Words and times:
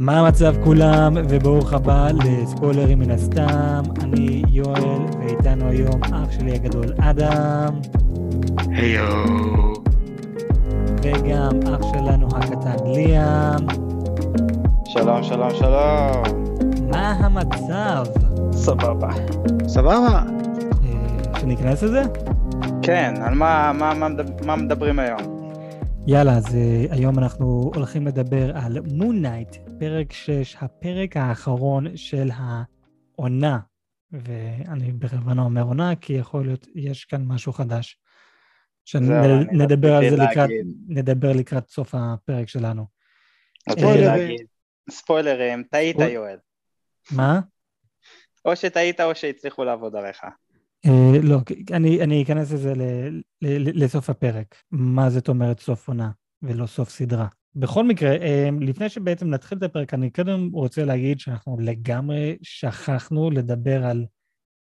מה 0.00 0.18
המצב 0.20 0.54
כולם, 0.64 1.14
וברוך 1.28 1.72
הבא 1.72 2.08
לספוילרים 2.24 2.98
מן 2.98 3.10
הסתם. 3.10 3.82
אני 4.02 4.42
יואל, 4.48 5.02
ואיתנו 5.18 5.68
היום 5.68 6.00
אח 6.02 6.30
שלי 6.30 6.52
הגדול 6.54 6.92
אדם. 6.98 7.80
היו. 8.68 9.24
וגם 11.02 11.60
אח 11.74 11.86
שלנו 11.92 12.28
הקטן 12.34 12.86
ליאם. 12.86 13.66
שלום, 14.84 15.22
שלום, 15.22 15.50
שלום. 15.50 16.22
מה 16.90 17.10
המצב? 17.10 18.04
סבבה. 18.52 19.10
סבבה. 19.68 20.22
אה, 20.84 21.40
שניכנס 21.40 21.82
לזה? 21.82 22.02
כן, 22.82 23.14
על 23.22 23.34
מה, 23.34 23.72
מה, 23.74 23.94
מה, 23.94 24.08
מדבר, 24.08 24.32
מה 24.46 24.56
מדברים 24.56 24.98
היום? 24.98 25.29
יאללה, 26.12 26.36
אז 26.36 26.46
uh, 26.46 26.94
היום 26.94 27.18
אנחנו 27.18 27.70
הולכים 27.74 28.06
לדבר 28.06 28.56
על 28.56 28.80
מון 28.80 29.22
נייט, 29.22 29.56
פרק 29.80 30.12
6, 30.12 30.56
הפרק 30.60 31.16
האחרון 31.16 31.96
של 31.96 32.30
העונה. 32.34 33.58
ואני 34.12 34.92
בכוונה 34.92 35.42
אומר 35.42 35.62
עונה, 35.62 35.96
כי 36.00 36.12
יכול 36.12 36.44
להיות, 36.44 36.66
יש 36.74 37.04
כאן 37.04 37.22
משהו 37.26 37.52
חדש. 37.52 37.98
שנדבר 38.84 39.94
על 39.94 40.10
זה 40.10 40.16
לקראת, 40.16 40.50
נדבר 40.88 41.32
לקראת 41.32 41.68
סוף 41.68 41.94
הפרק 41.94 42.48
שלנו. 42.48 42.86
להגיד, 43.68 44.46
ספוילרים, 44.90 45.62
טעית 45.70 45.96
יואל. 45.98 46.36
מה? 47.10 47.40
או 48.44 48.56
שטעית 48.56 49.00
או 49.00 49.14
שהצליחו 49.14 49.64
לעבוד 49.64 49.96
עליך. 49.96 50.24
Uh, 50.86 50.90
לא, 51.22 51.38
אני, 51.72 52.02
אני 52.02 52.22
אכנס 52.22 52.52
לזה 52.52 52.74
ל, 52.74 52.82
ל, 53.42 53.84
לסוף 53.84 54.10
הפרק. 54.10 54.54
מה 54.70 55.10
זאת 55.10 55.28
אומרת 55.28 55.60
סוף 55.60 55.88
עונה 55.88 56.10
ולא 56.42 56.66
סוף 56.66 56.90
סדרה. 56.90 57.26
בכל 57.54 57.84
מקרה, 57.84 58.16
uh, 58.16 58.20
לפני 58.60 58.88
שבעצם 58.88 59.30
נתחיל 59.30 59.58
את 59.58 59.62
הפרק, 59.62 59.94
אני 59.94 60.10
קודם 60.10 60.50
רוצה 60.52 60.84
להגיד 60.84 61.20
שאנחנו 61.20 61.56
לגמרי 61.60 62.36
שכחנו 62.42 63.30
לדבר 63.30 63.84
על 63.84 64.06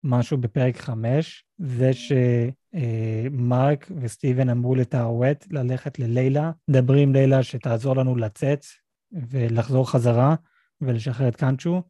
משהו 0.03 0.37
בפרק 0.37 0.77
5, 0.77 1.45
זה 1.57 1.91
שמרק 1.93 3.83
uh, 3.83 3.93
וסטיבן 4.01 4.49
אמרו 4.49 4.75
לטארוואט 4.75 5.45
ללכת 5.51 5.99
ללילה, 5.99 6.51
מדברים 6.67 7.09
עם 7.09 7.15
לילה 7.15 7.43
שתעזור 7.43 7.95
לנו 7.95 8.15
לצאת 8.15 8.65
ולחזור 9.11 9.91
חזרה 9.91 10.35
ולשחרר 10.81 11.27
את 11.27 11.35
קאנצ'ו. 11.35 11.81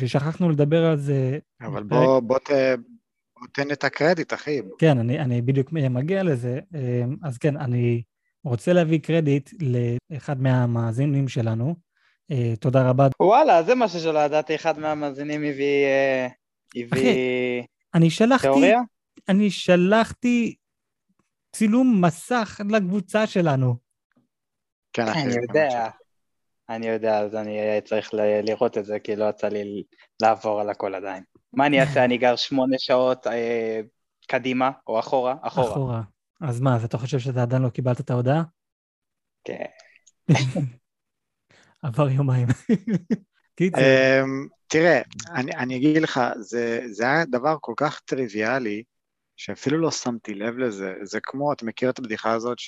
ששכחנו 0.00 0.50
לדבר 0.50 0.86
על 0.86 0.96
זה. 0.96 1.38
אבל 1.60 1.82
בוא, 1.82 2.20
בוא, 2.20 2.38
ת, 2.38 2.50
נותן 3.40 3.70
את 3.72 3.84
הקרדיט, 3.84 4.32
אחי. 4.32 4.60
כן, 4.78 4.98
אני, 4.98 5.20
אני 5.20 5.42
בדיוק 5.42 5.72
מגיע 5.72 6.22
לזה. 6.22 6.60
אמ, 6.74 7.16
אז 7.22 7.38
כן, 7.38 7.56
אני 7.56 8.02
רוצה 8.44 8.72
להביא 8.72 8.98
קרדיט 8.98 9.50
לאחד 10.10 10.40
מהמאזינים 10.40 11.28
שלנו. 11.28 11.74
אה, 12.30 12.56
תודה 12.60 12.90
רבה. 12.90 13.06
וואלה, 13.20 13.62
זה 13.62 13.74
משהו 13.74 14.00
שלא 14.00 14.18
ידעתי, 14.18 14.54
אחד 14.54 14.78
מהמאזינים 14.78 15.44
הביא, 15.44 15.84
אה, 15.84 16.26
הביא 16.76 16.88
אחי, 16.92 17.62
אני 17.94 18.10
שלחתי, 18.10 18.42
תיאוריה? 18.42 18.80
אני 19.28 19.50
שלחתי 19.50 20.54
צילום 21.52 22.04
מסך 22.04 22.60
לקבוצה 22.70 23.26
שלנו. 23.26 23.76
כן, 24.92 25.08
אחי. 25.08 25.22
אני 25.22 25.34
יודע. 25.48 25.88
אני 26.68 26.86
יודע, 26.86 27.18
אז 27.18 27.34
אני 27.34 27.58
צריך 27.84 28.10
לראות 28.42 28.78
את 28.78 28.84
זה, 28.84 28.98
כי 28.98 29.16
לא 29.16 29.24
יצא 29.28 29.48
לי 29.48 29.82
לעבור 30.22 30.60
על 30.60 30.70
הכל 30.70 30.94
עדיין. 30.94 31.22
מה 31.52 31.66
אני 31.66 31.80
אעשה? 31.80 32.04
אני 32.04 32.18
גר 32.18 32.36
שמונה 32.36 32.76
שעות 32.78 33.26
אה, 33.26 33.80
קדימה 34.26 34.70
או 34.86 34.98
אחורה? 34.98 35.34
אחורה. 35.42 35.70
אחורה. 35.70 36.02
אז 36.40 36.60
מה, 36.60 36.76
אז 36.76 36.84
אתה 36.84 36.98
חושב 36.98 37.18
שאתה 37.18 37.42
עדיין 37.42 37.62
לא 37.62 37.68
קיבלת 37.68 38.00
את 38.00 38.10
ההודעה? 38.10 38.42
כן. 39.44 39.64
עבר 41.82 42.08
יומיים. 42.08 42.48
אמ, 43.60 44.46
תראה, 44.66 45.00
אני 45.34 45.76
אגיד 45.76 46.02
לך, 46.02 46.20
זה 46.86 47.04
היה 47.04 47.24
דבר 47.24 47.56
כל 47.60 47.74
כך 47.76 48.00
טריוויאלי, 48.00 48.82
שאפילו 49.36 49.78
לא 49.78 49.90
שמתי 49.90 50.34
לב 50.34 50.58
לזה. 50.58 50.94
זה 51.02 51.18
כמו, 51.22 51.52
אתה 51.52 51.64
מכיר 51.64 51.90
את 51.90 51.98
הבדיחה 51.98 52.32
הזאת, 52.32 52.58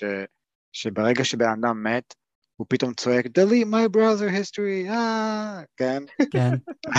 שברגע 0.72 1.25
שבן 1.25 1.49
אדם 1.49 1.83
מת, 1.83 2.15
הוא 2.58 2.66
פתאום 2.70 2.94
צועק, 2.94 3.26
delete 3.26 3.66
my 3.66 3.96
browser 3.96 4.30
history, 4.30 4.91
אה, 4.91 5.62
כן? 5.76 6.02
כן. 6.32 6.50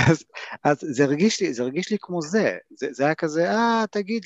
אז, 0.10 0.24
אז 0.64 0.78
זה 0.80 1.04
הרגיש 1.04 1.42
לי, 1.42 1.54
זה 1.54 1.64
הרגיש 1.64 1.92
לי 1.92 1.98
כמו 2.02 2.22
זה, 2.22 2.58
זה, 2.70 2.88
זה 2.92 3.06
היה 3.06 3.16
כזה, 3.16 3.52
אה, 3.52 3.84
תגיד 3.92 4.26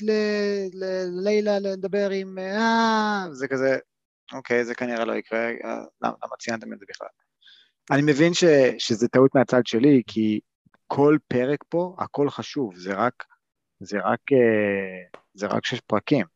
ללילה 0.72 1.58
לדבר 1.58 2.10
עם, 2.10 2.38
אה, 2.38 3.26
זה 3.32 3.48
כזה, 3.48 3.78
אוקיי, 4.32 4.64
זה 4.64 4.74
כנראה 4.74 5.04
לא 5.04 5.12
יקרה, 5.12 5.46
אה, 5.46 5.84
למה, 6.02 6.14
למה 6.24 6.36
ציינתם 6.40 6.72
את 6.72 6.78
זה 6.78 6.84
בכלל? 6.88 7.08
אני 7.90 8.02
מבין 8.02 8.34
ש, 8.34 8.44
שזה 8.78 9.08
טעות 9.08 9.34
מהצד 9.34 9.66
שלי, 9.66 10.02
כי 10.06 10.40
כל 10.86 11.16
פרק 11.28 11.64
פה, 11.68 11.96
הכל 11.98 12.30
חשוב, 12.30 12.76
זה 12.76 12.94
רק, 12.94 13.24
זה 13.80 13.98
רק, 13.98 14.20
אה, 14.32 15.18
זה 15.34 15.46
רק 15.46 15.66
שש 15.66 15.80
פרקים. 15.80 16.26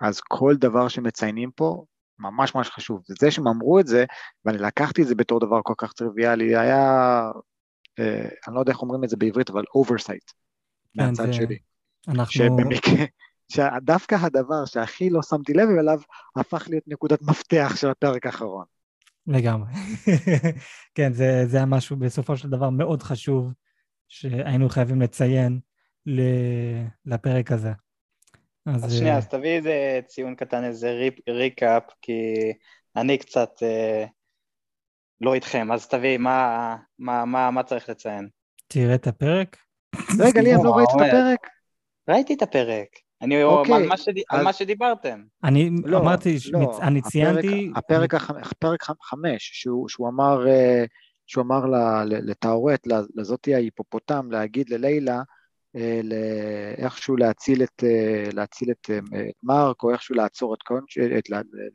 אז 0.00 0.20
כל 0.20 0.54
דבר 0.56 0.88
שמציינים 0.88 1.50
פה, 1.50 1.84
ממש 2.18 2.54
ממש 2.54 2.70
חשוב. 2.70 3.02
וזה 3.10 3.30
שהם 3.30 3.48
אמרו 3.48 3.80
את 3.80 3.86
זה, 3.86 4.04
ואני 4.44 4.58
לקחתי 4.58 5.02
את 5.02 5.06
זה 5.06 5.14
בתור 5.14 5.40
דבר 5.40 5.60
כל 5.62 5.74
כך 5.78 5.92
טריוויאלי, 5.92 6.56
היה, 6.56 7.22
אה, 7.98 8.28
אני 8.46 8.54
לא 8.54 8.60
יודע 8.60 8.72
איך 8.72 8.82
אומרים 8.82 9.04
את 9.04 9.08
זה 9.08 9.16
בעברית, 9.16 9.50
אבל 9.50 9.62
oversight, 9.62 10.32
כן, 10.94 11.06
מהצד 11.06 11.26
זה... 11.26 11.32
שלי. 11.32 11.58
אנחנו... 12.08 12.32
שבמקרה, 12.32 13.04
שדווקא 13.52 14.14
הדבר 14.14 14.64
שהכי 14.64 15.10
לא 15.10 15.22
שמתי 15.22 15.52
לב 15.52 15.68
אליו, 15.80 16.00
הפך 16.36 16.68
להיות 16.68 16.84
נקודת 16.86 17.22
מפתח 17.22 17.72
של 17.76 17.90
הפרק 17.90 18.26
האחרון. 18.26 18.64
לגמרי. 19.26 19.72
כן, 20.94 21.12
זה, 21.12 21.42
זה 21.46 21.56
היה 21.56 21.66
משהו 21.66 21.96
בסופו 21.96 22.36
של 22.36 22.50
דבר 22.50 22.70
מאוד 22.70 23.02
חשוב, 23.02 23.52
שהיינו 24.08 24.68
חייבים 24.68 25.00
לציין 25.00 25.60
לפרק 27.06 27.52
הזה. 27.52 27.72
אז, 28.74 28.84
אז 28.84 28.94
שנייה, 28.94 29.12
אה, 29.12 29.18
אז 29.18 29.28
תביא 29.28 29.50
איזה 29.50 30.00
ציון 30.06 30.34
קטן, 30.34 30.64
איזה 30.64 30.90
ריפ, 30.90 31.14
ריקאפ, 31.28 31.82
כי 32.02 32.22
אני 32.96 33.18
קצת 33.18 33.50
אה, 33.62 34.04
לא 35.20 35.34
איתכם, 35.34 35.72
אז 35.72 35.88
תביא, 35.88 36.18
מה, 36.18 36.76
מה, 36.98 37.24
מה, 37.24 37.50
מה 37.50 37.62
צריך 37.62 37.88
לציין? 37.88 38.28
תראה 38.68 38.94
את 38.94 39.06
הפרק. 39.06 39.56
רגע, 40.20 40.40
ליאם, 40.40 40.64
לא 40.64 40.76
ראית 40.76 40.88
את 40.96 41.00
הפרק? 41.00 41.48
ראיתי 42.08 42.34
את 42.34 42.42
הפרק. 42.42 42.88
אני 43.22 43.42
אוקיי, 43.42 43.74
על, 43.74 43.86
מה 43.86 43.96
שד... 43.96 44.12
אז... 44.16 44.38
על 44.38 44.44
מה 44.44 44.52
שדיברתם. 44.52 45.22
אני 45.44 45.70
לא, 45.84 45.98
אמרתי, 45.98 46.36
לא, 46.52 46.78
אני 46.82 47.02
ציינתי... 47.02 47.70
הפרק, 47.76 48.14
הפרק, 48.14 48.40
הפרק 48.50 48.82
חמש, 49.02 49.50
שהוא, 49.52 49.88
שהוא 49.88 50.08
אמר, 50.08 50.48
אה, 50.48 50.84
שהוא 51.26 51.44
אמר 51.44 51.60
לטהורט, 52.04 52.86
לזאתי 53.14 53.54
ההיפופוטם, 53.54 54.30
להגיד 54.30 54.70
ללילה, 54.70 55.22
איכשהו 56.78 57.16
להציל 57.16 57.62
את, 57.62 57.84
אה, 57.84 58.28
להציל 58.32 58.70
את 58.70 58.90
אה, 58.90 58.98
מרק, 59.42 59.82
או 59.82 59.92
איכשהו 59.92 60.14
לעצור 60.14 60.54
את 60.54 60.62
קונצ'ו, 60.62 61.00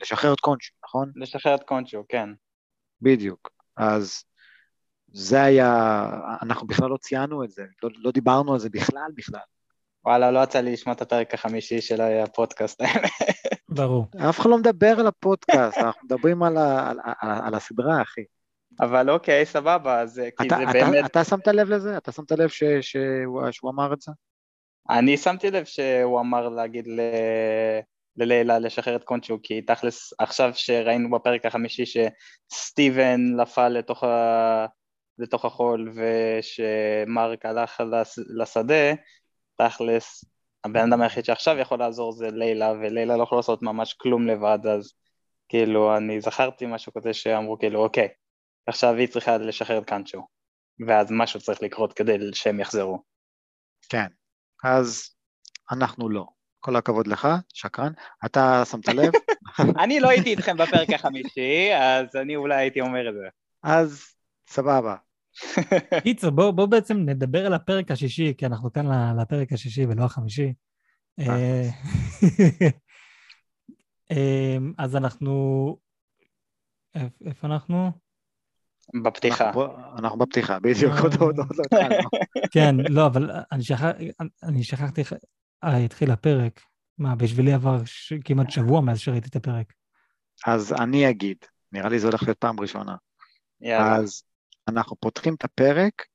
לשחרר 0.02 0.34
את 0.34 0.40
קונצ'ו, 0.40 0.74
נכון? 0.86 1.12
לשחרר 1.16 1.56
את 1.56 1.64
קונצ'ו, 1.64 2.03
כן. 2.09 2.30
בדיוק. 3.02 3.50
אז 3.78 4.24
זה 5.14 5.44
היה, 5.44 6.06
אנחנו 6.42 6.68
בכלל 6.68 6.90
לא 6.90 6.98
ציינו 6.98 7.44
את 7.44 7.52
זה, 7.52 7.64
לא, 7.84 7.90
לא 7.96 8.12
דיברנו 8.12 8.53
על 8.53 8.59
זה 8.59 8.70
בכלל 8.70 9.12
בכלל. 9.16 9.40
וואלה, 10.06 10.32
לא 10.32 10.44
יצא 10.44 10.59
לי 10.59 10.74
לשמוע 10.74 10.96
את 10.96 11.02
הפרק 11.02 11.34
החמישי 11.34 11.82
של 11.82 12.02
הפודקאסט 12.02 12.82
האלה. 12.82 13.08
ברור. 13.70 14.08
אף 14.30 14.40
אחד 14.40 14.50
לא 14.50 14.58
מדבר 14.58 14.96
על 15.00 15.08
הפודקאסט, 15.08 15.78
אנחנו 15.78 16.02
מדברים 16.06 16.44
על, 16.44 16.58
ה, 16.58 16.90
על, 16.90 17.00
על, 17.22 17.32
על 17.46 17.56
הסדרה, 17.56 18.02
אחי. 18.02 18.24
אבל 18.81 19.09
אוקיי, 19.09 19.45
סבבה, 19.45 20.00
אז 20.00 20.22
כי 20.38 20.47
אתה, 20.47 20.56
זה 20.56 20.63
אתה, 20.63 20.72
באמת... 20.73 21.06
אתה 21.06 21.23
שמת 21.23 21.47
לב 21.47 21.69
לזה? 21.69 21.97
אתה 21.97 22.11
שמת 22.11 22.31
לב 22.31 22.50
ש, 22.50 22.63
שהוא, 22.81 23.41
שהוא 23.51 23.72
אמר 23.72 23.94
את 23.94 24.01
זה? 24.01 24.11
אני 24.89 25.17
שמתי 25.17 25.51
לב 25.51 25.66
שהוא 25.66 26.20
אמר 26.20 26.49
להגיד 26.49 26.87
ל... 26.87 26.99
ללילה 28.17 28.59
לשחרר 28.59 28.96
את 28.96 29.03
קונצ'ו, 29.03 29.37
כי 29.43 29.61
תכלס 29.61 30.14
עכשיו 30.20 30.52
שראינו 30.53 31.11
בפרק 31.11 31.46
החמישי 31.46 31.84
שסטיבן 31.85 33.22
נפל 33.35 33.70
לתוך, 33.70 34.03
ה... 34.03 34.66
לתוך 35.19 35.46
החול 35.46 35.93
ושמרק 35.96 37.46
הלך 37.46 37.84
לס... 37.91 38.19
לשדה, 38.37 38.93
תכלס 39.55 40.26
הבן 40.64 40.93
אדם 40.93 41.02
היחיד 41.02 41.26
שעכשיו 41.26 41.58
יכול 41.58 41.79
לעזור 41.79 42.11
זה 42.11 42.28
לילה, 42.31 42.72
ולילה 42.72 43.17
לא 43.17 43.23
יכול 43.23 43.37
לעשות 43.37 43.61
ממש 43.61 43.93
כלום 43.93 44.28
לבד, 44.28 44.59
אז 44.67 44.93
כאילו 45.49 45.97
אני 45.97 46.22
זכרתי 46.22 46.66
משהו 46.66 46.93
כזה 46.93 47.14
שאמרו 47.14 47.59
כאילו 47.59 47.84
אוקיי, 47.84 48.08
עכשיו 48.68 48.96
היא 48.96 49.08
צריכה 49.08 49.38
לשחרר 49.38 49.78
את 49.78 49.86
קאנצ'ו, 49.86 50.28
ואז 50.88 51.08
משהו 51.12 51.40
צריך 51.40 51.62
לקרות 51.64 51.94
כדי 51.94 52.18
שהם 52.34 52.60
יחזרו. 52.60 53.04
כן, 53.90 54.08
אז 54.64 55.10
אנחנו 55.72 56.10
לא. 56.10 56.26
כל 56.60 56.76
הכבוד 56.76 57.08
לך, 57.08 57.28
שקרן. 57.54 57.92
אתה 58.26 58.64
שמת 58.72 58.88
לב? 58.88 59.12
אני 59.84 60.00
לא 60.00 60.10
הייתי 60.10 60.30
איתכם 60.30 60.58
בפרק 60.58 60.90
החמישי, 60.90 61.74
אז 61.76 62.16
אני 62.16 62.36
אולי 62.36 62.56
הייתי 62.56 62.82
אומר 62.82 63.10
את 63.10 63.14
זה. 63.14 63.28
אז 63.64 64.04
סבבה. 64.50 64.96
קיצר, 66.04 66.30
בואו 66.30 66.54
בוא 66.54 66.66
בעצם 66.66 66.98
נדבר 66.98 67.46
על 67.46 67.54
הפרק 67.54 67.92
השישי, 67.92 68.34
כי 68.38 68.46
אנחנו 68.46 68.74
כאן 68.74 68.86
לפרק 69.22 69.54
השישי 69.54 69.86
ולא 69.86 70.04
החמישי. 70.04 70.54
אה, 71.20 71.70
אה, 74.12 74.58
אז 74.84 74.96
אנחנו... 74.96 75.78
איפה 77.26 77.48
אנחנו? 77.48 78.03
בפתיחה. 79.03 79.52
אנחנו 79.97 80.20
בפתיחה, 80.20 80.59
בדיוק, 80.59 80.94
אה. 80.94 81.02
עוד 81.02 81.38
לא 81.38 81.44
התחלנו. 81.66 82.09
כן, 82.52 82.76
לא, 82.90 83.06
אבל 83.06 83.30
אני 83.52 83.64
שכח- 83.64 83.91
אני 84.44 84.64
שכחתי 84.64 85.02
איך 85.02 85.14
אה, 85.64 85.78
התחיל 85.78 86.12
הפרק. 86.12 86.62
מה, 86.97 87.16
בשבילי 87.16 87.53
עבר 87.53 87.85
ש- 87.85 88.14
כמעט 88.26 88.50
שבוע 88.52 88.82
מאז 88.82 89.00
שראיתי 89.00 89.30
את 89.30 89.35
הפרק. 89.35 89.74
אז 90.47 90.74
אני 90.74 91.09
אגיד, 91.09 91.38
נראה 91.72 91.90
לי 91.90 92.00
זה 92.00 92.08
הולך 92.08 92.24
להיות 92.24 92.38
פעם 92.38 92.59
ראשונה. 92.59 92.96
יאללה. 93.62 93.96
אז 93.96 94.24
אנחנו 94.68 94.96
פותחים 94.96 95.34
את 95.34 95.44
הפרק 95.44 96.06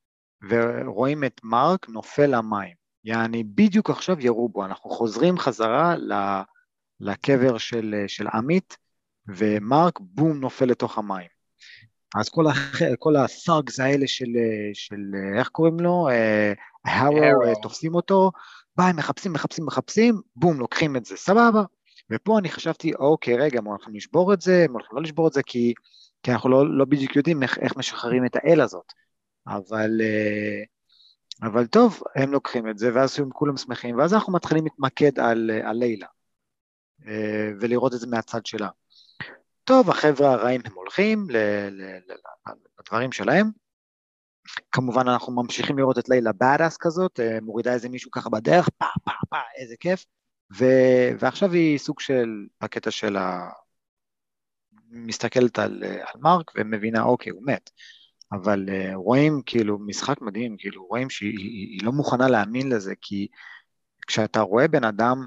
ורואים 0.51 1.25
את 1.25 1.41
מרק 1.45 1.89
נופל 1.89 2.27
למים. 2.37 2.75
יעני, 3.05 3.45
בדיוק 3.45 3.91
עכשיו 3.91 4.21
ירו 4.21 4.49
בו, 4.49 4.65
אנחנו 4.65 4.91
חוזרים 4.91 5.39
חזרה 5.39 5.95
לקבר 7.01 7.59
של, 7.59 7.95
של 8.07 8.27
עמית, 8.35 8.77
ומרק 9.29 9.99
בום 10.01 10.41
נופל 10.41 10.65
לתוך 10.65 10.99
המים. 10.99 11.29
אז 12.17 12.29
כל, 12.29 12.47
הח... 12.47 12.83
כל 12.99 13.17
הסאגס 13.17 13.81
האלה 13.81 14.07
של, 14.07 14.29
של, 14.75 15.01
איך 15.39 15.49
קוראים 15.49 15.81
לו? 15.81 16.09
אה, 16.09 16.53
הארו, 16.85 17.23
הארו. 17.23 17.45
אה, 17.45 17.53
תופסים 17.63 17.95
אותו, 17.95 18.31
ביי, 18.77 18.93
מחפשים, 18.93 19.33
מחפשים, 19.33 19.67
מחפשים, 19.67 20.21
בום, 20.37 20.59
לוקחים 20.59 20.97
את 20.97 21.05
זה, 21.05 21.17
סבבה. 21.17 21.63
ופה 22.13 22.39
אני 22.39 22.49
חשבתי, 22.49 22.95
אוקיי, 22.95 23.37
רגע, 23.37 23.61
מה, 23.61 23.73
אנחנו 23.73 23.93
נשבור 23.93 24.33
את 24.33 24.41
זה, 24.41 24.67
מה, 24.69 24.79
אנחנו 24.81 24.97
לא 24.97 25.03
נשבור 25.03 25.29
את 25.29 25.33
זה, 25.33 25.43
כי, 25.43 25.75
כי 26.23 26.33
אנחנו 26.33 26.49
לא, 26.49 26.79
לא 26.79 26.85
בדיוק 26.85 27.17
יודעים 27.17 27.43
איך, 27.43 27.59
איך 27.59 27.77
משחררים 27.77 28.27
את 28.27 28.37
האל 28.37 28.61
הזאת. 28.61 28.93
אבל, 29.49 30.01
אה, 30.01 30.63
אבל 31.49 31.67
טוב, 31.67 32.03
הם 32.17 32.33
לוקחים 32.33 32.69
את 32.69 32.79
זה, 32.79 32.91
ואז 32.95 33.21
הם 33.21 33.31
כולם 33.31 33.57
שמחים, 33.57 33.99
ואז 33.99 34.15
אנחנו 34.15 34.33
מתחילים 34.33 34.65
להתמקד 34.65 35.19
על, 35.19 35.51
אה, 35.51 35.71
על 35.71 35.77
לילה, 35.77 36.07
אה, 37.07 37.51
ולראות 37.61 37.95
את 37.95 38.01
זה 38.01 38.07
מהצד 38.07 38.47
שלה. 38.47 38.69
טוב, 39.69 39.91
החבר'ה 39.91 40.33
הרעים 40.33 40.61
הם 40.65 40.73
הולכים 40.75 41.27
לדברים 42.79 43.13
שלהם. 43.13 43.51
כמובן 44.73 45.09
אנחנו 45.09 45.33
ממשיכים 45.33 45.79
לראות 45.79 45.99
את 45.99 46.09
לילה 46.09 46.33
באדאס 46.33 46.77
כזאת, 46.77 47.21
אה, 47.21 47.39
מורידה 47.43 47.73
איזה 47.73 47.89
מישהו 47.89 48.11
ככה 48.11 48.31
בדרך, 48.31 48.69
פה, 48.79 48.87
פה, 49.05 49.11
פה, 49.31 49.37
איזה 49.57 49.75
כיף. 49.81 50.05
ו... 50.59 50.65
ועכשיו 51.19 51.53
היא 51.53 51.79
סוג 51.79 52.01
של, 52.01 52.47
בקטע 52.63 52.91
של 52.91 53.17
ה... 53.17 53.51
מסתכלת 54.91 55.59
על, 55.59 55.83
אה, 55.85 55.95
על 55.95 56.21
מרק 56.21 56.51
ומבינה, 56.57 57.03
אוקיי, 57.03 57.33
הוא 57.33 57.43
מת. 57.47 57.71
אבל 58.33 58.67
uh, 58.69 58.95
רואים 58.95 59.43
כאילו 59.47 59.79
משחק 59.79 60.21
מדהים, 60.21 60.57
כאילו 60.59 60.87
רואים 60.87 61.11
שהיא 61.11 61.39
היא, 61.39 61.69
היא 61.73 61.81
לא 61.85 61.93
מוכנה 61.93 62.29
להאמין 62.29 62.69
לזה, 62.69 62.95
כי 63.01 63.29
כשאתה 64.07 64.41
רואה 64.41 64.69
בן 64.69 64.85
אדם 64.85 65.27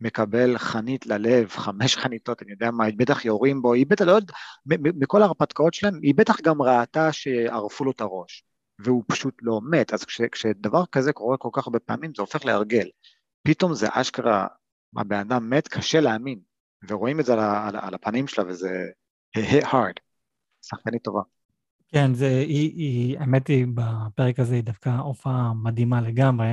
מקבל 0.00 0.58
חנית 0.58 1.06
ללב, 1.06 1.48
חמש 1.48 1.96
חניתות, 2.02 2.42
אני 2.42 2.52
יודע 2.52 2.70
מה, 2.70 2.84
היא 2.84 2.94
בטח 2.96 3.24
יורים 3.24 3.62
בו, 3.62 3.72
היא 3.72 3.86
בטח, 3.86 4.04
לא 4.04 4.12
יודע, 4.12 4.34
מ- 4.66 4.88
מ- 4.88 5.00
מכל 5.00 5.22
ההרפתקאות 5.22 5.74
שלהם, 5.74 6.00
היא 6.02 6.14
בטח 6.14 6.40
גם 6.40 6.62
ראתה 6.62 7.12
שערפו 7.12 7.84
לו 7.84 7.90
את 7.90 8.00
הראש, 8.00 8.44
והוא 8.78 9.04
פשוט 9.06 9.34
לא 9.42 9.60
מת, 9.70 9.92
אז 9.92 10.04
כש, 10.04 10.20
כשדבר 10.32 10.86
כזה 10.92 11.12
קורה 11.12 11.36
כל 11.36 11.48
כך 11.52 11.66
הרבה 11.66 11.78
פעמים, 11.78 12.12
זה 12.16 12.22
הופך 12.22 12.44
להרגל. 12.44 12.88
פתאום 13.42 13.74
זה 13.74 13.86
אשכרה, 13.90 14.46
הבן 14.96 15.18
אדם 15.18 15.50
מת, 15.50 15.68
קשה 15.68 16.00
להאמין, 16.00 16.40
ורואים 16.88 17.20
את 17.20 17.24
זה 17.24 17.32
על, 17.32 17.38
על, 17.40 17.76
על 17.76 17.94
הפנים 17.94 18.28
שלה, 18.28 18.44
וזה 18.48 18.70
hit 19.38 19.64
hard. 19.64 20.00
שחקנית 20.62 21.02
טובה. 21.02 21.20
כן, 21.88 22.14
זה, 22.14 22.26
היא, 22.26 22.72
היא, 22.76 23.18
האמת 23.18 23.46
היא, 23.46 23.66
בפרק 23.74 24.38
הזה 24.38 24.54
היא 24.54 24.62
דווקא 24.62 24.88
הופעה 24.88 25.52
מדהימה 25.54 26.00
לגמרי, 26.00 26.52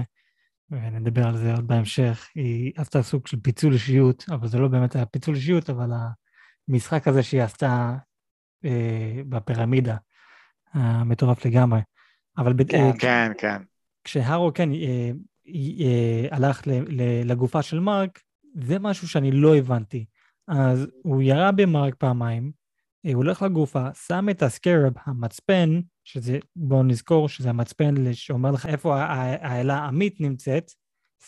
ונדבר 0.73 1.27
על 1.27 1.37
זה 1.37 1.53
עוד 1.53 1.67
בהמשך. 1.67 2.29
היא 2.35 2.71
עשתה 2.75 3.03
סוג 3.03 3.27
של 3.27 3.39
פיצול 3.39 3.73
אישיות, 3.73 4.25
אבל 4.31 4.47
זה 4.47 4.57
לא 4.59 4.67
באמת 4.67 4.95
היה 4.95 5.05
פיצול 5.05 5.35
אישיות, 5.35 5.69
אבל 5.69 5.91
המשחק 6.69 7.07
הזה 7.07 7.23
שהיא 7.23 7.41
עשתה 7.41 7.95
אה, 8.65 9.21
בפירמידה, 9.29 9.97
המטורף 10.73 11.45
לגמרי. 11.45 11.79
אבל 12.37 12.53
ב- 12.53 12.63
כן. 12.63 12.77
אה, 12.77 12.91
כן, 12.99 13.31
כן. 13.37 13.61
כשהארו, 14.03 14.51
כן, 14.53 14.71
אה, 14.71 15.11
אה, 15.79 16.27
הלך 16.31 16.67
ל- 16.67 17.01
ל- 17.01 17.31
לגופה 17.31 17.61
של 17.61 17.79
מרק, 17.79 18.19
זה 18.55 18.79
משהו 18.79 19.07
שאני 19.07 19.31
לא 19.31 19.55
הבנתי. 19.55 20.05
אז 20.47 20.87
הוא 21.03 21.21
ירה 21.21 21.51
במרק 21.51 21.95
פעמיים, 21.95 22.43
אה, 22.43 22.62
הוא 23.05 23.15
הולך 23.15 23.41
לגופה, 23.41 23.93
שם 24.07 24.29
את 24.29 24.43
הסקרב, 24.43 24.93
המצפן, 25.05 25.79
שזה, 26.03 26.39
בואו 26.55 26.83
נזכור 26.83 27.29
שזה 27.29 27.49
המצפן 27.49 28.13
שאומר 28.13 28.51
לך 28.51 28.65
איפה 28.65 29.01
האלה 29.01 29.77
עמית 29.77 30.21
נמצאת, 30.21 30.71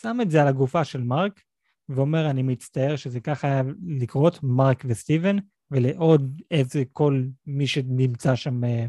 שם 0.00 0.18
את 0.22 0.30
זה 0.30 0.42
על 0.42 0.48
הגופה 0.48 0.84
של 0.84 1.02
מרק, 1.02 1.40
ואומר, 1.88 2.30
אני 2.30 2.42
מצטער 2.42 2.96
שזה 2.96 3.20
ככה 3.20 3.48
היה 3.48 3.62
לקרות, 3.86 4.42
מרק 4.42 4.84
וסטיבן, 4.86 5.36
ולעוד 5.70 6.42
איזה 6.50 6.82
כל 6.92 7.22
מי 7.46 7.66
שנמצא 7.66 8.34
שם 8.34 8.64
אה, 8.64 8.86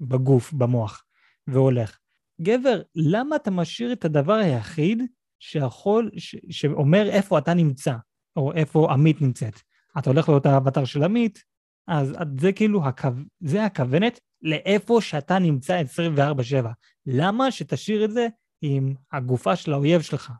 בגוף, 0.00 0.52
במוח, 0.52 1.04
והולך. 1.46 1.98
גבר, 2.40 2.82
למה 2.94 3.36
אתה 3.36 3.50
משאיר 3.50 3.92
את 3.92 4.04
הדבר 4.04 4.32
היחיד 4.32 5.02
שיכול, 5.38 6.10
ש, 6.16 6.36
שאומר 6.50 7.08
איפה 7.08 7.38
אתה 7.38 7.54
נמצא, 7.54 7.94
או 8.36 8.52
איפה 8.52 8.92
עמית 8.92 9.20
נמצאת? 9.20 9.60
אתה 9.98 10.10
הולך 10.10 10.28
לאותה 10.28 10.54
האבטר 10.54 10.84
של 10.84 11.02
עמית, 11.02 11.44
אז 11.88 12.14
זה 12.40 12.52
כאילו, 12.52 12.84
הקו, 12.86 13.08
זה 13.40 13.64
הכוונת 13.64 14.20
לאיפה 14.42 14.98
שאתה 15.00 15.38
נמצא 15.38 15.82
24/7. 15.82 16.66
למה 17.06 17.50
שתשאיר 17.50 18.04
את 18.04 18.10
זה 18.10 18.26
עם 18.62 18.94
הגופה 19.12 19.56
של 19.56 19.72
האויב 19.72 20.00
שלך? 20.00 20.32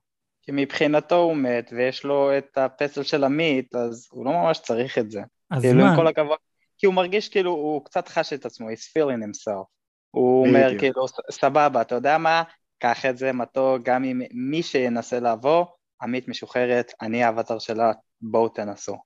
כי 0.42 0.52
מבחינתו 0.54 1.16
הוא 1.16 1.36
מת 1.36 1.72
ויש 1.76 2.04
לו 2.04 2.38
את 2.38 2.58
הפסל 2.58 3.02
של 3.02 3.24
עמית, 3.24 3.74
אז 3.74 4.08
הוא 4.10 4.24
לא 4.24 4.32
ממש 4.32 4.58
צריך 4.58 4.98
את 4.98 5.10
זה. 5.10 5.20
אז 5.50 5.62
כאילו, 5.62 5.80
עם 5.80 5.86
מה? 5.86 5.96
כל 5.96 6.06
הכבוד, 6.06 6.38
כי 6.78 6.86
הוא 6.86 6.94
מרגיש 6.94 7.28
כאילו, 7.28 7.50
הוא 7.50 7.84
קצת 7.84 8.08
חש 8.08 8.32
את 8.32 8.46
עצמו, 8.46 8.68
he's 8.70 8.72
feeling 8.98 9.24
himself. 9.24 9.64
הוא 10.10 10.46
אומר 10.46 10.64
בדיוק. 10.66 10.80
כאילו, 10.80 11.08
"ס- 11.08 11.14
סבבה, 11.30 11.80
אתה 11.80 11.94
יודע 11.94 12.18
מה, 12.18 12.42
קח 12.78 13.06
את 13.06 13.18
זה, 13.18 13.32
מתוק, 13.32 13.82
גם 13.82 14.04
אם 14.04 14.20
מי 14.50 14.62
שינסה 14.62 15.20
לבוא, 15.20 15.64
עמית 16.02 16.28
משוחררת, 16.28 16.92
אני 17.02 17.24
האבטר 17.24 17.58
שלה, 17.58 17.92
בואו 18.20 18.48
תנסו. 18.48 18.96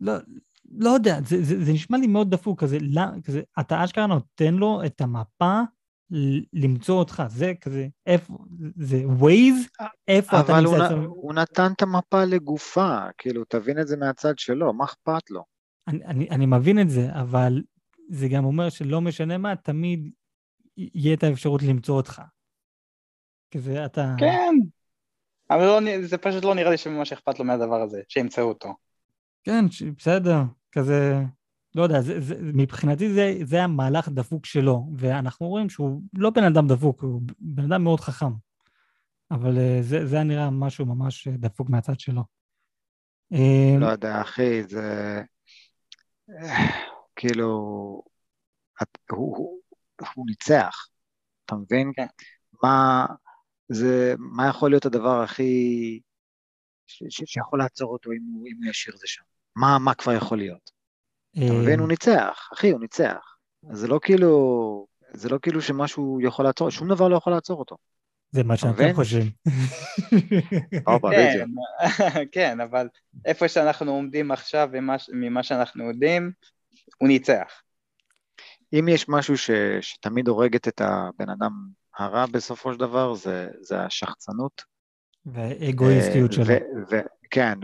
לא, 0.00 0.12
לא 0.78 0.90
יודע, 0.90 1.18
זה, 1.26 1.42
זה, 1.42 1.64
זה 1.64 1.72
נשמע 1.72 1.98
לי 1.98 2.06
מאוד 2.06 2.30
דפוק, 2.30 2.60
כזה, 2.60 2.78
לא, 2.80 3.02
כזה, 3.24 3.42
אתה 3.60 3.84
אשכרה 3.84 4.06
נותן 4.06 4.54
לו 4.54 4.80
את 4.86 5.00
המפה 5.00 5.60
למצוא 6.52 6.98
אותך, 6.98 7.22
זה 7.28 7.52
כזה, 7.60 7.88
איפה, 8.06 8.38
זה 8.76 8.96
ווייז, 9.06 9.68
איפה 10.08 10.40
אתה 10.40 10.52
אבל 10.52 10.60
נמצא. 10.60 10.94
נ- 10.94 11.04
הוא 11.04 11.34
נתן 11.34 11.72
את 11.76 11.82
המפה 11.82 12.24
לגופה, 12.24 12.98
כאילו, 13.18 13.44
תבין 13.44 13.80
את 13.80 13.88
זה 13.88 13.96
מהצד 13.96 14.38
שלו, 14.38 14.72
מה 14.72 14.84
אכפת 14.84 15.30
לו? 15.30 15.44
אני, 15.88 16.04
אני, 16.04 16.30
אני 16.30 16.46
מבין 16.46 16.80
את 16.80 16.90
זה, 16.90 17.08
אבל 17.12 17.62
זה 18.08 18.28
גם 18.28 18.44
אומר 18.44 18.68
שלא 18.68 19.00
משנה 19.00 19.38
מה, 19.38 19.56
תמיד 19.56 20.10
יהיה 20.76 21.14
את 21.14 21.22
האפשרות 21.22 21.62
למצוא 21.62 21.96
אותך. 21.96 22.22
כזה, 23.54 23.84
אתה... 23.84 24.14
כן, 24.18 24.54
אבל 25.50 25.64
לא, 25.64 25.80
זה 26.02 26.18
פשוט 26.18 26.44
לא 26.44 26.54
נראה 26.54 26.70
לי 26.70 26.76
שממש 26.76 27.12
אכפת 27.12 27.38
לו 27.38 27.44
מהדבר 27.44 27.82
הזה, 27.82 28.02
שימצאו 28.08 28.44
אותו. 28.44 28.74
כן, 29.46 29.70
ש- 29.70 29.82
בסדר, 29.82 30.42
כזה, 30.72 31.22
לא 31.74 31.82
יודע, 31.82 32.00
זה, 32.00 32.20
זה, 32.20 32.34
מבחינתי 32.40 33.12
זה, 33.12 33.34
זה 33.44 33.64
המהלך 33.64 34.08
דפוק 34.08 34.46
שלו, 34.46 34.86
ואנחנו 34.96 35.48
רואים 35.48 35.70
שהוא 35.70 36.02
לא 36.14 36.30
בן 36.30 36.44
אדם 36.44 36.68
דפוק, 36.68 37.02
הוא 37.02 37.22
בן 37.38 37.72
אדם 37.72 37.84
מאוד 37.84 38.00
חכם, 38.00 38.32
אבל 39.30 39.58
אה, 39.58 39.78
זה, 39.80 40.06
זה 40.06 40.16
היה 40.16 40.24
נראה 40.24 40.50
משהו 40.50 40.86
ממש 40.86 41.28
אה, 41.28 41.32
דפוק 41.36 41.70
מהצד 41.70 42.00
שלו. 42.00 42.22
אה, 43.32 43.78
לא 43.80 43.86
יודע, 43.86 44.20
אחי, 44.20 44.62
זה... 44.62 45.22
כאילו, 47.16 48.02
את- 48.82 48.98
הוא, 49.10 49.36
הוא, 49.36 49.60
הוא 50.14 50.26
ניצח, 50.28 50.86
אתה 51.44 51.54
מבין? 51.54 51.92
כן. 51.96 52.06
מה, 52.62 53.06
זה, 53.68 54.14
מה 54.18 54.48
יכול 54.48 54.70
להיות 54.70 54.86
הדבר 54.86 55.22
הכי... 55.22 56.00
ש, 56.86 57.02
ש, 57.08 57.22
שיכול 57.26 57.58
לעצור 57.58 57.92
אותו 57.92 58.10
אם 58.12 58.22
הוא, 58.34 58.46
אם 58.48 58.56
הוא 58.62 58.70
ישאיר 58.70 58.94
את 58.94 59.00
זה 59.00 59.06
שם? 59.06 59.35
מה, 59.56 59.78
מה 59.78 59.94
כבר 59.94 60.12
יכול 60.12 60.38
להיות? 60.38 60.70
אתה 61.30 61.40
אה, 61.40 61.52
מבין? 61.52 61.80
הוא 61.80 61.88
ניצח, 61.88 62.48
אחי, 62.54 62.70
הוא 62.70 62.80
ניצח. 62.80 63.36
אז 63.70 63.78
זה 63.78 63.88
לא 63.88 64.00
כאילו... 64.02 64.86
זה 65.12 65.28
לא 65.28 65.38
כאילו 65.42 65.62
שמשהו 65.62 66.20
יכול 66.20 66.44
לעצור, 66.44 66.70
שום 66.70 66.88
דבר 66.88 67.08
לא 67.08 67.16
יכול 67.16 67.32
לעצור 67.32 67.58
אותו. 67.58 67.76
זה 68.30 68.42
מה 68.42 68.56
שאתם? 68.56 68.94
חושבים. 68.94 69.30
כן. 71.12 71.46
כן, 72.32 72.60
אבל 72.60 72.88
איפה 73.24 73.48
שאנחנו 73.48 73.92
עומדים 73.92 74.30
עכשיו 74.30 74.68
ממה 75.12 75.42
שאנחנו 75.42 75.88
יודעים, 75.88 76.32
הוא 76.98 77.08
ניצח. 77.08 77.62
אם 78.72 78.88
יש 78.88 79.08
משהו 79.08 79.38
ש, 79.38 79.50
שתמיד 79.80 80.28
הורגת 80.28 80.68
את 80.68 80.80
הבן 80.80 81.30
אדם 81.30 81.50
הרע 81.98 82.26
בסופו 82.26 82.72
של 82.72 82.78
דבר, 82.78 83.14
זה, 83.14 83.48
זה 83.60 83.80
השחצנות. 83.80 84.62
והאגואיסטיות 85.26 86.30
אה, 86.30 86.36
שלו. 86.36 86.44
כן, 87.30 87.58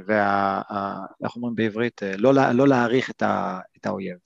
איך 1.25 1.37
אומרים 1.37 1.55
בעברית? 1.55 2.03
אה, 2.03 2.17
לא, 2.17 2.35
לה- 2.35 2.53
לא 2.53 2.69
להעריך 2.69 3.11
את, 3.11 3.23
ה, 3.23 3.61
את 3.77 3.87
האויב. 3.87 4.17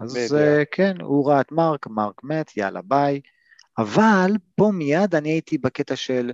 אז 0.00 0.16
בדיוק. 0.16 0.32
אה, 0.32 0.62
כן, 0.70 1.00
הוא 1.00 1.30
ראה 1.30 1.40
את 1.40 1.52
מרק, 1.52 1.86
מרק 1.86 2.24
מת, 2.24 2.56
יאללה 2.56 2.82
ביי. 2.82 3.20
אבל 3.78 4.30
פה 4.56 4.70
מיד 4.74 5.14
אני 5.14 5.30
הייתי 5.30 5.58
בקטע 5.58 5.96
של, 5.96 6.30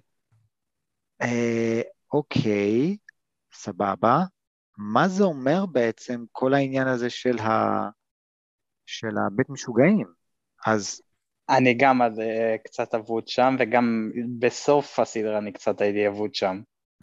אה, 1.22 1.80
אוקיי, 2.12 2.96
סבבה, 3.52 4.18
מה 4.78 5.08
זה 5.08 5.24
אומר 5.24 5.66
בעצם 5.66 6.24
כל 6.32 6.54
העניין 6.54 6.88
הזה 6.88 7.10
של, 7.10 7.38
ה, 7.38 7.88
של 8.86 9.18
הבית 9.26 9.50
משוגעים. 9.50 10.06
אז 10.66 11.02
אני 11.50 11.74
גם 11.74 12.02
אז 12.02 12.20
אה, 12.20 12.56
קצת 12.64 12.94
אבוד 12.94 13.28
שם, 13.28 13.56
וגם 13.58 14.10
בסוף 14.38 14.98
הסדרה 14.98 15.38
אני 15.38 15.52
קצת 15.52 15.80
הייתי 15.80 16.08
אבוד 16.08 16.34
שם. 16.34 16.60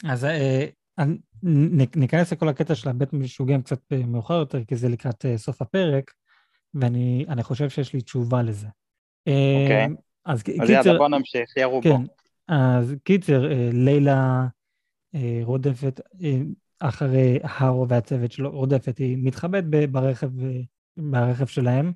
אז 0.09 0.25
ניכנס 1.95 2.33
לכל 2.33 2.49
הקטע 2.49 2.75
של 2.75 2.89
הבית 2.89 3.13
משוגעים 3.13 3.61
קצת 3.61 3.79
אה, 3.91 4.05
מאוחר 4.05 4.33
יותר, 4.33 4.63
כי 4.63 4.75
זה 4.75 4.89
לקראת 4.89 5.25
אה, 5.25 5.37
סוף 5.37 5.61
הפרק, 5.61 6.11
ואני 6.73 7.25
אני 7.29 7.43
חושב 7.43 7.69
שיש 7.69 7.93
לי 7.93 8.01
תשובה 8.01 8.43
לזה. 8.43 8.67
אוקיי. 9.27 9.81
אה, 9.81 9.87
אז 10.25 10.43
קיצר, 10.43 10.97
בוא 10.97 11.07
נמשיך, 11.07 11.57
ירו 11.57 11.81
בו. 11.81 11.89
כן, 11.89 12.01
אז 12.47 12.95
קיצר, 13.03 13.51
אה, 13.51 13.69
לילה 13.73 14.47
רודפת 15.43 16.01
אחרי 16.79 17.39
הארו 17.43 17.89
והצוות 17.89 18.31
שלו, 18.31 18.51
רודפת, 18.51 18.97
היא 18.97 19.17
מתחבאת 19.19 19.65
ברכב, 19.91 20.29
ברכב 20.97 21.45
שלהם, 21.45 21.93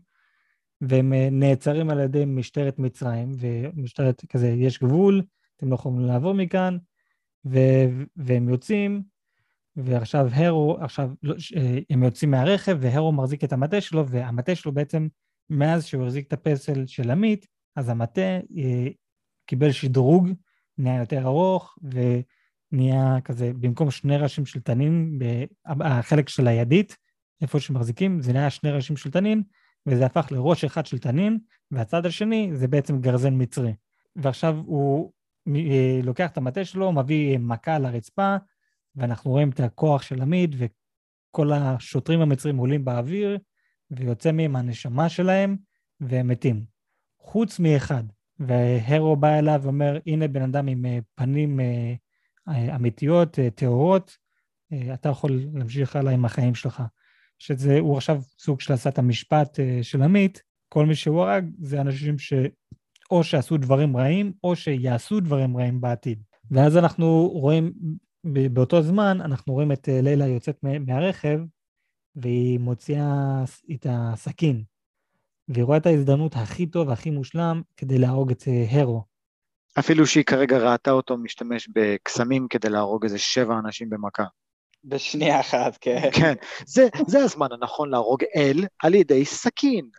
והם 0.82 1.14
נעצרים 1.32 1.90
על 1.90 2.00
ידי 2.00 2.26
משטרת 2.26 2.80
מצרים, 2.80 3.32
ומשטרת 3.40 4.26
כזה, 4.30 4.48
יש 4.48 4.80
גבול, 4.80 5.22
אתם 5.58 5.70
לא 5.70 5.76
יכולים 5.76 6.00
לעבור 6.00 6.34
מכאן, 6.34 6.78
ו- 7.46 8.04
והם 8.16 8.50
יוצאים, 8.50 9.04
ועכשיו 9.76 10.28
הרו, 10.34 10.78
עכשיו 10.82 11.10
לא, 11.24 11.36
אה, 11.56 11.80
הם 11.90 12.04
יוצאים 12.04 12.32
מהרכב, 12.32 12.78
והרו 12.80 13.12
מחזיק 13.12 13.44
את 13.44 13.54
המטה 13.54 13.82
שלו, 13.82 14.08
והמטה 14.08 14.56
שלו 14.56 14.72
בעצם, 14.72 15.08
מאז 15.50 15.86
שהוא 15.86 16.04
החזיק 16.04 16.28
את 16.28 16.34
הפסל 16.34 16.86
של 16.86 17.12
עמית, 17.12 17.48
אז 17.76 17.90
המטה 17.90 18.22
אה, 18.58 18.88
קיבל 19.46 19.72
שדרוג, 19.72 20.30
נהיה 20.78 21.00
יותר 21.00 21.26
ארוך, 21.26 21.78
ונהיה 21.84 23.22
כזה, 23.24 23.52
במקום 23.60 23.92
שני 23.92 24.18
ראשים 24.18 24.46
של 24.46 24.60
תנין, 24.60 25.20
החלק 25.66 26.30
של 26.30 26.48
הידית, 26.48 26.98
איפה 27.42 27.60
שמחזיקים, 27.60 28.22
זה 28.22 28.34
נהיה 28.34 28.50
שני 28.50 28.72
ראשים 28.72 28.98
של 28.98 29.12
תנין, 29.12 29.44
וזה 29.86 30.06
הפך 30.06 30.32
לראש 30.32 30.64
אחד 30.64 30.86
של 30.86 30.98
תנין, 30.98 31.40
והצד 31.72 32.06
השני 32.06 32.50
זה 32.54 32.68
בעצם 32.68 33.02
גרזן 33.02 33.42
מצרי. 33.42 33.74
ועכשיו 34.16 34.58
הוא 34.66 35.12
לוקח 36.04 36.32
את 36.32 36.38
המטה 36.38 36.66
שלו, 36.66 36.92
מביא 36.92 37.38
מכה 37.38 37.80
לרצפה, 37.80 38.36
ואנחנו 38.96 39.32
רואים 39.32 39.50
את 39.50 39.60
הכוח 39.60 40.02
של 40.02 40.22
עמית, 40.22 40.52
וכל 40.58 41.54
השוטרים 41.54 42.22
המצרים 42.22 42.58
עולים 42.58 42.86
באוויר, 42.86 43.38
ויוצא 43.92 44.32
מהם 44.32 44.56
הנשמה 44.56 45.10
שלהם, 45.10 45.58
והם 46.00 46.28
מתים. 46.28 46.66
חוץ 47.20 47.60
מאחד, 47.60 48.04
והרו 48.40 49.16
בא 49.16 49.40
אליו 49.40 49.60
ואומר, 49.64 50.00
הנה 50.08 50.28
בן 50.28 50.42
אדם 50.42 50.68
עם 50.68 50.86
אה, 50.86 51.00
פנים 51.16 51.60
אה, 51.60 51.94
אה, 52.50 52.76
אמיתיות, 52.76 53.40
אה, 53.40 53.50
טהורות, 53.50 54.18
אה, 54.74 54.94
אתה 54.94 55.10
יכול 55.10 55.40
להמשיך 55.54 55.96
הלאה 55.96 56.14
עם 56.14 56.26
החיים 56.26 56.56
שלך. 56.56 56.84
שזה, 57.40 57.80
הוא 57.80 57.98
עכשיו 57.98 58.22
סוג 58.40 58.62
של 58.62 58.74
עשה 58.74 58.90
את 58.90 59.00
המשפט 59.00 59.60
אה, 59.60 59.80
של 59.82 60.02
עמית, 60.02 60.44
כל 60.70 60.86
מי 60.86 60.96
שהוא 60.96 61.24
הרג 61.24 61.46
זה 61.62 61.82
אנשים 61.82 62.20
ש... 62.20 62.34
או 63.12 63.24
שעשו 63.24 63.58
דברים 63.58 63.98
רעים, 63.98 64.34
או 64.44 64.56
שיעשו 64.56 65.20
דברים 65.20 65.58
רעים 65.58 65.82
בעתיד. 65.82 66.24
ואז 66.52 66.78
אנחנו 66.78 67.30
רואים, 67.34 67.74
באותו 68.24 68.82
זמן, 68.82 69.22
אנחנו 69.22 69.54
רואים 69.54 69.72
את 69.72 69.90
אה, 69.90 70.02
לילה 70.02 70.28
יוצאת 70.28 70.58
מה- 70.64 70.80
מהרכב, 70.80 71.40
והיא 72.16 72.60
מוציאה 72.60 73.44
את 73.74 73.86
הסכין, 73.90 74.64
והיא 75.48 75.64
רואה 75.64 75.78
את 75.78 75.86
ההזדמנות 75.86 76.36
הכי 76.36 76.66
טוב 76.66 76.88
והכי 76.88 77.10
מושלם 77.10 77.62
כדי 77.78 77.98
להרוג 77.98 78.32
את 78.32 78.44
אה, 78.48 78.66
הרו. 78.82 79.04
אפילו 79.80 80.08
שהיא 80.08 80.24
כרגע 80.24 80.58
ראתה 80.58 80.92
אותו 80.92 81.18
משתמש 81.18 81.70
בקסמים 81.76 82.48
כדי 82.50 82.70
להרוג 82.70 83.04
איזה 83.04 83.18
שבע 83.18 83.60
אנשים 83.66 83.90
במכה. 83.90 84.24
בשנייה 84.84 85.40
אחת, 85.40 85.78
כן. 85.82 86.10
כן, 86.14 86.34
זה, 86.66 86.88
זה 87.08 87.20
הזמן 87.24 87.48
הנכון 87.52 87.90
להרוג 87.90 88.24
אל 88.36 88.66
על 88.84 88.94
ידי 88.96 89.26
סכין. 89.26 89.90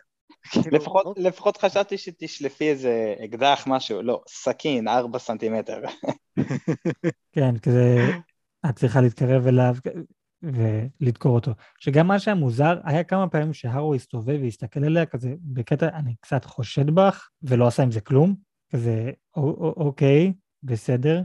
כאילו, 0.49 0.77
לפחות, 0.77 1.17
לפחות 1.17 1.57
חשבתי 1.57 1.97
שתשלפי 1.97 2.69
איזה 2.69 3.15
אקדח, 3.25 3.63
משהו, 3.67 4.01
לא, 4.01 4.21
סכין, 4.29 4.87
ארבע 4.87 5.19
סנטימטר. 5.19 5.81
כן, 7.35 7.57
כזה, 7.57 8.07
את 8.69 8.75
צריכה 8.75 9.01
להתקרב 9.01 9.47
אליו 9.47 9.75
ולדקור 10.43 11.35
אותו. 11.35 11.51
שגם 11.79 12.07
מה 12.07 12.19
שהיה 12.19 12.35
מוזר, 12.35 12.79
היה 12.83 13.03
כמה 13.03 13.27
פעמים 13.29 13.53
שהרו 13.53 13.95
הסתובב 13.95 14.39
והסתכל 14.41 14.83
עליה, 14.83 15.05
כזה 15.05 15.33
בקטע, 15.41 15.87
אני 15.87 16.15
קצת 16.21 16.45
חושד 16.45 16.89
בך, 16.89 17.29
ולא 17.43 17.67
עשה 17.67 17.83
עם 17.83 17.91
זה 17.91 18.01
כלום, 18.01 18.35
כזה, 18.73 19.11
"א- 19.37 19.39
א- 19.39 19.73
אוקיי, 19.77 20.33
בסדר. 20.63 21.21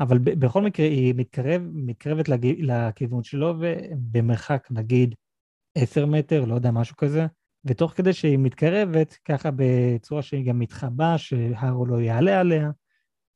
אבל 0.00 0.18
ב- 0.18 0.44
בכל 0.44 0.62
מקרה 0.62 0.86
היא 0.86 1.14
מתקרב, 1.16 1.62
מתקרבת. 1.74 2.28
לכיוון 2.58 3.22
שלו, 3.22 3.54
ובמרחק 3.60 4.68
נגיד 4.70 5.14
10 5.74 6.06
מטר, 6.06 6.44
לא 6.44 6.54
יודע, 6.54 6.70
משהו 6.70 6.96
כזה, 6.96 7.26
ותוך 7.66 7.92
כדי 7.92 8.12
שהיא 8.12 8.38
מתקרבת, 8.38 9.18
ככה 9.24 9.50
בצורה 9.56 10.22
שהיא 10.22 10.46
גם 10.46 10.58
מתחבא, 10.58 11.16
שהרו 11.16 11.86
לא 11.86 12.00
יעלה 12.00 12.40
עליה, 12.40 12.70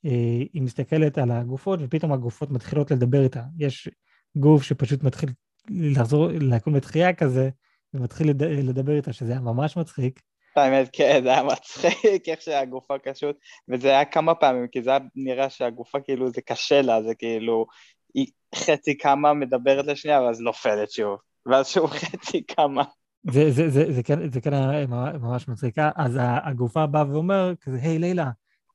אה, 0.05 0.11
היא 0.53 0.63
מסתכלת 0.63 1.19
על 1.19 1.31
הגופות, 1.31 1.81
ופתאום 1.83 2.13
הגופות 2.13 2.51
מתחילות 2.51 2.91
לדבר 2.91 3.23
איתה. 3.23 3.43
יש 3.59 3.89
גוף 4.37 4.63
שפשוט 4.63 5.03
מתחיל 5.03 5.31
לחזור, 5.71 6.29
לקום 6.41 6.75
לתחייה 6.75 7.15
כזה, 7.15 7.51
ומתחיל 7.95 8.31
לד- 8.31 8.43
לדבר 8.43 8.97
איתה, 8.97 9.13
שזה 9.13 9.33
היה 9.33 9.41
ממש 9.41 9.77
מצחיק. 9.77 10.21
האמת, 10.57 10.89
כן, 10.93 11.21
זה 11.23 11.29
היה 11.29 11.43
מצחיק 11.43 12.29
איך 12.29 12.41
שהגופה 12.41 12.99
קשות, 12.99 13.37
וזה 13.69 13.89
היה 13.89 14.05
כמה 14.05 14.35
פעמים, 14.35 14.67
כי 14.69 14.83
זה 14.83 14.91
היה 14.91 14.99
נראה 15.15 15.51
שהגופה 15.51 16.01
כאילו 16.01 16.31
זה 16.31 16.41
קשה 16.43 16.83
לה, 16.83 17.03
זה 17.03 17.15
כאילו, 17.15 17.67
היא 18.15 18.27
חצי 18.55 18.95
קמה, 18.95 19.35
מדברת 19.35 19.87
לשנייה, 19.87 20.23
ואז 20.23 20.41
נופלת 20.41 20.91
שוב, 20.91 21.19
ואז 21.47 21.69
שוב 21.69 21.91
חצי 21.91 22.43
קמה. 22.43 22.85
זה, 23.23 23.50
זה, 23.50 23.71
זה, 23.71 23.93
זה, 23.93 24.03
כן, 24.03 24.31
זה 24.31 24.41
כן 24.41 24.53
היה 24.53 24.87
ממש 25.19 25.49
מצחיק. 25.49 25.75
אז 25.97 26.19
הגופה 26.21 26.87
באה 26.87 27.11
ואומר, 27.11 27.53
כזה, 27.61 27.79
היי 27.83 27.99
לילה, 27.99 28.31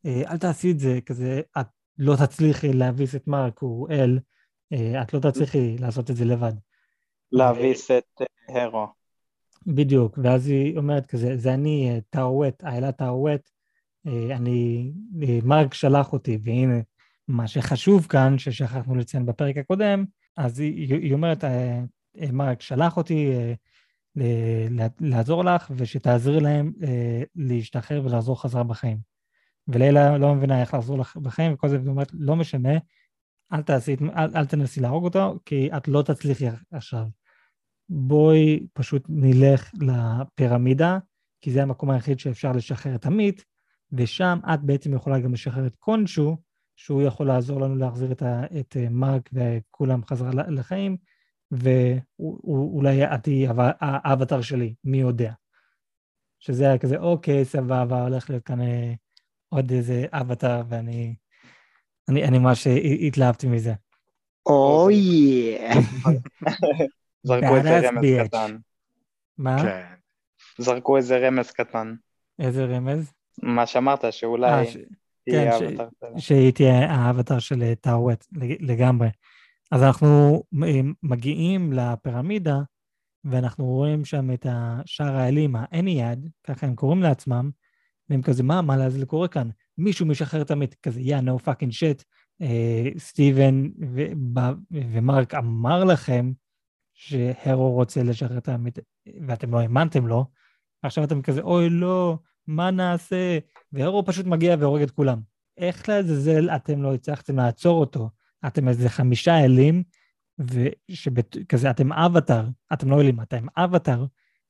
אה, 0.06 0.22
אל 0.32 0.38
תעשי 0.38 0.72
את 0.72 0.80
זה, 0.80 1.00
כזה, 1.06 1.42
את 1.60 1.68
לא 1.98 2.16
תצליחי 2.16 2.74
להביס 2.74 3.16
את 3.16 3.28
מרק, 3.28 3.60
הוא 3.60 3.90
אל, 3.90 4.20
אה, 4.74 5.02
את 5.02 5.14
לא 5.14 5.20
תצליחי 5.20 5.78
לעשות 5.80 6.12
את 6.12 6.16
זה 6.16 6.26
לבד. 6.26 6.54
להביס 7.32 7.92
את 7.92 8.22
אה, 8.50 8.64
הרו. 8.64 8.88
בדיוק, 9.68 10.20
ואז 10.24 10.48
היא 10.48 10.78
אומרת 10.78 11.06
כזה, 11.06 11.38
זה 11.38 11.54
אני, 11.54 11.90
אה, 11.90 12.00
טאווט, 12.10 12.64
האלה 12.64 12.92
טאווט, 12.92 13.50
אה, 14.08 14.36
אני, 14.36 14.92
אה, 15.24 15.40
מרק 15.44 15.74
שלח 15.74 16.14
אותי, 16.14 16.38
והנה, 16.44 16.80
מה 17.28 17.48
שחשוב 17.48 18.08
כאן, 18.10 18.38
ששכחנו 18.38 18.96
לציין 18.96 19.26
בפרק 19.26 19.58
הקודם, 19.58 20.06
אז 20.38 20.60
היא, 20.60 20.96
היא 20.96 21.14
אומרת, 21.14 21.44
אה, 21.44 21.80
אה, 22.22 22.32
מרק 22.32 22.62
שלח 22.62 22.98
אותי 22.98 23.32
אה, 23.34 23.54
לעזור 25.00 25.46
לך, 25.46 25.72
ושתעזרי 25.76 26.40
להם 26.40 26.72
אה, 26.84 27.24
להשתחרר 27.36 28.02
ולחזור 28.06 28.42
חזרה 28.42 28.64
בחיים. 28.64 28.98
ולילה 29.68 30.18
לא 30.18 30.36
מבינה 30.36 30.62
איך 30.62 30.74
לחזור 30.74 30.98
לך 30.98 31.18
בחיים, 31.18 31.54
וכל 31.54 31.70
זה, 31.70 31.78
אומרת, 31.88 32.12
לא 32.14 32.36
משנה, 32.36 32.74
אל 33.54 33.62
תעשי, 33.62 33.96
אל, 34.18 34.30
אל 34.36 34.46
תנסי 34.46 34.82
להרוג 34.82 35.04
אותו, 35.04 35.40
כי 35.46 35.70
את 35.78 35.88
לא 35.88 36.02
תצליחי 36.02 36.46
עכשיו. 36.72 37.06
בואי 37.90 38.68
פשוט 38.74 39.06
נלך 39.10 39.72
לפירמידה, 39.82 40.98
כי 41.42 41.52
זה 41.52 41.64
המקום 41.64 41.90
היחיד 41.90 42.20
שאפשר 42.20 42.52
לשחרר 42.52 42.96
את 42.96 43.06
עמית, 43.06 43.46
ושם 43.92 44.40
את 44.54 44.62
בעצם 44.62 44.94
יכולה 44.94 45.20
גם 45.20 45.34
לשחרר 45.34 45.68
את 45.68 45.76
קונשו, 45.76 46.38
שהוא 46.76 47.02
יכול 47.02 47.28
לעזור 47.28 47.62
לנו 47.62 47.76
להחזיר 47.76 48.12
את, 48.12 48.22
ה, 48.22 48.44
את 48.60 48.78
אה, 48.78 48.90
מרק 48.90 49.30
וכולם 49.34 50.06
חזרה 50.06 50.32
לחיים, 50.48 50.98
ואולי 51.52 53.04
את 53.06 53.24
תהיי 53.24 53.48
האב- 53.48 53.76
האבטר 53.82 54.42
שלי, 54.42 54.74
מי 54.84 54.98
יודע. 54.98 55.32
שזה 56.40 56.66
היה 56.66 56.78
כזה, 56.78 56.98
אוקיי, 56.98 57.46
סבבה, 57.46 58.02
הולך 58.04 58.30
להיות 58.30 58.44
כאן 58.44 58.62
אה, 58.62 58.94
עוד 59.50 59.72
איזה 59.72 60.06
אבטר, 60.12 60.62
ואני 60.70 61.16
אני, 62.10 62.24
אני 62.24 62.40
ממש 62.40 62.68
התלהבתי 63.08 63.48
מזה. 63.48 63.74
אוי, 64.46 65.58
זרקו 67.28 67.56
איזה 67.58 67.90
רמז. 67.90 68.28
קטן. 68.28 68.58
מה? 69.38 69.58
כן. 69.64 69.86
זרקו 70.58 70.98
איזה 70.98 71.28
רמז 71.28 71.52
קטן. 71.52 71.96
איזה 72.40 72.66
רמז? 72.66 73.14
מה 73.44 73.66
שאמרת, 73.66 74.06
אה, 74.06 74.12
שאולי 74.12 74.66
תהיה 75.30 75.60
כן. 75.60 76.20
שהיא 76.20 76.52
תהיה 76.54 76.92
האבטר 76.92 77.40
של 77.40 77.62
אה, 77.64 77.76
טאווט 77.76 78.26
לגמרי. 78.60 79.08
אז 79.72 79.84
אנחנו 79.84 80.44
אה, 80.64 80.82
מגיעים 81.04 81.74
לפירמידה, 81.74 82.60
ואנחנו 83.24 83.66
רואים 83.66 84.06
שם 84.06 84.34
את 84.34 84.46
השער 84.50 85.16
האלים, 85.16 85.56
האניאד, 85.60 86.30
ככה 86.44 86.68
הם 86.68 86.76
קוראים 86.76 87.02
לעצמם, 87.02 87.52
והם 88.10 88.22
כזה, 88.22 88.44
מה, 88.44 88.62
מה 88.62 88.78
לעזאזל 88.78 89.06
קורה 89.06 89.28
כאן? 89.28 89.50
מישהו 89.78 90.06
משחרר 90.06 90.42
את 90.42 90.52
המת, 90.52 90.76
כזה, 90.84 91.02
יא, 91.02 91.18
fucking 91.18 91.72
shit. 91.72 92.04
אה, 92.42 92.90
סטיבן 92.98 93.70
ומרק 94.72 95.34
אמר 95.34 95.84
לכם 95.84 96.32
שהרו 96.94 97.72
רוצה 97.72 98.04
לשחרר 98.04 98.38
את 98.38 98.50
המת, 98.50 98.80
ואתם 99.28 99.52
לא 99.52 99.60
האמנתם 99.60 100.08
לו, 100.08 100.26
עכשיו 100.84 101.04
אתם 101.04 101.22
כזה, 101.22 101.42
אוי, 101.42 101.70
לא, 101.70 102.18
מה 102.48 102.72
נעשה? 102.72 103.40
והרו 103.72 104.06
פשוט 104.06 104.26
מגיע 104.26 104.56
והורג 104.60 104.82
את 104.82 104.92
כולם. 104.92 105.22
איך 105.58 105.90
לעזאזל 105.90 106.50
אתם 106.50 106.82
לא 106.82 106.94
הצלחתם 106.94 107.36
לעצור 107.36 107.80
אותו? 107.80 108.10
אתם 108.48 108.68
איזה 108.68 108.90
חמישה 108.90 109.38
אלים, 109.46 109.84
וכזה, 110.40 111.70
אתם 111.70 111.94
אבטר, 111.94 112.46
אתם 112.74 112.90
לא 112.90 113.02
אלים, 113.02 113.22
אתם 113.22 113.46
אבטר 113.58 114.06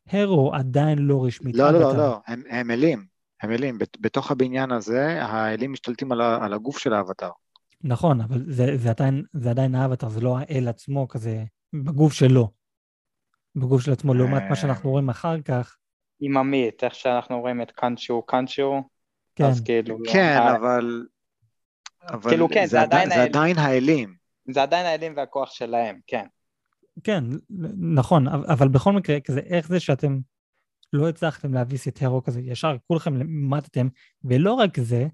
הרו 0.09 0.55
עדיין 0.55 0.99
לא 0.99 1.25
רשמית. 1.25 1.55
לא, 1.55 1.71
לא, 1.71 1.79
לא, 1.79 1.87
אבטאר. 1.87 1.99
לא, 1.99 2.19
הם 2.27 2.43
הם 2.49 2.71
אלים, 2.71 3.05
הם 3.41 3.51
אלים. 3.51 3.77
בת- 3.77 3.97
בתוך 3.99 4.31
הבניין 4.31 4.71
הזה, 4.71 5.23
האלים 5.23 5.71
משתלטים 5.71 6.11
על 6.11 6.21
ה- 6.21 6.45
על 6.45 6.53
הגוף 6.53 6.77
של 6.77 6.93
האבטר. 6.93 7.29
נכון, 7.83 8.21
אבל 8.21 8.43
זה, 8.47 8.77
זה, 8.77 8.89
עדיין, 8.89 9.23
זה 9.33 9.49
עדיין 9.49 9.75
האבטר, 9.75 10.09
זה 10.09 10.21
לא 10.21 10.37
האל 10.37 10.67
עצמו 10.67 11.07
כזה 11.07 11.43
בגוף 11.73 12.13
שלו. 12.13 12.51
בגוף 13.55 13.81
של 13.81 13.91
עצמו, 13.91 14.13
לעומת 14.13 14.43
מה 14.49 14.55
שאנחנו 14.55 14.89
רואים 14.91 15.09
אחר 15.09 15.41
כך, 15.41 15.77
עם 16.19 16.37
עמית, 16.37 16.83
איך 16.83 16.95
שאנחנו 16.95 17.39
רואים 17.39 17.61
את 17.61 17.71
קאנצ'ו 17.71 18.21
קאנצ'ו, 18.21 18.83
כן, 19.35 19.43
אז 19.43 19.61
כאילו... 19.61 19.97
כן, 20.13 20.37
ה- 20.41 20.55
אבל... 20.55 21.05
אבל 22.09 22.29
כאילו, 22.29 22.47
כן, 22.49 22.65
זה 22.65 22.81
עדיין 22.81 23.09
זה. 23.09 23.23
עדיין 23.23 23.57
האלים. 23.57 24.15
זה 24.51 24.61
עדיין 24.61 24.85
האלים 24.85 25.13
והכוח 25.17 25.51
שלהם, 25.51 25.99
כן. 26.07 26.25
כן, 27.03 27.23
נכון, 27.95 28.27
אבל 28.27 28.67
בכל 28.67 28.93
מקרה, 28.93 29.19
כזה, 29.19 29.39
איך 29.39 29.67
זה 29.67 29.79
שאתם 29.79 30.19
לא 30.93 31.09
הצלחתם 31.09 31.53
להביס 31.53 31.87
את 31.87 32.01
הרו 32.01 32.23
כזה, 32.23 32.41
ישר 32.41 32.75
כולכם 32.87 33.15
למטתם, 33.17 33.87
ולא 34.23 34.53
רק 34.53 34.79
זה, 34.79 35.07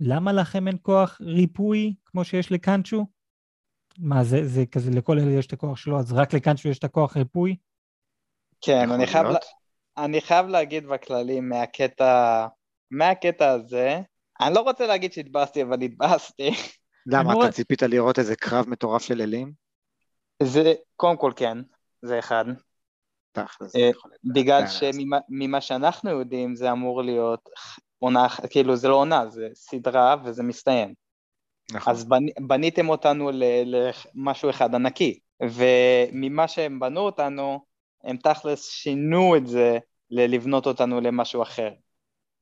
למה 0.00 0.32
לכם 0.32 0.68
אין 0.68 0.76
כוח 0.82 1.18
ריפוי 1.20 1.94
כמו 2.04 2.24
שיש 2.24 2.52
לקאנצ'ו? 2.52 3.06
מה, 3.98 4.24
זה, 4.24 4.46
זה 4.46 4.66
כזה, 4.66 4.90
לכל 4.90 5.18
אלה 5.18 5.30
יש 5.30 5.46
את 5.46 5.52
הכוח 5.52 5.76
שלו, 5.76 5.98
אז 5.98 6.12
רק 6.12 6.34
לקאנצ'ו 6.34 6.68
יש 6.68 6.78
את 6.78 6.84
הכוח 6.84 7.16
ריפוי? 7.16 7.56
כן, 8.60 8.90
אני 8.90 9.06
חייב. 9.06 9.26
לה- 9.26 9.38
אני 9.98 10.20
חייב 10.20 10.46
להגיד 10.46 10.86
בכללי 10.86 11.40
מהקטע, 11.40 12.46
מהקטע 12.90 13.50
הזה, 13.50 14.00
אני 14.46 14.54
לא 14.54 14.60
רוצה 14.60 14.86
להגיד 14.86 15.12
שהתבאסתי, 15.12 15.62
אבל 15.62 15.82
התבאסתי. 15.82 16.50
למה, 17.06 17.32
אתה 17.32 17.52
ציפית 17.52 17.82
לראות 17.82 18.18
איזה 18.18 18.36
קרב 18.36 18.68
מטורף 18.68 19.02
של 19.02 19.20
אלים? 19.20 19.52
זה, 20.42 20.74
קודם 20.96 21.16
כל 21.16 21.32
כן, 21.36 21.58
זה 22.02 22.18
אחד. 22.18 22.44
אה. 23.38 23.90
בגלל 24.24 24.58
היה 24.58 24.68
שממה 24.68 25.18
ממה 25.28 25.60
שאנחנו 25.60 26.10
יודעים 26.10 26.56
זה 26.56 26.72
אמור 26.72 27.02
להיות 27.02 27.48
עונה, 27.98 28.26
כאילו 28.50 28.76
זה 28.76 28.88
לא 28.88 28.94
עונה, 28.94 29.28
זה 29.28 29.48
סדרה 29.54 30.16
וזה 30.24 30.42
מסתיים. 30.42 30.94
נכון. 31.72 31.92
אז 31.92 32.04
בנ, 32.04 32.26
בניתם 32.40 32.88
אותנו 32.88 33.30
למשהו 33.64 34.50
אחד 34.50 34.74
ענקי, 34.74 35.18
וממה 35.42 36.48
שהם 36.48 36.80
בנו 36.80 37.00
אותנו, 37.00 37.64
הם 38.04 38.16
תכלס 38.16 38.68
שינו 38.68 39.36
את 39.36 39.46
זה 39.46 39.78
ללבנות 40.10 40.66
אותנו 40.66 41.00
למשהו 41.00 41.42
אחר. 41.42 41.70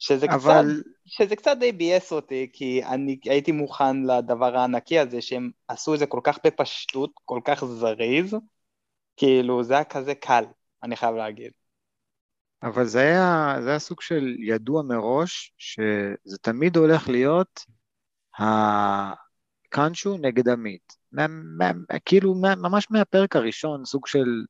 שזה 0.00 0.26
קצת, 0.26 0.34
אבל 0.34 0.82
שזה 1.06 1.36
קצת 1.36 1.56
די 1.60 1.72
ביאס 1.72 2.12
אותי, 2.12 2.50
כי 2.52 2.84
אני 2.84 3.18
הייתי 3.24 3.52
מוכן 3.52 4.02
לדבר 4.02 4.56
הענקי 4.56 4.98
הזה, 4.98 5.22
שהם 5.22 5.50
עשו 5.68 5.94
את 5.94 5.98
זה 5.98 6.06
כל 6.06 6.20
כך 6.24 6.38
בפשטות, 6.44 7.10
כל 7.24 7.40
כך 7.44 7.64
זריז, 7.64 8.34
כאילו 9.16 9.64
זה 9.64 9.74
היה 9.74 9.84
כזה 9.84 10.14
קל, 10.14 10.44
אני 10.82 10.96
חייב 10.96 11.14
להגיד. 11.14 11.52
אבל 12.62 12.86
זה 12.86 13.00
היה, 13.00 13.56
זה 13.62 13.70
היה 13.70 13.78
סוג 13.78 14.00
של 14.00 14.36
ידוע 14.38 14.82
מראש, 14.82 15.54
שזה 15.58 16.38
תמיד 16.40 16.76
הולך 16.76 17.08
להיות 17.08 17.64
הקאנצ'ו 18.38 20.18
נגד 20.18 20.48
עמית. 20.48 20.96
מה, 21.12 21.26
מה, 21.28 21.70
כאילו, 22.04 22.34
מה, 22.34 22.54
ממש 22.54 22.86
מהפרק 22.90 23.36
הראשון, 23.36 23.84
סוג 23.84 24.06
של, 24.06 24.44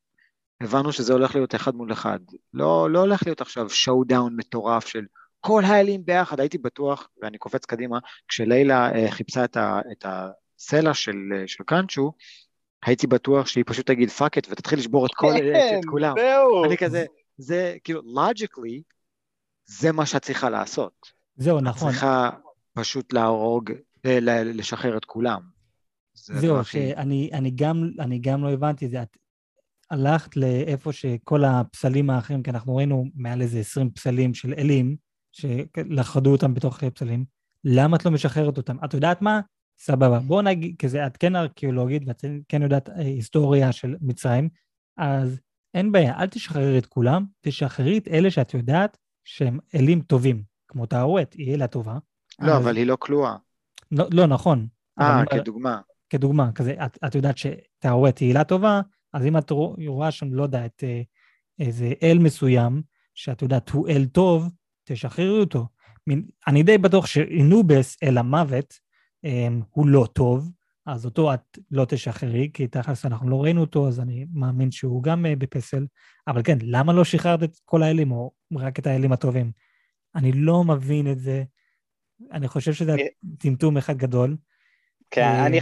הבנו 0.61 0.91
שזה 0.91 1.13
הולך 1.13 1.35
להיות 1.35 1.55
אחד 1.55 1.75
מול 1.75 1.93
אחד. 1.93 2.19
לא, 2.53 2.89
לא 2.91 2.99
הולך 2.99 3.23
להיות 3.25 3.41
עכשיו 3.41 3.69
showdown 3.69 4.35
מטורף 4.35 4.85
של 4.87 5.05
כל 5.41 5.63
האלים 5.65 6.05
ביחד, 6.05 6.39
הייתי 6.39 6.57
בטוח, 6.57 7.09
ואני 7.21 7.37
קופץ 7.37 7.65
קדימה, 7.65 7.99
כשליילה 8.27 8.91
אה, 8.95 9.11
חיפשה 9.11 9.43
את, 9.45 9.57
ה, 9.57 9.79
את 9.91 10.05
הסלע 10.07 10.93
של, 10.93 11.15
אה, 11.35 11.47
של 11.47 11.63
קאנצ'ו, 11.63 12.11
הייתי 12.85 13.07
בטוח 13.07 13.47
שהיא 13.47 13.63
פשוט 13.67 13.85
תגיד 13.87 14.09
fuck 14.09 14.37
it 14.37 14.47
ותתחיל 14.51 14.79
לשבור 14.79 15.05
את 15.05 15.11
כל, 15.15 15.33
את, 15.37 15.41
את 15.79 15.85
כולם. 15.89 16.15
כן, 16.15 16.21
זהו. 16.21 16.65
אני 16.65 16.77
כזה, 16.77 17.05
זה 17.37 17.77
כאילו, 17.83 18.01
logically, 18.01 18.81
זה 19.65 19.91
מה 19.91 20.05
שאת 20.05 20.21
צריכה 20.21 20.49
לעשות. 20.49 20.93
זהו, 21.35 21.57
את 21.57 21.63
נכון. 21.63 21.91
צריכה 21.91 22.29
פשוט 22.73 23.13
להרוג, 23.13 23.71
אה, 24.05 24.19
ל- 24.19 24.59
לשחרר 24.59 24.97
את 24.97 25.05
כולם. 25.05 25.41
זה 26.13 26.39
זהו, 26.39 26.59
הכי- 26.59 26.89
שאני 26.95 27.29
אני 27.33 27.51
גם, 27.55 27.89
אני 27.99 28.19
גם 28.19 28.43
לא 28.43 28.51
הבנתי 28.51 28.85
את 28.85 28.89
זה. 28.91 29.01
את 29.01 29.17
הלכת 29.91 30.37
לאיפה 30.37 30.91
שכל 30.93 31.43
הפסלים 31.43 32.09
האחרים, 32.09 32.43
כי 32.43 32.49
אנחנו 32.49 32.75
ראינו 32.75 33.05
מעל 33.15 33.41
איזה 33.41 33.59
20 33.59 33.89
פסלים 33.89 34.33
של 34.33 34.53
אלים, 34.57 34.95
שלכדו 35.31 36.31
אותם 36.31 36.53
בתוך 36.53 36.83
פסלים, 36.83 37.25
למה 37.63 37.97
את 37.97 38.05
לא 38.05 38.11
משחררת 38.11 38.57
אותם? 38.57 38.77
את 38.85 38.93
יודעת 38.93 39.21
מה? 39.21 39.41
סבבה. 39.79 40.19
בואו 40.19 40.41
נגיד, 40.41 40.75
כזה, 40.79 41.07
את 41.07 41.17
כן 41.17 41.35
ארכיאולוגית 41.35 42.03
ואת 42.05 42.25
כן 42.47 42.61
יודעת 42.61 42.89
אה, 42.89 42.95
היסטוריה 42.95 43.71
של 43.71 43.95
מצרים, 44.01 44.49
אז 44.97 45.39
אין 45.73 45.91
בעיה, 45.91 46.19
אל 46.19 46.27
תשחררי 46.27 46.77
את 46.77 46.85
כולם, 46.85 47.25
תשחררי 47.41 47.97
את 47.97 48.07
אלה 48.07 48.31
שאת 48.31 48.53
יודעת 48.53 48.97
שהם 49.25 49.59
אלים 49.75 50.01
טובים, 50.01 50.43
כמו 50.67 50.85
טהרואט, 50.85 51.33
היא 51.33 51.55
אלה 51.55 51.67
טובה. 51.67 51.97
לא, 52.39 52.51
אז- 52.51 52.63
אבל 52.63 52.77
היא 52.77 52.85
לא 52.85 52.97
כלואה. 52.99 53.35
לא, 53.91 54.05
לא 54.11 54.27
נכון. 54.27 54.67
אה, 55.01 55.23
כדוגמה. 55.25 55.81
כדוגמה, 56.09 56.51
כזה, 56.51 56.75
את, 56.85 56.97
את 57.07 57.15
יודעת 57.15 57.35
שטהרואט 57.37 58.19
היא 58.19 58.27
עילה 58.27 58.43
טובה, 58.43 58.81
אז 59.13 59.25
אם 59.25 59.37
את 59.37 59.51
רוא- 59.51 59.75
רואה 59.87 60.11
שם, 60.11 60.33
לא 60.33 60.43
יודע, 60.43 60.65
את 60.65 60.83
אה, 60.83 61.01
איזה 61.59 61.93
אל 62.03 62.17
מסוים, 62.19 62.81
שאת 63.15 63.41
יודעת 63.41 63.69
הוא 63.69 63.87
אל 63.89 64.05
טוב, 64.05 64.49
תשחררי 64.91 65.39
אותו. 65.39 65.67
אני 66.47 66.63
די 66.63 66.77
בטוח 66.77 67.05
שאינובס, 67.05 67.97
אל 68.03 68.17
המוות, 68.17 68.73
אה, 69.25 69.47
הוא 69.69 69.87
לא 69.87 70.07
טוב, 70.13 70.51
אז 70.85 71.05
אותו 71.05 71.33
את 71.33 71.57
לא 71.71 71.85
תשחררי, 71.85 72.49
כי 72.53 72.67
תכלס 72.67 73.05
אנחנו 73.05 73.29
לא 73.29 73.43
ראינו 73.43 73.61
אותו, 73.61 73.87
אז 73.87 73.99
אני 73.99 74.25
מאמין 74.33 74.71
שהוא 74.71 75.03
גם 75.03 75.25
אה, 75.25 75.35
בפסל. 75.35 75.85
אבל 76.27 76.43
כן, 76.43 76.57
למה 76.61 76.93
לא 76.93 77.03
שחררת 77.03 77.43
את 77.43 77.59
כל 77.65 77.83
האלים, 77.83 78.11
או 78.11 78.31
רק 78.57 78.79
את 78.79 78.87
האלים 78.87 79.11
הטובים? 79.11 79.51
אני 80.15 80.31
לא 80.31 80.63
מבין 80.63 81.11
את 81.11 81.19
זה. 81.19 81.43
אני 82.31 82.47
חושב 82.47 82.73
שזה 82.73 82.91
אה, 82.91 83.05
טמטום 83.39 83.77
אחד 83.77 83.97
גדול. 83.97 84.37
כן, 85.11 85.21
אה, 85.21 85.45
אני. 85.45 85.59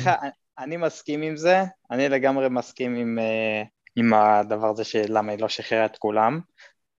אני 0.59 0.77
מסכים 0.77 1.21
עם 1.21 1.35
זה, 1.35 1.63
אני 1.91 2.09
לגמרי 2.09 2.49
מסכים 2.49 2.95
עם, 2.95 3.19
עם 3.95 4.13
הדבר 4.13 4.67
הזה 4.69 4.83
שלמה 4.83 5.31
היא 5.31 5.41
לא 5.41 5.49
שחררה 5.49 5.85
את 5.85 5.97
כולם. 5.97 6.39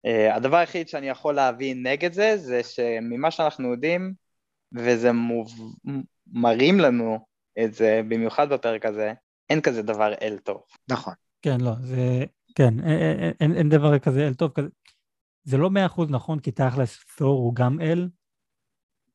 אה, 0.07 0.37
הדבר 0.37 0.57
היחיד 0.57 0.89
שאני 0.89 1.09
יכול 1.09 1.35
להבין 1.35 1.87
נגד 1.87 2.13
זה, 2.13 2.37
זה 2.37 2.63
שממה 2.63 3.31
שאנחנו 3.31 3.73
יודעים, 3.73 4.15
וזה 4.75 5.13
מוב... 5.13 5.75
מראים 6.33 6.81
לנו 6.81 7.19
את 7.65 7.75
זה, 7.75 8.01
במיוחד 8.09 8.53
בפרק 8.53 8.87
הזה, 8.87 9.13
אין 9.51 9.61
כזה 9.61 9.83
דבר 9.83 10.13
אל 10.23 10.39
טוב. 10.39 10.63
נכון. 10.89 11.15
כן, 11.43 11.61
לא, 11.61 11.73
זה... 11.81 12.25
כן, 12.55 12.81
אין, 12.81 12.99
אין, 13.21 13.33
אין, 13.41 13.57
אין 13.57 13.69
דבר 13.69 13.99
כזה 13.99 14.27
אל 14.27 14.35
טוב 14.35 14.53
כזה. 14.53 14.69
זה 15.43 15.57
לא 15.57 15.71
מאה 15.71 15.87
אחוז 15.87 16.11
נכון, 16.11 16.39
כי 16.39 16.51
תכלס 16.51 16.99
תור 17.17 17.39
הוא 17.39 17.55
גם 17.55 17.81
אל. 17.81 18.09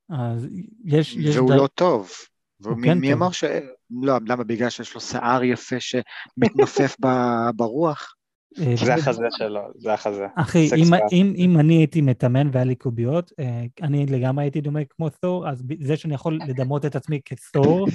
אז 0.10 0.48
יש... 0.86 1.16
יש 1.16 1.36
והוא 1.36 1.50
דר- 1.50 1.56
לא 1.58 1.68
טוב. 1.68 2.12
ומי 2.62 2.88
כן 2.88 2.98
מי 2.98 3.12
טוב. 3.12 3.22
אמר 3.22 3.32
ש... 3.32 3.44
לא, 4.02 4.14
למה? 4.28 4.44
בגלל 4.44 4.70
שיש 4.70 4.96
לו 4.96 5.02
שיער 5.02 5.44
יפה 5.44 5.76
שמתנופף 5.80 6.96
ב- 7.00 7.50
ברוח? 7.56 8.16
אה, 8.60 8.74
זה 8.86 8.94
החזה 8.94 9.26
שלו, 9.32 9.62
זה 9.76 9.94
החזה. 9.94 10.28
אחי, 10.36 10.70
אם. 10.78 10.94
אם, 11.12 11.34
אם 11.38 11.60
אני 11.60 11.74
הייתי 11.74 12.02
מתאמן 12.02 12.50
והיה 12.52 12.66
לי 12.66 12.76
קוביות, 12.76 13.32
אה, 13.40 13.62
אני 13.82 14.06
לגמרי 14.06 14.44
הייתי 14.44 14.62
דומה 14.62 14.80
כמו 14.90 15.10
תור, 15.10 15.50
אז 15.50 15.64
זה 15.80 15.98
שאני 15.98 16.14
יכול 16.14 16.40
לדמות 16.48 16.86
את 16.86 16.96
עצמי 16.96 17.20
כתור, 17.26 17.88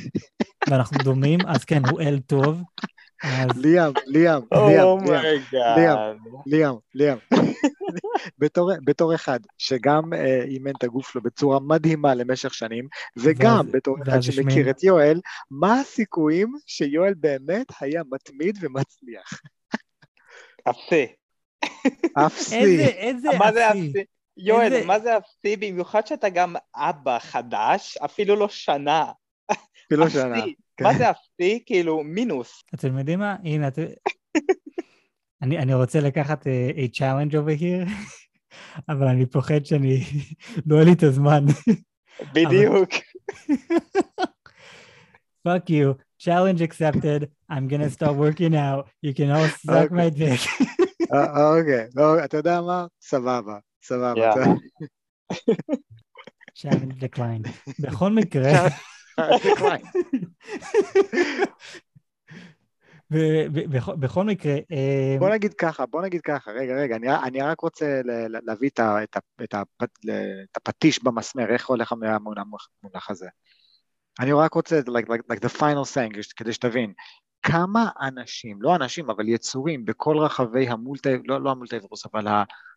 ואנחנו 0.70 0.98
דומים, 1.04 1.38
אז 1.46 1.64
כן, 1.64 1.82
הוא 1.90 2.00
אל 2.00 2.18
טוב. 2.26 2.62
אז 3.22 3.58
ליאם, 3.58 3.92
ליאם, 4.06 4.40
Oh 4.54 4.58
ליאם, 4.58 4.98
ליאם. 5.76 6.16
ליאם, 6.46 6.74
ליאם. 6.94 7.16
בתור, 8.38 8.70
בתור 8.84 9.14
אחד 9.14 9.40
שגם 9.58 10.12
אה, 10.12 10.42
אימן 10.42 10.70
את 10.78 10.84
הגוף 10.84 11.10
שלו 11.12 11.22
בצורה 11.22 11.60
מדהימה 11.60 12.14
למשך 12.14 12.54
שנים, 12.54 12.88
וגם 13.16 13.56
ואז- 13.56 13.72
בתור 13.72 13.96
אחד 14.02 14.12
ואז 14.12 14.24
שמכיר 14.24 14.42
השמין. 14.46 14.68
את 14.70 14.84
יואל, 14.84 15.20
מה 15.50 15.80
הסיכויים 15.80 16.52
שיואל 16.66 17.14
באמת 17.20 17.66
היה 17.80 18.02
מתמיד 18.12 18.58
ומצליח? 18.60 19.40
אפסי. 20.64 21.06
אפסי. 22.26 22.56
איזה, 22.56 22.84
איזה 22.84 23.28
מה 23.38 23.52
זה 23.52 23.68
אפסי. 23.68 24.04
יואל, 24.36 24.86
מה 24.86 25.00
זה 25.00 25.16
אפסי? 25.16 25.56
במיוחד 25.56 26.06
שאתה 26.06 26.28
גם 26.28 26.56
אבא 26.76 27.18
חדש, 27.18 27.96
אפילו 27.96 28.36
לא 28.36 28.48
שנה. 28.48 29.12
אפילו 29.86 30.04
אפסי. 30.04 30.18
שנה. 30.18 30.44
כן. 30.76 30.84
מה 30.84 30.94
זה 30.94 31.10
אפסי? 31.10 31.62
כאילו, 31.66 32.04
מינוס. 32.04 32.62
אתם 32.74 32.98
יודעים 32.98 33.18
מה? 33.18 33.36
הנה, 33.44 33.68
את... 33.68 33.78
אני, 35.42 35.58
אני 35.58 35.74
רוצה 35.74 36.00
לקחת 36.00 36.46
uh, 36.46 36.76
a 36.76 36.96
challenge 36.96 37.32
over 37.32 37.60
here, 37.60 37.90
אבל 38.92 39.06
אני 39.06 39.26
פוחד 39.26 39.64
שאני... 39.64 40.00
לא 40.66 40.74
יהיה 40.74 40.84
לי 40.84 40.92
את 40.92 41.02
הזמן. 41.02 41.44
בדיוק. 42.32 42.90
Fuck 45.48 45.68
you. 45.68 46.09
Challenge 46.26 46.60
accepted. 46.68 47.20
I'm 47.48 47.66
gonna 47.66 47.88
start 47.88 48.14
working 48.24 48.54
out. 48.54 48.82
You 49.00 49.12
can 49.14 49.30
all 49.30 49.48
suck 49.64 49.90
Okay. 49.90 49.94
my 49.94 50.10
dick. 50.10 50.40
אה, 51.14 51.58
אוקיי, 51.58 51.86
לא, 51.96 52.24
אתה 52.24 52.36
יודע 52.36 52.60
מה? 52.60 52.86
סבבה, 53.00 53.58
סבבה. 53.82 54.32
Challenge 56.58 56.94
declined. 57.00 57.48
בכל 57.78 58.10
מקרה, 58.12 58.68
בכל 63.98 64.24
מקרה... 64.24 64.52
אה, 64.72 65.16
בוא 65.18 65.30
נגיד 65.30 65.54
ככה, 65.54 65.86
בוא 65.86 66.02
נגיד 66.02 66.20
ככה, 66.20 66.50
רגע, 66.50 66.74
רגע, 66.74 66.96
אני, 66.96 67.06
אני 67.24 67.42
רק 67.42 67.60
רוצה 67.60 68.00
להביא 68.46 68.68
את, 68.68 68.78
ה, 68.78 69.02
את, 69.02 69.16
ה, 69.16 69.20
את, 69.44 69.54
ה, 69.54 69.62
את 70.52 70.56
הפטיש 70.56 71.04
במסמר, 71.04 71.46
איך 71.50 71.66
הולך 71.66 71.92
המונח 71.92 73.10
הזה. 73.10 73.28
אני 74.20 74.32
רק 74.32 74.54
רוצה, 74.54 74.80
like, 74.80 75.08
like, 75.08 75.32
like 75.32 75.40
the 75.40 75.58
final 75.58 75.94
thing, 75.94 76.34
כדי 76.36 76.52
שתבין, 76.52 76.92
כמה 77.42 77.90
אנשים, 78.00 78.62
לא 78.62 78.76
אנשים, 78.76 79.10
אבל 79.10 79.28
יצורים 79.28 79.84
בכל 79.84 80.18
רחבי 80.18 80.68
המולטי, 80.68 81.08
לא, 81.24 81.40
לא 81.40 81.50
המולטיברוס, 81.50 82.06
אבל 82.06 82.26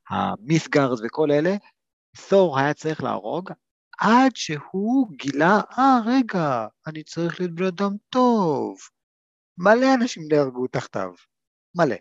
המית'גארד 0.10 0.98
וכל 1.06 1.32
אלה, 1.32 1.56
תור 2.30 2.60
היה 2.60 2.74
צריך 2.74 3.04
להרוג 3.04 3.50
עד 4.00 4.32
שהוא 4.36 5.08
גילה, 5.12 5.62
אה, 5.78 6.00
רגע, 6.06 6.68
אני 6.88 7.04
צריך 7.04 7.40
להיות 7.40 7.56
בן 7.56 7.66
אדם 7.66 7.92
טוב. 8.10 8.78
מלא 9.58 9.94
אנשים 9.94 10.24
נהרגו 10.32 10.68
תחתיו, 10.68 11.12
מלא. 11.76 11.96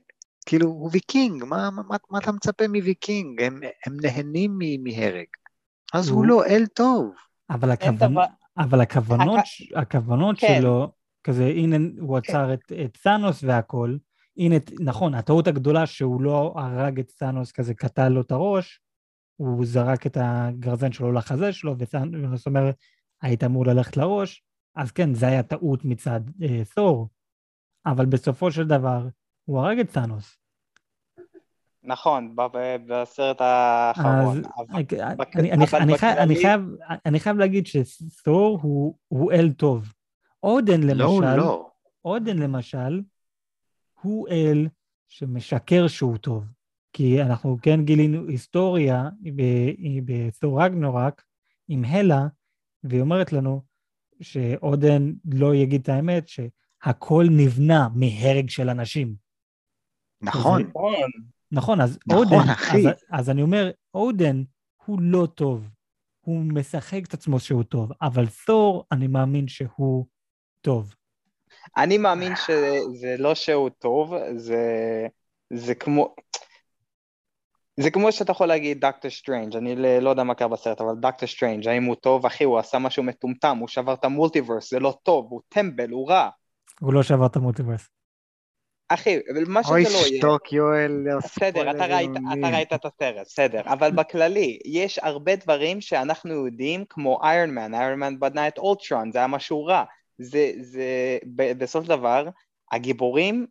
כאילו, 0.47 0.69
הוא 0.69 0.91
ויקינג, 0.93 1.45
מה, 1.45 1.71
מה, 1.71 1.97
מה 2.11 2.19
אתה 2.19 2.33
מצפה 2.33 2.69
מוויקינג? 2.69 3.43
הם, 3.43 3.61
הם 3.87 3.97
נהנים 4.03 4.59
מהרג. 4.85 5.27
אז 5.95 6.09
הוא, 6.09 6.17
הוא 6.17 6.27
לא 6.27 6.45
אל 6.45 6.67
טוב. 6.67 7.15
אבל, 7.51 7.71
הכוונ... 7.71 8.15
אבל 8.59 8.81
הכוונות, 8.81 9.39
הכ... 9.39 9.77
הכוונות 9.77 10.39
כן. 10.39 10.59
שלו, 10.61 10.93
כזה, 11.25 11.47
הנה, 11.47 11.77
הוא 12.01 12.21
כן. 12.21 12.33
עצר 12.33 12.55
את, 12.55 12.73
את 12.85 12.97
תאנוס 12.97 13.45
והכל, 13.45 13.97
הנה, 14.37 14.57
נכון, 14.81 15.15
הטעות 15.15 15.47
הגדולה 15.47 15.87
שהוא 15.87 16.23
לא 16.23 16.55
הרג 16.57 16.99
את 16.99 17.11
סאנוס, 17.11 17.53
כזה 17.53 17.75
קטע 17.75 18.09
לו 18.09 18.21
את 18.21 18.31
הראש, 18.31 18.81
הוא 19.37 19.67
זרק 19.67 20.07
את 20.07 20.17
הגרזן 20.21 20.93
שלו 20.93 21.13
לחזה 21.13 21.53
שלו, 21.53 21.75
וסאנוס 21.79 22.47
אומר, 22.47 22.71
היית 23.23 23.45
אמור 23.45 23.67
ללכת 23.67 23.97
לראש, 23.97 24.45
אז 24.77 24.91
כן, 24.91 25.15
זה 25.15 25.27
היה 25.27 25.43
טעות 25.43 25.85
מצד 25.85 26.21
אה, 26.43 26.63
תור, 26.75 27.09
אבל 27.87 28.07
בסופו 28.07 28.51
של 28.51 28.67
דבר, 28.67 29.09
הוא 29.45 29.61
הרג 29.61 29.79
את 29.79 29.91
סאנוס. 29.91 30.42
נכון, 31.85 32.37
בסרט 32.87 33.41
האחרון. 33.41 34.43
אני 37.07 37.21
חייב 37.21 37.37
להגיד 37.37 37.67
שתור 37.67 38.59
הוא, 38.63 39.33
אל 39.33 39.53
טוב. 39.53 39.93
אודן 40.43 40.81
לא, 40.81 40.93
למשל, 40.95 41.37
לא, 41.37 41.37
לא. 41.37 41.69
אודן 42.05 42.39
למשל, 42.39 43.03
הוא 44.01 44.29
אל 44.29 44.69
שמשקר 45.09 45.89
שהוא 45.89 46.17
טוב. 46.17 46.45
כי 46.93 47.23
אנחנו 47.23 47.57
כן 47.63 47.85
גילינו 47.85 48.29
היסטוריה 48.29 49.09
בתור 50.05 50.65
רגנורק 50.65 51.23
עם 51.69 51.85
הלה, 51.85 52.27
והיא 52.85 53.01
אומרת 53.01 53.33
לנו 53.33 53.63
שאודן 54.21 55.13
לא 55.25 55.55
יגיד 55.55 55.81
את 55.81 55.89
האמת, 55.89 56.29
שהכל 56.29 57.27
נבנה 57.31 57.89
מהרג 57.95 58.49
של 58.49 58.71
אנשים. 58.71 59.15
נכון. 60.23 60.71
נכון. 61.53 61.81
אז 61.81 61.99
נכון, 62.07 62.25
אודן, 62.25 62.51
אחי. 62.51 62.89
אז, 62.89 62.95
אז 63.11 63.31
אני 63.31 63.43
אומר, 63.43 63.71
אודן 63.95 64.43
הוא 64.87 64.99
לא 65.01 65.27
טוב. 65.35 65.69
הוא 66.21 66.41
משחק 66.45 67.01
את 67.09 67.15
עצמו 67.15 67.41
שהוא 67.41 67.63
טוב, 67.63 67.93
אבל 68.03 68.25
תור, 68.47 68.85
אני 68.93 69.07
מאמין 69.07 69.49
שהוא 69.49 70.07
טוב. 70.61 70.95
אני 71.77 71.99
מאמין 71.99 72.33
שזה 72.37 73.15
לא 73.19 73.35
שהוא 73.35 73.69
טוב, 73.69 74.15
זה, 74.37 74.67
זה 75.53 75.75
כמו... 75.75 76.15
זה 77.81 77.91
כמו 77.91 78.13
שאתה 78.13 78.33
יכול 78.33 78.47
להגיד 78.47 78.81
דוקטור 78.81 79.11
סטרנג', 79.11 79.57
אני 79.57 80.01
לא 80.01 80.11
יודע 80.11 80.23
מה 80.23 80.35
קרה 80.35 80.49
בסרט, 80.49 80.81
אבל 80.81 80.95
דוקטור 81.01 81.29
סטרנג', 81.29 81.69
האם 81.69 81.85
הוא 81.85 81.95
טוב? 81.95 82.27
אחי, 82.27 82.45
הוא 82.45 82.59
עשה 82.59 82.79
משהו 82.79 83.03
מטומטם, 83.03 83.57
הוא 83.61 83.69
שבר 83.69 83.95
את 83.95 84.05
ה 84.05 84.10
multiverse, 84.10 84.71
זה 84.71 84.81
לא 84.81 84.99
טוב, 85.03 85.27
הוא 85.31 85.41
טמבל, 85.49 85.91
הוא 85.91 86.11
רע. 86.11 86.29
הוא 86.81 86.93
לא 86.93 87.03
שבר 87.03 87.27
את 87.27 87.37
ה 87.37 87.41
multiverse. 87.41 87.89
אחי, 88.95 89.19
מה 89.47 89.63
שזה 89.63 89.73
לא 89.73 89.79
יהיה... 89.79 89.99
אוי, 89.99 90.19
שתוק, 90.19 90.53
יואל. 90.53 91.07
בסדר, 91.25 91.71
אתה 91.71 91.87
ראית, 91.87 92.11
אתה 92.39 92.49
ראית 92.49 92.73
את 92.73 92.85
הסרט, 92.85 93.27
בסדר, 93.27 93.61
אבל 93.65 93.91
בכללי, 93.91 94.59
יש 94.65 94.99
הרבה 95.03 95.37
דברים 95.37 95.81
שאנחנו 95.81 96.47
יודעים, 96.47 96.85
כמו 96.89 97.21
איירון 97.23 97.55
מן, 97.55 97.75
איירון 97.75 97.99
מן 97.99 98.21
בנה 98.21 98.49
את 98.49 98.59
אולטרון, 98.59 99.13
זה 99.13 99.19
היה 99.19 99.27
משהו 99.27 99.65
רע. 99.65 99.85
זה, 100.19 100.53
זה, 100.61 101.19
בסוף 101.35 101.87
דבר, 101.87 102.29
הגיבורים 102.73 103.47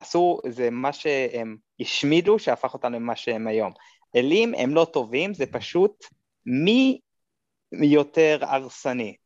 עשו, 0.00 0.38
זה 0.48 0.70
מה 0.70 0.92
שהם 0.92 1.56
השמידו, 1.80 2.38
שהפך 2.38 2.74
אותנו 2.74 2.96
למה 2.96 3.16
שהם 3.16 3.46
היום. 3.46 3.72
אלים 4.16 4.54
הם 4.54 4.74
לא 4.74 4.86
טובים, 4.92 5.34
זה 5.34 5.46
פשוט 5.46 6.04
מי 6.46 7.00
יותר 7.72 8.38
הרסני. 8.42 9.16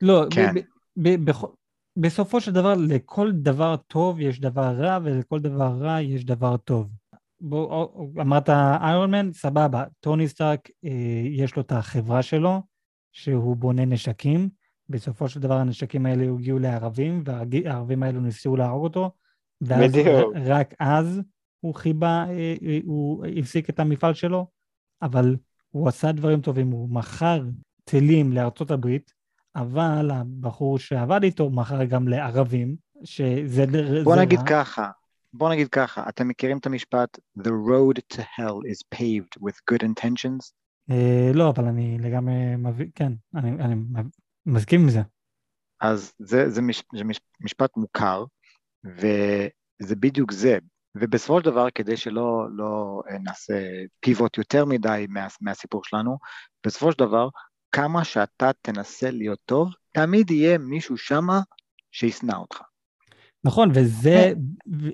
לא, 0.00 0.22
כן. 0.34 0.54
בסופו 1.96 2.40
של 2.40 2.52
דבר, 2.52 2.74
לכל 2.88 3.32
דבר 3.32 3.76
טוב 3.76 4.20
יש 4.20 4.40
דבר 4.40 4.74
רע, 4.76 4.98
ולכל 5.02 5.40
דבר 5.40 5.78
רע 5.80 6.00
יש 6.00 6.24
דבר 6.24 6.56
טוב. 6.56 6.88
בוא, 7.40 7.88
אמרת 8.20 8.48
איירון 8.82 9.10
מן, 9.10 9.32
סבבה, 9.32 9.84
טוני 10.00 10.28
סטארק, 10.28 10.70
אה, 10.84 11.22
יש 11.24 11.56
לו 11.56 11.62
את 11.62 11.72
החברה 11.72 12.22
שלו, 12.22 12.62
שהוא 13.12 13.56
בונה 13.56 13.84
נשקים, 13.84 14.48
בסופו 14.88 15.28
של 15.28 15.40
דבר 15.40 15.54
הנשקים 15.54 16.06
האלה 16.06 16.24
הגיעו 16.24 16.58
לערבים, 16.58 17.22
והערבים 17.26 18.02
האלו 18.02 18.20
ניסו 18.20 18.56
להרוג 18.56 18.84
אותו, 18.84 19.10
ואז 19.60 19.92
בדיוק. 19.92 20.36
רק 20.46 20.74
אז 20.80 21.20
הוא 21.60 21.74
חיבה, 21.74 22.24
אה, 22.28 22.54
אה, 22.62 22.78
הוא 22.84 23.26
הפסיק 23.38 23.70
את 23.70 23.80
המפעל 23.80 24.14
שלו, 24.14 24.46
אבל 25.02 25.36
הוא 25.70 25.88
עשה 25.88 26.12
דברים 26.12 26.40
טובים, 26.40 26.70
הוא 26.70 26.88
מכר 26.88 27.44
טילים 27.84 28.32
לארצות 28.32 28.70
הברית, 28.70 29.12
אבל 29.56 30.10
הבחור 30.10 30.78
שעבד 30.78 31.22
איתו 31.22 31.50
מכר 31.50 31.84
גם 31.84 32.08
לערבים, 32.08 32.76
שזה... 33.04 33.64
בוא 34.04 34.16
נגיד 34.16 34.38
רע. 34.38 34.46
ככה, 34.46 34.90
בוא 35.32 35.50
נגיד 35.50 35.68
ככה, 35.68 36.08
אתם 36.08 36.28
מכירים 36.28 36.58
את 36.58 36.66
המשפט 36.66 37.18
The 37.38 37.50
road 37.50 38.16
to 38.16 38.20
hell 38.20 38.70
is 38.72 38.82
paved 38.94 39.42
with 39.42 39.56
good 39.72 39.82
intentions? 39.82 40.52
אה, 40.90 41.30
לא, 41.34 41.50
אבל 41.50 41.64
אני 41.64 41.98
לגמרי 41.98 42.56
מבין, 42.56 42.90
כן, 42.94 43.12
אני, 43.34 43.50
אני 43.50 43.74
מסכים 44.46 44.80
עם 44.80 44.88
זה. 44.88 45.00
אז 45.80 46.12
זה, 46.18 46.50
זה, 46.50 46.62
מש, 46.62 46.82
זה 46.96 47.04
מש, 47.04 47.20
משפט 47.40 47.76
מוכר, 47.76 48.24
וזה 48.84 49.96
בדיוק 49.96 50.32
זה. 50.32 50.58
ובסופו 50.94 51.40
של 51.40 51.44
דבר, 51.44 51.70
כדי 51.74 51.96
שלא 51.96 52.46
לא 52.56 53.02
נעשה 53.22 53.54
פיבוט 54.00 54.38
יותר 54.38 54.64
מדי 54.64 55.06
מה, 55.08 55.26
מהסיפור 55.40 55.84
שלנו, 55.84 56.18
בסופו 56.66 56.92
של 56.92 56.98
דבר, 56.98 57.28
כמה 57.72 58.04
שאתה 58.04 58.50
תנסה 58.62 59.10
להיות 59.10 59.38
טוב, 59.44 59.68
תמיד 59.92 60.30
יהיה 60.30 60.58
מישהו 60.58 60.96
שמה 60.96 61.40
שישנא 61.90 62.36
אותך. 62.36 62.60
נכון, 63.44 63.70
וזה, 63.74 64.32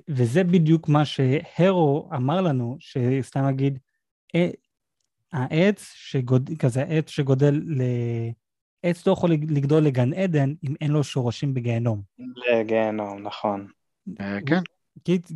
וזה 0.09 0.43
בדיוק 0.43 0.89
מה 0.89 1.05
שהרו 1.05 2.09
אמר 2.15 2.41
לנו, 2.41 2.77
שסתם 2.79 3.43
אגיד, 3.43 3.79
אה, 4.35 4.49
העץ 5.33 5.91
שגוד, 5.95 6.49
כזה 6.59 6.81
עץ 6.81 7.09
שגודל 7.09 7.61
ל... 7.65 7.81
עץ 8.83 9.07
לא 9.07 9.11
יכול 9.11 9.31
לגדול 9.31 9.83
לגן 9.83 10.13
עדן 10.13 10.53
אם 10.63 10.75
אין 10.81 10.91
לו 10.91 11.03
שורשים 11.03 11.53
בגיהנום. 11.53 12.01
לגיהנום, 12.19 13.23
נכון. 13.23 13.67
אה, 14.19 14.37
כן. 14.45 14.61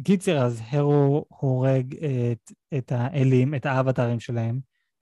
קיצר, 0.03 0.37
אז 0.37 0.61
הרו 0.69 1.25
הורג 1.27 1.95
את, 1.95 2.51
את 2.77 2.91
האלים, 2.91 3.55
את 3.55 3.65
האבטרים 3.65 4.19
שלהם, 4.19 4.59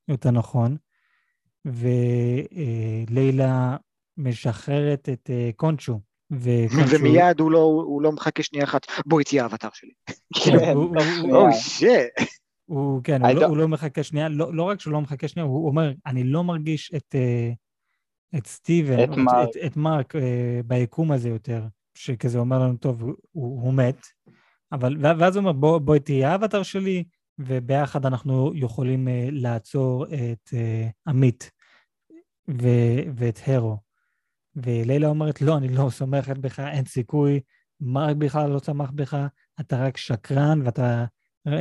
יותר 0.08 0.32
נכון, 0.32 0.78
ולילה 1.66 3.78
משחררת 4.18 5.10
את 5.10 5.30
אה, 5.30 5.50
קונצ'ו. 5.56 6.00
ומיד 6.32 7.40
הוא 7.40 7.52
לא, 7.52 7.60
הוא 7.60 8.02
לא 8.02 8.12
מחכה 8.12 8.44
שנייה 8.44 8.66
אחת, 8.66 8.86
בואי 9.06 9.24
תהיה 9.24 9.44
האבטר 9.44 9.68
שלי. 9.74 9.92
כן, 10.46 10.74
אוי 11.32 11.54
שיט. 11.54 12.30
הוא, 12.66 13.02
כן, 13.04 13.26
הוא 13.26 13.32
לא, 13.32 13.46
הוא 13.46 13.58
לא 13.58 13.68
מחכה 13.68 14.04
שנייה, 14.04 14.30
לא, 14.30 14.54
לא 14.54 14.64
רק 14.64 14.80
שהוא 14.80 14.94
לא 14.94 15.02
מחכה 15.02 15.28
שנייה, 15.28 15.48
הוא 15.48 15.68
אומר, 15.68 15.92
אני 16.06 16.24
לא 16.24 16.44
מרגיש 16.44 16.92
את, 16.96 17.16
אה, 17.16 17.52
את 18.38 18.48
סטיבן, 18.48 19.04
את, 19.04 19.18
מרק, 19.18 19.50
את, 19.50 19.58
את 19.66 19.78
מרק 19.78 20.16
אה, 20.16 20.60
ביקום 20.66 21.12
הזה 21.12 21.30
יותר, 21.30 21.64
שכזה 21.94 22.40
אומר 22.40 22.60
לנו, 22.60 22.78
טוב, 22.78 23.02
הוא, 23.02 23.16
הוא 23.32 23.74
מת, 23.74 24.08
אבל, 24.72 24.96
ואז 25.20 25.36
הוא 25.36 25.42
אומר, 25.42 25.52
בוא, 25.52 25.80
בואי 25.80 26.00
תהיה 26.00 26.32
האבטר 26.32 26.64
שלי, 26.64 27.04
וביחד 27.40 28.06
אנחנו 28.06 28.52
יכולים 28.56 29.08
uh, 29.08 29.12
לעצור 29.32 30.06
את 30.06 30.50
uh, 30.50 30.92
עמית 31.08 31.52
ו, 32.50 32.68
ואת 33.16 33.40
הרו. 33.48 33.78
ולילה 34.56 35.08
אומרת, 35.08 35.42
לא, 35.42 35.58
אני 35.58 35.68
לא 35.68 35.90
סומכת 35.90 36.38
בך, 36.38 36.60
אין 36.60 36.86
סיכוי, 36.86 37.40
מרק 37.82 38.16
בכלל 38.16 38.50
לא 38.50 38.60
צמח 38.60 38.92
בך, 38.96 39.28
אתה 39.60 39.86
רק 39.86 39.98
שקרן 39.98 40.62
ואתה 40.66 41.06
uh, 41.48 41.52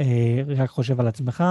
רק 0.56 0.70
חושב 0.70 1.00
על 1.00 1.08
עצמך, 1.08 1.44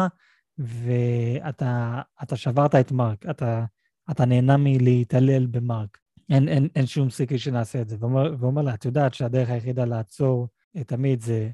ואתה 0.58 2.36
שברת 2.36 2.76
את 2.76 2.92
מרק, 2.92 3.26
אתה, 3.30 3.66
אתה 4.12 4.26
נהנה 4.26 4.58
מלהתעלל 4.58 5.46
במרק. 5.46 5.98
אין, 6.30 6.50
אין, 6.50 6.68
אין 6.76 6.86
שום 6.86 7.10
סיכוי 7.10 7.40
שנעשה 7.40 7.82
את 7.82 7.90
זה. 7.90 7.98
ואומר, 8.00 8.36
ואומר 8.40 8.62
לה, 8.62 8.74
את 8.74 8.86
יודעת 8.86 9.14
שהדרך 9.14 9.50
היחידה 9.50 9.86
לעצור 9.86 10.48
את 10.82 10.92
עמית 10.92 11.22
זה, 11.22 11.50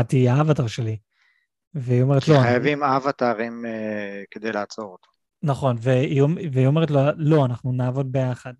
את 0.00 0.08
תהיי 0.08 0.28
האבטר 0.28 0.66
שלי. 0.66 0.96
והיא 1.74 2.02
אומרת 2.02 2.28
לא. 2.28 2.38
חייבים 2.42 2.82
אבטרים 2.82 3.64
uh, 3.64 4.26
כדי 4.30 4.52
לעצור 4.52 4.92
אותו. 4.92 5.08
נכון, 5.42 5.76
והיא, 5.80 6.22
והיא 6.52 6.66
אומרת 6.66 6.90
לו, 6.90 7.00
לא, 7.16 7.44
אנחנו 7.44 7.72
נעבוד 7.72 8.12
ביחד. 8.12 8.52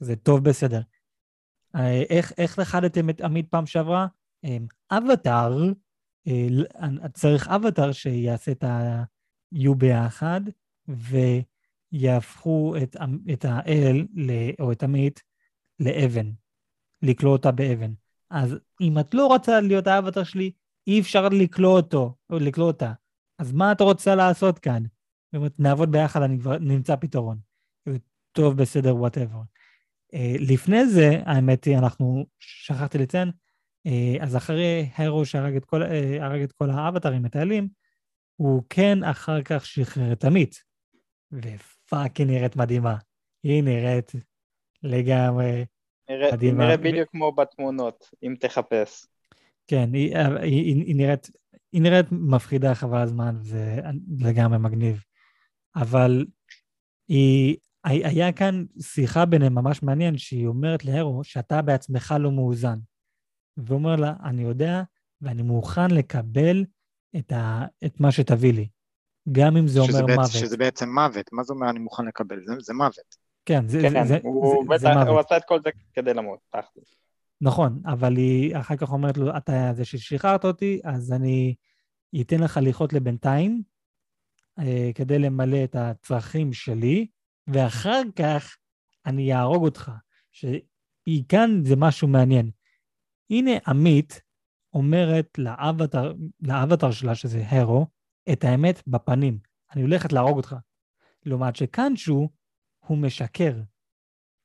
זה 0.00 0.16
טוב 0.16 0.44
בסדר. 0.44 0.80
אה, 1.76 2.02
איך, 2.10 2.32
איך 2.38 2.58
לכדתם 2.58 3.10
את 3.10 3.20
עמית 3.20 3.48
פעם 3.48 3.66
שעברה? 3.66 4.06
אה, 4.44 4.56
אבטאר, 4.90 5.72
אה, 6.26 7.08
צריך 7.14 7.48
אבטאר 7.48 7.92
שיעשה 7.92 8.52
את 8.52 8.64
ה-U 8.64 9.74
ביחד, 9.74 10.40
ויהפכו 11.92 12.74
את, 12.82 12.96
את 13.32 13.44
האל, 13.44 14.06
או 14.60 14.72
את 14.72 14.82
עמית, 14.82 15.22
לאבן, 15.80 16.30
לכלוא 17.02 17.32
אותה 17.32 17.50
באבן. 17.50 17.92
אז 18.30 18.56
אם 18.80 18.98
את 18.98 19.14
לא 19.14 19.26
רוצה 19.26 19.60
להיות 19.60 19.86
האבטר 19.86 20.24
שלי, 20.24 20.52
אי 20.86 21.00
אפשר 21.00 21.28
לכלוא 21.28 21.76
אותו, 21.76 22.14
או 22.30 22.38
לכלוא 22.38 22.66
אותה. 22.66 22.92
אז 23.38 23.52
מה 23.52 23.72
את 23.72 23.80
רוצה 23.80 24.14
לעשות 24.14 24.58
כאן? 24.58 24.82
נעבוד 25.58 25.92
ביחד, 25.92 26.22
אני 26.22 26.38
כבר 26.38 26.58
נמצא 26.58 26.96
פתרון. 26.96 27.38
טוב, 28.32 28.56
בסדר, 28.56 28.96
whatever. 28.96 29.38
אה, 30.14 30.16
לפני 30.40 30.86
זה, 30.86 31.10
האמת 31.24 31.64
היא, 31.64 31.78
אנחנו, 31.78 32.26
שכחתי 32.38 32.98
לציין, 32.98 33.30
אה, 33.88 34.22
אז 34.22 34.36
אחרי 34.36 34.88
הרו 34.96 35.26
שהרג 35.26 35.56
את 35.56 35.64
כל, 35.64 35.82
אה, 35.82 36.44
את 36.44 36.52
כל 36.52 36.70
האבטרים, 36.70 37.26
את 37.26 37.36
האלים, 37.36 37.68
הוא 38.36 38.62
כן 38.70 39.04
אחר 39.04 39.42
כך 39.42 39.66
שחרר 39.66 40.12
את 40.12 40.24
עמית. 40.24 40.62
ופאק, 41.32 42.16
היא 42.16 42.26
נראית 42.26 42.56
מדהימה. 42.56 42.96
היא 43.42 43.62
נראית 43.62 44.12
לגמרי 44.82 45.64
נראה, 46.10 46.32
מדהימה. 46.32 46.62
היא 46.62 46.68
נראית 46.68 46.80
בדיוק 46.80 47.10
כמו 47.10 47.32
בתמונות, 47.32 48.10
אם 48.22 48.34
תחפש. 48.40 49.06
כן, 49.66 49.90
היא, 49.94 50.18
היא, 50.18 50.36
היא, 50.42 50.84
היא, 50.84 50.96
נראית, 50.96 51.30
היא 51.72 51.82
נראית 51.82 52.06
מפחידה 52.10 52.74
חבל 52.74 52.98
הזמן, 52.98 53.36
זה 53.40 53.80
לגמרי 54.18 54.58
מגניב. 54.58 55.04
אבל 55.76 56.26
היא, 57.08 57.56
היה 57.84 58.32
כאן 58.32 58.64
שיחה 58.80 59.24
ביניהם 59.24 59.54
ממש 59.54 59.82
מעניין, 59.82 60.18
שהיא 60.18 60.46
אומרת 60.46 60.84
להרו 60.84 61.24
שאתה 61.24 61.62
בעצמך 61.62 62.14
לא 62.20 62.30
מאוזן. 62.30 62.78
והוא 63.56 63.78
אומר 63.78 63.96
לה, 63.96 64.12
אני 64.24 64.42
יודע 64.42 64.82
ואני 65.20 65.42
מוכן 65.42 65.90
לקבל 65.90 66.64
את, 67.16 67.32
ה, 67.32 67.64
את 67.84 68.00
מה 68.00 68.12
שתביא 68.12 68.52
לי, 68.52 68.68
גם 69.32 69.56
אם 69.56 69.68
זה 69.68 69.80
אומר 69.80 70.06
בעצ, 70.06 70.16
מוות. 70.16 70.30
שזה 70.30 70.56
בעצם 70.56 70.88
מוות, 70.88 71.32
מה 71.32 71.42
זה 71.42 71.52
אומר 71.52 71.70
אני 71.70 71.78
מוכן 71.78 72.04
לקבל? 72.04 72.40
זה, 72.46 72.52
זה 72.60 72.74
מוות. 72.74 73.16
כן, 73.44 73.68
זה, 73.68 73.78
כן, 73.82 74.06
זה, 74.06 74.18
הוא, 74.22 74.64
זה, 74.64 74.78
זה, 74.78 74.88
זה 74.88 74.94
מוות. 74.94 75.08
הוא 75.08 75.20
עשה 75.20 75.36
את 75.36 75.42
כל 75.44 75.60
זה 75.62 75.70
כדי 75.92 76.14
למות, 76.14 76.38
תכל'ס. 76.50 76.96
נכון, 77.40 77.82
אבל 77.86 78.16
היא 78.16 78.56
אחר 78.56 78.76
כך 78.76 78.92
אומרת 78.92 79.16
לו, 79.16 79.36
אתה 79.36 79.72
זה 79.74 79.84
ששחררת 79.84 80.44
אותי, 80.44 80.80
אז 80.84 81.12
אני 81.12 81.54
אתן 82.20 82.40
לך 82.40 82.60
לחיות 82.62 82.92
לבינתיים, 82.92 83.62
אה, 84.58 84.90
כדי 84.94 85.18
למלא 85.18 85.64
את 85.64 85.76
הצרכים 85.78 86.52
שלי, 86.52 87.06
ואחר 87.46 88.02
כך 88.16 88.56
אני 89.06 89.34
אהרוג 89.34 89.64
אותך. 89.64 89.90
שהיא 90.32 91.24
כאן 91.28 91.50
זה 91.64 91.74
משהו 91.76 92.08
מעניין. 92.08 92.50
הנה 93.30 93.50
עמית 93.66 94.20
אומרת 94.72 95.38
לאבטר, 95.38 96.12
לאבטר 96.40 96.90
שלה, 96.90 97.14
שזה 97.14 97.44
הרו, 97.48 97.86
את 98.32 98.44
האמת 98.44 98.82
בפנים. 98.86 99.38
אני 99.72 99.82
הולכת 99.82 100.12
להרוג 100.12 100.36
אותך. 100.36 100.56
לעומת 101.26 101.56
שקאנצ'ו, 101.56 102.28
הוא 102.86 102.98
משקר. 102.98 103.60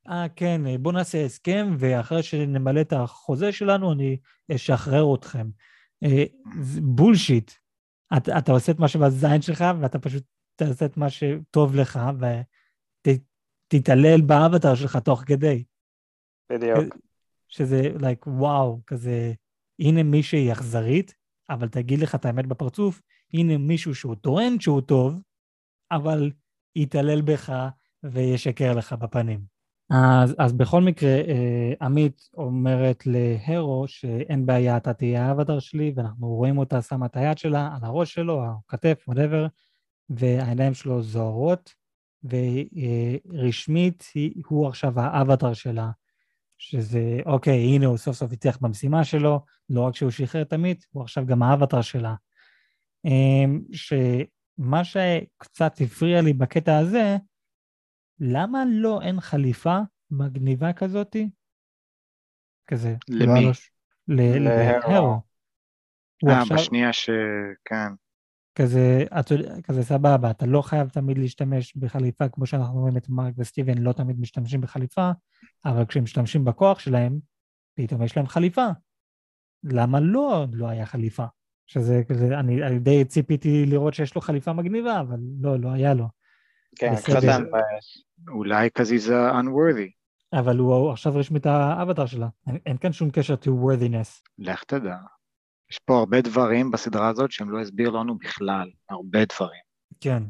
אה, 0.08 0.26
כן, 0.36 0.62
בוא 0.80 0.92
נעשה 0.92 1.26
הסכם, 1.26 1.76
ואחרי 1.80 2.24
שנמלא 2.24 2.82
את 2.82 2.94
החוזה 2.94 3.52
שלנו, 3.52 3.94
אני 3.94 4.18
אשחרר 4.56 5.16
אתכם. 5.16 5.48
אה, 6.04 6.24
בולשיט. 6.82 7.52
אתה, 8.18 8.38
אתה 8.38 8.52
עושה 8.52 8.72
את 8.72 8.80
מה 8.80 8.88
שבזין 8.88 9.42
שלך, 9.42 9.64
ואתה 9.82 10.00
פשוט 10.00 10.24
תעשה 10.56 10.86
את 10.86 10.98
מה 10.98 11.10
שטוב 11.10 11.76
לך, 11.76 12.00
ותתעלל 13.08 14.22
באבטר 14.22 14.76
שלך 14.76 14.98
תוך 14.98 15.24
כדי. 15.26 15.64
בדיוק. 16.52 16.96
שזה, 17.48 17.82
like, 17.98 18.28
וואו, 18.28 18.80
כזה, 18.88 19.34
הנה 19.80 20.04
מישהי 20.04 20.52
אכזרית, 20.52 21.14
אבל 21.50 21.68
תגיד 21.68 22.00
לך 22.00 22.16
את 22.16 22.26
האמת 22.26 22.46
בפרצוף, 22.46 23.02
הנה 23.34 23.58
מישהו 23.58 23.96
שהוא 23.96 24.16
טוען 24.16 24.60
שהוא 24.60 24.82
טוב, 24.82 25.22
אבל 25.92 26.32
יתעלל 26.76 27.22
בך 27.22 27.54
וישקר 28.04 28.74
לך 28.74 28.94
בפנים. 28.94 29.59
אז, 29.90 30.36
אז 30.38 30.54
בכל 30.54 30.82
מקרה, 30.82 31.10
אה, 31.10 31.74
עמית 31.82 32.30
אומרת 32.34 33.04
להרו 33.06 33.88
שאין 33.88 34.46
בעיה, 34.46 34.78
אתה 34.78 34.94
תהיה 34.94 35.26
האבטר 35.26 35.60
שלי, 35.60 35.94
ואנחנו 35.96 36.28
רואים 36.28 36.58
אותה 36.58 36.82
שמה 36.82 37.06
את 37.06 37.18
היד 37.18 37.38
שלה 37.38 37.70
על 37.76 37.80
הראש 37.84 38.14
שלו, 38.14 38.44
הכתף, 38.46 39.06
whatever, 39.10 39.48
והעיניים 40.10 40.74
שלו 40.74 41.02
זוהרות, 41.02 41.74
ורשמית 42.24 44.04
הוא 44.48 44.68
עכשיו 44.68 45.00
האבטר 45.00 45.54
שלה, 45.54 45.90
שזה, 46.58 47.18
אוקיי, 47.26 47.60
הנה 47.60 47.86
הוא 47.86 47.98
סוף 47.98 48.16
סוף 48.16 48.32
הצליח 48.32 48.58
במשימה 48.62 49.04
שלו, 49.04 49.46
לא 49.70 49.82
רק 49.82 49.96
שהוא 49.96 50.12
שחרר 50.12 50.42
את 50.42 50.54
עמית, 50.54 50.86
הוא 50.92 51.04
עכשיו 51.04 51.26
גם 51.26 51.44
האבטר 51.44 51.82
שלה. 51.82 52.16
אה, 53.06 53.46
שמה 53.72 54.84
שקצת 54.84 55.82
הפריע 55.82 56.22
לי 56.22 56.34
בקטע 56.34 56.78
הזה, 56.78 57.18
למה 58.20 58.64
לא 58.68 59.02
אין 59.02 59.22
חליפה 59.22 59.80
מגניבה 60.12 60.74
כזאתי? 60.74 61.30
כזה. 62.68 62.96
למי? 63.10 63.46
להרו. 64.08 65.22
אה, 66.30 66.44
בשנייה 66.54 66.94
ש... 66.94 67.10
כן. 67.66 67.94
כזה, 68.56 69.04
את, 69.20 69.32
כזה 69.64 69.84
סבבה, 69.84 70.32
אתה 70.32 70.46
לא 70.46 70.62
חייב 70.62 70.90
תמיד 70.90 71.18
להשתמש 71.18 71.76
בחליפה, 71.76 72.30
כמו 72.30 72.46
שאנחנו 72.46 72.80
רואים 72.80 72.98
את 72.98 73.10
מרק 73.10 73.34
וסטיבן 73.38 73.78
לא 73.78 73.94
תמיד 73.94 74.20
משתמשים 74.20 74.62
בחליפה, 74.62 75.12
אבל 75.66 75.86
כשהם 75.86 76.04
משתמשים 76.04 76.46
בכוח 76.46 76.80
שלהם, 76.80 77.20
פתאום 77.74 78.04
יש 78.04 78.18
להם 78.18 78.28
חליפה. 78.28 78.68
למה 79.64 80.00
לא 80.00 80.46
לא 80.54 80.68
היה 80.68 80.86
חליפה? 80.86 81.26
שזה 81.68 82.02
כזה, 82.10 82.40
אני, 82.40 82.64
אני 82.64 82.80
די 82.80 83.06
ציפיתי 83.06 83.66
לראות 83.66 83.94
שיש 83.94 84.16
לו 84.16 84.22
חליפה 84.22 84.54
מגניבה, 84.54 85.00
אבל 85.00 85.20
לא, 85.42 85.60
לא 85.60 85.72
היה 85.72 85.94
לו. 85.94 86.08
כן, 86.76 86.96
קצת 86.96 87.24
מבאס. 87.24 88.04
אולי 88.28 88.70
קזיזה 88.70 89.32
unworthy. 89.32 89.92
אבל 90.40 90.58
הוא 90.58 90.92
עכשיו 90.92 91.16
רשמי 91.16 91.40
את 91.40 91.46
האבטר 91.46 92.06
שלה. 92.06 92.28
אין, 92.48 92.58
אין 92.66 92.78
כאן 92.78 92.92
שום 92.92 93.10
קשר 93.10 93.34
to 93.34 93.48
worthiness. 93.48 94.30
לך 94.40 94.64
תדע. 94.64 94.96
יש 95.72 95.80
פה 95.86 95.98
הרבה 95.98 96.22
דברים 96.22 96.72
בסדרה 96.72 97.08
הזאת 97.08 97.32
שהם 97.32 97.50
לא 97.50 97.62
הסביר 97.62 97.90
לנו 97.90 98.18
בכלל, 98.18 98.70
הרבה 98.90 99.20
דברים. 99.26 99.62
כן. 100.02 100.24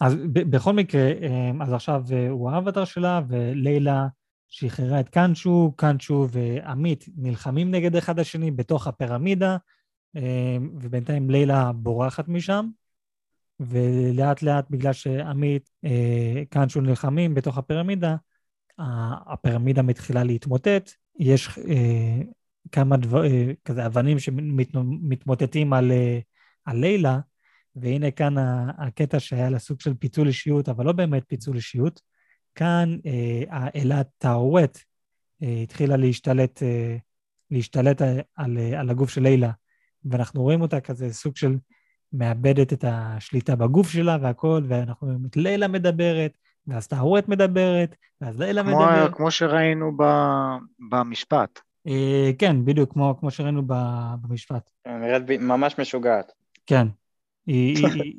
אז 0.00 0.14
ב- 0.14 0.50
בכל 0.56 0.72
מקרה, 0.72 1.10
אמ, 1.12 1.62
אז 1.62 1.72
עכשיו 1.72 2.02
אה, 2.12 2.28
הוא 2.28 2.50
האבטר 2.50 2.84
שלה, 2.84 3.20
ולילה 3.28 4.06
שחררה 4.48 5.00
את 5.00 5.08
קאנצ'ו, 5.08 5.72
קאנצ'ו 5.76 6.26
ועמית 6.30 7.04
נלחמים 7.16 7.70
נגד 7.70 7.96
אחד 7.96 8.18
השני 8.18 8.50
בתוך 8.50 8.86
הפירמידה, 8.86 9.56
ובינתיים 10.80 11.30
לילה 11.30 11.72
בורחת 11.72 12.28
משם. 12.28 12.66
ולאט 13.60 14.42
לאט 14.42 14.70
בגלל 14.70 14.92
שעמית, 14.92 15.70
אה, 15.84 16.42
קאנצ'ו 16.50 16.80
נלחמים 16.80 17.34
בתוך 17.34 17.58
הפירמידה, 17.58 18.16
הפירמידה 19.26 19.82
מתחילה 19.82 20.24
להתמוטט, 20.24 20.90
יש 21.18 21.58
אה, 21.58 22.20
כמה 22.72 22.96
דבר, 22.96 23.24
אה, 23.24 23.52
כזה 23.64 23.86
אבנים 23.86 24.18
שמתמוטטים 24.18 25.72
על, 25.72 25.92
אה, 25.92 26.18
על 26.64 26.76
לילה, 26.76 27.18
והנה 27.76 28.10
כאן 28.10 28.34
הקטע 28.78 29.20
שהיה 29.20 29.50
לה 29.50 29.58
סוג 29.58 29.80
של 29.80 29.94
פיצול 29.94 30.26
אישיות, 30.26 30.68
אבל 30.68 30.84
לא 30.84 30.92
באמת 30.92 31.22
פיצול 31.26 31.56
אישיות. 31.56 32.00
כאן 32.54 32.96
אה, 33.06 33.42
האלה 33.50 34.02
טאורט 34.18 34.78
אה, 35.42 35.60
התחילה 35.62 35.96
להשתלט, 35.96 36.62
אה, 36.62 36.96
להשתלט 37.50 38.02
על, 38.02 38.20
על, 38.36 38.58
על 38.58 38.90
הגוף 38.90 39.10
של 39.10 39.22
לילה, 39.22 39.50
ואנחנו 40.04 40.42
רואים 40.42 40.60
אותה 40.60 40.80
כזה 40.80 41.12
סוג 41.12 41.36
של 41.36 41.56
מאבדת 42.14 42.72
את 42.72 42.84
השליטה 42.88 43.56
בגוף 43.56 43.88
שלה 43.88 44.16
והכל, 44.22 44.62
ואנחנו 44.68 45.06
רואים 45.06 45.26
את 45.26 45.36
לילה 45.36 45.68
מדברת, 45.68 46.38
ואז 46.66 46.86
טהורת 46.86 47.28
מדברת, 47.28 47.96
ואז 48.20 48.40
לילה 48.40 48.62
כמו, 48.62 48.80
מדברת. 48.80 49.14
כמו 49.14 49.30
שראינו 49.30 49.92
ב, 49.96 50.04
במשפט. 50.90 51.60
אה, 51.86 52.30
כן, 52.38 52.64
בדיוק, 52.64 52.92
כמו, 52.92 53.16
כמו 53.20 53.30
שראינו 53.30 53.62
ב, 53.66 53.74
במשפט. 54.20 54.70
נראית 54.86 55.22
ממש 55.40 55.78
משוגעת. 55.78 56.32
כן. 56.66 56.86
היא, 57.46 57.76
היא, 57.86 58.02
היא, 58.02 58.14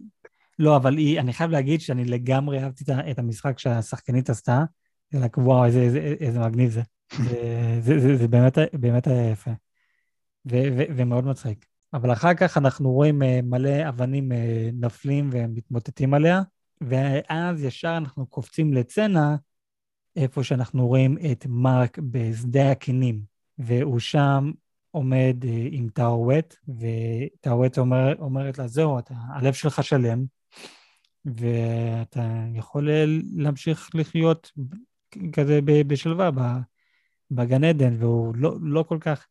לא, 0.60 0.76
אבל 0.76 0.98
היא, 0.98 1.20
אני 1.20 1.34
חייב 1.34 1.52
להגיד 1.52 1.82
שאני 1.82 2.06
לגמרי 2.06 2.64
אהבתי 2.64 2.84
את 3.12 3.20
המשחק 3.20 3.60
שהשחקנית 3.60 4.30
עשתה. 4.30 4.64
רק 5.14 5.38
וואו, 5.38 5.66
איזה, 5.66 5.82
איזה, 5.82 6.00
איזה 6.20 6.40
מגניב 6.40 6.70
זה. 6.70 6.82
זה, 7.18 7.78
זה, 7.80 8.00
זה, 8.00 8.16
זה 8.16 8.28
באמת, 8.28 8.58
באמת 8.74 9.08
היה 9.08 9.32
יפה. 9.32 9.52
ו, 10.52 10.56
ו, 10.78 10.84
ומאוד 10.96 11.26
מצחיק. 11.26 11.66
אבל 11.96 12.14
אחר 12.14 12.34
כך 12.34 12.58
אנחנו 12.58 12.92
רואים 12.92 13.24
אה, 13.24 13.40
מלא 13.44 13.90
אבנים 13.90 14.32
אה, 14.32 14.70
נופלים 14.74 15.30
ומתמוטטים 15.32 16.14
עליה, 16.14 16.42
ואז 16.82 17.64
ישר 17.64 17.98
אנחנו 17.98 18.28
קופצים 18.28 18.74
לצנע, 18.74 19.36
איפה 20.16 20.44
שאנחנו 20.44 20.88
רואים 20.88 21.18
את 21.32 21.46
מרק 21.50 22.00
בשדה 22.12 22.72
הכנים, 22.72 23.22
והוא 23.58 24.00
שם 24.00 24.52
עומד 24.92 25.36
אה, 25.46 25.68
עם 25.72 25.90
טאורוט, 25.90 26.56
וטאורוט 26.68 27.78
אומר, 27.78 28.16
אומרת 28.20 28.58
לה, 28.58 28.68
זהו, 28.68 29.00
אתה, 29.00 29.14
הלב 29.30 29.54
שלך 29.54 29.84
שלם, 29.84 30.26
ואתה 31.26 32.46
יכול 32.54 32.90
להמשיך 33.36 33.90
לחיות 33.94 34.52
כזה 35.34 35.60
בשלווה 35.64 36.30
בגן 37.32 37.64
עדן, 37.64 37.96
והוא 38.00 38.36
לא, 38.36 38.56
לא 38.62 38.84
כל 38.84 38.98
כך 39.02 39.28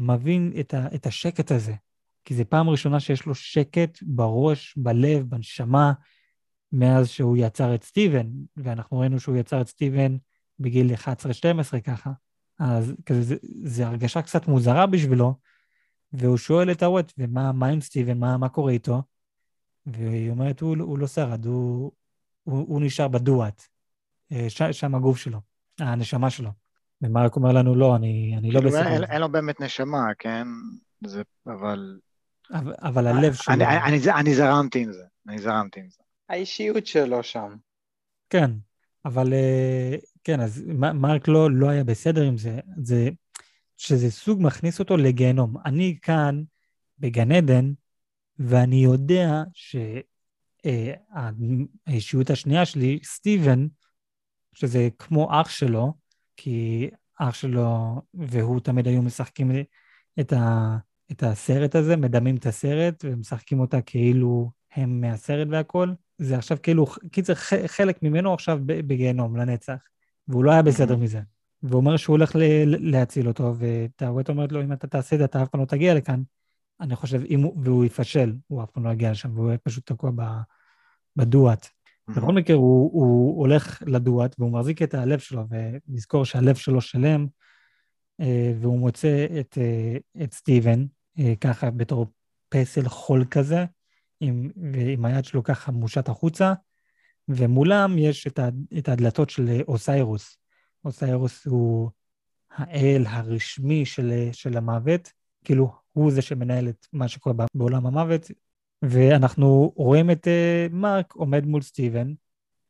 מבין 0.00 0.52
את, 0.60 0.74
ה, 0.74 0.86
את 0.94 1.06
השקט 1.06 1.50
הזה. 1.50 1.74
כי 2.24 2.34
זו 2.34 2.42
פעם 2.48 2.68
ראשונה 2.68 3.00
שיש 3.00 3.26
לו 3.26 3.34
שקט 3.34 3.98
בראש, 4.02 4.74
בלב, 4.76 5.30
בנשמה, 5.30 5.92
מאז 6.72 7.08
שהוא 7.08 7.36
יצר 7.36 7.74
את 7.74 7.84
סטיבן, 7.84 8.26
ואנחנו 8.56 8.98
ראינו 8.98 9.20
שהוא 9.20 9.36
יצר 9.36 9.60
את 9.60 9.68
סטיבן 9.68 10.16
בגיל 10.58 10.94
11-12 10.94 11.80
ככה. 11.84 12.10
אז 12.58 12.94
כזה, 13.06 13.22
זה, 13.22 13.36
זה 13.64 13.86
הרגשה 13.86 14.22
קצת 14.22 14.48
מוזרה 14.48 14.86
בשבילו, 14.86 15.34
והוא 16.12 16.36
שואל 16.36 16.70
את 16.70 16.82
הוואט, 16.82 17.12
ומה 17.18 17.52
מה 17.52 17.66
עם 17.66 17.80
סטיבן, 17.80 18.18
מה, 18.18 18.36
מה 18.36 18.48
קורה 18.48 18.72
איתו? 18.72 19.02
והיא 19.86 20.30
אומרת, 20.30 20.60
הוא, 20.60 20.76
הוא 20.80 20.98
לא 20.98 21.06
שרד, 21.06 21.46
הוא, 21.46 21.92
הוא, 22.42 22.66
הוא 22.68 22.80
נשאר 22.80 23.08
בדואט, 23.08 23.62
אה, 24.32 24.50
שם 24.72 24.94
הגוף 24.94 25.18
שלו, 25.18 25.40
הנשמה 25.78 26.30
שלו. 26.30 26.50
ומרק 27.02 27.36
אומר 27.36 27.52
לנו, 27.52 27.74
לא, 27.74 27.96
אני, 27.96 28.34
אני 28.38 28.50
לא 28.50 28.60
כאילו, 28.60 28.70
בסדר. 28.70 28.92
אין, 28.92 29.04
אין 29.04 29.20
לו 29.20 29.28
באמת 29.28 29.60
נשמה, 29.60 30.04
כן? 30.18 30.46
זה, 31.06 31.22
אבל... 31.46 31.98
אבל, 32.52 32.74
אבל 32.82 33.06
הלב 33.06 33.34
שלו... 33.34 33.54
אני, 33.54 33.66
אני, 33.66 33.78
אני, 33.84 34.12
אני 34.20 34.34
זרמתי 34.34 34.82
עם 34.82 34.92
זה, 34.92 35.04
אני 35.28 35.38
זרמתי 35.38 35.80
עם 35.80 35.86
זה. 35.90 36.02
האישיות 36.28 36.86
שלו 36.86 37.22
שם. 37.22 37.54
כן, 38.30 38.50
אבל 39.04 39.32
אה, 39.32 39.96
כן, 40.24 40.40
אז 40.40 40.62
מרק 40.94 41.28
לא, 41.28 41.50
לא 41.50 41.68
היה 41.68 41.84
בסדר 41.84 42.22
עם 42.22 42.36
זה. 42.38 42.60
זה 42.82 43.08
שזה 43.76 44.10
סוג 44.10 44.42
מכניס 44.42 44.78
אותו 44.78 44.96
לגיהנום. 44.96 45.54
אני 45.64 45.98
כאן 46.02 46.42
בגן 46.98 47.32
עדן, 47.32 47.72
ואני 48.38 48.76
יודע 48.76 49.42
שהאישיות 50.64 52.30
השנייה 52.30 52.66
שלי, 52.66 52.98
סטיבן, 53.04 53.66
שזה 54.52 54.88
כמו 54.98 55.40
אח 55.40 55.48
שלו, 55.48 55.94
כי 56.42 56.90
אח 57.18 57.34
שלו 57.34 58.00
והוא 58.14 58.60
תמיד 58.60 58.88
היו 58.88 59.02
משחקים 59.02 59.50
את, 60.20 60.32
ה, 60.32 60.76
את 61.12 61.22
הסרט 61.22 61.74
הזה, 61.74 61.96
מדמים 61.96 62.36
את 62.36 62.46
הסרט 62.46 63.04
ומשחקים 63.04 63.60
אותה 63.60 63.80
כאילו 63.82 64.50
הם 64.74 65.00
מהסרט 65.00 65.48
והכל. 65.50 65.92
זה 66.18 66.38
עכשיו 66.38 66.58
כאילו, 66.62 66.86
קיצר, 67.12 67.34
חלק 67.66 68.02
ממנו 68.02 68.34
עכשיו 68.34 68.58
בגיהנום 68.64 69.36
לנצח, 69.36 69.76
והוא 70.28 70.44
לא 70.44 70.50
היה 70.50 70.62
בסדר 70.62 70.96
מזה. 70.96 71.20
והוא 71.62 71.80
אומר 71.80 71.96
שהוא 71.96 72.14
הולך 72.14 72.32
להציל 72.64 73.28
אותו, 73.28 73.54
וטאווט 73.58 74.28
אומרת 74.28 74.52
לו, 74.52 74.62
אם 74.62 74.72
אתה 74.72 74.86
תעשה 74.86 75.16
את 75.16 75.18
זה, 75.18 75.24
אתה 75.24 75.42
אף 75.42 75.48
פעם 75.48 75.60
לא 75.60 75.66
תגיע 75.66 75.94
לכאן. 75.94 76.22
אני 76.80 76.96
חושב, 76.96 77.22
אם 77.24 77.40
הוא, 77.40 77.56
והוא 77.62 77.84
יפשל, 77.84 78.32
הוא 78.46 78.62
אף 78.62 78.70
פעם 78.70 78.84
לא 78.84 78.90
יגיע 78.90 79.10
לשם, 79.10 79.30
והוא 79.34 79.48
יהיה 79.48 79.58
פשוט 79.58 79.86
תקוע 79.92 80.10
בדואט. 81.16 81.68
בכל 82.16 82.32
מקרה, 82.32 82.56
הוא, 82.56 82.90
הוא 82.92 83.40
הולך 83.40 83.82
לדואט, 83.86 84.36
והוא 84.38 84.52
מחזיק 84.52 84.82
את 84.82 84.94
הלב 84.94 85.18
שלו, 85.18 85.42
ונזכור 85.50 86.24
שהלב 86.24 86.54
שלו 86.54 86.80
שלם, 86.80 87.26
אה, 88.20 88.52
והוא 88.60 88.78
מוצא 88.78 89.26
את, 89.40 89.58
אה, 89.60 90.24
את 90.24 90.32
סטיבן, 90.34 90.84
אה, 91.18 91.32
ככה 91.40 91.70
בתור 91.70 92.06
פסל 92.48 92.88
חול 92.88 93.24
כזה, 93.30 93.64
עם, 94.20 94.50
ועם 94.72 95.04
היד 95.04 95.24
שלו 95.24 95.42
ככה 95.42 95.72
מושט 95.72 96.08
החוצה, 96.08 96.52
ומולם 97.28 97.98
יש 97.98 98.26
את, 98.26 98.40
את 98.78 98.88
הדלתות 98.88 99.30
של 99.30 99.60
אוסיירוס. 99.68 100.36
אוסיירוס 100.84 101.46
הוא 101.46 101.90
האל 102.50 103.04
הרשמי 103.06 103.86
של, 103.86 104.28
של 104.32 104.56
המוות, 104.56 105.12
כאילו 105.44 105.72
הוא 105.92 106.10
זה 106.10 106.22
שמנהל 106.22 106.68
את 106.68 106.86
מה 106.92 107.08
שקורה 107.08 107.46
בעולם 107.54 107.86
המוות, 107.86 108.30
ואנחנו 108.82 109.72
רואים 109.76 110.10
את 110.10 110.26
uh, 110.26 110.74
מרק 110.74 111.12
עומד 111.12 111.46
מול 111.46 111.62
סטיבן, 111.62 112.12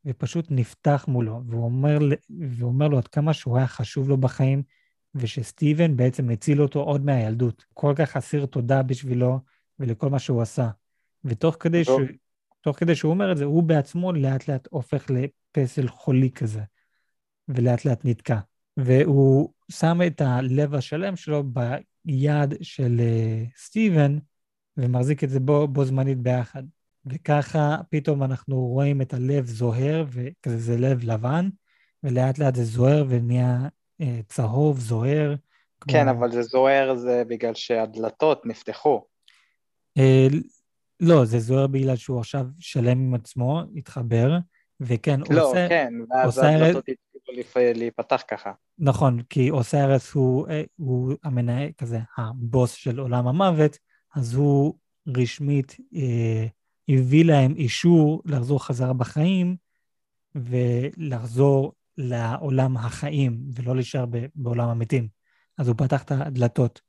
ופשוט 0.05 0.45
נפתח 0.49 1.05
מולו, 1.07 1.41
והוא 1.47 1.63
אומר, 1.63 1.99
והוא 2.49 2.69
אומר 2.69 2.87
לו 2.87 2.97
עד 2.97 3.07
כמה 3.07 3.33
שהוא 3.33 3.57
היה 3.57 3.67
חשוב 3.67 4.09
לו 4.09 4.17
בחיים, 4.17 4.63
ושסטיבן 5.15 5.97
בעצם 5.97 6.29
הציל 6.29 6.61
אותו 6.61 6.79
עוד 6.79 7.05
מהילדות. 7.05 7.65
כל 7.73 7.93
כך 7.95 8.17
אסיר 8.17 8.45
תודה 8.45 8.83
בשבילו 8.83 9.39
ולכל 9.79 10.09
מה 10.09 10.19
שהוא 10.19 10.41
עשה. 10.41 10.69
ותוך 11.25 11.57
כדי, 11.59 11.85
ש... 11.85 11.89
תוך 12.61 12.79
כדי 12.79 12.95
שהוא 12.95 13.11
אומר 13.11 13.31
את 13.31 13.37
זה, 13.37 13.45
הוא 13.45 13.63
בעצמו 13.63 14.13
לאט 14.13 14.47
לאט 14.47 14.67
הופך 14.71 15.05
לפסל 15.09 15.87
חולי 15.87 16.31
כזה, 16.31 16.61
ולאט 17.47 17.85
לאט 17.85 18.05
נתקע. 18.05 18.39
והוא 18.77 19.53
שם 19.71 19.99
את 20.07 20.21
הלב 20.21 20.75
השלם 20.75 21.15
שלו 21.15 21.43
ביד 21.43 22.53
של 22.61 22.99
uh, 22.99 23.59
סטיבן, 23.61 24.17
ומחזיק 24.81 25.23
את 25.23 25.29
זה 25.29 25.39
בו, 25.39 25.67
בו 25.67 25.85
זמנית 25.85 26.17
ביחד. 26.17 26.63
וככה 27.05 27.77
פתאום 27.89 28.23
אנחנו 28.23 28.55
רואים 28.67 29.01
את 29.01 29.13
הלב 29.13 29.45
זוהר, 29.45 30.05
וכזה 30.09 30.57
זה 30.57 30.77
לב 30.77 31.03
לבן, 31.03 31.49
ולאט 32.03 32.39
לאט 32.39 32.55
זה 32.55 32.63
זוהר 32.63 33.05
ונהיה 33.09 33.57
אה, 34.01 34.19
צהוב, 34.27 34.79
זוהר. 34.79 35.35
כן, 35.87 36.03
כמו... 36.03 36.11
אבל 36.11 36.31
זה 36.31 36.41
זוהר 36.41 36.95
זה 36.95 37.23
בגלל 37.27 37.53
שהדלתות 37.53 38.45
נפתחו. 38.45 39.03
אה, 39.97 40.27
לא, 40.99 41.25
זה 41.25 41.39
זוהר 41.39 41.67
בגלל 41.67 41.95
שהוא 41.95 42.19
עכשיו 42.19 42.45
שלם 42.59 42.99
עם 42.99 43.13
עצמו, 43.13 43.61
התחבר, 43.75 44.37
וכן, 44.79 45.19
לא, 45.29 45.49
עושה... 45.49 45.63
לא, 45.63 45.69
כן, 45.69 45.93
ואז 46.09 46.37
הדלתות 46.37 46.83
התחילו 46.89 47.73
להיפתח 47.75 48.23
ככה. 48.27 48.51
נכון, 48.79 49.21
כי 49.29 49.51
אוסיירס 49.51 50.11
הוא, 50.13 50.47
אה, 50.47 50.63
הוא 50.75 51.13
המנהל, 51.23 51.69
כזה, 51.77 51.99
הבוס 52.17 52.73
של 52.73 52.99
עולם 52.99 53.27
המוות, 53.27 53.77
אז 54.15 54.33
הוא 54.33 54.77
רשמית 55.07 55.77
אה, 55.95 56.45
הביא 56.89 57.25
להם 57.25 57.55
אישור 57.55 58.21
לחזור 58.25 58.65
חזרה 58.65 58.93
בחיים 58.93 59.55
ולחזור 60.35 61.73
לעולם 61.97 62.77
החיים 62.77 63.43
ולא 63.55 63.75
להישאר 63.75 64.05
בעולם 64.35 64.69
המתים. 64.69 65.07
אז 65.57 65.67
הוא 65.67 65.75
פתח 65.77 66.03
את 66.03 66.11
הדלתות, 66.11 66.81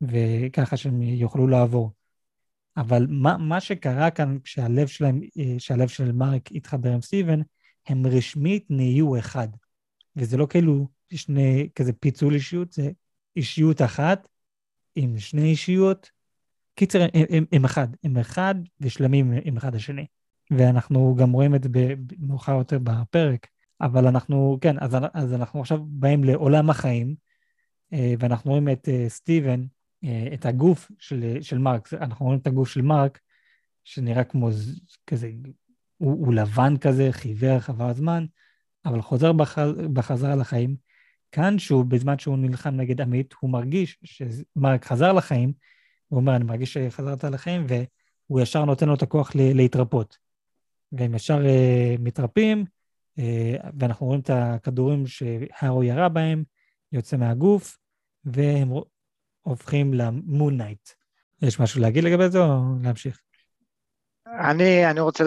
וככה 0.00 0.76
שהם 0.76 1.02
יוכלו 1.02 1.46
לעבור. 1.46 1.92
אבל 2.76 3.06
מה, 3.08 3.36
מה 3.36 3.60
שקרה 3.60 4.10
כאן 4.10 4.38
כשהלב 4.44 4.86
שלהם, 4.86 5.20
אה, 5.38 5.54
שהלב 5.58 5.88
של 5.88 6.12
מרק 6.12 6.52
התחבר 6.52 6.92
עם 6.92 7.00
סטיבן, 7.00 7.40
הם 7.86 8.06
רשמית 8.06 8.66
נהיו 8.70 9.18
אחד. 9.18 9.48
וזה 10.16 10.36
לא 10.36 10.46
כאילו 10.50 10.88
שני, 11.14 11.68
כזה 11.74 11.92
פיצול 11.92 12.34
אישיות, 12.34 12.72
זה 12.72 12.90
אישיות 13.36 13.82
אחת 13.82 14.28
עם 14.94 15.18
שני 15.18 15.50
אישיות 15.50 16.10
קיצר, 16.74 17.02
הם, 17.02 17.24
הם, 17.30 17.44
הם 17.52 17.64
אחד, 17.64 17.88
הם 18.04 18.16
אחד 18.16 18.54
ושלמים 18.80 19.32
עם 19.44 19.56
אחד 19.56 19.74
השני. 19.74 20.06
ואנחנו 20.50 21.14
גם 21.18 21.32
רואים 21.32 21.54
את 21.54 21.62
זה 21.62 21.68
מאוחר 22.18 22.52
יותר 22.52 22.78
בפרק, 22.78 23.46
אבל 23.80 24.06
אנחנו, 24.06 24.58
כן, 24.60 24.76
אז, 24.78 24.96
אז 25.14 25.34
אנחנו 25.34 25.60
עכשיו 25.60 25.80
באים 25.84 26.24
לעולם 26.24 26.70
החיים, 26.70 27.14
אה, 27.92 28.14
ואנחנו 28.18 28.50
רואים 28.50 28.68
את 28.68 28.88
אה, 28.88 29.04
סטיבן, 29.08 29.64
אה, 30.04 30.28
את 30.34 30.46
הגוף 30.46 30.90
של, 30.98 31.38
של 31.40 31.58
מרק, 31.58 31.94
אנחנו 31.94 32.26
רואים 32.26 32.40
את 32.40 32.46
הגוף 32.46 32.68
של 32.68 32.82
מרק, 32.82 33.18
שנראה 33.84 34.24
כמו 34.24 34.48
כזה, 35.06 35.30
הוא, 35.98 36.26
הוא 36.26 36.34
לבן 36.34 36.76
כזה, 36.76 37.08
חיוור, 37.12 37.58
חבר 37.58 37.88
הזמן, 37.88 38.26
אבל 38.84 39.02
חוזר 39.02 39.32
בחז, 39.32 39.70
בחזרה 39.92 40.36
לחיים. 40.36 40.76
כאן, 41.32 41.58
שהוא, 41.58 41.84
בזמן 41.84 42.18
שהוא 42.18 42.38
נלחם 42.38 42.70
נגד 42.70 43.00
עמית, 43.00 43.34
הוא 43.40 43.50
מרגיש 43.50 43.98
שמרק 44.04 44.84
חזר 44.84 45.12
לחיים, 45.12 45.52
הוא 46.14 46.20
אומר, 46.20 46.36
אני 46.36 46.44
מרגיש 46.44 46.78
שחזרת 46.78 47.24
לחיים, 47.24 47.66
והוא 47.68 48.40
ישר 48.40 48.64
נותן 48.64 48.88
לו 48.88 48.94
את 48.94 49.02
הכוח 49.02 49.30
להתרפות. 49.34 50.18
והם 50.92 51.14
ישר 51.14 51.38
אה, 51.38 52.00
מתרפים, 52.00 52.64
אה, 53.18 53.22
ואנחנו 53.80 54.06
רואים 54.06 54.20
את 54.20 54.30
הכדורים 54.32 55.06
שהארו 55.06 55.82
ירה 55.82 56.08
בהם, 56.08 56.44
יוצא 56.92 57.16
מהגוף, 57.16 57.78
והם 58.24 58.68
הופכים 59.42 59.94
למון 59.94 60.56
נייט. 60.56 60.88
יש 61.42 61.60
משהו 61.60 61.80
להגיד 61.80 62.04
לגבי 62.04 62.28
זה 62.28 62.38
או 62.38 62.60
להמשיך? 62.82 63.20
אני, 64.26 64.90
אני 64.90 65.00
רוצה 65.00 65.24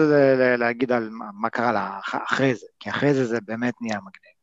להגיד 0.58 0.92
על 0.92 1.08
מה, 1.10 1.50
קרה 1.50 1.72
לה 1.72 2.00
אחרי 2.02 2.54
זה, 2.54 2.66
כי 2.80 2.90
אחרי 2.90 3.14
זה 3.14 3.24
זה 3.24 3.40
באמת 3.40 3.74
נהיה 3.80 3.98
מגניב. 3.98 4.34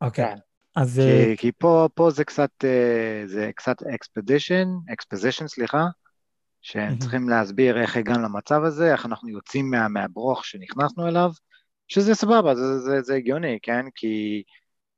אוקיי. 0.00 0.24
אוקיי. 0.24 0.28
כן. 0.28 0.53
אז... 0.76 1.00
כי, 1.04 1.30
אה, 1.30 1.36
כי 1.36 1.52
פה, 1.52 1.88
פה 1.94 2.10
זה 2.10 2.24
קצת, 2.24 2.50
אה, 2.64 3.22
זה 3.26 3.50
קצת 3.54 3.82
expedition, 3.82 4.68
exposition, 4.92 5.46
סליחה, 5.48 5.86
שהם 6.60 6.98
צריכים 6.98 7.28
להסביר 7.28 7.80
איך 7.80 7.96
הגענו 7.96 8.22
למצב 8.22 8.62
הזה, 8.64 8.92
איך 8.92 9.06
אנחנו 9.06 9.28
יוצאים 9.28 9.70
מה, 9.70 9.88
מהברוך 9.88 10.44
שנכנסנו 10.44 11.08
אליו, 11.08 11.30
שזה 11.88 12.14
סבבה, 12.14 12.54
זה, 12.54 12.78
זה, 12.78 13.02
זה 13.02 13.14
הגיוני, 13.14 13.58
כן? 13.62 13.86
כי 13.94 14.42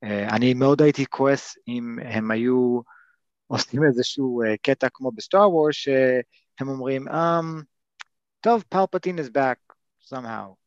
אה, 0.04 0.34
אני 0.34 0.54
מאוד 0.54 0.82
הייתי 0.82 1.06
כועס 1.06 1.56
אם 1.68 1.96
הם 2.02 2.30
היו 2.30 2.80
עושים 3.46 3.84
איזשהו 3.84 4.42
אה, 4.42 4.56
קטע 4.62 4.88
כמו 4.92 5.12
בסטאר 5.12 5.50
וורס, 5.50 5.74
שהם 5.74 6.68
אומרים, 6.68 7.08
אמ, 7.08 7.62
טוב, 8.40 8.64
פלפטין 8.68 9.18
is 9.18 9.30
back 9.36 9.74
somehow. 10.14 10.65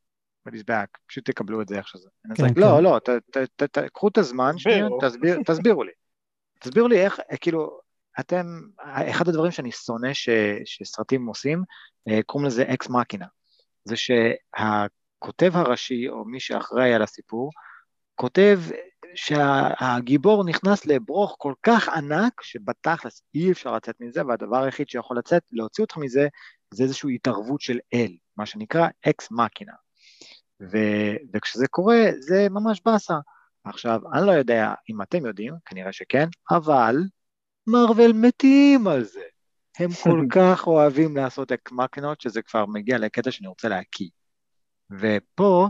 But 0.50 0.56
he's 0.56 0.64
back, 0.64 1.00
פשוט 1.08 1.26
תקבלו 1.26 1.62
את 1.62 1.68
זה 1.68 1.78
איך 1.78 1.88
שזה. 1.88 2.10
כן, 2.36 2.54
כן. 2.54 2.62
לא, 2.62 2.84
לא, 2.84 3.00
קחו 3.93 4.08
את 4.08 4.18
הזמן, 4.18 4.58
שנייה, 4.58 4.88
תסבירו 5.45 5.84
לי. 5.84 5.91
תסבירו 6.60 6.88
לי 6.88 7.06
איך, 7.06 7.20
כאילו, 7.41 7.80
אתם, 8.20 8.45
אחד 8.84 9.28
הדברים 9.28 9.52
שאני 9.52 9.72
שונא 9.72 10.10
שסרטים 10.66 11.26
עושים, 11.26 11.64
אה, 12.10 12.20
קוראים 12.26 12.47
לזה 12.47 12.64
אקס 12.74 12.89
מקינה. 12.89 13.26
זה 13.86 13.95
שהכותב 13.95 15.52
הראשי, 15.54 16.10
או 16.10 16.26
מי 16.26 16.39
שאחראי 16.39 16.93
על 16.93 17.02
הסיפור, 17.02 17.52
כותב 18.16 18.60
שהגיבור 19.16 20.45
נכנס 20.45 20.86
לברוך 20.86 21.36
כל 21.38 21.54
כך 21.64 21.89
ענק, 21.89 22.41
שבתכלס 22.41 23.24
אי 23.36 23.52
אפשר 23.52 23.76
לצאת 23.76 23.95
מזה, 24.00 24.26
והדבר 24.26 24.64
היחיד 24.64 24.89
שיכול 24.89 25.18
לצאת, 25.18 25.43
להוציא 25.52 25.84
אותך 25.84 25.97
מזה, 25.97 26.28
זה 26.74 26.84
איזושהי 26.84 27.16
התערבות 27.16 27.62
של 27.62 27.80
אל, 27.93 28.12
מה 28.38 28.45
שנקרא 28.45 28.88
ex 29.10 29.28
machina. 29.32 29.74
ו- 30.62 31.16
וכשזה 31.34 31.68
קורה, 31.68 32.05
זה 32.20 32.47
ממש 32.49 32.82
באסה. 32.86 33.18
עכשיו, 33.64 34.01
אני 34.14 34.28
לא 34.28 34.32
יודע 34.32 34.74
אם 34.89 35.01
אתם 35.01 35.26
יודעים, 35.26 35.53
כנראה 35.66 35.93
שכן, 35.93 36.28
אבל 36.51 36.95
מארוול 37.68 38.14
מתים 38.14 38.88
על 38.88 39.03
זה. 39.03 39.22
הם 39.80 39.89
כל 40.03 40.26
כך 40.32 40.68
אוהבים 40.68 41.18
לעשות 41.18 41.51
אקס 41.51 41.72
מקינות, 41.72 42.22
שזה 42.22 42.41
כבר 42.41 42.66
מגיע 42.66 42.97
לקטע 42.97 43.32
שאני 43.32 43.47
רוצה 43.47 43.70
להקיא. 43.70 44.10
ופה 44.91 45.68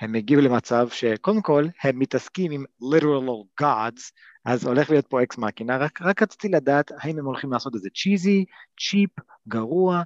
הם 0.00 0.14
הגיעו 0.14 0.42
למצב 0.42 0.88
שקודם 0.90 1.42
כל 1.42 1.64
הם 1.82 1.98
מתעסקים 1.98 2.52
עם 2.52 2.64
literal 2.82 3.62
gods, 3.62 4.02
אז 4.44 4.66
הולך 4.66 4.90
להיות 4.90 5.06
פה 5.06 5.22
ex 5.22 5.38
machina, 5.38 5.76
רק, 5.76 6.02
רק 6.02 6.22
רציתי 6.22 6.48
לדעת 6.48 6.92
האם 6.98 7.18
הם 7.18 7.24
הולכים 7.24 7.52
לעשות 7.52 7.76
את 7.76 7.80
זה 7.80 7.88
cheesy, 8.02 8.44
צ'יפ, 8.80 9.10
גרוע, 9.48 10.02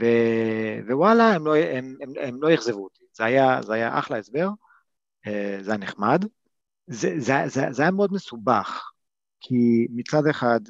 ו... 0.00 0.04
ווואלה, 0.88 1.32
הם 1.32 1.46
לא, 1.46 1.56
הם, 1.56 1.96
הם, 2.02 2.12
הם 2.20 2.42
לא 2.42 2.54
אכזבו 2.54 2.84
אותי. 2.84 3.05
זה 3.16 3.24
היה, 3.24 3.62
זה 3.62 3.72
היה 3.72 3.98
אחלה 3.98 4.18
הסבר, 4.18 4.48
אה, 5.26 5.58
זה 5.60 5.70
היה 5.70 5.78
נחמד. 5.78 6.24
זה, 6.86 7.14
זה, 7.18 7.34
זה, 7.46 7.62
זה 7.70 7.82
היה 7.82 7.90
מאוד 7.90 8.12
מסובך, 8.12 8.90
כי 9.40 9.86
מצד 9.90 10.26
אחד 10.30 10.60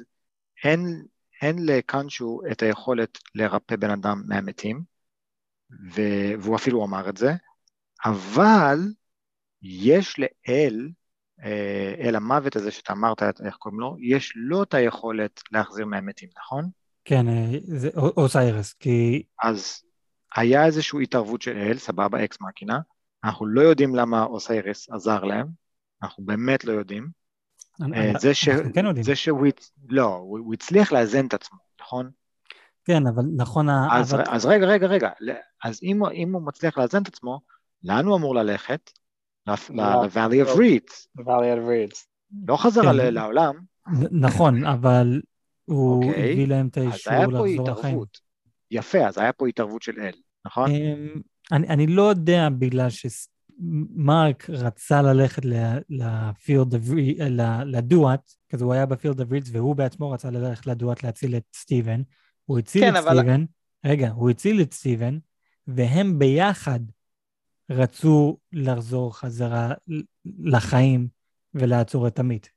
אין, 0.63 1.05
אין 1.41 1.65
לקאנצ'ו 1.65 2.39
את 2.51 2.61
היכולת 2.61 3.17
לרפא 3.35 3.75
בן 3.75 3.89
אדם 3.89 4.23
מהמתים, 4.27 4.81
והוא 5.91 6.55
אפילו 6.55 6.85
אמר 6.85 7.09
את 7.09 7.17
זה, 7.17 7.31
אבל 8.05 8.79
יש 9.61 10.19
לאל, 10.19 10.89
אה, 11.43 11.95
אל 11.99 12.15
המוות 12.15 12.55
הזה 12.55 12.71
שאתה 12.71 12.93
אמרת, 12.93 13.23
איך 13.23 13.55
קוראים 13.55 13.79
לו, 13.79 13.95
יש 13.99 14.33
לו 14.35 14.63
את 14.63 14.73
היכולת 14.73 15.41
להחזיר 15.51 15.85
מהמתים, 15.85 16.29
נכון? 16.37 16.69
כן, 17.05 17.27
אה, 17.27 17.59
זה 17.63 17.89
אוסיירס, 17.95 18.73
כי... 18.73 19.23
אז 19.43 19.83
היה 20.35 20.65
איזושהי 20.65 21.03
התערבות 21.03 21.41
של 21.41 21.57
אל, 21.57 21.77
סבבה, 21.77 22.23
אקס 22.23 22.37
מקינה, 22.41 22.79
אנחנו 23.23 23.45
לא 23.45 23.61
יודעים 23.61 23.95
למה 23.95 24.23
אוסיירס 24.23 24.89
עזר 24.89 25.23
להם, 25.23 25.47
אנחנו 26.03 26.25
באמת 26.25 26.65
לא 26.65 26.71
יודעים. 26.71 27.09
אה, 27.93 28.11
זה, 28.19 28.33
ש... 28.33 28.49
כן 28.49 28.85
יודעים. 28.85 29.03
זה 29.03 29.15
שהוא, 29.15 29.47
לא, 29.89 30.15
הוא 30.15 30.53
הצליח 30.53 30.91
לאזן 30.91 31.25
את 31.25 31.33
עצמו, 31.33 31.57
נכון? 31.81 32.09
כן, 32.85 33.07
אבל 33.07 33.23
נכון... 33.35 33.69
אז, 33.69 34.13
אבל... 34.13 34.23
אז 34.27 34.45
רגע, 34.45 34.65
רגע, 34.65 34.87
רגע, 34.87 35.09
אז 35.63 35.79
אם, 35.83 36.05
אם 36.05 36.33
הוא 36.33 36.41
מצליח 36.41 36.77
לאזן 36.77 37.01
את 37.01 37.07
עצמו, 37.07 37.39
לאן 37.83 38.05
הוא 38.05 38.17
אמור 38.17 38.35
ללכת? 38.35 38.91
ל-Valley 39.47 40.45
of 40.45 40.57
Reeds. 40.57 41.07
Valley 41.19 41.51
of 41.55 41.67
Reeds. 41.67 42.05
לא 42.47 42.57
חזר 42.57 42.81
כן. 42.81 43.13
לעולם. 43.13 43.55
נכון, 44.11 44.65
אבל 44.65 45.21
הוא 45.65 46.05
אוקיי. 46.05 46.31
הביא 46.31 46.47
להם 46.47 46.67
את 46.67 46.77
אז 46.77 46.83
האישור 46.83 47.13
היה 47.13 47.27
פה 47.27 47.47
לחזור 47.47 47.69
לחיים. 47.69 47.85
התערבות. 47.85 48.19
יפה, 48.71 49.07
אז 49.07 49.17
היה 49.17 49.33
פה 49.33 49.47
התערבות 49.47 49.81
של 49.81 49.99
אל, 49.99 50.11
נכון? 50.45 50.71
אמ, 50.71 51.21
אני, 51.51 51.67
אני 51.67 51.87
לא 51.87 52.01
יודע 52.01 52.49
בגלל 52.59 52.87
שמרק 52.89 54.49
רצה 54.49 55.01
ללכת 55.01 55.41
לפילד, 55.89 56.75
לדואט, 57.65 58.31
כזה 58.49 58.65
הוא 58.65 58.73
היה 58.73 58.85
בפילד 58.85 59.33
רידס 59.33 59.49
והוא 59.51 59.75
בעצמו 59.75 60.11
רצה 60.11 60.29
ללכת 60.29 60.67
לדואט 60.67 61.03
להציל 61.03 61.35
את 61.35 61.43
סטיבן. 61.55 62.01
הוא 62.45 62.59
הציל 62.59 62.81
כן, 62.81 62.95
את 62.95 63.03
אבל- 63.03 63.17
סטיבן, 63.17 63.45
רגע, 63.85 64.09
הוא 64.09 64.29
הציל 64.29 64.61
את 64.61 64.73
סטיבן, 64.73 65.17
והם 65.67 66.19
ביחד 66.19 66.79
רצו 67.69 68.37
לחזור 68.51 69.17
חזרה 69.17 69.73
לחיים 70.39 71.07
ולעצור 71.53 72.07
את 72.07 72.19
עמית. 72.19 72.49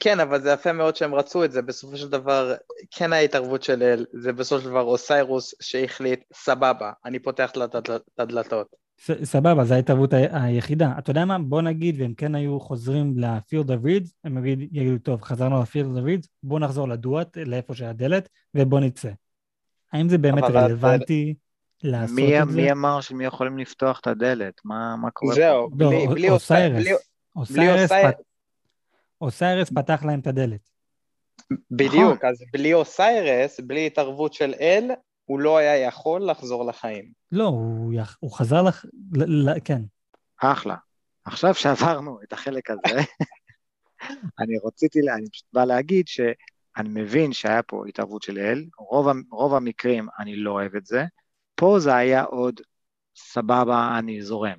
כן, 0.00 0.20
אבל 0.20 0.40
זה 0.42 0.50
יפה 0.50 0.72
מאוד 0.72 0.96
שהם 0.96 1.14
רצו 1.14 1.44
את 1.44 1.52
זה, 1.52 1.62
בסופו 1.62 1.96
של 1.96 2.08
דבר 2.08 2.54
כן 2.90 3.12
ההתערבות 3.12 3.62
של 3.62 3.82
אל, 3.82 4.06
זה 4.12 4.32
בסופו 4.32 4.62
של 4.62 4.68
דבר 4.70 4.82
אוסיירוס 4.82 5.54
שהחליט, 5.62 6.20
סבבה, 6.34 6.92
אני 7.04 7.18
פותח 7.18 7.50
את 7.50 7.74
הדל- 7.74 7.96
את 8.14 8.20
הדלתות. 8.20 8.66
סבבה, 9.24 9.64
זו 9.64 9.74
ההתערבות 9.74 10.10
היחידה. 10.32 10.92
אתה 10.98 11.10
יודע 11.10 11.24
מה? 11.24 11.38
בוא 11.38 11.62
נגיד, 11.62 12.00
והם 12.00 12.14
כן 12.14 12.34
היו 12.34 12.60
חוזרים 12.60 13.14
ל 13.16 13.25
Field 13.25 13.70
of 13.70 13.84
Reeds, 13.84 14.14
הם 14.24 14.38
יגיד- 14.46 14.76
יגידו, 14.76 14.98
טוב, 14.98 15.22
חזרנו 15.22 15.62
ל 15.62 15.66
Field 15.66 15.86
of 15.96 16.04
Reeds, 16.04 16.28
בוא 16.42 16.60
נחזור 16.60 16.88
לדואט, 16.88 17.36
לאיפה 17.38 17.74
שהדלת, 17.74 18.28
ובוא 18.54 18.80
נצא. 18.80 19.10
האם 19.92 20.08
זה 20.08 20.18
באמת 20.18 20.42
רלוונטי 20.42 21.34
לעשות 21.82 22.16
מי, 22.16 22.42
את 22.42 22.48
זה? 22.50 22.56
מי 22.56 22.72
אמר 22.72 23.00
שמי 23.00 23.24
יכולים 23.24 23.58
לפתוח 23.58 24.00
את 24.00 24.06
הדלת? 24.06 24.54
מה, 24.64 24.96
מה 24.96 25.10
קורה? 25.10 25.34
זהו, 25.34 25.70
לא, 25.78 25.88
בלי- 25.88 26.06
א- 26.06 26.10
בלי 26.10 26.30
אוסי- 26.30 26.30
אוסיירס. 26.54 26.86
אוסיירס 27.36 27.92
אוסי- 27.92 28.02
פת- 28.02 28.22
אוסיירס 29.20 29.70
פתח 29.74 30.02
להם 30.04 30.20
את 30.20 30.26
הדלת. 30.26 30.70
בדיוק, 31.70 32.24
אז 32.24 32.44
בלי 32.52 32.74
אוסיירס, 32.74 33.60
בלי 33.60 33.86
התערבות 33.86 34.32
של 34.32 34.54
אל, 34.60 34.90
הוא 35.24 35.40
לא 35.40 35.58
היה 35.58 35.76
יכול 35.76 36.30
לחזור 36.30 36.66
לחיים. 36.66 37.12
לא, 37.32 37.44
הוא, 37.44 37.92
יח... 37.92 38.16
הוא 38.20 38.32
חזר 38.32 38.62
לך... 38.62 38.84
ל... 39.12 39.50
ל... 39.50 39.60
כן. 39.64 39.82
אחלה. 40.42 40.76
עכשיו 41.24 41.54
שעברנו 41.54 42.18
את 42.22 42.32
החלק 42.32 42.70
הזה, 42.70 43.00
אני 44.40 44.54
רציתי, 44.64 45.00
לה- 45.02 45.14
אני 45.14 45.30
פשוט 45.30 45.46
בא 45.52 45.64
להגיד 45.64 46.08
שאני 46.08 46.88
מבין 46.88 47.32
שהיה 47.32 47.62
פה 47.62 47.86
התערבות 47.88 48.22
של 48.22 48.38
אל, 48.38 48.64
רוב, 48.78 49.08
רוב 49.30 49.54
המקרים 49.54 50.08
אני 50.18 50.36
לא 50.36 50.50
אוהב 50.50 50.76
את 50.76 50.86
זה, 50.86 51.04
פה 51.54 51.76
זה 51.78 51.94
היה 51.94 52.22
עוד 52.22 52.60
סבבה, 53.16 53.98
אני 53.98 54.22
זורם. 54.22 54.58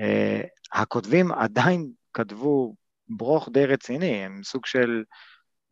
Uh, 0.00 0.46
הכותבים 0.72 1.32
עדיין 1.32 1.90
כתבו 2.12 2.74
ברוך 3.16 3.48
די 3.52 3.66
רציני, 3.66 4.24
הם 4.24 4.40
סוג 4.44 4.66
של, 4.66 5.04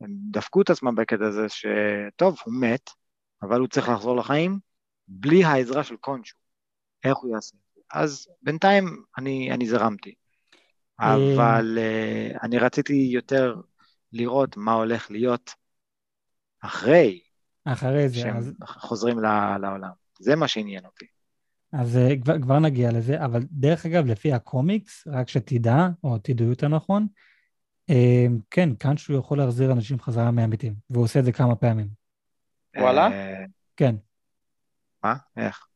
הם 0.01 0.11
דפקו 0.31 0.63
את 0.63 0.71
עצמם 0.71 0.95
בקטע 0.95 1.27
הזה 1.27 1.47
שטוב, 1.49 2.37
הוא 2.45 2.55
מת, 2.55 2.91
אבל 3.43 3.61
הוא 3.61 3.69
צריך 3.69 3.89
לחזור 3.89 4.17
לחיים 4.17 4.59
בלי 5.09 5.45
העזרה 5.45 5.85
של 5.85 5.97
קונצ'ו. 5.97 6.37
איך 7.05 7.17
הוא 7.17 7.35
יעשה 7.35 7.57
את 7.57 7.75
זה? 7.75 7.81
אז 7.93 8.29
בינתיים 8.43 9.03
אני, 9.19 9.53
אני 9.53 9.67
זרמתי. 9.67 10.15
אבל 11.01 11.79
uh, 11.79 12.39
אני 12.43 12.59
רציתי 12.59 13.09
יותר 13.13 13.55
לראות 14.13 14.57
מה 14.57 14.73
הולך 14.73 15.11
להיות 15.11 15.55
אחרי 16.61 17.21
אחרי 17.65 18.09
זה, 18.09 18.15
שהם 18.15 18.37
אז, 18.37 18.53
חוזרים 18.67 19.19
ל- 19.19 19.59
לעולם. 19.61 19.91
זה 20.21 20.37
מה 20.37 20.49
שעניין 20.49 20.85
אותי. 20.85 21.05
אז 21.73 21.97
אה, 21.97 22.15
כבר, 22.23 22.43
כבר 22.43 22.59
נגיע 22.59 22.93
לזה, 22.93 23.25
אבל 23.25 23.43
דרך 23.51 23.87
אגב, 23.87 24.07
לפי 24.07 24.33
הקומיקס, 24.33 25.07
רק 25.07 25.29
שתדע, 25.29 25.89
או 26.05 26.19
תדעו 26.19 26.49
יותר 26.49 26.69
נכון, 26.69 27.03
אה, 27.03 27.30
כן, 28.51 28.75
קאנצ'ו 28.75 29.13
יכול 29.13 29.39
להחזיר 29.39 29.73
אנשים 29.73 30.01
חזרה 30.01 30.31
מהמתים, 30.31 30.75
והוא 30.91 31.05
עושה 31.05 31.21
את 31.21 31.25
זה 31.25 31.33
כמה 31.33 31.57
פעמים. 31.57 31.89
וואלה? 32.77 33.13
אה, 33.13 33.45
כן, 33.77 33.95
מה? 35.05 35.17
איך? 35.37 35.67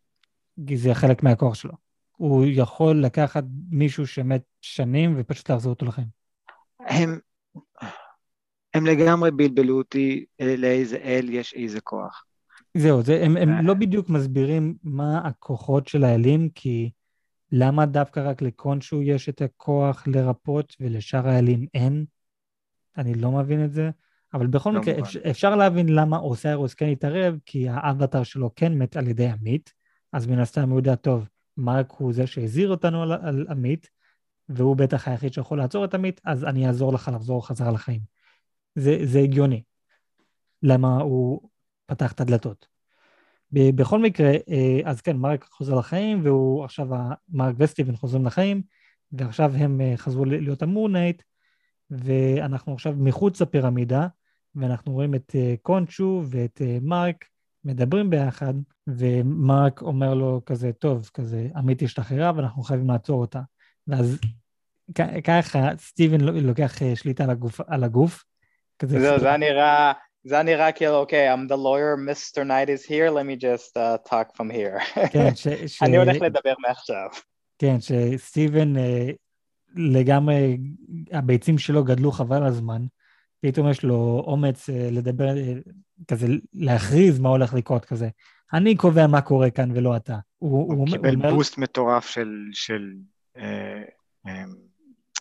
כי 0.66 0.76
זה 0.76 0.94
חלק 0.94 1.22
מהכוח 1.22 1.54
שלו. 1.54 1.72
הוא 2.16 2.44
יכול 2.48 3.00
לקחת 3.00 3.44
מישהו 3.70 4.06
שמת 4.06 4.42
שנים 4.60 5.14
ופשוט 5.16 5.50
להחזיר 5.50 5.70
אותו 5.70 5.86
לחיים. 5.86 6.06
הם, 6.80 7.18
הם 8.74 8.86
לגמרי 8.86 9.30
בלבלו 9.30 9.78
אותי 9.78 10.24
לאיזה 10.40 10.96
אל 10.96 11.28
יש 11.30 11.54
איזה 11.54 11.80
כוח. 11.80 12.24
זהו, 12.76 13.02
זה, 13.02 13.22
הם, 13.24 13.36
הם 13.36 13.48
אה. 13.48 13.62
לא 13.62 13.74
בדיוק 13.74 14.08
מסבירים 14.08 14.74
מה 14.82 15.18
הכוחות 15.24 15.88
של 15.88 16.04
האלים, 16.04 16.48
כי 16.54 16.90
למה 17.56 17.86
דווקא 17.86 18.20
רק 18.20 18.42
לקונשו 18.42 19.02
יש 19.02 19.28
את 19.28 19.42
הכוח 19.42 20.06
לרפות 20.06 20.76
ולשאר 20.80 21.28
האלים 21.28 21.66
אין? 21.74 22.04
אני 22.96 23.14
לא 23.14 23.30
מבין 23.30 23.64
את 23.64 23.72
זה. 23.72 23.90
אבל 24.34 24.46
בכל 24.46 24.70
לא 24.70 24.80
מקרה. 24.80 24.98
אפשר, 24.98 25.30
אפשר 25.30 25.56
להבין 25.56 25.88
למה 25.88 26.18
אוסיירוס 26.18 26.74
כן 26.74 26.88
התערב, 26.88 27.38
כי 27.46 27.68
האבטר 27.68 28.22
שלו 28.22 28.50
כן 28.56 28.72
מת 28.78 28.96
על 28.96 29.08
ידי 29.08 29.28
עמית, 29.28 29.72
אז 30.12 30.26
מן 30.26 30.38
הסתם 30.38 30.70
הוא 30.70 30.78
יודע, 30.78 30.94
טוב, 30.94 31.28
מרק 31.56 31.92
הוא 31.92 32.12
זה 32.12 32.26
שהזהיר 32.26 32.70
אותנו 32.70 33.02
על, 33.02 33.12
על 33.12 33.46
עמית, 33.50 33.90
והוא 34.48 34.76
בטח 34.76 35.08
היחיד 35.08 35.32
שיכול 35.32 35.58
לעצור 35.58 35.84
את 35.84 35.94
עמית, 35.94 36.20
אז 36.24 36.44
אני 36.44 36.66
אעזור 36.66 36.92
לך 36.92 37.10
לחזור 37.14 37.46
חזרה 37.46 37.72
לחיים. 37.72 38.00
זה, 38.74 38.98
זה 39.04 39.18
הגיוני. 39.18 39.62
למה 40.62 40.96
הוא 40.96 41.48
פתח 41.86 42.12
את 42.12 42.20
הדלתות. 42.20 42.73
בכל 43.52 43.98
מקרה, 43.98 44.30
אה, 44.30 44.80
אז 44.84 45.00
כן, 45.00 45.16
מרק 45.16 45.44
חוזר 45.50 45.74
לחיים, 45.74 46.20
והוא 46.24 46.64
עכשיו, 46.64 46.88
מרק 47.28 47.54
וסטיבן 47.58 47.96
חוזרים 47.96 48.26
לחיים, 48.26 48.62
ועכשיו 49.12 49.52
הם 49.56 49.80
אה, 49.80 49.92
חזרו 49.96 50.24
להיות 50.24 50.62
המורנייט, 50.62 51.22
ואנחנו 51.90 52.74
עכשיו 52.74 52.94
מחוץ 52.96 53.40
לפירמידה, 53.42 54.06
ואנחנו 54.54 54.92
רואים 54.92 55.14
את 55.14 55.32
אה, 55.34 55.54
קונצ'ו 55.62 56.22
ואת 56.26 56.62
מרק 56.82 57.24
מדברים 57.64 58.10
ביחד, 58.10 58.54
ומרק 58.86 59.82
אומר 59.82 60.14
לו 60.14 60.42
כזה, 60.46 60.72
טוב, 60.72 61.10
כזה, 61.14 61.48
עמית 61.56 61.82
השתחררה 61.82 62.32
ואנחנו 62.36 62.62
חייבים 62.62 62.90
לעצור 62.90 63.20
אותה. 63.20 63.40
ואז 63.86 64.18
ככה 65.24 65.68
סטיבן 65.78 66.20
לוקח 66.20 66.72
שליטה 66.94 67.24
על 67.24 67.30
הגוף, 67.30 67.60
על 67.66 67.84
הגוף. 67.84 68.24
כזה, 68.78 69.00
זהו, 69.00 69.20
זה 69.20 69.26
היה 69.28 69.36
נראה, 69.36 69.92
זה 70.24 70.34
היה 70.34 70.42
נראה 70.42 70.72
כאילו, 70.72 70.96
אוקיי, 70.96 71.34
I'm 71.34 71.48
the 71.48 71.56
lawyer, 71.56 71.96
Mr. 71.96 72.38
Knight 72.38 72.68
is 72.68 72.86
here, 72.88 73.10
let 73.10 73.26
me 73.26 73.36
just 73.36 73.76
uh, 73.76 74.10
talk 74.10 74.36
from 74.36 74.50
here. 74.50 75.00
כן, 75.12 75.34
ש, 75.42 75.48
ש... 75.48 75.82
אני 75.82 75.96
הולך 75.96 76.22
לדבר 76.22 76.54
מעכשיו. 76.68 77.08
כן, 77.58 77.76
שסטיבן 77.80 78.76
אה, 78.76 79.10
לגמרי, 79.76 80.58
הביצים 81.12 81.58
שלו 81.58 81.84
גדלו 81.84 82.12
חבל 82.12 82.44
הזמן, 82.44 82.82
פתאום 83.40 83.70
יש 83.70 83.82
לו 83.82 84.22
אומץ 84.26 84.70
אה, 84.70 84.88
לדבר, 84.92 85.36
אה, 85.36 85.54
כזה 86.08 86.26
להכריז 86.52 87.18
מה 87.18 87.28
הולך 87.28 87.54
לקרות 87.54 87.84
כזה. 87.84 88.08
אני 88.52 88.76
קובע 88.76 89.06
מה 89.06 89.20
קורה 89.20 89.50
כאן 89.50 89.70
ולא 89.74 89.96
אתה. 89.96 90.16
הוא, 90.38 90.50
הוא, 90.50 90.74
הוא 90.74 90.86
קיבל 90.86 91.14
אומר... 91.14 91.34
בוסט 91.34 91.58
מטורף 91.58 92.06
של, 92.08 92.28
של 92.52 92.92
אה, 93.36 93.82
אה, 94.26 94.44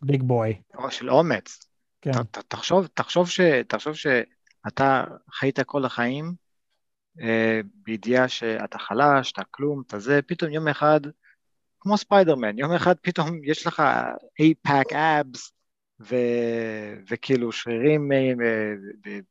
big 0.02 0.24
boy. 0.24 0.62
של 0.90 1.10
אומץ. 1.10 1.60
כן. 2.02 2.12
ת, 2.12 2.38
ת, 2.38 2.38
תחשוב, 2.48 2.88
תחשוב, 2.94 3.30
ש, 3.30 3.40
תחשוב 3.68 3.94
שאתה 4.66 5.04
חיית 5.32 5.60
כל 5.60 5.86
החיים 5.86 6.34
אה, 7.22 7.60
בידיעה 7.76 8.28
שאתה 8.28 8.80
חלש, 8.80 9.32
אתה 9.32 9.42
כלום, 9.52 9.84
אתה 9.88 10.00
זה, 10.00 10.20
פתאום 10.28 10.52
יום 10.52 10.68
אחד, 10.68 11.00
כמו 11.80 11.98
ספיידרמן, 11.98 12.60
יום 12.60 12.72
אחד 12.72 12.96
פתאום 13.02 13.44
יש 13.44 13.68
לך 13.68 13.84
8-pack 14.42 14.92
abs, 14.92 15.52
ו, 16.00 16.16
וכאילו 17.10 17.52
שרירים 17.52 18.12
אה, 18.12 18.34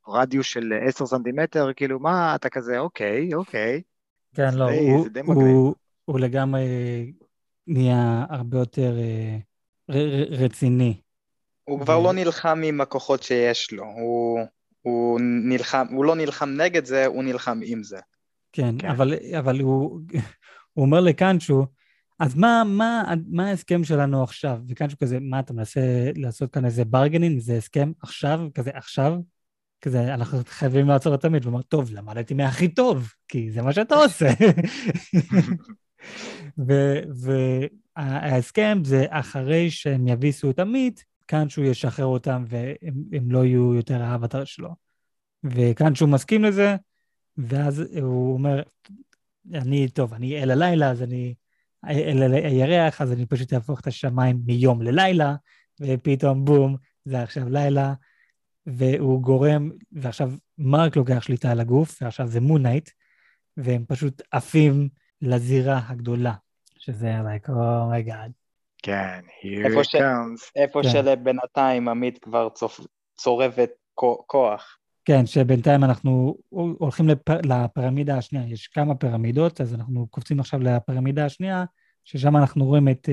ברדיוס 0.07 0.47
של 0.47 0.72
10 0.89 1.07
סנטימטר, 1.07 1.72
כאילו 1.76 2.01
מה, 2.01 2.35
אתה 2.35 2.49
כזה, 2.49 2.78
אוקיי, 2.78 3.35
אוקיי. 3.35 3.83
כן, 4.35 4.55
לא, 4.55 4.66
די, 4.66 5.20
הוא, 5.26 5.35
הוא, 5.35 5.74
הוא 6.05 6.20
לגמרי 6.20 6.62
נהיה 7.66 8.24
הרבה 8.30 8.59
יותר 8.59 8.99
אה, 8.99 9.37
ר, 9.91 10.24
רציני. 10.30 11.01
הוא 11.64 11.80
כבר 11.80 12.01
לא 12.01 12.12
נלחם 12.12 12.61
עם 12.64 12.80
הכוחות 12.80 13.22
שיש 13.22 13.72
לו, 13.72 13.85
הוא, 13.85 14.41
הוא, 14.83 15.20
נלחם, 15.20 15.87
הוא 15.91 16.05
לא 16.05 16.16
נלחם 16.16 16.49
נגד 16.49 16.85
זה, 16.85 17.07
הוא 17.07 17.24
נלחם 17.24 17.61
עם 17.64 17.83
זה. 17.83 17.99
כן, 18.53 18.74
כן. 18.78 18.89
אבל, 18.89 19.14
אבל 19.39 19.61
הוא, 19.61 20.01
הוא 20.74 20.85
אומר 20.85 21.01
לקאנצ'ו, 21.01 21.66
אז 22.18 22.35
מה, 22.37 22.62
מה, 22.66 23.14
מה 23.26 23.49
ההסכם 23.49 23.85
שלנו 23.85 24.22
עכשיו? 24.22 24.59
וקאנצ'ו 24.68 24.97
כזה, 24.99 25.18
מה 25.20 25.41
אתה 25.41 25.53
מנסה 25.53 25.80
לעשות 26.16 26.53
כאן 26.53 26.64
איזה 26.64 26.85
ברגנינג, 26.85 27.39
זה 27.39 27.57
הסכם 27.57 27.93
עכשיו, 28.03 28.41
כזה 28.55 28.70
עכשיו? 28.74 29.14
כזה, 29.80 30.14
אנחנו 30.14 30.39
חייבים 30.47 30.89
לעצור 30.89 31.14
את 31.14 31.20
תמיד, 31.20 31.47
ואומר, 31.47 31.62
טוב, 31.62 31.91
למדתי 31.93 32.35
מהכי 32.35 32.68
טוב, 32.68 33.12
כי 33.28 33.51
זה 33.51 33.62
מה 33.62 33.72
שאתה 33.72 33.95
עושה. 33.95 34.28
וההסכם 37.97 38.78
זה 38.85 39.07
אחרי 39.11 39.70
שהם 39.70 40.09
יביסו 40.09 40.51
את 40.51 40.59
עמית, 40.59 41.05
כאן 41.33 41.49
שהוא 41.49 41.64
ישחרר 41.64 42.07
אותם 42.07 42.45
והם 42.49 43.30
לא 43.30 43.45
יהיו 43.45 43.74
יותר 43.74 44.03
האבטר 44.03 44.45
שלו. 44.45 44.74
וכאן 45.45 45.95
שהוא 45.95 46.09
מסכים 46.09 46.45
לזה, 46.45 46.76
ואז 47.37 47.80
הוא 48.01 48.35
אומר, 48.35 48.62
אני, 49.55 49.89
טוב, 49.89 50.14
אני 50.14 50.43
אל 50.43 50.51
הלילה, 50.51 50.91
אז 50.91 51.03
אני 51.03 51.35
אל 51.85 52.33
הירח, 52.33 53.01
אז 53.01 53.12
אני 53.12 53.26
פשוט 53.26 53.53
אהפוך 53.53 53.80
את 53.80 53.87
השמיים 53.87 54.41
מיום 54.47 54.83
ללילה, 54.83 55.35
ופתאום 55.80 56.45
בום, 56.45 56.76
זה 57.05 57.22
עכשיו 57.22 57.49
לילה, 57.49 57.95
והוא 58.66 59.22
גורם, 59.22 59.70
ועכשיו 59.93 60.33
מרק 60.59 60.97
לוקח 60.97 61.22
שליטה 61.22 61.51
על 61.51 61.61
הגוף, 61.61 62.03
ועכשיו 62.03 62.28
זה 62.28 62.41
מונייט, 62.41 62.91
והם 63.57 63.85
פשוט 63.89 64.22
עפים 64.30 64.89
לזירה 65.22 65.80
הגדולה, 65.89 66.35
שזה 66.78 67.14
like, 67.20 67.49
oh 67.49 67.53
my 67.93 68.09
god. 68.09 68.41
כן, 68.83 69.20
here 69.41 69.66
it 69.66 69.85
ש... 69.85 69.95
comes. 69.95 70.51
איפה 70.57 70.83
כן. 70.83 70.89
שלבינתיים 70.89 71.89
עמית 71.89 72.18
כבר 72.18 72.49
צופ... 72.49 72.80
צורבת 73.16 73.70
כוח. 74.26 74.78
כן, 75.05 75.26
שבינתיים 75.26 75.85
אנחנו 75.85 76.37
הולכים 76.49 77.09
לפ... 77.09 77.28
לפירמידה 77.45 78.18
השנייה, 78.18 78.49
יש 78.49 78.66
כמה 78.66 78.95
פירמידות, 78.95 79.61
אז 79.61 79.74
אנחנו 79.74 80.07
קופצים 80.11 80.41
עכשיו 80.41 80.61
לפירמידה 80.61 81.24
השנייה, 81.24 81.64
ששם 82.05 82.37
אנחנו 82.37 82.64
רואים 82.64 82.89
את 82.89 83.09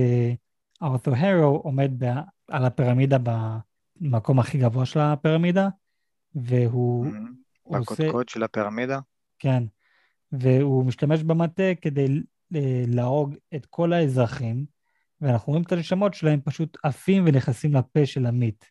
ארת'ור 0.83 1.13
uh, 1.13 1.17
הרו 1.17 1.57
עומד 1.57 1.91
ב... 2.03 2.05
על 2.47 2.65
הפירמידה 2.65 3.17
במקום 4.01 4.39
הכי 4.39 4.57
גבוה 4.57 4.85
של 4.85 4.99
הפירמידה, 4.99 5.67
והוא 6.35 7.05
mm-hmm. 7.05 7.79
בקודקוד 7.79 8.29
של 8.29 8.43
הפירמידה? 8.43 8.99
כן, 9.39 9.63
והוא 10.31 10.85
משתמש 10.85 11.23
במטה 11.23 11.63
כדי 11.81 12.07
אה, 12.55 12.83
להרוג 12.87 13.35
את 13.55 13.65
כל 13.65 13.93
האזרחים, 13.93 14.65
ואנחנו 15.21 15.51
רואים 15.51 15.63
את 15.63 15.71
הנשמות 15.71 16.13
שלהם 16.13 16.41
פשוט 16.41 16.77
עפים 16.83 17.23
ונכנסים 17.27 17.73
לפה 17.73 18.05
של 18.05 18.25
עמית. 18.25 18.65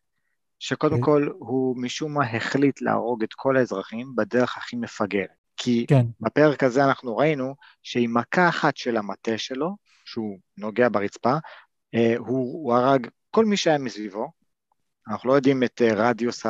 שקודם 0.58 1.00
כל 1.00 1.28
הוא 1.38 1.76
משום 1.82 2.14
מה 2.14 2.26
החליט 2.26 2.80
להרוג 2.80 3.22
את 3.22 3.34
כל 3.34 3.56
האזרחים 3.56 4.16
בדרך 4.16 4.56
הכי 4.56 4.76
מפגרת. 4.76 5.28
כי 5.56 5.86
כן. 5.88 6.06
בפרק 6.20 6.62
הזה 6.62 6.84
אנחנו 6.84 7.16
ראינו 7.16 7.54
שעם 7.82 8.14
מכה 8.14 8.48
אחת 8.48 8.76
של 8.76 8.96
המטה 8.96 9.38
שלו, 9.38 9.76
שהוא 10.04 10.38
נוגע 10.58 10.88
ברצפה, 10.92 11.34
אה, 11.94 12.14
הוא, 12.18 12.64
הוא 12.64 12.74
הרג 12.74 13.06
כל 13.30 13.44
מי 13.44 13.56
שהיה 13.56 13.78
מסביבו, 13.78 14.30
אנחנו 15.08 15.28
לא 15.28 15.34
יודעים 15.34 15.62
את 15.62 15.82
אה, 15.82 15.94
רדיוס 15.94 16.46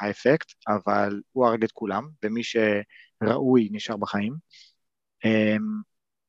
האפקט, 0.00 0.52
אבל 0.68 1.20
הוא 1.32 1.46
הרג 1.46 1.64
את 1.64 1.72
כולם, 1.72 2.08
ומי 2.22 2.40
שראוי 2.44 3.68
נשאר 3.72 3.96
בחיים. 3.96 4.34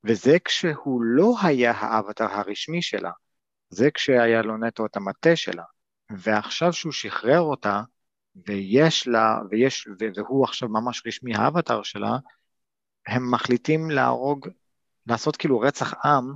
וזה 0.04 0.38
כשהוא 0.46 1.02
לא 1.04 1.36
היה 1.42 1.72
האבטר 1.72 2.32
הרשמי 2.32 2.82
שלה, 2.82 3.12
זה 3.70 3.92
כשהיה 3.92 4.42
לו 4.42 4.58
נטו 4.58 4.86
את 4.86 4.98
המטה 4.98 5.36
שלה. 5.36 5.64
ועכשיו 6.10 6.74
שהוא 6.74 6.92
שחרר 6.92 7.40
אותה, 7.40 7.82
ויש 8.48 9.08
לה, 9.08 9.40
ויש, 9.50 9.88
והוא 10.16 10.44
עכשיו 10.44 10.70
ממש 10.70 11.04
רשמי 11.08 11.36
האבטר 11.36 11.84
שלה, 11.84 12.18
הם 13.08 13.32
מחליטים 13.32 13.90
להרוג, 13.92 14.48
לעשות 15.08 15.38
כאילו 15.38 15.60
רצח 15.60 15.94
עם, 16.06 16.34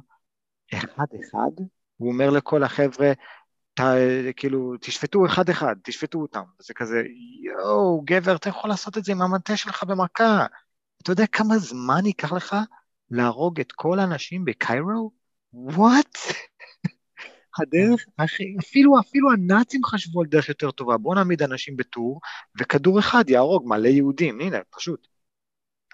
אחד-אחד, 0.73 1.63
הוא 1.97 2.11
אומר 2.11 2.29
לכל 2.29 2.63
החבר'ה, 2.63 3.11
ת, 3.73 3.81
כאילו, 4.35 4.73
תשפטו 4.81 5.25
אחד-אחד, 5.25 5.75
תשפטו 5.83 6.21
אותם. 6.21 6.43
זה 6.59 6.73
כזה, 6.73 7.03
יואו, 7.43 8.01
גבר, 8.05 8.35
אתה 8.35 8.49
יכול 8.49 8.69
לעשות 8.69 8.97
את 8.97 9.03
זה 9.03 9.11
עם 9.11 9.21
המטה 9.21 9.57
שלך 9.57 9.83
במכה. 9.83 10.45
אתה 11.01 11.11
יודע 11.11 11.27
כמה 11.27 11.57
זמן 11.57 12.05
ייקח 12.05 12.33
לך 12.33 12.55
להרוג 13.11 13.59
את 13.59 13.71
כל 13.71 13.99
האנשים 13.99 14.45
בקיירו? 14.45 15.11
וואט? 15.53 16.17
הדרך, 17.59 18.05
אפילו, 18.59 18.99
אפילו 18.99 19.31
הנאצים 19.31 19.83
חשבו 19.85 20.21
על 20.21 20.27
דרך 20.27 20.49
יותר 20.49 20.71
טובה, 20.71 20.97
בואו 20.97 21.15
נעמיד 21.15 21.41
אנשים 21.41 21.77
בטור, 21.77 22.19
וכדור 22.59 22.99
אחד 22.99 23.29
יהרוג 23.29 23.63
מלא 23.67 23.87
יהודים, 23.87 24.41
הנה, 24.41 24.57
פשוט. 24.69 25.07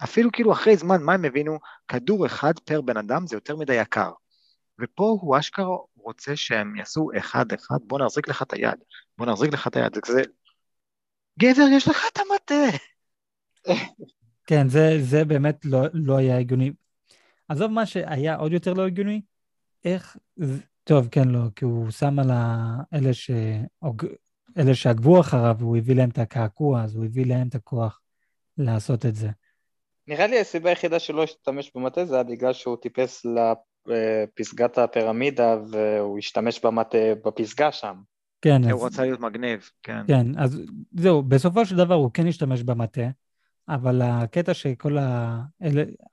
אפילו 0.04 0.32
כאילו 0.32 0.54
אחרי 0.54 0.78
זמן, 0.78 1.04
מה 1.04 1.14
הם 1.14 1.26
הבינו? 1.26 1.60
כדור 1.88 2.26
אחד 2.26 2.60
פר 2.60 2.82
בן 2.82 2.98
אדם 2.98 3.28
זה 3.28 3.36
יותר 3.36 3.56
מדי 3.56 3.74
יקר. 3.74 4.12
ופה 4.82 5.18
הוא 5.22 5.40
אשכרה 5.40 5.78
רוצה 5.96 6.36
שהם 6.36 6.76
יעשו 6.76 7.10
אחד-אחד, 7.18 7.78
בוא 7.82 8.00
נחזיק 8.00 8.28
לך 8.28 8.42
את 8.42 8.54
היד, 8.54 8.80
בוא 9.18 9.26
נחזיק 9.26 9.54
לך 9.54 9.68
את 9.68 9.76
היד, 9.76 9.96
זה 9.96 10.02
כזה, 10.02 10.22
גבר, 11.40 11.66
יש 11.72 11.88
לך 11.88 12.06
את 12.14 12.20
המטה. 12.20 12.78
כן, 14.48 14.70
זה, 14.70 14.98
זה 15.02 15.26
באמת 15.26 15.66
לא, 15.66 15.80
לא 15.94 16.18
היה 16.18 16.38
הגיוני. 16.38 16.72
עזוב 17.50 17.72
מה 17.72 17.86
שהיה 17.86 18.36
עוד 18.36 18.54
יותר 18.54 18.74
לא 18.74 18.88
הגיוני, 18.88 19.22
איך, 19.86 20.18
טוב, 20.84 21.08
כן, 21.12 21.28
לא, 21.28 21.40
כי 21.56 21.66
הוא 21.66 21.92
שם 21.92 22.20
על 22.20 22.32
אלה, 22.94 23.14
ש... 23.14 23.32
אלה 24.58 24.76
שעקבו 24.76 25.20
אחריו, 25.20 25.56
והוא 25.60 25.78
הביא 25.78 25.96
להם 25.96 26.10
את 26.10 26.18
הקעקוע, 26.18 26.84
אז 26.84 26.96
הוא 26.96 27.06
הביא 27.06 27.26
להם 27.26 27.48
את 27.48 27.56
הכוח 27.56 28.02
לעשות 28.58 29.06
את 29.06 29.16
זה. 29.16 29.30
נראה 30.08 30.28
לי 30.28 30.40
הסיבה 30.40 30.70
היחידה 30.70 31.00
שלא 31.00 31.24
השתמש 31.24 31.72
במטה 31.76 32.06
זה 32.06 32.16
היה 32.16 32.24
בגלל 32.24 32.54
שהוא 32.54 32.78
טיפס 32.82 33.26
לפסגת 33.86 34.78
הפירמידה 34.78 35.58
והוא 35.72 36.18
השתמש 36.18 36.66
במטה 36.66 36.98
בפסגה 37.26 37.72
שם. 37.72 37.96
כן. 38.42 38.64
הוא 38.64 38.88
אז... 38.88 38.94
רצה 38.94 39.02
להיות 39.02 39.20
מגניב, 39.20 39.70
כן. 39.84 40.08
כן, 40.08 40.28
אז 40.38 40.62
זהו, 40.92 41.24
בסופו 41.24 41.66
של 41.66 41.76
דבר 41.76 41.94
הוא 41.94 42.12
כן 42.14 42.28
השתמש 42.28 42.64
במטה, 42.64 43.10
אבל 43.70 44.02
הקטע 44.02 44.54
שכל 44.54 44.98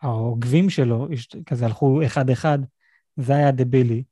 העוקבים 0.00 0.70
שלו, 0.70 1.08
כזה 1.46 1.64
הלכו 1.64 2.00
אחד-אחד, 2.06 2.58
זה 3.16 3.36
היה 3.36 3.50
דבילי. 3.50 4.02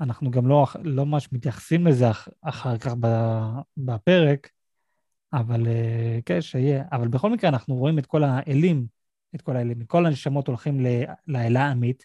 אנחנו 0.00 0.30
גם 0.30 0.46
לא, 0.46 0.66
לא 0.82 1.06
ממש 1.06 1.28
מתייחסים 1.32 1.86
לזה 1.86 2.10
אח, 2.10 2.28
אחר 2.42 2.78
כך 2.78 2.92
בפרק, 3.76 4.50
אבל 5.32 5.66
אה, 5.66 6.18
כן, 6.26 6.40
שיהיה. 6.40 6.84
אבל 6.92 7.08
בכל 7.08 7.30
מקרה, 7.30 7.50
אנחנו 7.50 7.74
רואים 7.74 7.98
את 7.98 8.06
כל 8.06 8.24
האלים, 8.24 8.86
את 9.34 9.42
כל 9.42 9.56
האלים, 9.56 9.84
כל 9.84 10.06
הנשמות 10.06 10.48
הולכים 10.48 10.86
לאלה 11.26 11.70
עמית, 11.70 12.04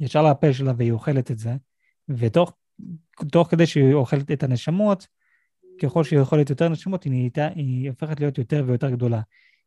ישר 0.00 0.30
לפה 0.30 0.52
שלה 0.52 0.72
והיא 0.76 0.92
אוכלת 0.92 1.30
את 1.30 1.38
זה, 1.38 1.56
ותוך 2.08 2.52
כדי 3.48 3.66
שהיא 3.66 3.94
אוכלת 3.94 4.30
את 4.30 4.42
הנשמות, 4.42 5.06
ככל 5.82 6.04
שהיא 6.04 6.18
אוכלת 6.18 6.50
יותר 6.50 6.68
נשמות, 6.68 7.04
היא, 7.04 7.12
נהייתה, 7.12 7.48
היא 7.54 7.90
הופכת 7.90 8.20
להיות 8.20 8.38
יותר 8.38 8.64
ויותר 8.66 8.90
גדולה. 8.90 9.20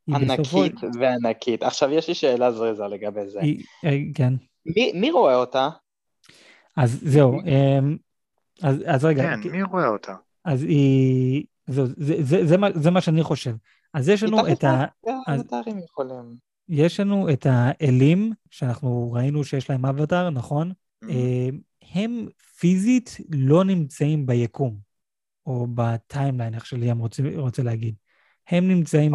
ענקית 0.07 0.39
בסופו... 0.39 0.99
וענקית. 0.99 1.63
עכשיו, 1.63 1.91
יש 1.91 2.07
לי 2.07 2.13
שאלה 2.13 2.51
זריזה 2.51 2.87
לגבי 2.87 3.27
זה. 3.27 3.39
היא, 3.41 3.63
אה, 3.85 3.97
כן. 4.13 4.33
מי, 4.65 4.91
מי 4.95 5.11
רואה 5.11 5.35
אותה? 5.35 5.69
אז 6.77 6.99
זהו, 7.03 7.39
אמ, 7.41 7.97
אז, 8.63 8.75
אז 8.85 9.05
רגע. 9.05 9.23
כן, 9.23 9.49
מי 9.49 9.63
רואה 9.63 9.87
אותה? 9.87 10.15
אז 10.45 10.63
היא... 10.63 11.45
זהו, 11.67 11.85
זה, 11.85 11.93
זה, 11.97 12.23
זה, 12.23 12.45
זה, 12.45 12.57
מה, 12.57 12.67
זה 12.73 12.91
מה 12.91 13.01
שאני 13.01 13.23
חושב. 13.23 13.55
אז 13.93 14.09
יש 14.09 14.23
לנו 14.23 14.51
את 14.51 14.63
ה... 14.63 14.85
אז... 15.27 15.43
יכולים. 15.83 16.35
יש 16.69 16.99
לנו 16.99 17.29
את 17.29 17.47
האלים, 17.49 18.33
שאנחנו 18.51 19.11
ראינו 19.11 19.43
שיש 19.43 19.69
להם 19.69 19.85
אבטר, 19.85 20.29
נכון? 20.29 20.71
Mm. 20.71 21.09
אה, 21.09 21.49
הם 21.93 22.27
פיזית 22.59 23.17
לא 23.31 23.63
נמצאים 23.63 24.25
ביקום, 24.25 24.77
או 25.45 25.67
ב 25.75 25.83
timeline, 25.83 26.53
איך 26.53 26.65
שליאם 26.65 26.97
רוצה, 26.97 27.23
רוצה 27.35 27.63
להגיד. 27.63 27.95
הם 28.49 28.67
נמצאים 28.67 29.13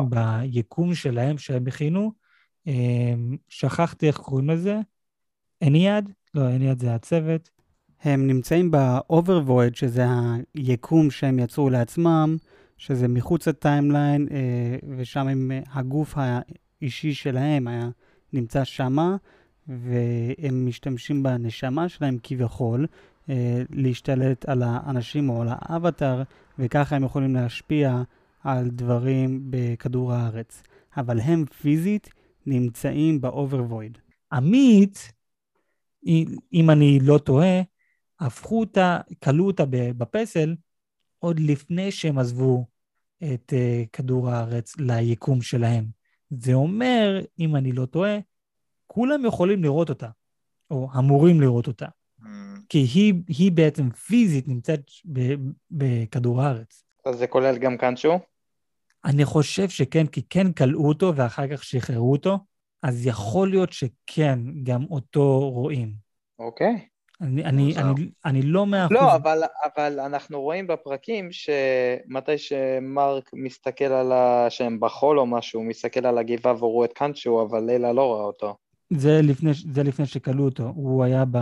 ביקום 0.52 0.94
שלהם, 0.94 1.38
שהם 1.38 1.66
הכינו. 1.66 2.12
אה, 2.66 3.14
שכחתי 3.48 4.06
איך 4.06 4.16
קוראים 4.16 4.50
לזה. 4.50 4.80
אניאד? 5.62 6.12
לא, 6.34 6.50
אניאד 6.50 6.78
זה 6.78 6.94
הצוות. 6.94 7.50
הם 8.02 8.26
נמצאים 8.26 8.70
ב-overvoid, 8.70 9.74
שזה 9.74 10.04
היקום 10.54 11.10
שהם 11.10 11.38
יצרו 11.38 11.70
לעצמם, 11.70 12.36
שזה 12.76 13.08
מחוץ 13.08 13.48
ל 13.48 13.56
timeline, 13.56 14.28
אה, 14.30 14.76
ושם 14.96 15.28
הם, 15.28 15.50
הגוף 15.72 16.14
האישי 16.16 17.14
שלהם 17.14 17.68
היה 17.68 17.88
נמצא 18.32 18.64
שמה, 18.64 19.16
והם 19.68 20.66
משתמשים 20.66 21.22
בנשמה 21.22 21.88
שלהם 21.88 22.18
כביכול, 22.22 22.86
אה, 23.30 23.62
להשתלט 23.70 24.48
על 24.48 24.62
האנשים 24.62 25.30
או 25.30 25.42
על 25.42 25.48
האבטאר, 25.50 26.22
וככה 26.58 26.96
הם 26.96 27.04
יכולים 27.04 27.34
להשפיע 27.34 28.02
על 28.44 28.68
דברים 28.70 29.40
בכדור 29.50 30.12
הארץ. 30.12 30.62
אבל 30.96 31.20
הם 31.20 31.44
פיזית 31.46 32.10
נמצאים 32.46 33.20
ב-overvoid. 33.20 33.98
עמית, 34.32 35.12
אם 36.52 36.70
אני 36.70 36.98
לא 37.02 37.18
טועה, 37.18 37.60
הפכו 38.20 38.60
אותה, 38.60 39.00
כלו 39.24 39.46
אותה 39.46 39.64
בפסל 39.70 40.54
עוד 41.18 41.40
לפני 41.40 41.90
שהם 41.90 42.18
עזבו 42.18 42.66
את 43.18 43.52
uh, 43.52 43.88
כדור 43.92 44.30
הארץ 44.30 44.76
ליקום 44.78 45.42
שלהם. 45.42 45.84
זה 46.30 46.52
אומר, 46.54 47.20
אם 47.38 47.56
אני 47.56 47.72
לא 47.72 47.86
טועה, 47.86 48.18
כולם 48.86 49.24
יכולים 49.24 49.62
לראות 49.62 49.88
אותה, 49.88 50.08
או 50.70 50.88
אמורים 50.98 51.40
לראות 51.40 51.66
אותה. 51.66 51.86
Mm. 52.20 52.26
כי 52.68 52.78
היא, 52.78 53.14
היא 53.28 53.52
בעצם 53.52 53.90
פיזית 53.90 54.48
נמצאת 54.48 54.90
בכדור 55.70 56.42
הארץ. 56.42 56.84
אז 57.06 57.18
זה 57.18 57.26
כולל 57.26 57.58
גם 57.58 57.76
קאנצ'ו? 57.76 58.18
אני 59.04 59.24
חושב 59.24 59.68
שכן, 59.68 60.06
כי 60.06 60.22
כן 60.30 60.52
כלאו 60.52 60.88
אותו 60.88 61.12
ואחר 61.16 61.56
כך 61.56 61.64
שחררו 61.64 62.12
אותו, 62.12 62.38
אז 62.82 63.06
יכול 63.06 63.50
להיות 63.50 63.72
שכן, 63.72 64.38
גם 64.62 64.84
אותו 64.90 65.50
רואים. 65.50 65.92
אוקיי. 66.38 66.86
אני, 67.20 67.44
אני, 67.44 67.76
אני, 67.76 68.10
אני 68.24 68.42
לא 68.42 68.66
מאה 68.66 68.86
אחוז... 68.86 68.96
לא, 68.96 69.14
אבל, 69.14 69.42
אבל 69.64 70.00
אנחנו 70.00 70.40
רואים 70.40 70.66
בפרקים 70.66 71.28
שמתי 71.32 72.38
שמרק 72.38 73.30
מסתכל 73.34 73.84
על 73.84 74.12
ה... 74.12 74.46
שהם 74.50 74.80
בחול 74.80 75.18
או 75.18 75.26
משהו, 75.26 75.60
הוא 75.60 75.68
מסתכל 75.68 76.06
על 76.06 76.18
הגבעה 76.18 76.54
והוא 76.54 76.72
רואה 76.72 76.86
את 76.86 76.92
קאנצ'ו, 76.92 77.42
אבל 77.42 77.64
לילה 77.64 77.92
לא 77.92 78.02
רואה 78.02 78.22
אותו. 78.22 78.56
זה 78.90 79.20
לפני, 79.22 79.50
זה 79.72 79.82
לפני 79.82 80.06
שכלו 80.06 80.44
אותו, 80.44 80.72
הוא 80.74 81.04
היה 81.04 81.24
ב, 81.30 81.38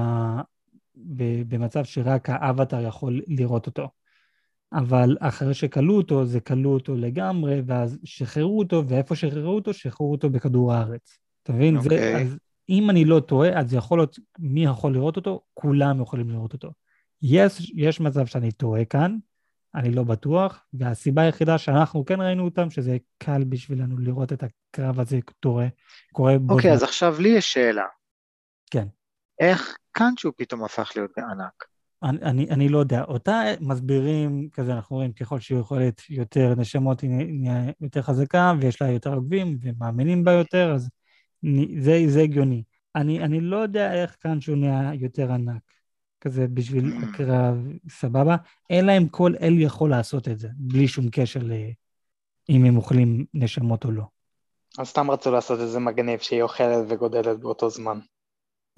ב, 0.96 1.42
במצב 1.48 1.84
שרק 1.84 2.30
האבטר 2.30 2.86
יכול 2.86 3.20
לראות 3.26 3.66
אותו. 3.66 3.88
אבל 4.72 5.16
אחרי 5.20 5.54
שכלו 5.54 5.96
אותו, 5.96 6.26
זה 6.26 6.40
כלו 6.40 6.70
אותו 6.70 6.94
לגמרי, 6.94 7.62
ואז 7.66 7.98
שחררו 8.04 8.58
אותו, 8.58 8.82
ואיפה 8.88 9.16
שחררו 9.16 9.54
אותו, 9.54 9.74
שחררו 9.74 10.12
אותו 10.12 10.30
בכדור 10.30 10.72
הארץ. 10.72 11.18
אתה 11.42 11.52
מבין? 11.52 11.76
Okay. 11.76 11.80
זה, 11.80 11.88
אוקיי. 11.88 12.22
אז 12.22 12.38
אם 12.68 12.90
אני 12.90 13.04
לא 13.04 13.20
טועה, 13.20 13.60
אז 13.60 13.74
יכול 13.74 13.98
להיות, 13.98 14.18
מי 14.38 14.64
יכול 14.64 14.92
לראות 14.92 15.16
אותו? 15.16 15.40
כולם 15.54 16.02
יכולים 16.02 16.30
לראות 16.30 16.52
אותו. 16.52 16.72
יש, 17.22 17.72
יש 17.76 18.00
מצב 18.00 18.26
שאני 18.26 18.52
טועה 18.52 18.84
כאן, 18.84 19.16
אני 19.74 19.90
לא 19.90 20.02
בטוח, 20.02 20.64
והסיבה 20.72 21.22
היחידה 21.22 21.58
שאנחנו 21.58 22.04
כן 22.04 22.20
ראינו 22.20 22.44
אותם, 22.44 22.70
שזה 22.70 22.96
קל 23.18 23.44
בשבילנו 23.44 23.98
לראות 23.98 24.32
את 24.32 24.42
הקרב 24.42 25.00
הזה 25.00 25.18
קורה, 25.42 25.66
קורה 26.12 26.38
בו. 26.38 26.54
אוקיי, 26.54 26.70
okay, 26.70 26.74
אז 26.74 26.82
עכשיו 26.82 27.16
לי 27.20 27.28
יש 27.28 27.52
שאלה. 27.52 27.86
כן. 28.70 28.86
איך 29.40 29.76
קאנצ'ו 29.92 30.32
פתאום 30.36 30.64
הפך 30.64 30.92
להיות 30.96 31.18
ענק? 31.18 31.69
אני, 32.02 32.18
אני, 32.22 32.50
אני 32.50 32.68
לא 32.68 32.78
יודע. 32.78 33.04
אותה 33.04 33.42
מסבירים, 33.60 34.48
כזה 34.52 34.72
אנחנו 34.72 34.96
רואים, 34.96 35.12
ככל 35.12 35.40
שהיא 35.40 35.58
יכולת 35.58 36.02
יותר 36.10 36.54
נשמות, 36.54 37.00
היא 37.00 37.10
נהיה 37.10 37.72
יותר 37.80 38.02
חזקה, 38.02 38.52
ויש 38.60 38.82
לה 38.82 38.90
יותר 38.90 39.14
עוקבים, 39.14 39.58
ומאמינים 39.62 40.24
בה 40.24 40.32
יותר, 40.32 40.72
אז 40.74 40.88
זה, 41.78 42.02
זה 42.06 42.20
הגיוני. 42.20 42.62
אני, 42.96 43.24
אני 43.24 43.40
לא 43.40 43.56
יודע 43.56 44.02
איך 44.02 44.16
כאן 44.20 44.40
שהוא 44.40 44.56
נהיה 44.56 44.94
יותר 44.94 45.32
ענק, 45.32 45.62
כזה 46.20 46.46
בשביל 46.48 46.84
Mm. 46.84 47.04
הקרב, 47.04 47.56
סבבה, 47.88 48.36
אלא 48.70 48.96
אם 48.96 49.08
כל 49.08 49.34
אל 49.42 49.58
יכול 49.58 49.90
לעשות 49.90 50.28
את 50.28 50.38
זה, 50.38 50.48
בלי 50.56 50.88
שום 50.88 51.08
קשר 51.12 51.40
לאם 51.40 52.64
הם 52.64 52.76
אוכלים 52.76 53.24
נשמות 53.34 53.84
או 53.84 53.90
לא. 53.90 54.04
אז 54.78 54.88
סתם 54.88 55.10
רצו 55.10 55.30
לעשות 55.30 55.60
איזה 55.60 55.80
מגניב 55.80 56.18
שהיא 56.18 56.42
אוכלת 56.42 56.84
וגודלת 56.88 57.40
באותו 57.40 57.70
זמן. 57.70 57.98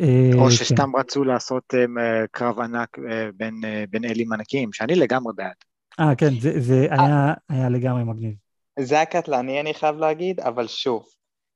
אה, 0.01 0.31
או 0.35 0.45
כן. 0.45 0.51
שסתם 0.51 0.97
רצו 0.97 1.25
לעשות 1.25 1.75
uh, 1.75 2.01
קרב 2.31 2.61
ענק 2.61 2.99
uh, 2.99 3.03
בין, 3.35 3.55
בין 3.91 4.05
אלים 4.05 4.33
ענקיים, 4.33 4.73
שאני 4.73 4.95
לגמרי 4.95 5.33
בעד. 5.37 5.55
אה, 6.01 6.15
כן, 6.15 6.41
זה, 6.41 6.61
זה 6.61 6.87
היה, 6.91 7.35
היה 7.49 7.69
לגמרי 7.69 8.05
מגניב. 8.05 8.35
זה 8.79 8.95
היה 8.95 9.05
קטלני, 9.05 9.61
אני 9.61 9.75
חייב 9.75 9.97
להגיד, 9.97 10.41
אבל 10.41 10.67
שוב, 10.67 11.07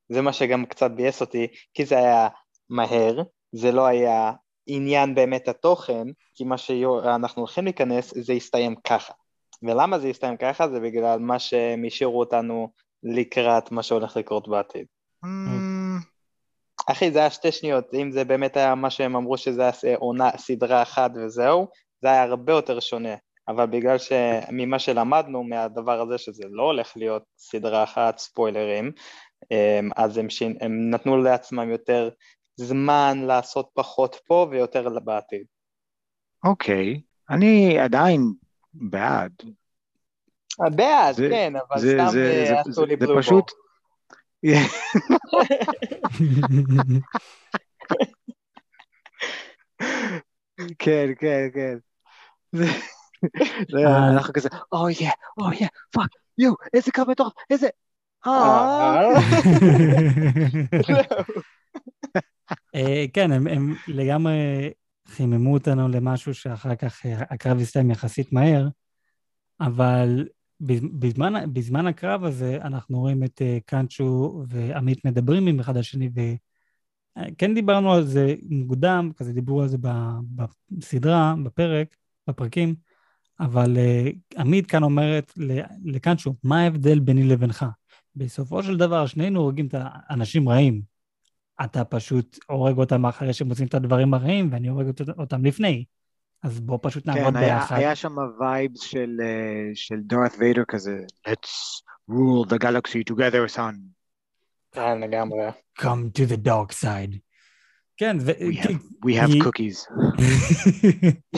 זה 0.08 0.22
מה 0.22 0.32
שגם 0.32 0.66
קצת 0.66 0.90
ביאס 0.90 1.20
אותי, 1.20 1.46
כי 1.74 1.84
זה 1.84 1.98
היה 1.98 2.28
מהר, 2.70 3.22
זה 3.52 3.72
לא 3.72 3.86
היה 3.86 4.32
עניין 4.66 5.14
באמת 5.14 5.48
התוכן, 5.48 6.06
כי 6.34 6.44
מה 6.44 6.58
שאנחנו 6.58 7.42
הולכים 7.42 7.64
להיכנס, 7.64 8.14
זה 8.16 8.32
יסתיים 8.32 8.74
ככה. 8.84 9.12
ולמה 9.62 9.98
זה 9.98 10.08
יסתיים 10.08 10.36
ככה? 10.36 10.68
זה 10.68 10.80
בגלל 10.80 11.18
מה 11.18 11.38
שהם 11.38 11.84
השאירו 11.86 12.20
אותנו 12.20 12.68
לקראת 13.02 13.72
מה 13.72 13.82
שהולך 13.82 14.16
לקרות 14.16 14.48
בעתיד. 14.48 14.86
Mm, 15.24 15.28
אחי, 16.86 17.10
זה 17.10 17.18
היה 17.18 17.30
שתי 17.30 17.52
שניות, 17.52 17.94
אם 17.94 18.10
זה 18.12 18.24
באמת 18.24 18.56
היה 18.56 18.74
מה 18.74 18.90
שהם 18.90 19.16
אמרו 19.16 19.36
שזה 19.36 19.62
היה 19.82 19.96
עונה, 19.96 20.30
סדרה 20.36 20.82
אחת 20.82 21.10
וזהו, 21.14 21.66
זה 22.02 22.08
היה 22.08 22.22
הרבה 22.22 22.52
יותר 22.52 22.80
שונה. 22.80 23.14
אבל 23.48 23.66
בגלל 23.66 23.96
שממה 23.98 24.78
שלמדנו 24.78 25.42
מהדבר 25.44 26.00
הזה 26.00 26.18
שזה 26.18 26.44
לא 26.50 26.62
הולך 26.62 26.92
להיות 26.96 27.22
סדרה 27.38 27.82
אחת, 27.84 28.18
ספוילרים, 28.18 28.92
אמ, 29.50 29.90
אז 29.96 30.18
הם, 30.18 30.30
שין, 30.30 30.56
הם 30.60 30.90
נתנו 30.90 31.16
לעצמם 31.16 31.70
יותר 31.70 32.08
זמן 32.56 33.18
לעשות 33.26 33.68
פחות 33.74 34.16
פה 34.26 34.46
ויותר 34.50 34.88
בעתיד. 35.04 35.44
אוקיי, 36.44 37.00
אני 37.30 37.78
עדיין 37.78 38.32
בעד. 38.74 39.32
בעד, 40.76 41.14
זה- 41.14 41.28
כן, 41.30 41.52
אבל 41.68 41.80
זה- 41.80 41.96
סתם 42.00 42.08
זה- 42.12 42.30
אה, 42.40 42.46
זה- 42.46 42.60
עשו 42.60 42.72
זה- 42.72 42.86
לי 42.86 42.96
זה 43.00 43.06
בלובו. 43.06 43.20
כן, 50.78 51.08
כן, 51.18 51.48
כן. 51.54 51.76
זה- 52.52 52.64
אה. 53.86 54.08
אנחנו 54.12 54.32
כזה, 54.32 54.48
אוי 54.72 54.94
אוי 55.40 55.56
פאק, 55.90 56.08
יואו, 56.38 56.54
איזה 56.74 56.90
קרב 56.90 57.10
מטורף, 57.10 57.32
איזה... 57.50 57.68
אה, 58.26 58.96
אה, 62.74 63.04
כן, 63.12 63.32
הם, 63.32 63.74
לגמרי 63.88 64.70
חיממו 65.08 65.52
אותנו 65.54 65.88
למשהו 65.88 66.34
שאחר 66.34 66.74
כך 66.74 67.00
הקרב 67.30 67.60
הסתיים 67.60 67.90
יחסית 67.90 68.32
מהר, 68.32 68.68
אבל 69.60 70.26
בזמן, 70.60 71.52
בזמן 71.52 71.86
הקרב 71.86 72.24
הזה 72.24 72.58
אנחנו 72.62 72.98
רואים 72.98 73.24
את 73.24 73.42
אה, 73.42 73.58
קאנצ'ו 73.66 74.42
ועמית 74.48 75.04
מדברים 75.04 75.46
עם 75.46 75.60
אחד 75.60 75.76
השני, 75.76 76.10
וכן 76.14 77.54
דיברנו 77.54 77.92
על 77.92 78.04
זה 78.04 78.34
מוקדם, 78.50 79.10
כזה 79.16 79.32
דיברו 79.32 79.62
על 79.62 79.68
זה 79.68 79.76
בסדרה, 80.70 81.34
בפרק, 81.44 81.96
בפרקים, 82.28 82.74
אבל 83.40 83.76
אה, 83.76 84.10
עמית 84.38 84.66
כאן 84.66 84.82
אומרת 84.82 85.32
לקאנצ'ו, 85.84 86.34
מה 86.42 86.60
ההבדל 86.60 86.98
ביני 86.98 87.24
לבינך? 87.24 87.66
בסופו 88.16 88.62
של 88.62 88.76
דבר 88.76 89.06
שנינו 89.06 89.40
הורגים 89.40 89.66
את 89.66 89.74
האנשים 89.78 90.48
רעים. 90.48 90.82
אתה 91.64 91.84
פשוט 91.84 92.38
הורג 92.48 92.78
אותם 92.78 93.06
אחרי 93.06 93.32
שהם 93.32 93.48
עושים 93.48 93.66
את 93.66 93.74
הדברים 93.74 94.14
הרעים, 94.14 94.48
ואני 94.52 94.68
הורג 94.68 94.86
אות- 94.86 95.18
אותם 95.18 95.44
לפני. 95.44 95.84
אז 96.42 96.60
בוא 96.60 96.78
פשוט 96.82 97.06
נעבוד 97.06 97.34
כן, 97.34 97.40
ביחד. 97.40 97.76
היה 97.76 97.94
שם 97.94 98.14
וייבס 98.40 98.80
של, 98.80 99.16
אה, 99.22 99.70
של 99.74 99.96
דורת 100.00 100.32
ויידר 100.38 100.62
כזה, 100.68 100.98
let's 101.28 101.50
rule 102.10 102.48
the 102.48 102.58
galaxy 102.62 103.12
together, 103.12 103.56
son. 103.56 103.74
כן, 104.72 105.00
לגמרי. 105.00 105.48
Come 105.80 105.84
to 106.18 106.32
the 106.32 106.46
dark 106.46 106.72
side. 106.82 107.16
כן, 107.96 108.16
ו... 108.20 108.30
We 108.30 108.56
have, 108.56 108.70
we 109.06 109.22
have 109.22 109.32
היא- 109.32 109.42
cookies. 109.42 109.86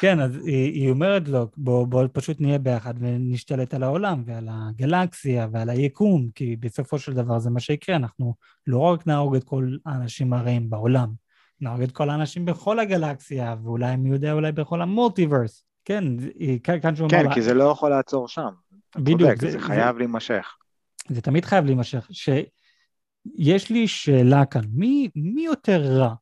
כן, 0.00 0.20
אז 0.20 0.36
היא, 0.46 0.72
היא 0.72 0.90
אומרת 0.90 1.28
לו, 1.28 1.48
בוא, 1.56 1.86
בוא 1.86 2.04
פשוט 2.12 2.40
נהיה 2.40 2.58
ביחד 2.58 2.94
ונשתלט 3.00 3.74
על 3.74 3.82
העולם 3.82 4.22
ועל 4.26 4.48
הגלקסיה 4.50 5.46
ועל 5.52 5.70
היקום, 5.70 6.28
כי 6.34 6.56
בסופו 6.56 6.98
של 6.98 7.12
דבר 7.12 7.38
זה 7.38 7.50
מה 7.50 7.60
שיקרה, 7.60 7.96
אנחנו 7.96 8.34
לא 8.66 8.78
רק 8.78 9.06
נהרוג 9.06 9.36
את 9.36 9.44
כל 9.44 9.76
האנשים 9.86 10.32
הרעים 10.32 10.70
בעולם, 10.70 11.08
נהרוג 11.60 11.82
את 11.82 11.92
כל 11.92 12.10
האנשים 12.10 12.44
בכל 12.44 12.78
הגלקסיה, 12.78 13.56
ואולי 13.62 13.96
מי 13.96 14.08
יודע, 14.08 14.32
אולי 14.32 14.52
בכל 14.52 14.82
המולטיברס. 14.82 15.64
כן, 15.84 16.04
כאן 16.82 16.96
שהוא 16.96 17.08
כן, 17.08 17.24
אמר, 17.24 17.34
כי 17.34 17.42
זה 17.42 17.54
לא 17.54 17.64
יכול 17.64 17.90
לעצור 17.90 18.28
שם. 18.28 18.48
בדיוק, 18.96 19.20
צודק, 19.20 19.50
זה 19.50 19.60
חייב 19.60 19.98
להימשך. 19.98 20.56
זה 21.08 21.20
תמיד 21.20 21.44
חייב 21.44 21.64
להימשך. 21.64 22.08
שיש 22.10 23.70
לי 23.70 23.88
שאלה 23.88 24.44
כאן, 24.44 24.62
מי, 24.72 25.08
מי 25.16 25.44
יותר 25.44 25.82
רע? 25.82 26.14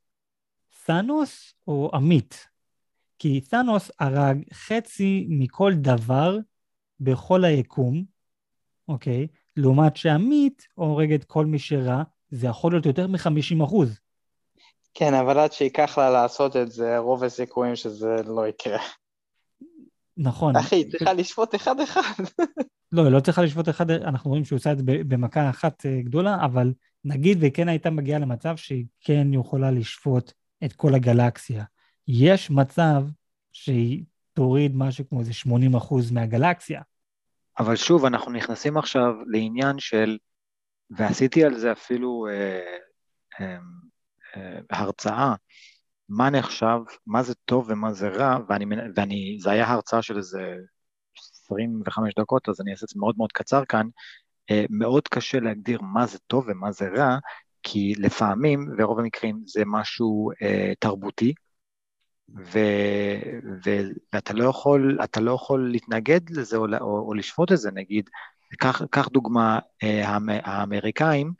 תאנוס 0.85 1.55
או 1.69 1.91
עמית? 1.95 2.47
כי 3.19 3.41
תאנוס 3.41 3.91
הרג 3.99 4.43
חצי 4.53 5.27
מכל 5.29 5.73
דבר 5.75 6.39
בכל 7.01 7.45
היקום, 7.45 8.05
אוקיי? 8.89 9.27
לעומת 9.57 9.97
שעמית 9.97 10.67
הורג 10.75 11.13
את 11.13 11.25
כל 11.25 11.47
מי 11.47 11.59
שרע, 11.59 12.03
זה 12.31 12.47
יכול 12.47 12.73
להיות 12.73 12.87
יותר 12.87 13.07
מ-50 13.07 13.65
אחוז. 13.65 14.01
כן, 14.99 15.15
אבל 15.15 15.39
עד 15.39 15.53
שייקח 15.53 15.99
לה 15.99 16.11
לעשות 16.11 16.57
את 16.57 16.73
זה, 16.73 16.99
רוב 16.99 17.25
הסיכויים 17.25 17.77
שזה 17.77 18.17
לא 18.27 18.49
יקרה. 18.49 18.79
נכון. 20.17 20.57
אחי, 20.57 20.77
היא 20.77 20.91
צריכה 20.91 21.13
לשפוט 21.13 21.55
אחד-אחד. 21.55 22.25
לא, 22.93 23.03
היא 23.03 23.13
לא 23.13 23.21
צריכה 23.21 23.43
לשפוט 23.43 23.69
אחד, 23.69 23.91
אנחנו 23.91 24.31
רואים 24.31 24.45
שהוא 24.45 24.57
עושה 24.57 24.73
את 24.73 24.79
זה 24.79 24.85
במכה 24.87 25.51
אחת 25.51 25.87
אה, 25.87 26.01
גדולה, 26.03 26.45
אבל 26.45 26.73
נגיד 27.05 27.39
וכן 27.41 27.69
הייתה 27.69 27.91
מגיעה 27.91 28.19
למצב 28.19 28.57
שהיא 28.57 28.85
כן 29.01 29.27
יכולה 29.33 29.71
לשפוט 29.71 30.33
את 30.65 30.73
כל 30.73 30.95
הגלקסיה. 30.95 31.65
יש 32.09 32.51
מצב 32.51 33.03
שהיא 33.53 34.05
תוריד 34.33 34.77
משהו 34.77 35.09
כמו 35.09 35.21
איזה 35.21 35.33
80 35.33 35.75
אחוז 35.75 36.11
מהגלקסיה. 36.11 36.83
אבל 37.59 37.77
שוב, 37.77 38.05
אנחנו 38.05 38.33
נכנסים 38.33 38.77
עכשיו 38.77 39.15
לעניין 39.27 39.79
של, 39.79 40.19
ועשיתי 40.91 41.45
על 41.45 41.59
זה 41.59 41.73
אפילו 41.73 42.27
אה, 42.31 42.77
אה, 43.41 43.57
הרצאה, 44.71 45.35
מה 46.09 46.31
נחשב, 46.31 46.79
מה 47.07 47.23
זה 47.23 47.35
טוב 47.35 47.67
ומה 47.69 47.93
זה 47.93 48.09
רע, 48.09 48.39
ואני, 48.49 48.65
ואני, 48.97 49.37
זה 49.41 49.51
היה 49.51 49.73
הרצאה 49.73 50.03
של 50.03 50.17
איזה 50.17 50.55
25 51.45 52.15
דקות, 52.19 52.49
אז 52.49 52.61
אני 52.61 52.71
אעשה 52.71 52.85
את 52.85 52.89
זה 52.89 53.01
מאוד 53.01 53.15
מאוד 53.19 53.33
קצר 53.33 53.65
כאן, 53.65 53.87
אה, 54.51 54.65
מאוד 54.71 55.09
קשה 55.09 55.41
להגדיר 55.41 55.81
מה 55.83 56.07
זה 56.07 56.19
טוב 56.27 56.45
ומה 56.49 56.73
זה 56.73 56.89
רע, 56.97 57.19
כי 57.63 57.95
לפעמים, 57.99 58.75
ורוב 58.79 58.99
המקרים, 58.99 59.43
זה 59.47 59.63
משהו 59.67 60.31
אה, 60.43 60.73
תרבותי, 60.79 61.35
ו, 62.37 62.59
ו, 63.65 63.71
ואתה 64.13 64.33
לא 64.33 64.45
יכול, 64.45 64.99
לא 65.21 65.31
יכול 65.31 65.71
להתנגד 65.71 66.31
לזה 66.31 66.57
או, 66.57 66.67
או, 66.81 67.09
או 67.09 67.15
לשפוט 67.15 67.53
את 67.53 67.59
זה, 67.59 67.71
נגיד, 67.71 68.11
קח 68.91 69.09
דוגמה, 69.09 69.59
אה, 69.83 70.17
האמריקאים 70.45 71.33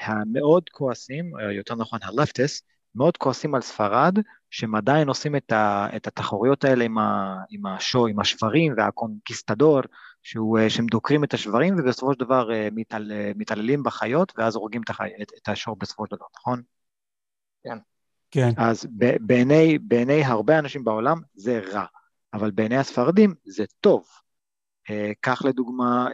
המאוד 0.00 0.62
כועסים, 0.70 1.32
יותר 1.56 1.74
נכון 1.74 1.98
הלפטס, 2.02 2.62
מאוד 2.94 3.16
כועסים 3.16 3.54
על 3.54 3.60
ספרד, 3.60 4.18
שהם 4.50 4.74
עדיין 4.74 5.08
עושים 5.08 5.36
את, 5.36 5.52
ה, 5.52 5.88
את 5.96 6.06
התחרויות 6.06 6.64
האלה 6.64 6.84
עם, 6.84 6.98
ה, 6.98 7.36
עם 7.50 7.66
השו, 7.66 8.06
עם 8.06 8.20
השברים 8.20 8.74
והקונקיסטדור, 8.76 9.80
שהוא, 10.22 10.58
אה, 10.58 10.70
שהם 10.70 10.86
דוקרים 10.86 11.24
את 11.24 11.34
השברים 11.34 11.74
ובסופו 11.78 12.12
של 12.12 12.18
דבר 12.18 12.52
אה, 12.52 12.68
מתעל, 12.72 13.12
אה, 13.12 13.32
מתעללים 13.36 13.82
בחיות 13.82 14.32
ואז 14.38 14.56
הורגים 14.56 14.82
את, 14.82 14.90
החי, 14.90 15.08
את, 15.22 15.32
את 15.42 15.48
השור 15.48 15.76
בסופו 15.76 16.06
של 16.06 16.16
דבר, 16.16 16.26
נכון? 16.36 16.62
כן. 17.64 17.78
כן. 18.30 18.50
אז 18.56 18.86
בעיני, 19.20 19.78
בעיני 19.78 20.24
הרבה 20.24 20.58
אנשים 20.58 20.84
בעולם 20.84 21.20
זה 21.34 21.60
רע, 21.72 21.84
אבל 22.34 22.50
בעיני 22.50 22.76
הספרדים 22.76 23.34
זה 23.44 23.64
טוב. 23.80 24.04
קח 25.20 25.44
לדוגמה 25.44 26.08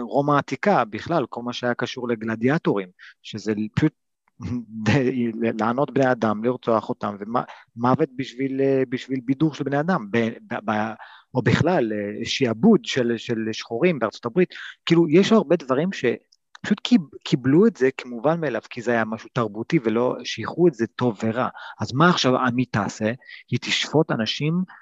רומא 0.00 0.32
העתיקה, 0.32 0.84
בכלל, 0.84 1.26
כל 1.26 1.42
מה 1.42 1.52
שהיה 1.52 1.74
קשור 1.74 2.08
לגלדיאטורים, 2.08 2.88
שזה 3.22 3.52
פשוט 3.74 3.92
לענות 5.60 5.90
בני 5.90 6.12
אדם, 6.12 6.44
לרצוח 6.44 6.88
אותם, 6.88 7.16
ומוות 7.20 8.08
בשביל, 8.16 8.60
בשביל 8.88 9.20
בידור 9.24 9.54
של 9.54 9.64
בני 9.64 9.80
אדם, 9.80 10.06
ב, 10.10 10.18
ב, 10.18 10.54
ב, 10.70 10.92
או 11.34 11.42
בכלל 11.42 11.92
שיעבוד 12.24 12.84
של, 12.84 13.12
של 13.16 13.36
שחורים 13.52 13.98
בארצות 13.98 14.26
הברית, 14.26 14.48
כאילו 14.86 15.08
יש 15.08 15.32
הרבה 15.32 15.56
דברים 15.56 15.88
שפשוט 15.92 16.80
קיבלו 17.24 17.66
את 17.66 17.76
זה 17.76 17.88
כמובן 17.96 18.40
מאליו, 18.40 18.60
כי 18.70 18.82
זה 18.82 18.90
היה 18.90 19.04
משהו 19.04 19.28
תרבותי 19.32 19.78
ולא 19.84 20.16
שייכו 20.24 20.68
את 20.68 20.74
זה 20.74 20.86
טוב 20.86 21.18
ורע. 21.24 21.48
אז 21.80 21.92
מה 21.92 22.08
עכשיו 22.08 22.36
עמית 22.36 22.72
תעשה? 22.72 23.12
היא 23.50 23.58
תשפוט 23.62 24.10
אנשים 24.10 24.54
אה, 24.54 24.74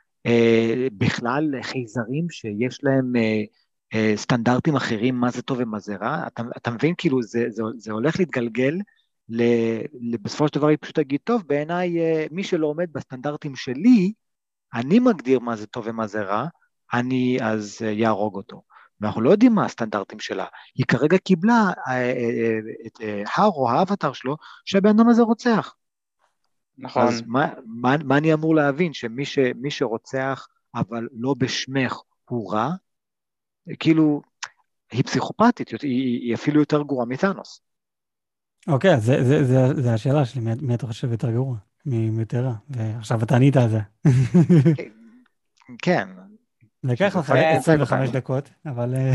בכלל 0.92 1.62
חייזרים 1.62 2.30
שיש 2.30 2.78
להם 2.82 3.16
אה, 3.16 3.42
אה, 3.94 4.12
סטנדרטים 4.16 4.76
אחרים, 4.76 5.14
מה 5.14 5.30
זה 5.30 5.42
טוב 5.42 5.58
ומה 5.60 5.78
זה 5.78 5.96
רע, 5.96 6.26
אתה, 6.26 6.42
אתה 6.56 6.70
מבין 6.70 6.94
כאילו 6.98 7.22
זה, 7.22 7.44
זה, 7.48 7.62
זה 7.76 7.92
הולך 7.92 8.18
להתגלגל 8.18 8.74
בסופו 10.22 10.48
של 10.48 10.54
דבר 10.54 10.66
היא 10.66 10.78
פשוט 10.80 10.94
תגיד, 10.94 11.20
טוב, 11.24 11.42
בעיניי 11.46 12.00
אה, 12.00 12.26
מי 12.30 12.44
שלא 12.44 12.66
עומד 12.66 12.92
בסטנדרטים 12.92 13.56
שלי, 13.56 14.12
אני 14.74 14.98
מגדיר 14.98 15.38
מה 15.38 15.56
זה 15.56 15.66
טוב 15.66 15.84
ומה 15.86 16.06
זה 16.06 16.22
רע, 16.22 16.46
אני 16.92 17.38
אז 17.42 17.82
יהרוג 17.82 18.34
אה, 18.34 18.40
אותו. 18.40 18.62
ואנחנו 19.00 19.20
לא 19.20 19.30
יודעים 19.30 19.54
מה 19.54 19.64
הסטנדרטים 19.64 20.20
שלה. 20.20 20.46
היא 20.74 20.86
כרגע 20.86 21.18
קיבלה 21.18 21.70
אה, 21.88 22.12
את 22.86 22.98
הארו, 23.26 23.70
האבטר 23.70 24.12
שלו, 24.12 24.36
שהבן 24.64 24.88
אדם 24.88 25.08
הזה 25.08 25.22
רוצח. 25.22 25.74
נכון. 26.80 27.06
אז 27.06 27.22
מה, 27.26 27.48
מה, 27.66 27.96
מה 28.04 28.18
אני 28.18 28.34
אמור 28.34 28.54
להבין? 28.54 28.92
שמי 28.92 29.24
ש, 29.24 29.38
שרוצח, 29.68 30.48
אבל 30.74 31.08
לא 31.12 31.34
בשמך, 31.38 32.00
הוא 32.28 32.52
רע? 32.52 32.70
כאילו, 33.78 34.22
היא 34.92 35.04
פסיכופתית, 35.04 35.68
היא, 35.82 36.20
היא 36.20 36.34
אפילו 36.34 36.60
יותר 36.60 36.82
גרועה 36.82 37.06
מתאנוס. 37.06 37.60
אוקיי, 38.68 38.94
אז 38.94 39.04
זה, 39.04 39.24
זה, 39.24 39.44
זה, 39.44 39.82
זה 39.82 39.94
השאלה 39.94 40.24
שלי, 40.24 40.40
מי, 40.40 40.50
מי 40.62 40.74
אתה 40.74 40.86
חושב 40.86 41.12
יותר 41.12 41.30
גרוע? 41.30 41.56
מי 41.86 42.20
יותר 42.20 42.44
רע? 42.44 42.54
ועכשיו 42.68 43.22
אתה 43.22 43.36
ענית 43.36 43.56
על 43.56 43.68
זה. 43.68 43.80
כן. 45.84 46.08
לקח 46.84 47.16
לך 47.16 47.30
25 47.30 48.10
דקות, 48.10 48.50
אבל... 48.66 48.94
אה, 48.94 49.12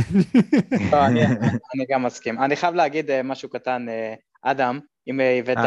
לא, 0.91 1.05
אני 1.75 1.85
גם 1.89 2.03
מסכים. 2.03 2.39
אני 2.43 2.55
חייב 2.55 2.75
להגיד 2.75 3.11
אה, 3.11 3.23
משהו 3.23 3.49
קטן, 3.49 3.89
אה, 3.89 4.13
אדם, 4.41 4.79
אם 5.07 5.19
הבאת 5.19 5.57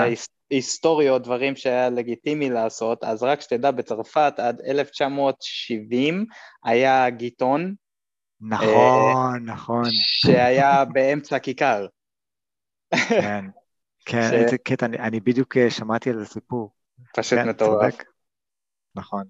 היסטוריות, 0.51 1.23
דברים 1.23 1.57
שהיה 1.57 1.91
לגיטימי 1.91 2.51
לעשות, 2.51 3.05
אז 3.05 3.23
רק 3.23 3.41
שתדע, 3.41 3.71
בצרפת 3.71 4.33
עד 4.37 4.61
1970 4.61 6.27
היה 6.65 7.11
גיטון. 7.11 7.75
נכון, 8.41 9.45
נכון. 9.45 9.85
שהיה 9.91 10.85
באמצע 10.85 11.39
כיכר. 11.39 11.87
כן. 13.09 13.45
כן, 14.05 14.31
ש... 14.31 14.33
איזה 14.33 14.59
קטע, 14.59 14.87
אני, 14.87 14.99
אני 14.99 15.21
בדיוק 15.21 15.57
אה, 15.57 15.71
שמעתי 15.71 16.11
על 16.11 16.19
זה 16.19 16.27
סיפור. 16.27 16.73
פשוט 17.17 17.39
כן, 17.39 17.49
מטורף. 17.49 17.97
נכון. 18.95 19.25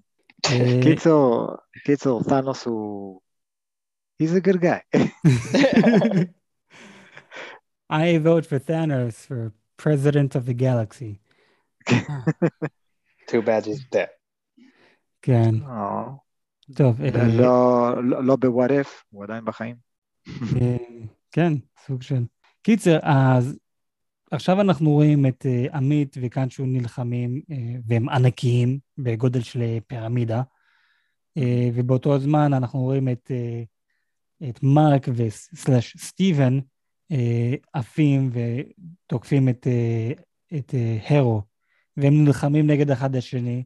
אה, 0.45 0.79
קיצור, 0.83 1.47
קיצור, 1.85 2.23
תאנוס 2.29 2.65
הוא... 2.65 3.21
he's 4.19 4.35
a 4.35 4.41
good 4.41 4.61
guy. 4.61 4.81
I 7.89 8.17
vote 8.17 8.45
for 8.45 8.59
Thanos 8.59 9.25
for 9.25 9.51
president 9.83 10.35
of 10.35 10.43
the 10.45 10.53
galaxy. 10.65 11.13
Too 13.29 13.41
bad 13.41 13.65
he's 13.65 13.83
dead. 13.91 14.09
כן. 15.21 15.55
טוב. 16.75 17.01
אה, 17.01 17.27
לא, 17.27 18.03
לא, 18.03 18.23
לא 18.23 18.35
ב-what 18.35 18.69
if, 18.69 18.89
הוא 19.09 19.23
עדיין 19.23 19.45
בחיים. 19.45 19.75
כן, 21.31 21.53
סוג 21.85 22.01
של... 22.01 22.23
קיצר, 22.61 22.99
אז 23.01 23.59
עכשיו 24.31 24.61
אנחנו 24.61 24.91
רואים 24.91 25.25
את 25.25 25.45
uh, 25.45 25.75
עמית 25.75 26.17
וקאנצ'ו 26.21 26.65
נלחמים, 26.65 27.41
uh, 27.51 27.53
והם 27.87 28.09
ענקיים, 28.09 28.79
בגודל 28.97 29.41
של 29.41 29.61
פירמידה, 29.87 30.41
uh, 31.39 31.41
ובאותו 31.73 32.19
זמן 32.19 32.53
אנחנו 32.53 32.79
רואים 32.79 33.09
את, 33.09 33.31
את 34.49 34.63
מרק 34.63 35.07
וסלאש 35.15 35.97
סטיבן 35.97 36.59
עפים 37.73 38.31
ותוקפים 38.33 39.49
את, 39.49 39.67
uh, 39.67 40.21
את 40.57 40.73
uh, 40.73 41.13
הרו, 41.13 41.41
והם 41.97 42.23
נלחמים 42.23 42.67
נגד 42.67 42.91
אחד 42.91 43.15
השני, 43.15 43.63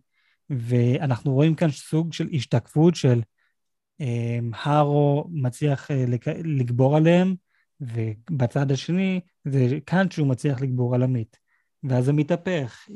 ואנחנו 0.50 1.34
רואים 1.34 1.56
כאן 1.56 1.72
סוג 1.72 2.14
של 2.14 2.30
השתקפות 2.34 2.96
של 2.96 3.22
uh, 4.02 4.06
הרו 4.64 5.28
מצליח 5.32 5.92
uh, 5.92 5.94
לגבור 6.44 6.98
עליהם, 6.98 7.36
ובצד 7.82 8.72
השני 8.72 9.20
זה 9.46 9.80
קאנצ'ו 9.86 10.26
מצליח 10.26 10.62
לגבור 10.62 10.96
על 10.96 11.04
עמית. 11.04 11.44
ואז 11.84 12.06
זה 12.06 12.14
מתהפך. 12.14 12.88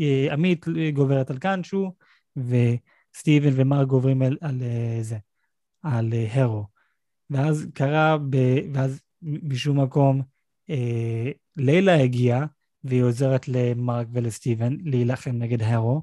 אה, 0.00 0.32
עמית 0.32 0.66
גוברת 0.94 1.30
על 1.30 1.38
קאנצ'ו, 1.38 1.92
וסטיבן 2.36 3.50
ומר 3.54 3.84
גוברים 3.84 4.22
על, 4.22 4.36
על 4.40 4.62
אה, 4.62 4.98
זה, 5.02 5.18
על 5.82 6.12
אה, 6.12 6.42
הרו. 6.42 6.66
ואז 7.30 7.66
קרה, 7.74 8.18
ב, 8.30 8.36
ואז 8.74 9.00
משום 9.22 9.80
מקום, 9.80 10.22
אה, 10.70 11.30
לילה 11.56 12.02
הגיעה, 12.02 12.46
והיא 12.84 13.02
עוזרת 13.02 13.48
למרק 13.48 14.06
ולסטיבן 14.12 14.76
להילחם 14.80 15.30
נגד 15.30 15.62
הרו, 15.62 16.02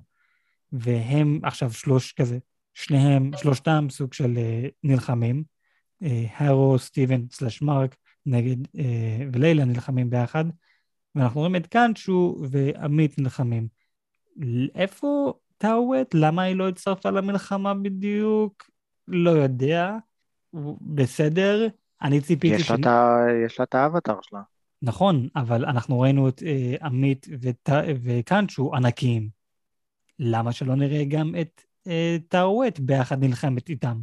והם 0.71 1.39
עכשיו 1.43 1.73
שלוש 1.73 2.13
כזה, 2.13 2.37
שניהם, 2.73 3.31
שלושתם 3.37 3.87
סוג 3.89 4.13
של 4.13 4.37
אה, 4.37 4.67
נלחמים, 4.83 5.43
אה, 6.03 6.25
הרו, 6.37 6.79
סטיבן 6.79 7.21
סלש 7.31 7.61
מרק, 7.61 7.95
נגד, 8.25 8.55
אה, 8.77 9.25
ולילה 9.33 9.65
נלחמים 9.65 10.09
ביחד, 10.09 10.45
ואנחנו 11.15 11.39
רואים 11.39 11.55
את 11.55 11.67
קאנצ'ו 11.67 12.37
ועמית 12.49 13.19
נלחמים. 13.19 13.67
איפה 14.75 15.33
טאווט? 15.57 16.13
למה 16.13 16.41
היא 16.41 16.55
לא 16.55 16.69
הצטרפה 16.69 17.09
למלחמה 17.09 17.73
בדיוק? 17.73 18.69
לא 19.07 19.29
יודע. 19.29 19.97
בסדר, 20.81 21.67
אני 22.01 22.21
ציפיתי... 22.21 22.55
יש, 22.55 22.61
ש... 22.61 22.71
יש 23.45 23.59
לה 23.59 23.63
את 23.63 23.75
האבטר 23.75 24.17
שלה. 24.21 24.41
נכון, 24.81 25.27
אבל 25.35 25.65
אנחנו 25.65 25.99
ראינו 25.99 26.29
את 26.29 26.43
אה, 26.45 26.75
עמית 26.87 27.27
ות... 27.41 27.69
וקאנצ'ו 28.03 28.75
ענקיים. 28.75 29.29
למה 30.19 30.51
שלא 30.51 30.75
נראה 30.75 31.03
גם 31.07 31.35
את 31.41 31.61
אה, 31.87 32.17
טאווט 32.27 32.79
ביחד 32.79 33.23
נלחמת 33.23 33.69
איתם? 33.69 33.97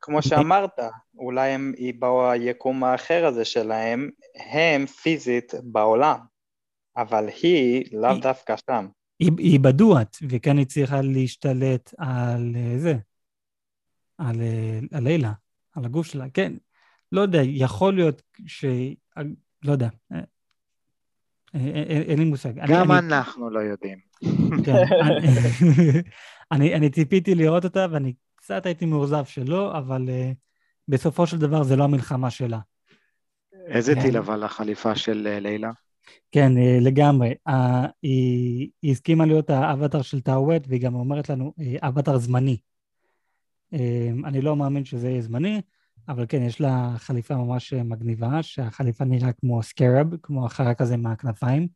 כמו 0.00 0.22
שאמרת, 0.22 0.78
אולי 1.14 1.50
הם 1.50 1.72
באו 1.98 2.30
היקום 2.30 2.84
האחר 2.84 3.26
הזה 3.26 3.44
שלהם, 3.44 4.10
הם 4.52 4.86
פיזית 4.86 5.52
בעולם, 5.62 6.18
אבל 6.96 7.28
היא 7.42 7.84
לאו 7.92 8.10
היא- 8.10 8.22
דווקא 8.22 8.54
שם. 8.70 8.86
היא, 9.18 9.30
היא 9.38 9.60
בדואט, 9.60 10.16
וכאן 10.28 10.58
היא 10.58 10.66
צריכה 10.66 11.00
להשתלט 11.02 11.94
על 11.98 12.52
אה, 12.56 12.78
זה, 12.78 12.94
על, 14.18 14.40
אה, 14.40 14.78
על 14.92 15.04
לילה, 15.04 15.32
על 15.72 15.84
הגוף 15.84 16.06
שלה. 16.06 16.24
כן, 16.34 16.52
לא 17.12 17.20
יודע, 17.20 17.40
יכול 17.44 17.94
להיות 17.94 18.22
ש... 18.46 18.64
לא 19.64 19.72
יודע, 19.72 19.88
אה, 20.12 20.18
אה, 21.54 21.60
אה, 21.74 22.02
אין 22.08 22.18
לי 22.18 22.24
מושג. 22.24 22.52
גם 22.68 22.92
אני- 22.92 22.98
אנחנו 22.98 23.50
לא 23.50 23.60
יודעים. 23.60 23.98
כן, 24.64 24.72
אני- 26.52 26.90
ציפיתי 26.90 27.34
לראות 27.34 27.64
אותה, 27.64 27.86
ואני 27.90 28.12
קצת 28.34 28.66
הייתי 28.66 28.86
מאוכזב 28.86 29.24
שלא, 29.24 29.78
אבל 29.78 30.06
uh, 30.08 30.34
בסופו 30.88 31.26
של 31.26 31.38
דבר 31.38 31.62
זה 31.62 31.76
לא 31.76 31.84
המלחמה 31.84 32.30
שלה. 32.30 32.58
איזה 33.66 33.94
כן. 33.94 34.02
טיל 34.02 34.16
אבל 34.16 34.42
החליפה 34.42 34.94
של 34.96 35.26
אה, 35.26 35.40
לילה? 35.40 35.70
כן, 36.32 36.52
לגמרי. 36.80 37.34
היא, 38.02 38.70
היא 38.82 38.92
הסכימה 38.92 39.26
להיות 39.26 39.50
האבטר 39.50 40.02
של 40.02 40.20
טאווט, 40.20 40.62
והיא 40.68 40.80
גם 40.80 40.94
אומרת 40.94 41.28
לנו, 41.30 41.52
אבטר 41.80 42.16
זמני. 42.18 42.56
אני 44.24 44.40
לא 44.42 44.56
מאמין 44.56 44.84
שזה 44.84 45.08
יהיה 45.10 45.22
זמני, 45.22 45.60
אבל 46.08 46.26
כן, 46.28 46.42
יש 46.42 46.60
לה 46.60 46.94
חליפה 46.96 47.34
ממש 47.34 47.72
אה, 47.72 47.82
מגניבה, 47.82 48.42
שהחליפה 48.42 49.04
נראה 49.04 49.32
כמו 49.32 49.62
סקרב, 49.62 50.16
כמו 50.22 50.46
החרק 50.46 50.80
הזה 50.80 50.96
מהכנפיים. 50.96 51.68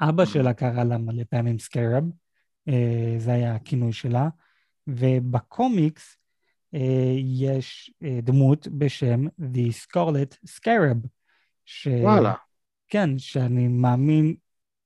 אבא 0.00 0.24
שלה 0.24 0.52
קרא 0.52 0.84
לה 0.84 0.98
מלא 0.98 1.22
פעמים 1.30 1.58
סקרב, 1.58 2.04
uh, 2.68 2.72
זה 3.18 3.32
היה 3.32 3.54
הכינוי 3.54 3.92
שלה. 3.92 4.28
ובקומיקס 4.86 6.16
אה, 6.74 7.14
יש 7.16 7.92
אה, 8.02 8.18
דמות 8.22 8.68
בשם 8.68 9.26
The 9.26 9.72
Scarlet 9.84 10.48
Scarab. 10.48 11.08
ש... 11.64 11.88
וואלה. 12.02 12.34
כן, 12.88 13.18
שאני 13.18 13.68
מאמין 13.68 14.34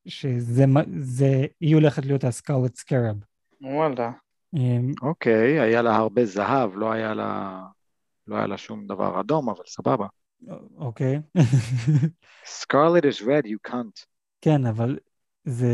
שזה, 0.07 0.65
זה, 1.01 1.47
היא 1.61 1.75
הולכת 1.75 2.05
להיות 2.05 2.25
ה-Scarlet 2.25 2.81
Scarab. 2.81 3.25
וואלה. 3.61 4.11
אה, 4.57 4.79
אוקיי, 5.03 5.61
היה 5.61 5.83
לה 5.83 5.97
הרבה 5.97 6.25
זהב, 6.25 6.77
לא 6.77 6.93
היה 6.93 7.15
לה... 7.15 7.63
לא 8.27 8.37
היה 8.37 8.47
לה 8.47 8.59
שום 8.59 8.87
דבר 8.87 9.21
אדום, 9.21 9.49
אבל 9.51 9.63
סבבה. 9.67 10.07
אוקיי. 10.77 11.21
Scarlet 12.45 13.03
is 13.03 13.23
red, 13.23 13.47
you 13.47 13.71
can't. 13.71 14.05
כן, 14.41 14.67
אבל 14.67 14.99
זה... 15.45 15.71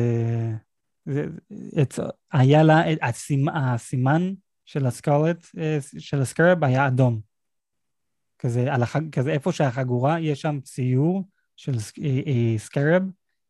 זה 1.07 1.24
את, 1.82 1.94
היה 2.32 2.62
לה, 2.62 2.80
הסימ, 3.03 3.48
הסימן 3.48 4.32
של 4.64 4.86
הסקרלט, 4.86 5.46
אה, 5.59 5.78
של 5.98 6.20
הסקרב 6.20 6.64
היה 6.64 6.86
אדום. 6.88 7.20
כזה, 8.38 8.72
החג, 8.72 9.11
כזה 9.11 9.32
איפה 9.32 9.53
שהחגורה, 9.53 10.20
יש 10.20 10.40
שם 10.40 10.61
ציור 10.61 11.22
של 11.57 11.78
סק- 11.78 11.98
אה, 11.98 12.20
אה, 12.26 12.59
סקרב, 12.59 13.03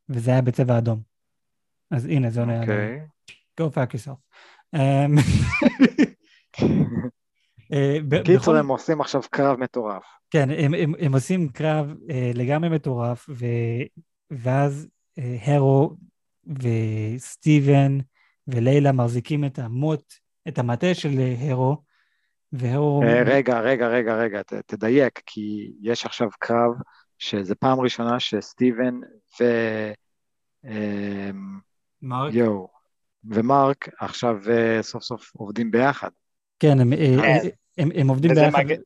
וזה 0.09 0.31
היה 0.31 0.43
בצבע 0.43 0.79
אדום. 0.79 1.03
אז 1.91 2.05
הנה, 2.07 2.31
זה 2.31 2.41
עונה. 2.41 2.61
אוקיי. 2.61 3.01
Go 3.61 3.65
fuck 3.65 3.95
yourself. 3.95 4.19
אה, 7.73 7.99
קיצור, 8.25 8.57
הם 8.57 8.69
עושים 8.69 9.01
עכשיו 9.01 9.23
קרב 9.31 9.61
מטורף. 9.61 10.03
כן, 10.31 10.51
הם, 10.51 10.75
הם, 10.75 10.93
הם 10.99 11.15
עושים 11.15 11.49
קרב 11.49 11.95
אה, 12.11 12.31
לגמרי 12.35 12.69
מטורף, 12.69 13.27
ו, 13.29 13.47
ואז 14.31 14.89
אה, 15.19 15.37
הרו 15.43 15.97
וסטיבן 16.47 17.99
ולילה 18.49 18.93
מחזיקים 18.93 19.45
את 19.45 19.59
המוט, 19.59 20.15
את 20.49 20.59
המטה 20.59 20.95
של 20.95 21.11
הרו, 21.41 21.83
והרו... 22.53 23.03
רגע, 23.27 23.61
רגע, 23.61 23.89
רגע, 23.89 24.15
רגע, 24.15 24.43
ת- 24.43 24.53
תדייק, 24.53 25.21
כי 25.27 25.73
יש 25.83 26.07
עכשיו 26.07 26.29
קרב 26.39 26.73
שזה 27.19 27.55
פעם 27.55 27.81
ראשונה 27.81 28.21
שסטיבן 28.21 28.95
ו... 29.41 29.45
מרק? 32.03 32.35
יואו, 32.35 32.69
ומרק 33.25 33.89
עכשיו 34.01 34.37
סוף 34.83 35.03
סוף 35.03 35.31
עובדים 35.37 35.71
ביחד. 35.71 36.11
כן, 36.59 36.81
הם. 36.81 36.93
הם, 37.79 37.89
הם 37.95 38.09
עובדים 38.09 38.31
וזה 38.31 38.41
ביחד. 38.41 38.59
מג- 38.65 38.77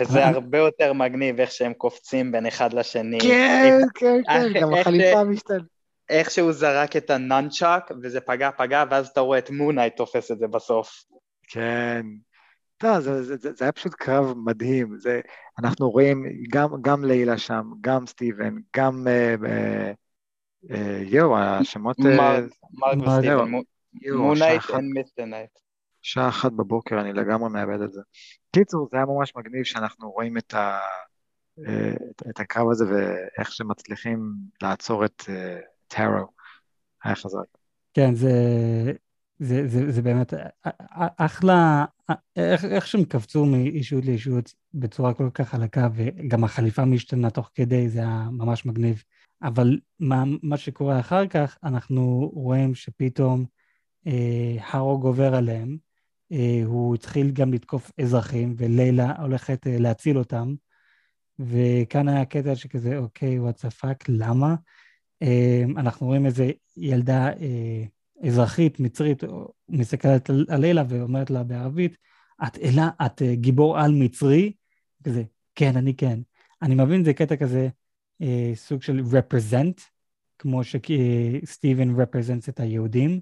וזה 0.00 0.24
אבל- 0.28 0.34
הרבה 0.34 0.58
יותר 0.58 0.92
מגניב 0.92 1.40
איך 1.40 1.50
שהם 1.50 1.72
קופצים 1.72 2.32
בין 2.32 2.46
אחד 2.46 2.72
לשני. 2.72 3.20
כן, 3.20 3.78
כן, 3.94 4.20
כן, 4.26 4.30
איך- 4.30 4.62
גם 4.62 4.74
איך 4.74 4.86
החליפה 4.86 5.24
משתנה. 5.24 5.58
איך 6.08 6.30
שהוא 6.30 6.52
זרק 6.52 6.96
את 6.96 7.10
הנאנצ'אק 7.10 7.90
וזה 8.02 8.20
פגע 8.20 8.50
פגע 8.58 8.84
ואז 8.90 9.08
אתה 9.08 9.20
רואה 9.20 9.38
את 9.38 9.50
מונייט 9.50 9.96
תופס 9.96 10.30
את 10.30 10.38
זה 10.38 10.46
בסוף. 10.48 11.04
כן. 11.48 12.06
לא, 12.82 13.00
זה, 13.00 13.22
זה, 13.22 13.36
זה, 13.36 13.52
זה 13.52 13.64
היה 13.64 13.72
פשוט 13.72 13.94
קרב 13.94 14.34
מדהים. 14.44 14.98
זה, 14.98 15.20
אנחנו 15.62 15.90
רואים 15.90 16.24
גם, 16.52 16.68
גם 16.82 17.04
לילה 17.04 17.38
שם, 17.38 17.62
גם 17.80 18.06
סטיבן, 18.06 18.54
גם... 18.76 19.08
אה, 19.08 19.34
אה, 19.46 19.92
אה, 20.70 21.02
יואו, 21.04 21.38
השמות... 21.38 21.96
אה, 22.06 22.40
מרק 22.72 22.98
וסטיבן, 23.08 23.50
מונייט 24.12 24.62
and. 24.62 25.61
שעה 26.02 26.28
אחת 26.28 26.52
בבוקר, 26.52 27.00
אני 27.00 27.12
לגמרי 27.12 27.50
מאבד 27.50 27.80
את 27.80 27.92
זה. 27.92 28.00
קיצור, 28.52 28.88
זה 28.90 28.96
היה 28.96 29.06
ממש 29.06 29.32
מגניב 29.36 29.64
שאנחנו 29.64 30.10
רואים 30.10 30.38
את, 30.38 30.54
ה, 30.54 30.78
אה, 31.66 31.94
את, 32.10 32.22
את 32.30 32.40
הקרב 32.40 32.70
הזה 32.70 32.84
ואיך 32.88 33.52
שמצליחים 33.52 34.32
לעצור 34.62 35.04
את 35.04 35.22
אה, 35.28 35.58
טארו. 35.88 36.26
היה 37.04 37.14
חזק. 37.14 37.38
כן, 37.94 38.14
זה, 38.14 38.32
זה, 39.38 39.68
זה, 39.68 39.92
זה 39.92 40.02
באמת 40.02 40.34
אחלה, 40.96 41.84
איך, 42.36 42.64
איך 42.64 42.86
שהם 42.86 43.04
קפצו 43.04 43.46
מאישות 43.46 44.04
לאישות 44.04 44.54
בצורה 44.74 45.14
כל 45.14 45.30
כך 45.34 45.48
חלקה, 45.48 45.88
וגם 45.94 46.44
החליפה 46.44 46.84
משתנה 46.84 47.30
תוך 47.30 47.50
כדי, 47.54 47.88
זה 47.88 47.98
היה 47.98 48.28
ממש 48.32 48.66
מגניב. 48.66 49.02
אבל 49.42 49.78
מה, 50.00 50.24
מה 50.42 50.56
שקורה 50.56 51.00
אחר 51.00 51.26
כך, 51.26 51.58
אנחנו 51.64 52.30
רואים 52.34 52.74
שפתאום 52.74 53.44
אה, 54.06 54.56
הרוג 54.70 55.04
עובר 55.04 55.34
עליהם, 55.34 55.68
אה, 55.68 55.91
הוא 56.64 56.94
התחיל 56.94 57.30
גם 57.30 57.52
לתקוף 57.52 57.90
אזרחים, 58.00 58.54
ולילה 58.56 59.12
הולכת 59.20 59.66
אה, 59.66 59.78
להציל 59.78 60.18
אותם, 60.18 60.54
וכאן 61.38 62.08
היה 62.08 62.24
קטע 62.24 62.56
שכזה, 62.56 62.98
אוקיי, 62.98 63.40
וואטס 63.40 63.64
הפאק, 63.64 64.04
למה? 64.08 64.54
אה, 65.22 65.62
אנחנו 65.76 66.06
רואים 66.06 66.26
איזה 66.26 66.50
ילדה 66.76 67.28
אה, 67.28 67.84
אזרחית, 68.26 68.80
מצרית, 68.80 69.22
מסתכלת 69.68 70.30
על 70.30 70.60
לילה 70.60 70.82
ואומרת 70.88 71.30
לה 71.30 71.42
בערבית, 71.42 71.96
את 72.46 72.58
אלה, 72.58 72.90
את 73.06 73.22
אה, 73.22 73.34
גיבור 73.34 73.78
על 73.78 73.92
מצרי? 73.94 74.52
כזה, 75.04 75.22
כן, 75.54 75.76
אני 75.76 75.96
כן. 75.96 76.20
אני 76.62 76.74
מבין, 76.74 77.04
זה 77.04 77.14
קטע 77.14 77.36
כזה, 77.36 77.68
אה, 78.22 78.52
סוג 78.54 78.82
של 78.82 79.02
represent, 79.10 79.82
כמו 80.38 80.60
שסטיבן 80.64 82.00
represents 82.00 82.48
את 82.48 82.60
היהודים, 82.60 83.20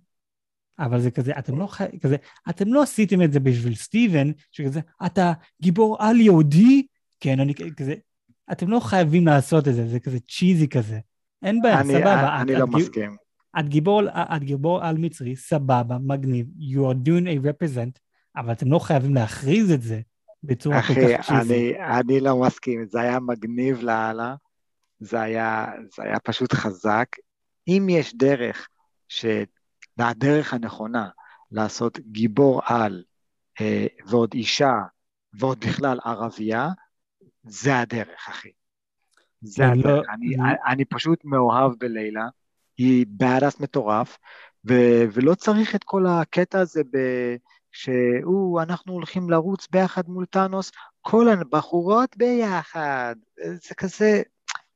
אבל 0.81 1.01
זה 1.01 1.11
כזה, 1.11 1.33
אתם 1.39 1.59
לא. 1.59 1.69
כזה, 2.01 2.17
אתם 2.51 2.73
לא 2.73 2.83
עשיתם 2.83 3.23
את 3.23 3.33
זה 3.33 3.41
בשביל 3.41 3.75
סטיבן, 3.75 4.31
שכזה, 4.53 4.81
אתה 5.07 5.33
גיבור 5.63 5.97
על 6.01 6.21
יהודי? 6.21 6.87
כן, 7.21 7.41
אני 7.41 7.55
כזה, 7.55 7.95
אתם 8.53 8.69
לא 8.69 8.81
חייבים 8.81 9.27
לעשות 9.27 9.69
את 9.69 9.75
זה, 9.75 9.89
זה 9.89 10.01
כזה 10.01 10.19
צ'יזי 10.21 10.69
כזה. 10.69 10.99
אין 11.43 11.63
בעיה, 11.63 11.81
אני, 11.81 11.93
סבבה. 11.93 12.41
אני 12.41 12.55
את, 12.55 12.59
לא 12.59 12.65
את, 12.65 12.69
מסכים. 12.73 13.17
את 13.59 13.69
גיבור, 13.69 14.03
את 14.37 14.45
גיבור 14.45 14.85
על 14.85 14.99
מצרי, 14.99 15.37
סבבה, 15.37 15.99
מגניב, 15.99 16.47
you 16.59 16.79
are 16.79 17.09
doing 17.09 17.27
a 17.27 17.47
represent, 17.47 17.99
אבל 18.37 18.53
אתם 18.53 18.73
לא 18.73 18.79
חייבים 18.79 19.15
להכריז 19.15 19.71
את 19.71 19.83
זה 19.83 20.01
בצורה 20.45 20.83
כל 20.83 20.93
אחי, 20.93 21.17
כך 21.19 21.27
צ'יזי. 21.27 21.75
אני, 21.79 21.99
אני 22.01 22.21
לא 22.21 22.41
מסכים, 22.41 22.85
זה 22.89 23.01
היה 23.01 23.21
מגניב 23.21 23.83
לאללה, 23.83 24.35
זה 25.01 25.21
היה, 25.21 25.67
זה 25.97 26.03
היה 26.03 26.19
פשוט 26.19 26.53
חזק. 26.53 27.07
אם 27.69 27.87
יש 27.91 28.17
דרך, 28.17 28.69
ש... 29.09 29.25
הדרך 30.09 30.55
הנכונה 30.55 31.09
לעשות 31.51 31.99
גיבור 31.99 32.63
על 32.65 33.05
אה, 33.61 33.87
ועוד 34.07 34.31
אישה 34.35 34.73
ועוד 35.33 35.65
בכלל 35.65 35.99
ערבייה, 36.05 36.69
זה 37.43 37.79
הדרך, 37.79 38.29
אחי. 38.29 38.51
זה 39.41 39.63
כן, 39.63 39.71
הדרך. 39.71 39.87
לא- 39.87 40.03
אני, 40.15 40.37
לא- 40.37 40.45
אני 40.73 40.85
פשוט 40.85 41.25
מאוהב 41.25 41.73
בלילה, 41.79 42.29
היא 42.79 43.07
badass 43.23 43.63
מטורף, 43.63 44.19
ו, 44.69 44.75
ולא 45.13 45.35
צריך 45.35 45.75
את 45.75 45.85
כל 45.85 46.07
הקטע 46.07 46.61
הזה 46.61 46.83
ב... 46.93 46.99
שהוא, 47.73 48.63
אנחנו 48.63 48.93
הולכים 48.93 49.31
לרוץ 49.31 49.69
ביחד 49.71 50.09
מול 50.09 50.27
טאנוס, 50.27 50.73
כל 51.01 51.29
הבחורות 51.29 52.17
ביחד. 52.17 53.15
זה 53.37 53.75
כזה, 53.75 54.23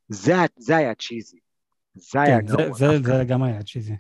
זה, 0.09 0.35
זה 0.57 0.77
היה 0.77 0.95
צ'יזי. 0.95 1.39
זה 1.95 2.21
היה 2.23 2.41
כן, 2.41 2.47
זה, 2.47 2.57
גרוע. 2.57 2.73
זה, 2.79 2.87
דווקא. 2.87 3.19
זה 3.19 3.25
גם 3.25 3.43
היה 3.43 3.63
צ'יזי. 3.63 3.97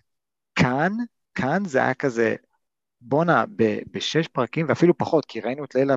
כאן, 0.55 0.93
כאן 1.35 1.65
זה 1.65 1.79
היה 1.79 1.95
כזה, 1.95 2.35
בואנה, 3.01 3.45
בשש 3.93 4.29
פרקים, 4.29 4.67
ואפילו 4.69 4.99
פחות, 4.99 5.25
כי 5.25 5.41
ראינו 5.41 5.65
את 5.65 5.75
לילה 5.75 5.95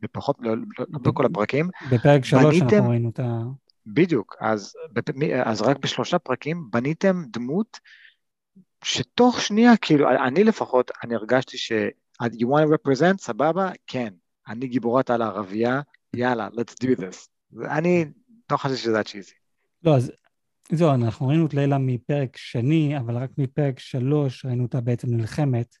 בפחות, 0.00 0.36
לא, 0.40 0.56
לא, 0.56 0.86
לא 0.88 0.98
בכל 0.98 1.26
הפרקים, 1.26 1.68
בפרק 1.92 2.24
שלוש 2.24 2.62
אנחנו 2.62 2.90
ראינו 2.90 3.10
את 3.10 3.20
ה... 3.20 3.40
בדיוק, 3.86 4.36
אז, 4.40 4.74
אז 5.44 5.62
רק 5.62 5.78
בשלושה 5.78 6.18
פרקים 6.18 6.70
בניתם 6.70 7.22
דמות 7.30 7.80
שתוך 8.84 9.40
שנייה, 9.40 9.76
כאילו, 9.76 10.10
אני 10.10 10.44
לפחות, 10.44 10.90
אני 11.04 11.14
הרגשתי 11.14 11.58
ש... 11.58 11.72
you 12.22 12.46
want 12.46 12.66
to 12.66 12.74
represent, 12.74 13.16
סבבה? 13.18 13.70
כן. 13.86 14.08
אני 14.48 14.66
גיבורת 14.66 15.10
על 15.10 15.22
הערבייה, 15.22 15.80
יאללה, 16.14 16.48
let's 16.48 16.84
do 16.84 17.00
this. 17.00 17.28
אני 17.70 18.04
לא 18.52 18.56
חושב 18.56 18.76
שזה 18.76 19.00
הצ'יזי. 19.00 19.32
לא, 19.82 19.96
אז 19.96 20.12
זהו, 20.72 20.94
אנחנו 20.94 21.28
ראינו 21.28 21.46
את 21.46 21.54
לילה 21.54 21.78
מפרק 21.78 22.36
שני, 22.36 22.98
אבל 22.98 23.16
רק 23.16 23.30
מפרק 23.38 23.78
שלוש 23.78 24.44
ראינו 24.44 24.62
אותה 24.62 24.80
בעצם 24.80 25.08
נלחמת. 25.10 25.76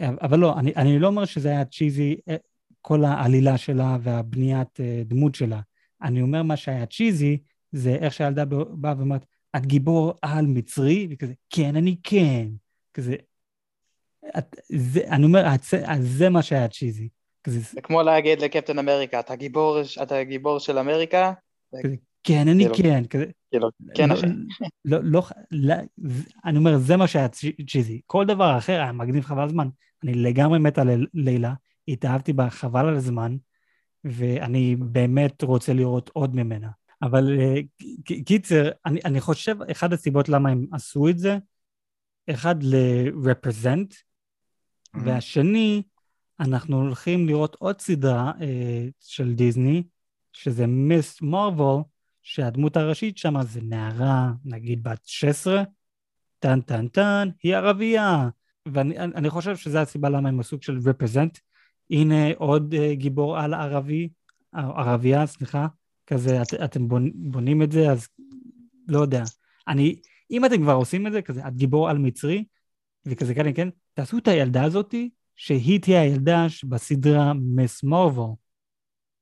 אבל 0.00 0.38
לא, 0.38 0.58
אני, 0.58 0.72
אני 0.76 0.98
לא 0.98 1.06
אומר 1.06 1.24
שזה 1.24 1.48
היה 1.48 1.64
צ'יזי, 1.64 2.16
אה, 2.28 2.36
כל 2.80 3.04
העלילה 3.04 3.58
שלה 3.58 3.96
והבניית 4.02 4.80
אה, 4.80 5.02
דמות 5.04 5.34
שלה. 5.34 5.60
אני 6.02 6.22
אומר 6.22 6.42
מה 6.42 6.56
שהיה 6.56 6.86
צ'יזי, 6.86 7.38
זה 7.72 7.94
איך 7.94 8.12
שהילדה 8.12 8.44
באה 8.70 8.94
ואומרת, 8.98 9.26
את 9.56 9.66
גיבור 9.66 10.14
על 10.22 10.46
מצרי, 10.46 11.08
וכזה, 11.10 11.32
כן, 11.50 11.76
אני 11.76 11.96
כן. 12.02 12.46
כזה, 12.94 13.14
את, 14.38 14.56
זה, 14.68 15.00
אני 15.10 15.24
אומר, 15.24 15.44
את, 15.54 15.60
זה 16.00 16.28
מה 16.28 16.42
שהיה 16.42 16.68
צ'יזי. 16.68 17.08
כזה, 17.44 17.60
זה 17.60 17.80
כמו 17.80 18.02
להגיד 18.02 18.40
לקפטן 18.40 18.78
אמריקה, 18.78 19.20
אתה 19.20 19.36
גיבור, 19.36 19.78
אתה 20.02 20.24
גיבור 20.24 20.58
של 20.58 20.78
אמריקה? 20.78 21.32
כזה, 21.82 21.94
כן, 22.26 22.48
אני 22.48 22.64
כאילו, 22.74 22.74
כן. 23.08 23.24
כאילו, 23.50 23.68
כן, 23.94 24.10
אחי. 24.10 24.26
לא, 24.84 24.98
לא, 25.02 25.22
לא, 25.50 25.74
אני 26.44 26.58
אומר, 26.58 26.78
זה 26.78 26.96
מה 26.96 27.06
שהיה 27.06 27.28
צ'יזי. 27.68 28.00
כל 28.06 28.26
דבר 28.26 28.58
אחר 28.58 28.72
היה 28.72 28.92
מגניב 28.92 29.24
חבל 29.24 29.44
הזמן. 29.44 29.68
אני 30.04 30.14
לגמרי 30.14 30.58
מת 30.58 30.78
על 30.78 31.06
לילה, 31.14 31.54
התאהבתי 31.88 32.32
בה 32.32 32.50
חבל 32.50 32.88
על 32.88 32.96
הזמן, 32.96 33.36
ואני 34.04 34.76
באמת 34.76 35.42
רוצה 35.42 35.72
לראות 35.72 36.10
עוד 36.14 36.36
ממנה. 36.36 36.68
אבל 37.02 37.38
אה, 37.40 37.54
קיצר, 38.24 38.70
אני, 38.86 39.00
אני 39.04 39.20
חושב, 39.20 39.56
אחת 39.72 39.92
הסיבות 39.92 40.28
למה 40.28 40.50
הם 40.50 40.66
עשו 40.72 41.08
את 41.08 41.18
זה, 41.18 41.38
אחד 42.30 42.62
ל-represent, 42.62 43.92
mm-hmm. 43.92 44.98
והשני, 45.04 45.82
אנחנו 46.40 46.76
הולכים 46.76 47.26
לראות 47.26 47.56
עוד 47.58 47.80
סדרה 47.80 48.32
אה, 48.40 48.86
של 49.00 49.34
דיסני, 49.34 49.82
שזה 50.32 50.66
מיס 50.66 51.22
מרוויל, 51.22 51.82
שהדמות 52.28 52.76
הראשית 52.76 53.18
שם 53.18 53.42
זה 53.42 53.60
נערה, 53.62 54.32
נגיד 54.44 54.82
בת 54.82 55.00
16, 55.04 55.62
טן 56.38 56.60
טן 56.60 56.88
טן, 56.88 57.28
היא 57.42 57.56
ערבייה. 57.56 58.28
ואני 58.66 59.30
חושב 59.30 59.56
שזו 59.56 59.78
הסיבה 59.78 60.08
למה 60.08 60.28
הם 60.28 60.40
עשו 60.40 60.56
של 60.60 60.78
represent. 60.78 61.40
הנה 61.90 62.34
עוד 62.36 62.74
uh, 62.74 62.94
גיבור 62.94 63.38
על 63.38 63.54
ערבי, 63.54 64.08
ערבייה, 64.52 65.26
סליחה, 65.26 65.66
כזה, 66.06 66.42
את, 66.42 66.54
אתם 66.54 66.88
בונים 67.14 67.62
את 67.62 67.72
זה, 67.72 67.90
אז 67.90 68.08
לא 68.88 69.00
יודע. 69.00 69.22
אני, 69.68 70.00
אם 70.30 70.44
אתם 70.44 70.62
כבר 70.62 70.74
עושים 70.74 71.06
את 71.06 71.12
זה, 71.12 71.22
כזה, 71.22 71.48
את 71.48 71.56
גיבור 71.56 71.90
על 71.90 71.98
מצרי, 71.98 72.44
וכזה 73.06 73.34
כן, 73.34 73.54
כן, 73.54 73.68
תעשו 73.94 74.18
את 74.18 74.28
הילדה 74.28 74.64
הזאתי, 74.64 75.10
שהיא 75.36 75.80
תהיה 75.80 76.00
הילדה 76.00 76.46
בסדרה 76.68 77.32
מס 77.34 77.82
מורבו. 77.82 78.36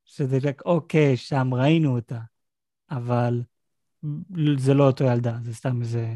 שזה 0.04 0.38
רק, 0.42 0.62
אוקיי, 0.64 1.16
שם 1.16 1.54
ראינו 1.54 1.96
אותה, 1.96 2.18
אבל 2.96 3.42
זה 4.56 4.74
לא 4.74 4.86
אותו 4.86 5.04
ילדה, 5.04 5.36
זה 5.42 5.54
סתם 5.54 5.80
איזה 5.80 6.14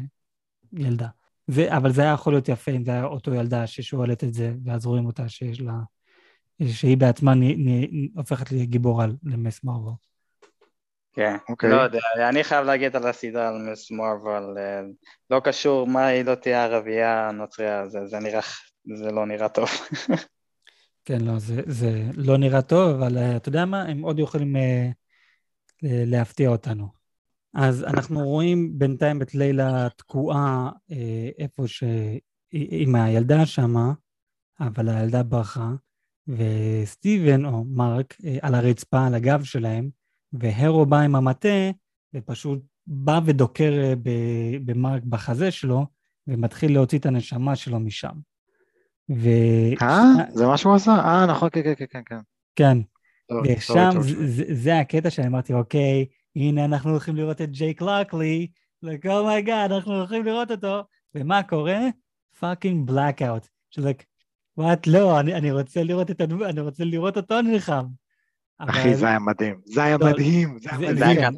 ילדה. 0.73 1.07
זה, 1.47 1.77
אבל 1.77 1.91
זה 1.91 2.01
היה 2.01 2.13
יכול 2.13 2.33
להיות 2.33 2.49
יפה 2.49 2.71
אם 2.71 2.83
זה 2.83 2.91
היה 2.91 3.03
אותו 3.03 3.33
ילדה 3.33 3.67
ששואלת 3.67 4.23
את 4.23 4.33
זה, 4.33 4.53
ואז 4.65 4.85
רואים 4.85 5.05
אותה 5.05 5.29
שיש 5.29 5.61
לה, 5.61 5.73
שהיא 6.67 6.97
בעצמה 6.97 7.33
נ, 7.35 7.43
נ, 7.43 7.87
הופכת 8.15 8.51
לגיבור 8.51 9.01
על 9.01 9.15
למס 9.23 9.63
מרוויל. 9.63 9.95
כן, 11.13 11.35
okay. 11.35 11.51
אוקיי. 11.51 11.69
לא 11.69 11.75
יודע, 11.75 11.99
אני 12.29 12.43
חייב 12.43 12.65
להגיד 12.65 12.95
על 12.95 13.07
הסדרה 13.07 13.47
על 13.47 13.71
מס 13.71 13.91
מרוויל, 13.91 14.57
אה, 14.57 14.81
לא 15.29 15.39
קשור 15.39 15.87
מה 15.87 16.05
היא 16.05 16.25
לא 16.25 16.35
תהיה 16.35 16.63
ערבייה, 16.63 17.31
נוצריה, 17.31 17.87
זה, 17.87 17.99
זה 18.05 18.19
נראה, 18.19 18.41
זה 18.97 19.11
לא 19.11 19.25
נראה 19.25 19.49
טוב. 19.49 19.69
כן, 21.05 21.21
לא, 21.21 21.39
זה, 21.39 21.61
זה 21.65 22.03
לא 22.13 22.37
נראה 22.37 22.61
טוב, 22.61 22.89
אבל 22.89 23.17
uh, 23.17 23.37
אתה 23.37 23.49
יודע 23.49 23.65
מה, 23.65 23.81
הם 23.81 24.01
עוד 24.01 24.19
יכולים 24.19 24.55
uh, 24.55 24.59
להפתיע 25.83 26.49
אותנו. 26.49 26.87
אז 27.53 27.83
אנחנו 27.83 28.19
רואים 28.19 28.79
בינתיים 28.79 29.21
את 29.21 29.35
לילה 29.35 29.87
תקועה 29.97 30.69
אה, 30.91 31.29
איפה 31.39 31.67
ש... 31.67 31.83
עם 32.51 32.95
הילדה 32.95 33.45
שמה, 33.45 33.93
אבל 34.59 34.89
הילדה 34.89 35.23
ברחה, 35.23 35.71
וסטיבן 36.27 37.45
או 37.45 37.63
מרק 37.65 38.15
אה, 38.25 38.37
על 38.41 38.55
הרצפה, 38.55 39.07
על 39.07 39.15
הגב 39.15 39.43
שלהם, 39.43 39.89
והרו 40.33 40.85
בא 40.85 40.99
עם 40.99 41.15
המטה, 41.15 41.71
ופשוט 42.13 42.59
בא 42.87 43.19
ודוקר 43.25 43.73
אה, 43.83 43.93
במרק 44.65 45.03
בחזה 45.03 45.51
שלו, 45.51 45.85
ומתחיל 46.27 46.73
להוציא 46.73 46.99
את 46.99 47.05
הנשמה 47.05 47.55
שלו 47.55 47.79
משם. 47.79 48.13
ו... 49.09 49.29
אה? 49.81 50.03
זה 50.33 50.47
מה 50.47 50.57
שהוא 50.57 50.75
עשה? 50.75 50.91
אה, 50.91 51.25
נכון, 51.25 51.49
כן, 51.51 51.61
כן, 51.63 51.85
כן, 51.89 52.01
כן. 52.05 52.19
כן. 52.55 52.77
ושם 53.45 53.89
זה, 54.01 54.43
זה 54.49 54.79
הקטע 54.79 55.09
שאני 55.09 55.27
אמרתי, 55.27 55.53
אוקיי, 55.53 56.05
הנה 56.35 56.65
אנחנו 56.65 56.89
הולכים 56.89 57.15
לראות 57.15 57.41
את 57.41 57.51
ג'ייק 57.51 57.81
לוקלי, 57.81 58.47
like, 58.85 59.09
oh 59.09 59.24
my 59.24 59.40
God, 59.40 59.71
אנחנו 59.71 59.95
הולכים 59.95 60.25
לראות 60.25 60.51
אותו, 60.51 60.83
ומה 61.15 61.43
קורה? 61.43 61.79
fucking 62.39 62.87
blackout. 62.87 63.47
What, 64.57 64.87
לא, 64.87 65.19
אני, 65.19 65.35
אני 65.35 65.51
רוצה 65.51 65.83
לראות 65.83 66.11
את 66.11 66.21
הדמות, 66.21 66.47
אני 66.47 66.61
רוצה 66.61 66.83
לראות 66.83 67.17
אותו 67.17 67.41
נלחם. 67.41 67.85
אחי, 68.57 68.95
זה 68.95 69.07
היה 69.07 69.19
מדהים, 69.19 69.61
זה 69.65 69.83
היה 69.83 69.97
לא, 69.97 70.07
מדהים, 70.07 70.57
זה 70.59 70.69
היה 70.69 70.77
מדהים. 70.91 71.37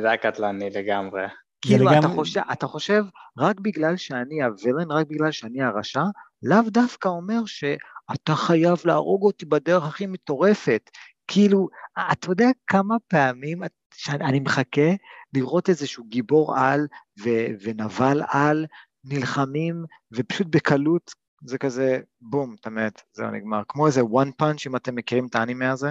זה 0.00 0.08
היה 0.08 0.16
קטלני 0.16 0.70
לגמרי. 0.70 1.22
כאילו, 1.62 1.98
אתה 1.98 2.08
חושב, 2.08 2.40
אתה 2.52 2.66
חושב, 2.66 3.04
רק 3.38 3.60
בגלל 3.60 3.96
שאני 3.96 4.42
הווילן, 4.42 4.90
רק 4.90 5.06
בגלל 5.06 5.30
שאני 5.30 5.62
הרשע, 5.62 6.02
לאו 6.42 6.62
דווקא 6.66 7.08
אומר 7.08 7.44
שאתה 7.46 8.34
חייב 8.34 8.78
להרוג 8.84 9.22
אותי 9.22 9.46
בדרך 9.46 9.84
הכי 9.84 10.06
מטורפת. 10.06 10.90
כאילו, 11.32 11.68
אתה 12.12 12.30
יודע 12.30 12.48
כמה 12.66 12.96
פעמים 13.08 13.62
שאני 13.94 14.40
מחכה 14.40 14.90
לראות 15.34 15.68
איזשהו 15.68 16.04
גיבור 16.08 16.58
על 16.58 16.86
ו- 17.24 17.46
ונבל 17.62 18.22
על 18.28 18.66
נלחמים, 19.04 19.84
ופשוט 20.12 20.46
בקלות 20.50 21.10
זה 21.44 21.58
כזה, 21.58 22.00
בום, 22.20 22.56
אתה 22.60 22.70
מת, 22.70 23.02
זהו 23.12 23.30
נגמר. 23.30 23.62
כמו 23.68 23.86
איזה 23.86 24.00
one 24.00 24.42
punch, 24.42 24.62
אם 24.66 24.76
אתם 24.76 24.94
מכירים 24.94 25.26
את 25.26 25.34
האנימה 25.34 25.70
הזה. 25.70 25.90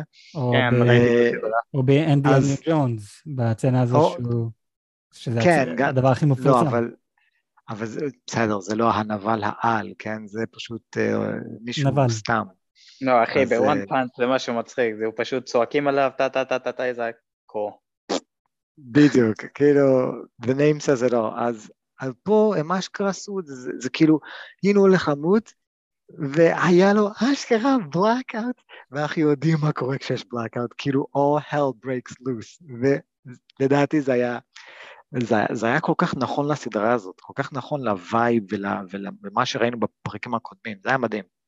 או 1.74 1.84
באנדיאן 1.84 2.42
ג'ונס, 2.68 3.24
בצנה 3.28 3.82
הזו 3.82 4.16
שהוא... 4.18 4.50
שזה 5.12 5.40
כן, 5.44 5.76
הדבר 5.84 6.08
הכי 6.08 6.26
לא, 6.26 6.32
מפורסם. 6.32 6.66
לא, 6.66 6.70
אבל, 6.70 6.92
אבל 7.70 7.86
זה, 7.86 8.06
בסדר, 8.28 8.60
זה 8.60 8.76
לא 8.76 8.92
הנבל 8.92 9.42
העל, 9.44 9.94
כן? 10.00 10.28
זה 10.28 10.44
פשוט 10.52 10.98
uh, 10.98 11.00
מישהו 11.62 11.92
נבל. 11.92 12.10
סתם. 12.10 12.44
לא, 13.02 13.24
אחי, 13.24 13.46
בוואן 13.46 13.86
פאנץ' 13.86 14.18
זה 14.18 14.28
משהו 14.28 14.54
מצחיק, 14.54 14.96
זה 14.96 15.06
פשוט 15.16 15.46
צועקים 15.46 15.88
עליו, 15.88 16.12
טה 16.18 16.30
טה 16.30 16.46
טה 16.46 16.60
טה 16.60 16.72
טה, 16.72 16.94
זה 16.94 17.10
קור. 17.46 17.80
בדיוק, 18.78 19.46
כאילו, 19.54 20.12
the 20.42 20.50
name 20.50 20.80
says 20.82 21.10
it 21.10 21.14
all, 21.14 21.40
אז, 21.40 21.72
פה 22.24 22.54
הם 22.58 22.72
אשכרה 22.72 23.10
עשו 23.10 23.40
את 23.40 23.46
זה, 23.46 23.72
זה, 23.78 23.90
כאילו, 23.90 24.20
הנה 24.64 24.80
הולך 24.80 25.08
למות, 25.08 25.54
והיה 26.18 26.94
לו 26.94 27.10
אשכרה 27.34 27.76
blackout, 27.96 28.62
ואנחנו 28.92 29.22
יודעים 29.22 29.58
מה 29.62 29.72
קורה 29.72 29.98
כשיש 29.98 30.22
blackout, 30.22 30.74
כאילו 30.78 31.06
all 31.16 31.42
hell 31.54 31.86
breaks 31.86 32.14
loose, 32.14 32.64
ולדעתי 33.60 34.02
זה 34.02 34.14
היה, 34.14 34.40
זה, 35.20 35.36
זה 35.52 35.68
היה 35.68 35.80
כל 35.80 35.94
כך 35.98 36.18
נכון 36.18 36.52
לסדרה 36.52 36.94
הזאת, 36.94 37.22
כל 37.22 37.34
כך 37.36 37.54
נכון 37.54 37.82
לווייב 37.82 38.44
ולמה 38.92 39.46
שראינו 39.46 39.80
בפרקים 39.80 40.36
הקודמים, 40.36 40.78
זה 40.84 40.90
היה 40.90 40.98
מדהים. 40.98 41.39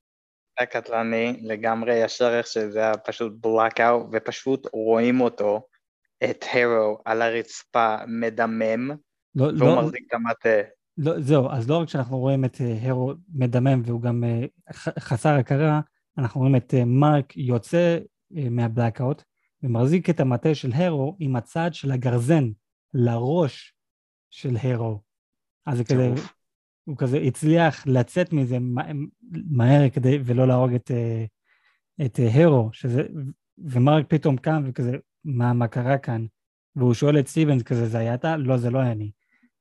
היה 0.61 0.65
קטלני 0.65 1.39
לגמרי, 1.41 1.93
ישר 1.93 2.37
איך 2.37 2.47
שזה 2.47 2.79
היה 2.79 2.97
פשוט 2.97 3.45
blackout, 3.45 4.07
ופשוט 4.11 4.67
רואים 4.73 5.21
אותו, 5.21 5.61
את 6.23 6.45
הרו 6.53 6.97
על 7.05 7.21
הרצפה 7.21 7.95
מדמם, 8.07 8.89
לא, 9.35 9.43
והוא 9.43 9.53
לא, 9.59 9.81
מחזיק 9.81 10.03
את 10.07 10.13
המטה. 10.13 10.69
לא, 10.97 11.19
זהו, 11.19 11.49
אז 11.51 11.69
לא 11.69 11.77
רק 11.77 11.89
שאנחנו 11.89 12.17
רואים 12.19 12.45
את 12.45 12.55
הרו 12.81 13.13
מדמם 13.33 13.81
והוא 13.85 14.01
גם 14.01 14.23
חסר 14.99 15.29
הכרה, 15.29 15.81
אנחנו 16.17 16.41
רואים 16.41 16.55
את 16.55 16.73
מרק 16.85 17.37
יוצא 17.37 17.97
מהבלאקאוט 18.31 19.23
ומחזיק 19.63 20.09
את 20.09 20.19
המטה 20.19 20.55
של 20.55 20.71
הרו 20.73 21.15
עם 21.19 21.35
הצד 21.35 21.69
של 21.73 21.91
הגרזן 21.91 22.49
לראש 22.93 23.73
של 24.29 24.55
הרו. 24.61 25.01
אז 25.65 25.77
זה 25.77 25.83
כזה, 25.83 26.09
הוא 26.91 26.97
כזה 26.97 27.17
הצליח 27.17 27.87
לצאת 27.87 28.33
מזה 28.33 28.57
מהר 29.49 29.89
כדי 29.89 30.19
ולא 30.25 30.47
להרוג 30.47 30.73
את, 30.73 30.91
את 32.05 32.19
הרו, 32.33 32.69
שזה, 32.73 33.03
ומרק 33.57 34.05
פתאום 34.07 34.37
קם 34.37 34.63
וכזה, 34.65 34.97
מה, 35.25 35.53
מה 35.53 35.67
קרה 35.67 35.97
כאן? 35.97 36.25
והוא 36.75 36.93
שואל 36.93 37.19
את 37.19 37.27
סטיבנס 37.27 37.63
כזה, 37.63 37.85
זה 37.85 37.97
היה 37.97 38.13
אתה? 38.13 38.37
לא, 38.37 38.57
זה 38.57 38.69
לא 38.69 38.79
היה 38.79 38.91
אני. 38.91 39.11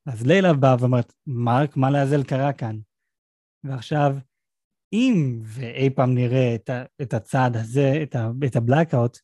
אז 0.05 0.25
לילה 0.25 0.53
באה 0.53 0.75
ואומרת, 0.79 1.13
מרק, 1.27 1.77
מה 1.77 1.89
לעזל 1.89 2.23
קרה 2.23 2.53
כאן? 2.53 2.79
ועכשיו, 3.63 4.15
אם 4.93 5.39
אי 5.43 5.89
פעם 5.89 6.15
נראה 6.15 6.55
את, 6.55 6.69
ה, 6.69 6.83
את 7.01 7.13
הצעד 7.13 7.57
הזה, 7.57 7.99
את, 8.03 8.15
את 8.45 8.55
ה 8.55 8.61
blackout, 8.61 9.17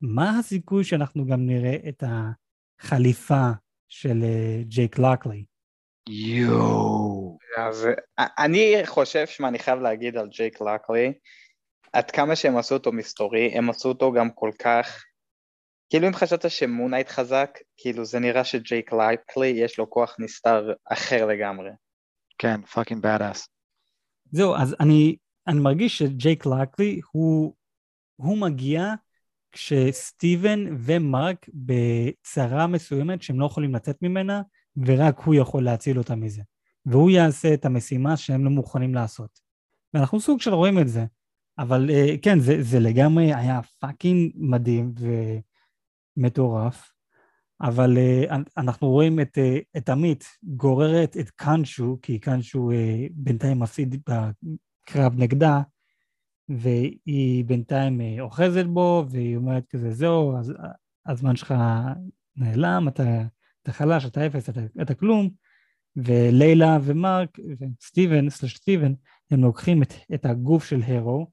מה 0.00 0.38
הסיכוי 0.38 0.84
שאנחנו 0.84 1.26
גם 1.26 1.46
נראה 1.46 1.76
את 1.88 2.04
החליפה 2.06 3.50
של 3.88 4.22
אה, 4.22 4.68
ג'ייק 4.68 4.98
לוקלי? 4.98 5.44
יואו. 6.08 7.38
אז 7.58 7.86
אני 8.38 8.82
חושב, 8.84 9.26
שמע, 9.26 9.48
אני 9.48 9.58
חייב 9.58 9.80
להגיד 9.80 10.16
על 10.16 10.28
ג'ייק 10.28 10.60
לקלי, 10.60 11.12
עד 11.92 12.10
כמה 12.10 12.36
שהם 12.36 12.56
עשו 12.56 12.74
אותו 12.74 12.92
מסתורי, 12.92 13.50
הם 13.54 13.70
עשו 13.70 13.88
אותו 13.88 14.12
גם 14.12 14.30
כל 14.34 14.50
כך, 14.58 15.04
כאילו 15.90 16.08
אם 16.08 16.14
חשבת 16.14 16.50
שמון 16.50 16.82
נייט 16.82 17.08
חזק, 17.08 17.58
כאילו 17.76 18.04
זה 18.04 18.18
נראה 18.18 18.44
שג'ייק 18.44 18.92
לקלי 18.92 19.46
יש 19.46 19.78
לו 19.78 19.90
כוח 19.90 20.16
נסתר 20.18 20.72
אחר 20.84 21.26
לגמרי. 21.26 21.70
כן, 22.38 22.62
fucking 22.62 23.06
bad 23.06 23.20
ass. 23.20 23.48
זהו, 24.32 24.56
אז 24.56 24.76
אני, 24.80 25.16
אני 25.46 25.60
מרגיש 25.60 25.98
שג'ייק 25.98 26.46
לקלי 26.46 27.00
הוא, 27.12 27.54
הוא 28.16 28.38
מגיע 28.38 28.94
כשסטיבן 29.52 30.64
ומרק 30.78 31.46
בצרה 31.54 32.66
מסוימת 32.66 33.22
שהם 33.22 33.40
לא 33.40 33.46
יכולים 33.46 33.74
לצאת 33.74 33.96
ממנה, 34.02 34.42
ורק 34.76 35.20
הוא 35.20 35.34
יכול 35.34 35.64
להציל 35.64 35.98
אותם 35.98 36.20
מזה. 36.20 36.42
והוא 36.86 37.10
יעשה 37.10 37.54
את 37.54 37.64
המשימה 37.64 38.16
שהם 38.16 38.44
לא 38.44 38.50
מוכנים 38.50 38.94
לעשות. 38.94 39.40
ואנחנו 39.94 40.20
סוג 40.20 40.40
של 40.40 40.54
רואים 40.54 40.78
את 40.78 40.88
זה. 40.88 41.04
אבל 41.58 41.90
אה, 41.90 42.18
כן, 42.22 42.40
זה, 42.40 42.62
זה 42.62 42.80
לגמרי 42.80 43.34
היה 43.34 43.60
fucking 43.78 44.32
מדהים 44.34 44.94
ומטורף. 46.16 46.92
אבל 47.60 47.96
אה, 47.96 48.34
אנחנו 48.56 48.88
רואים 48.88 49.20
את, 49.20 49.38
אה, 49.38 49.62
את 49.76 49.88
עמית 49.88 50.24
גוררת 50.42 51.16
את 51.16 51.30
קאנשו, 51.30 51.98
כי 52.02 52.18
קאנשו 52.18 52.70
אה, 52.70 53.12
בינתיים 53.12 53.60
מפסיד 53.60 54.02
בקרב 54.04 55.12
נגדה, 55.16 55.60
והיא 56.48 57.44
בינתיים 57.44 58.00
אה, 58.00 58.20
אוחזת 58.20 58.64
בו, 58.66 59.04
והיא 59.10 59.36
אומרת 59.36 59.66
כזה, 59.66 59.92
זהו, 59.92 60.38
אז, 60.38 60.52
הזמן 61.06 61.36
שלך 61.36 61.54
נעלם, 62.36 62.88
אתה, 62.88 63.02
אתה 63.62 63.72
חלש, 63.72 64.06
אתה 64.06 64.26
אפס, 64.26 64.48
אתה, 64.48 64.60
אתה 64.82 64.94
כלום. 64.94 65.30
ולילה 65.96 66.78
ומרק, 66.82 67.38
וסטיבן, 67.60 68.30
slash 68.30 68.56
סטיבן, 68.56 68.92
הם 69.30 69.40
לוקחים 69.40 69.82
את, 69.82 69.92
את 70.14 70.26
הגוף 70.26 70.64
של 70.64 70.82
הרו, 70.86 71.30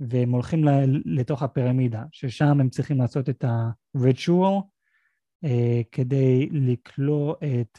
והם 0.00 0.30
הולכים 0.30 0.64
לתוך 1.04 1.42
הפירמידה, 1.42 2.02
ששם 2.12 2.60
הם 2.60 2.68
צריכים 2.68 2.98
לעשות 2.98 3.28
את 3.28 3.44
ה-ritual, 3.44 4.62
אה, 5.44 5.80
כדי 5.92 6.48
לקלוא 6.52 7.34
את 7.34 7.78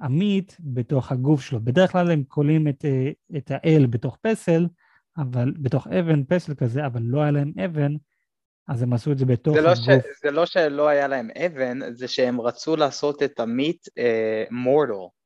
עמית 0.00 0.56
בתוך 0.60 1.12
הגוף 1.12 1.40
שלו. 1.40 1.60
בדרך 1.64 1.92
כלל 1.92 2.10
הם 2.10 2.22
כולאים 2.28 2.68
את, 2.68 2.84
אה, 2.84 3.10
את 3.36 3.50
האל 3.50 3.86
בתוך 3.90 4.16
פסל, 4.22 4.66
אבל 5.16 5.52
בתוך 5.58 5.86
אבן, 5.86 6.24
פסל 6.24 6.54
כזה, 6.54 6.86
אבל 6.86 7.02
לא 7.02 7.22
היה 7.22 7.30
להם 7.30 7.52
אבן, 7.64 7.96
אז 8.68 8.82
הם 8.82 8.92
עשו 8.92 9.12
את 9.12 9.18
זה 9.18 9.24
בתוך 9.24 9.54
זה 9.54 9.60
לא 9.60 9.68
הגוף. 9.68 9.84
ש, 9.84 9.88
זה 10.22 10.30
לא 10.30 10.46
שלא 10.46 10.88
היה 10.88 11.08
להם 11.08 11.28
אבן, 11.46 11.92
זה 11.94 12.08
שהם 12.08 12.40
רצו 12.40 12.76
לעשות 12.76 13.22
את 13.22 13.40
עמית 13.40 13.88
מורטל. 14.50 14.92
Uh, 14.92 15.22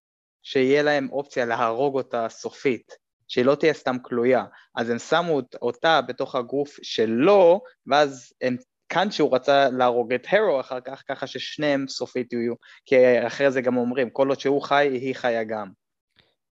שיהיה 0.47 0.83
להם 0.83 1.09
אופציה 1.13 1.45
להרוג 1.45 1.95
אותה 1.95 2.27
סופית, 2.29 2.93
שהיא 3.29 3.45
לא 3.45 3.55
תהיה 3.55 3.73
סתם 3.73 3.97
כלואה. 4.03 4.45
אז 4.77 4.91
הם 4.91 4.99
שמו 4.99 5.41
אותה 5.63 6.01
בתוך 6.01 6.35
הגוף 6.35 6.77
שלו, 6.83 7.61
ואז 7.87 8.33
הם, 8.43 8.57
כאן 8.89 9.11
שהוא 9.11 9.35
רצה 9.35 9.71
להרוג 9.71 10.13
את 10.13 10.27
הרו 10.31 10.61
אחר 10.61 10.81
כך, 10.81 11.03
ככה 11.09 11.27
ששניהם 11.27 11.89
סופית 11.89 12.33
יהיו, 12.33 12.55
כי 12.85 12.97
אחרי 13.27 13.51
זה 13.51 13.61
גם 13.61 13.77
אומרים, 13.77 14.11
כל 14.11 14.29
עוד 14.29 14.41
שהוא 14.41 14.63
חי, 14.63 14.89
היא 14.93 15.15
חיה 15.15 15.45
גם. 15.45 15.71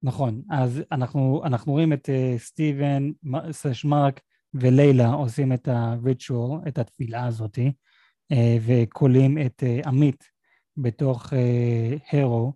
נכון, 0.02 0.42
אז 0.50 0.82
אנחנו, 0.92 1.42
אנחנו 1.44 1.72
רואים 1.72 1.92
את 1.92 2.08
uh, 2.08 2.38
סטיבן, 2.38 3.10
סלש 3.50 3.84
מרק 3.84 4.20
ולילה 4.54 5.08
עושים 5.08 5.52
את 5.52 5.68
הריטואל, 5.68 6.68
את 6.68 6.78
התפילה 6.78 7.26
הזאתי, 7.26 7.72
uh, 8.32 8.36
וכולאים 8.66 9.38
את 9.38 9.62
uh, 9.62 9.88
עמית 9.88 10.24
בתוך 10.76 11.32
הרו, 12.12 12.52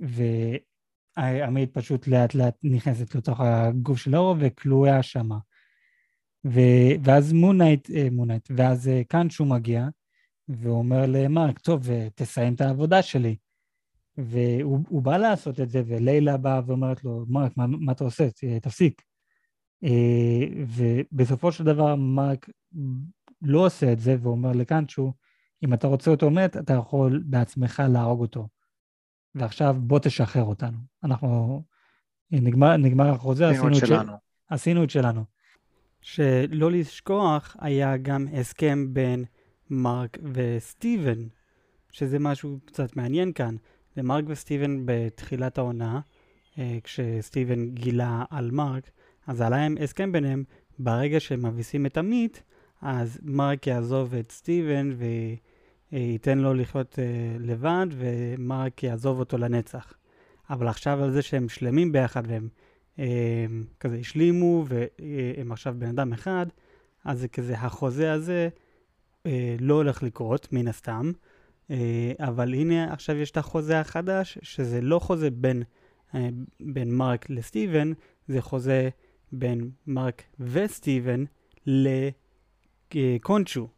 ועמית 0.00 1.74
פשוט 1.74 2.06
לאט 2.06 2.34
לאט 2.34 2.54
נכנסת 2.62 3.14
לתוך 3.14 3.40
הגוף 3.40 3.98
של 3.98 4.16
אורו 4.16 4.34
וכלואה 4.38 5.02
שמה. 5.02 5.38
ו- 6.46 6.94
ואז 7.04 7.32
מונייט, 7.32 7.90
אה, 7.90 8.08
מונייט, 8.12 8.48
ואז 8.56 8.88
אה, 8.88 9.02
כאן 9.08 9.30
שהוא 9.30 9.46
מגיע, 9.46 9.88
והוא 10.48 10.78
אומר 10.78 11.04
למרק, 11.08 11.58
טוב, 11.58 11.90
אה, 11.90 12.08
תסיים 12.14 12.54
את 12.54 12.60
העבודה 12.60 13.02
שלי. 13.02 13.36
והוא 14.16 15.02
בא 15.02 15.16
לעשות 15.16 15.60
את 15.60 15.70
זה, 15.70 15.82
ולילה 15.86 16.36
באה 16.36 16.60
ואומרת 16.66 17.04
לו, 17.04 17.24
מרק, 17.28 17.56
מה, 17.56 17.66
מה 17.66 17.92
אתה 17.92 18.04
עושה? 18.04 18.28
תפסיק. 18.62 19.02
ובסופו 20.66 21.52
של 21.52 21.64
דבר 21.64 21.94
מרק 21.94 22.48
לא 23.42 23.66
עושה 23.66 23.92
את 23.92 24.00
זה, 24.00 24.16
ואומר 24.20 24.52
לקאנצ'ו, 24.52 25.12
אם 25.64 25.74
אתה 25.74 25.86
רוצה 25.86 26.10
אותו 26.10 26.30
מת, 26.30 26.56
אתה 26.56 26.72
יכול 26.72 27.22
בעצמך 27.26 27.82
להרוג 27.92 28.20
אותו. 28.20 28.48
ועכשיו 29.34 29.76
בוא 29.78 29.98
תשחרר 29.98 30.44
אותנו. 30.44 30.78
אנחנו, 31.04 31.62
נגמר, 32.30 32.76
נגמר 32.76 33.08
החוזה, 33.08 33.48
עשינו 33.48 33.68
את 33.68 33.74
שלנו. 33.74 34.12
עשינו 34.48 34.84
את 34.84 34.90
שלנו. 34.90 35.24
שלא 36.00 36.70
לשכוח, 36.70 37.56
היה 37.60 37.96
גם 37.96 38.26
הסכם 38.32 38.94
בין 38.94 39.24
מרק 39.70 40.18
וסטיבן, 40.32 41.18
שזה 41.92 42.18
משהו 42.18 42.58
קצת 42.64 42.96
מעניין 42.96 43.32
כאן. 43.32 43.56
למרק 43.96 44.24
וסטיבן 44.28 44.82
בתחילת 44.84 45.58
העונה, 45.58 46.00
אה, 46.58 46.78
כשסטיבן 46.82 47.70
גילה 47.70 48.24
על 48.30 48.50
מרק, 48.50 48.90
אז 49.28 49.40
היה 49.40 49.50
להם 49.50 49.76
הסכם 49.80 50.12
ביניהם, 50.12 50.44
ברגע 50.78 51.20
שהם 51.20 51.46
מביסים 51.46 51.86
את 51.86 51.98
עמית, 51.98 52.42
אז 52.82 53.18
מרק 53.22 53.66
יעזוב 53.66 54.14
את 54.14 54.32
סטיבן 54.32 54.92
ו... 54.96 55.04
אה, 55.92 55.98
ייתן 55.98 56.38
לו 56.38 56.54
לחיות 56.54 56.98
אה, 56.98 57.36
לבד, 57.40 57.86
ומרק 57.90 58.82
יעזוב 58.82 59.18
אותו 59.18 59.38
לנצח. 59.38 59.94
אבל 60.50 60.68
עכשיו 60.68 61.04
על 61.04 61.12
זה 61.12 61.22
שהם 61.22 61.48
שלמים 61.48 61.92
ביחד 61.92 62.22
והם 62.26 62.48
אה, 62.98 63.46
כזה 63.80 63.96
השלימו 63.96 64.64
והם 64.68 65.52
עכשיו 65.52 65.74
בן 65.78 65.88
אדם 65.88 66.12
אחד, 66.12 66.46
אז 67.04 67.20
זה 67.20 67.28
כזה, 67.28 67.54
החוזה 67.58 68.12
הזה 68.12 68.48
לא 69.60 69.74
הולך 69.74 70.02
לקרות, 70.02 70.48
מן 70.52 70.68
הסתם. 70.68 71.12
אבל 72.18 72.54
הנה 72.54 72.92
עכשיו 72.92 73.16
יש 73.16 73.30
את 73.30 73.36
החוזה 73.36 73.80
החדש, 73.80 74.38
שזה 74.42 74.80
לא 74.80 74.98
חוזה 74.98 75.30
בין, 75.30 75.62
בין 76.60 76.94
מרק 76.94 77.30
לסטיבן, 77.30 77.92
זה 78.28 78.40
חוזה 78.40 78.88
בין 79.32 79.70
מרק 79.86 80.22
וסטיבן 80.40 81.24
לקונצ'ו. 82.94 83.68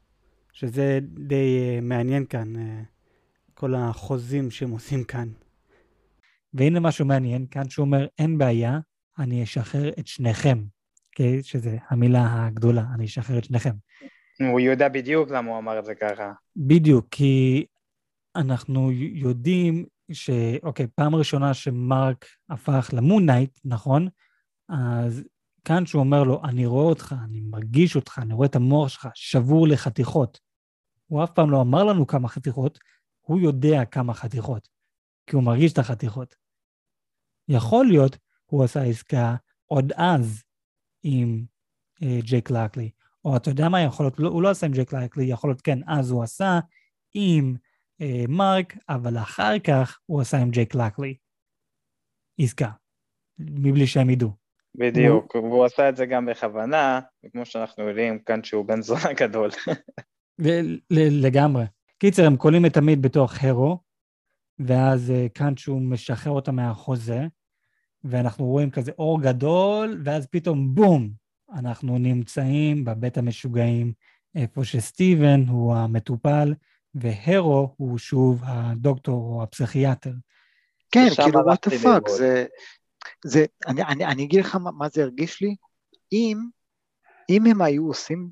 שזה 0.53 0.99
די 1.03 1.79
uh, 1.79 1.85
מעניין 1.85 2.25
כאן, 2.25 2.57
uh, 2.57 2.61
כל 3.55 3.75
החוזים 3.75 4.51
שהם 4.51 4.71
עושים 4.71 5.05
כאן. 5.05 5.29
והנה 6.55 6.81
משהו 6.81 7.05
מעניין 7.05 7.47
כאן, 7.51 7.68
שהוא 7.68 7.85
אומר, 7.85 8.07
אין 8.18 8.39
בעיה, 8.39 8.79
אני 9.18 9.43
אשחרר 9.43 9.89
את 9.89 10.07
שניכם, 10.07 10.59
okay? 10.59 11.11
אוקיי? 11.11 11.43
שזה 11.43 11.77
המילה 11.89 12.47
הגדולה, 12.47 12.85
אני 12.95 13.05
אשחרר 13.05 13.39
את 13.39 13.45
שניכם. 13.45 13.71
הוא 14.51 14.61
יודע 14.61 14.89
בדיוק 14.89 15.31
למה 15.31 15.51
הוא 15.51 15.59
אמר 15.59 15.79
את 15.79 15.85
זה 15.85 15.95
ככה. 15.95 16.33
בדיוק, 16.57 17.07
כי 17.11 17.67
אנחנו 18.37 18.93
יודעים 18.93 19.85
ש... 20.13 20.31
אוקיי, 20.63 20.87
פעם 20.95 21.14
ראשונה 21.14 21.55
שמרק 21.55 22.27
הפך 22.51 22.91
למונייט, 22.93 23.59
נכון? 23.64 24.09
אז 24.68 25.25
כאן 25.64 25.87
שהוא 25.87 26.00
אומר 26.00 26.24
לו, 26.24 26.45
אני 26.45 26.66
רואה 26.66 26.84
אותך, 26.84 27.14
אני 27.24 27.41
מרגיש 27.41 27.96
אותך, 27.96 28.18
אני 28.22 28.34
רואה 28.34 28.46
את 28.46 28.57
המוח 28.57 28.88
שלך 28.88 29.08
שבור 29.14 29.68
לחתיכות. 29.68 30.41
הוא 31.07 31.24
אף 31.24 31.30
פעם 31.30 31.50
לא 31.50 31.61
אמר 31.61 31.84
לנו 31.84 32.07
כמה 32.07 32.28
חתיכות, 32.28 32.78
הוא 33.20 33.41
יודע 33.41 33.84
כמה 33.84 34.14
חתיכות, 34.14 34.68
כי 35.26 35.37
הוא 35.37 35.42
מרגיש 35.42 35.72
את 35.72 35.78
החתיכות. 35.78 36.34
יכול 37.49 37.87
להיות, 37.87 38.16
הוא 38.46 38.64
עשה 38.64 38.82
עסקה 38.82 39.37
עוד 39.66 39.92
אז 39.96 40.42
עם 41.03 41.45
אה, 42.03 42.18
ג'ייק 42.22 42.50
לקלי, 42.50 42.91
או 43.24 43.37
אתה 43.37 43.50
יודע 43.50 43.68
מה 43.68 43.80
יכול 43.80 44.07
להיות, 44.07 44.18
לא, 44.18 44.28
הוא 44.28 44.42
לא 44.42 44.50
עשה 44.50 44.66
עם 44.66 44.72
ג'ייק 44.72 44.92
לקלי, 44.92 45.24
יכול 45.24 45.50
להיות 45.50 45.61
כן, 45.61 45.78
אז 45.87 46.11
הוא 46.11 46.22
עשה 46.22 46.61
עם 47.14 47.57
אה, 48.00 48.24
מרק, 48.28 48.76
אבל 48.88 49.18
אחר 49.18 49.58
כך 49.58 49.99
הוא 50.07 50.20
עשה 50.20 50.38
עם 50.38 50.50
ג'ייק 50.50 50.74
לקלי 50.74 51.14
עסקה, 52.41 52.70
מבלי 53.38 53.87
שהם 53.87 54.11
ידעו. 54.11 54.39
בדיוק, 54.75 55.37
הוא... 55.37 55.42
והוא 55.42 55.64
עשה 55.64 55.88
את 55.88 55.97
זה 55.97 56.07
גם 56.07 56.26
בכוונה, 56.26 57.01
וכמו 57.25 57.47
שאנחנו 57.47 57.88
יודעים 57.88 58.18
כאן 58.18 58.45
שהוא 58.45 58.64
בן 58.64 58.83
זונה 58.83 59.13
גדול. 59.21 59.51
לגמרי. 61.22 61.64
קיצר, 61.99 62.26
הם 62.26 62.37
קולים 62.37 62.67
את 62.67 62.76
עמית 62.76 63.01
בתוך 63.01 63.45
הרו, 63.45 63.79
ואז 64.59 65.11
אה, 65.11 65.26
כאן 65.34 65.57
שהוא 65.57 65.80
משחרר 65.80 66.33
אותה 66.33 66.53
מהחוזה, 66.53 67.26
ואנחנו 68.05 68.45
רואים 68.45 68.71
כזה 68.71 68.92
אור 68.99 69.22
גדול, 69.22 70.01
ואז 70.05 70.26
פתאום 70.26 70.75
בום, 70.75 71.11
אנחנו 71.55 71.99
נמצאים 71.99 72.84
בבית 72.84 73.18
המשוגעים, 73.18 73.92
איפה 74.34 74.64
שסטיבן 74.64 75.45
הוא 75.49 75.75
המטופל, 75.75 76.55
והרו 76.95 77.75
הוא 77.76 77.99
שוב 77.99 78.42
הדוקטור 78.45 79.14
או 79.14 79.42
הפסיכיאטר. 79.42 80.13
כן, 80.91 81.07
כאילו, 81.17 81.41
what 81.41 81.68
the 81.68 81.84
fuck, 81.84 82.11
זה, 82.11 82.47
זה, 83.25 83.45
אני, 83.67 83.83
אני, 83.83 84.07
אני 84.07 84.25
אגיד 84.25 84.41
לך 84.41 84.57
מה, 84.57 84.71
מה 84.71 84.88
זה 84.88 85.03
הרגיש 85.03 85.42
לי, 85.42 85.57
אם, 86.13 86.38
אם 87.30 87.47
הם 87.47 87.63
היו 87.63 87.87
עושים 87.87 88.30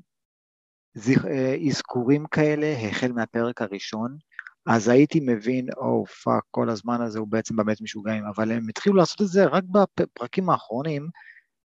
אה, 0.97 1.55
אזכורים 1.67 2.25
כאלה 2.25 2.75
החל 2.89 3.11
מהפרק 3.11 3.61
הראשון, 3.61 4.17
אז 4.65 4.87
הייתי 4.87 5.19
מבין, 5.19 5.67
או 5.77 6.03
oh, 6.07 6.11
fuck, 6.23 6.43
כל 6.51 6.69
הזמן 6.69 7.01
הזה 7.01 7.19
הוא 7.19 7.27
בעצם 7.27 7.55
בבית 7.55 7.81
משוגעים, 7.81 8.23
אבל 8.35 8.51
הם 8.51 8.69
התחילו 8.69 8.95
לעשות 8.95 9.21
את 9.21 9.27
זה 9.27 9.45
רק 9.45 9.63
בפרקים 9.99 10.49
האחרונים, 10.49 11.09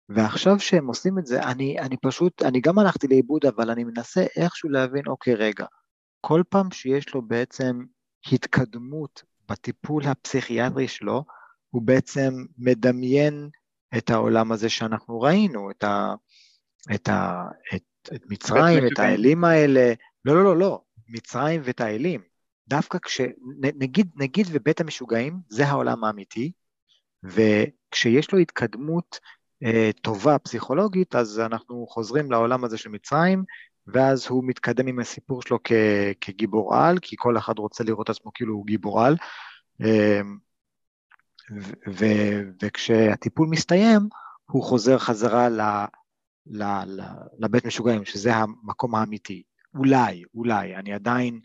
ועכשיו 0.09 0.59
שהם 0.59 0.87
עושים 0.87 1.19
את 1.19 1.25
זה, 1.25 1.43
אני, 1.43 1.79
אני 1.79 1.97
פשוט, 1.97 2.41
אני 2.41 2.61
גם 2.61 2.79
הלכתי 2.79 3.07
לאיבוד, 3.07 3.45
אבל 3.45 3.69
אני 3.69 3.83
מנסה 3.83 4.25
איכשהו 4.37 4.69
להבין, 4.69 5.03
אוקיי, 5.07 5.35
רגע, 5.35 5.65
כל 6.21 6.43
פעם 6.49 6.71
שיש 6.71 7.13
לו 7.13 7.21
בעצם 7.21 7.79
התקדמות 8.31 9.23
בטיפול 9.49 10.03
הפסיכיאטרי 10.03 10.87
שלו, 10.87 11.25
הוא 11.75 11.81
בעצם 11.81 12.33
מדמיין 12.57 13.49
את 13.97 14.09
העולם 14.09 14.51
הזה 14.51 14.69
שאנחנו 14.69 15.21
ראינו, 15.21 15.71
את, 15.71 15.83
ה, 15.83 16.13
את, 16.95 17.09
ה, 17.09 17.43
את, 17.75 17.83
את 18.15 18.21
מצרים, 18.29 18.83
את 18.87 18.99
האלים 18.99 19.43
האלה, 19.43 19.93
לא, 20.25 20.35
לא, 20.35 20.43
לא, 20.43 20.57
לא, 20.57 20.81
מצרים 21.07 21.61
ואת 21.63 21.81
האלים. 21.81 22.21
דווקא 22.67 22.97
כש... 22.99 23.21
נגיד, 23.61 24.11
נגיד 24.15 24.47
ובית 24.51 24.81
המשוגעים 24.81 25.39
זה 25.49 25.67
העולם 25.67 26.03
האמיתי, 26.03 26.51
וכשיש 27.23 28.31
לו 28.31 28.39
התקדמות 28.39 29.19
אה, 29.63 29.89
טובה 30.01 30.39
פסיכולוגית, 30.39 31.15
אז 31.15 31.39
אנחנו 31.39 31.87
חוזרים 31.89 32.31
לעולם 32.31 32.63
הזה 32.63 32.77
של 32.77 32.89
מצרים, 32.89 33.43
ואז 33.87 34.27
הוא 34.27 34.43
מתקדם 34.47 34.87
עם 34.87 34.99
הסיפור 34.99 35.41
שלו 35.41 35.59
כ, 35.63 35.71
כגיבור 36.21 36.75
על, 36.75 36.97
כי 37.01 37.15
כל 37.19 37.37
אחד 37.37 37.59
רוצה 37.59 37.83
לראות 37.83 38.09
עצמו 38.09 38.31
כאילו 38.33 38.53
הוא 38.53 38.65
גיבור 38.65 39.01
על, 39.01 39.15
אה, 39.81 40.21
ו, 41.87 42.05
וכשהטיפול 42.61 43.47
מסתיים, 43.47 44.01
הוא 44.51 44.63
חוזר 44.63 44.97
חזרה 44.97 45.49
ל, 45.49 45.61
ל, 46.45 46.63
ל, 46.85 47.01
לבית 47.39 47.65
משוגעים, 47.65 48.05
שזה 48.05 48.35
המקום 48.35 48.95
האמיתי. 48.95 49.43
אולי, 49.77 50.23
אולי, 50.35 50.75
אני 50.75 50.93
עדיין, 50.93 51.39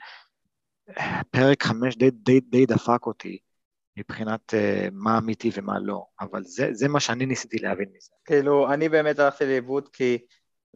פרק 1.31 1.63
חמש 1.63 1.97
די, 1.97 2.11
די, 2.11 2.41
די 2.41 2.67
דפק 2.67 3.07
אותי 3.07 3.39
מבחינת 3.97 4.55
uh, 4.55 4.91
מה 4.93 5.19
אמיתי 5.19 5.51
ומה 5.55 5.79
לא, 5.79 6.05
אבל 6.21 6.43
זה, 6.43 6.69
זה 6.73 6.89
מה 6.89 7.01
שאני 7.01 7.27
ניסיתי 7.27 7.59
להבין 7.59 7.89
מזה. 7.97 8.11
כאילו, 8.25 8.73
אני 8.73 8.89
באמת 8.89 9.19
הלכתי 9.19 9.45
לאיבוד 9.45 9.89
כי 9.89 10.19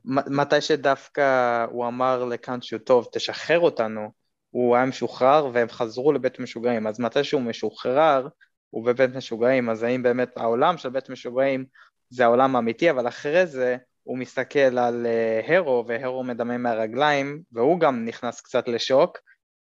מתי 0.04 0.60
שדווקא 0.60 1.64
הוא 1.70 1.86
אמר 1.86 2.24
לכאן 2.24 2.62
שהוא 2.62 2.80
טוב, 2.80 3.08
תשחרר 3.12 3.60
אותנו, 3.60 4.12
הוא 4.50 4.76
היה 4.76 4.86
משוחרר 4.86 5.50
והם 5.52 5.68
חזרו 5.68 6.12
לבית 6.12 6.38
משוגעים, 6.38 6.86
אז 6.86 7.00
מתי 7.00 7.24
שהוא 7.24 7.42
משוחרר, 7.42 8.28
הוא 8.74 8.86
בבית 8.86 9.16
משוגעים, 9.16 9.70
אז 9.70 9.82
האם 9.82 10.02
באמת 10.02 10.36
העולם 10.36 10.78
של 10.78 10.88
בית 10.88 11.10
משוגעים 11.10 11.64
זה 12.08 12.24
העולם 12.24 12.56
האמיתי, 12.56 12.90
אבל 12.90 13.08
אחרי 13.08 13.46
זה 13.46 13.76
הוא 14.02 14.18
מסתכל 14.18 14.78
על 14.78 15.06
uh, 15.06 15.52
הרו, 15.52 15.84
והרו 15.88 16.24
מדמם 16.24 16.62
מהרגליים, 16.62 17.42
והוא 17.52 17.80
גם 17.80 18.04
נכנס 18.04 18.40
קצת 18.40 18.68
לשוק, 18.68 19.18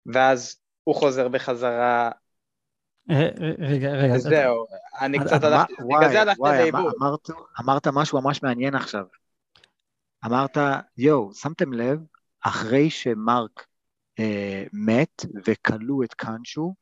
ואז 0.07 0.57
הוא 0.85 0.95
חוזר 0.95 1.29
בחזרה. 1.29 2.11
אה, 3.11 3.29
רגע, 3.59 3.91
רגע. 3.91 4.19
זהו, 4.19 4.67
אני 5.01 5.19
קצת 5.19 5.45
הלכתי, 5.45 5.75
בגלל 5.75 6.11
זה 6.13 6.21
הלכתי 6.21 6.43
לאיבוד. 6.43 6.93
אמרת 7.61 7.89
משהו 7.93 8.21
ממש 8.21 8.43
מעניין 8.43 8.75
עכשיו. 8.75 9.05
אמרת, 10.27 10.59
יואו, 10.99 11.35
שמתם 11.35 11.73
לב, 11.73 11.99
אחרי 12.41 12.91
שמרק 12.91 13.67
אה, 14.19 14.65
מת 14.73 15.25
וכלו 15.47 16.03
את 16.03 16.15
קאנצ'ו, 16.15 16.69
אה, 16.69 16.82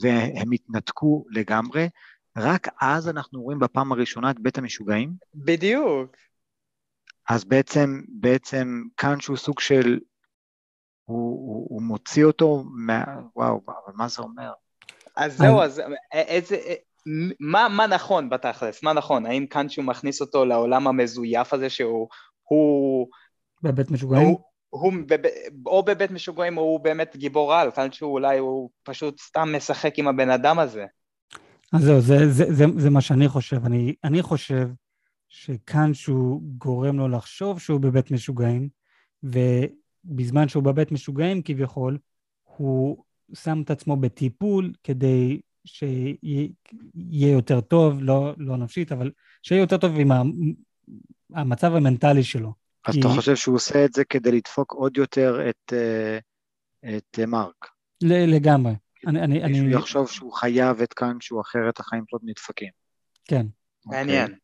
והם 0.00 0.52
התנתקו 0.52 1.24
לגמרי, 1.30 1.88
רק 2.36 2.68
אז 2.80 3.08
אנחנו 3.08 3.42
רואים 3.42 3.58
בפעם 3.58 3.92
הראשונה 3.92 4.30
את 4.30 4.40
בית 4.40 4.58
המשוגעים. 4.58 5.12
בדיוק. 5.34 6.16
אז 7.28 7.44
בעצם, 7.44 8.00
בעצם 8.08 8.82
כאן 8.96 9.20
שהוא 9.20 9.36
סוג 9.36 9.60
של, 9.60 9.98
הוא, 11.04 11.54
הוא, 11.54 11.66
הוא 11.70 11.82
מוציא 11.82 12.24
אותו, 12.24 12.64
מה, 12.86 13.04
וואו, 13.36 13.60
אבל 13.66 13.94
מה 13.94 14.08
זה 14.08 14.22
אומר? 14.22 14.52
אז 15.16 15.38
זהו, 15.38 15.62
אז 15.62 15.82
איזה, 16.12 16.56
מה, 17.40 17.68
מה 17.68 17.86
נכון 17.86 18.30
בתכלס? 18.30 18.82
מה 18.82 18.92
נכון? 18.92 19.26
האם 19.26 19.46
כאן 19.46 19.68
שהוא 19.68 19.84
מכניס 19.84 20.20
אותו 20.20 20.44
לעולם 20.44 20.86
המזויף 20.86 21.52
הזה 21.52 21.70
שהוא... 21.70 22.08
הוא, 22.42 23.08
בבית 23.62 23.90
משוגעים? 23.90 24.26
הוא, 24.26 24.40
הוא 24.70 24.92
בב, 25.06 25.20
או 25.66 25.82
בבית 25.82 26.10
משוגעים 26.10 26.58
או 26.58 26.62
הוא 26.62 26.80
באמת 26.80 27.16
גיבור 27.16 27.54
על, 27.54 27.70
כאן 27.70 27.92
שהוא 27.92 28.12
אולי 28.12 28.38
הוא 28.38 28.70
פשוט 28.82 29.20
סתם 29.20 29.54
משחק 29.56 29.98
עם 29.98 30.08
הבן 30.08 30.30
אדם 30.30 30.58
הזה. 30.58 30.86
אז 31.72 31.82
זהו, 31.82 32.00
זה, 32.00 32.32
זה, 32.32 32.52
זה, 32.52 32.64
זה 32.76 32.90
מה 32.90 33.00
שאני 33.00 33.28
חושב. 33.28 33.64
אני, 33.64 33.94
אני 34.04 34.22
חושב 34.22 34.68
שכאן 35.28 35.94
שהוא 35.94 36.42
גורם 36.42 36.98
לו 36.98 37.08
לחשוב 37.08 37.60
שהוא 37.60 37.80
בבית 37.80 38.10
משוגעים, 38.10 38.68
ובזמן 39.22 40.48
שהוא 40.48 40.62
בבית 40.62 40.92
משוגעים 40.92 41.42
כביכול, 41.42 41.98
הוא 42.44 43.04
שם 43.34 43.62
את 43.62 43.70
עצמו 43.70 43.96
בטיפול 43.96 44.72
כדי 44.84 45.40
שיהיה 45.64 47.32
יותר 47.32 47.60
טוב, 47.60 48.02
לא, 48.02 48.34
לא 48.38 48.56
נפשית, 48.56 48.92
אבל 48.92 49.10
שיהיה 49.42 49.60
יותר 49.60 49.76
טוב 49.76 49.92
עם 49.98 50.10
המצב 51.34 51.74
המנטלי 51.74 52.22
שלו. 52.22 52.59
אז 52.86 52.94
כי... 52.94 53.00
אתה 53.00 53.08
חושב 53.08 53.36
שהוא 53.36 53.56
עושה 53.56 53.84
את 53.84 53.92
זה 53.92 54.04
כדי 54.04 54.32
לדפוק 54.32 54.72
עוד 54.72 54.96
יותר 54.96 55.48
את, 55.50 55.72
אה, 55.72 56.18
את 56.96 57.18
מרק? 57.18 57.66
לגמרי. 58.02 58.72
אני, 59.06 59.20
אני, 59.20 59.44
אני... 59.44 59.54
שהוא 59.54 59.68
יחשוב 59.68 60.08
שהוא 60.08 60.32
חייב 60.32 60.80
את 60.80 60.92
כאן, 60.92 61.16
שהוא 61.20 61.40
אחרת 61.40 61.80
החיים 61.80 62.04
שלו 62.08 62.18
נדפקים. 62.22 62.70
כן. 63.24 63.46
מעניין. 63.86 64.32
Okay. 64.32 64.36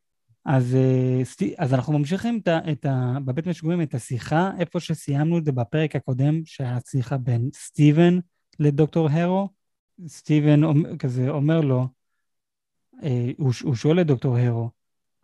אז, 0.44 0.74
אה, 0.74 1.22
אז 1.58 1.74
אנחנו 1.74 1.98
ממשיכים 1.98 2.40
את 2.42 2.48
ה, 2.48 2.58
את 2.72 2.84
ה, 2.84 3.18
בבית 3.24 3.46
משגורים 3.46 3.82
את 3.82 3.94
השיחה, 3.94 4.50
איפה 4.58 4.80
שסיימנו 4.80 5.38
את 5.38 5.44
זה 5.44 5.52
בפרק 5.52 5.96
הקודם, 5.96 6.40
שהיה 6.44 6.78
שיחה 6.86 7.16
בין 7.16 7.50
סטיבן 7.54 8.18
לדוקטור 8.58 9.08
הרו. 9.10 9.48
סטיבן 10.06 10.60
כזה 10.98 11.28
אומר 11.28 11.60
לו, 11.60 11.88
אה, 13.02 13.30
הוא, 13.38 13.52
הוא 13.62 13.74
שואל 13.74 14.00
את 14.00 14.06
דוקטור 14.06 14.36
הרו, 14.36 14.70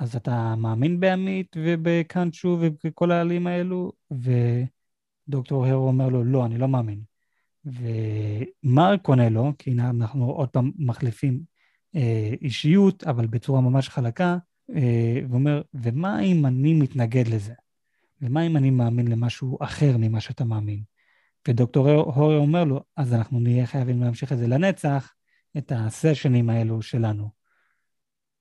אז 0.02 0.16
אתה 0.16 0.54
מאמין 0.56 1.00
בעמית 1.00 1.56
ובקאנצ'ו 1.56 2.58
ובכל 2.60 3.10
העלים 3.10 3.46
האלו? 3.46 3.92
ודוקטור 4.10 5.66
הרו 5.66 5.86
אומר 5.86 6.08
לו, 6.08 6.24
לא, 6.24 6.46
אני 6.46 6.58
לא 6.58 6.68
מאמין. 6.68 7.02
ומרק 7.64 9.08
עונה 9.08 9.28
לו, 9.28 9.52
כי 9.58 9.70
הנה 9.70 9.90
אנחנו 9.90 10.30
עוד 10.30 10.48
פעם 10.48 10.72
מחליפים 10.78 11.40
אה, 11.94 12.34
אישיות, 12.42 13.04
אבל 13.04 13.26
בצורה 13.26 13.60
ממש 13.60 13.88
חלקה, 13.88 14.36
אה, 14.74 15.20
ואומר, 15.30 15.62
ומה 15.74 16.20
אם 16.20 16.46
אני 16.46 16.74
מתנגד 16.74 17.28
לזה? 17.28 17.54
ומה 18.22 18.46
אם 18.46 18.56
אני 18.56 18.70
מאמין 18.70 19.08
למשהו 19.08 19.58
אחר 19.60 19.96
ממה 19.98 20.20
שאתה 20.20 20.44
מאמין? 20.44 20.82
ודוקטור 21.48 21.90
הורי 21.90 22.36
אומר 22.36 22.64
לו, 22.64 22.80
אז 22.96 23.14
אנחנו 23.14 23.40
נהיה 23.40 23.66
חייבים 23.66 24.02
להמשיך 24.02 24.32
את 24.32 24.38
זה 24.38 24.46
לנצח, 24.46 25.14
את 25.58 25.72
הסשנים 25.74 26.50
האלו 26.50 26.82
שלנו. 26.82 27.41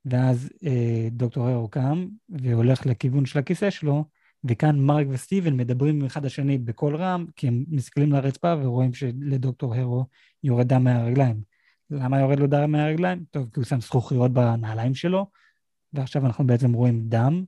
ואז 0.06 0.50
אה, 0.66 1.08
דוקטור 1.12 1.48
הרו 1.48 1.68
קם 1.68 2.08
והולך 2.30 2.86
לכיוון 2.86 3.26
של 3.26 3.40
הכיסא 3.40 3.70
שלו, 3.70 4.06
וכאן 4.44 4.80
מרק 4.80 5.08
וסטיבן 5.10 5.58
מדברים 5.58 6.06
אחד 6.06 6.26
השני 6.26 6.58
בקול 6.58 6.96
רם, 6.96 7.26
כי 7.36 7.48
הם 7.48 7.66
מסתכלים 7.68 8.12
לרצפה 8.12 8.54
ורואים 8.62 8.94
שלדוקטור 8.94 9.76
הרו 9.76 10.06
יורד 10.44 10.68
דם 10.68 10.84
מהרגליים. 10.84 11.42
למה 11.90 12.20
יורד 12.20 12.40
לו 12.40 12.48
דם 12.48 12.72
מהרגליים? 12.72 13.24
טוב, 13.32 13.50
כי 13.54 13.60
הוא 13.60 13.66
שם 13.66 13.82
זכוכיות 13.82 14.32
בנעליים 14.32 14.96
שלו, 14.96 15.26
ועכשיו 15.94 16.26
אנחנו 16.26 16.48
בעצם 16.48 16.74
רואים 16.74 17.04
דם, 17.10 17.44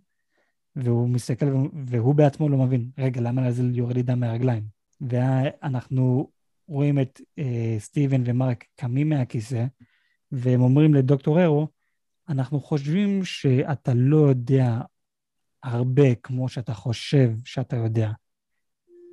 והוא 0.75 1.09
מסתכל, 1.09 1.45
והוא 1.87 2.15
בעצמו 2.15 2.49
לא 2.49 2.57
מבין, 2.57 2.91
רגע, 2.97 3.21
למה 3.21 3.47
לזה 3.47 3.63
יורד 3.73 3.95
לי 3.95 4.03
דם 4.03 4.19
מהרגליים? 4.19 4.63
ואנחנו 5.01 6.29
רואים 6.67 6.99
את 6.99 7.21
אה, 7.39 7.75
סטיבן 7.79 8.23
ומרק 8.25 8.65
קמים 8.75 9.09
מהכיסא, 9.09 9.65
והם 10.31 10.61
אומרים 10.61 10.93
לדוקטור 10.93 11.39
הרו, 11.39 11.67
אנחנו 12.29 12.59
חושבים 12.59 13.25
שאתה 13.25 13.91
לא 13.95 14.17
יודע 14.17 14.79
הרבה 15.63 16.15
כמו 16.15 16.49
שאתה 16.49 16.73
חושב 16.73 17.29
שאתה 17.45 17.75
יודע. 17.75 18.09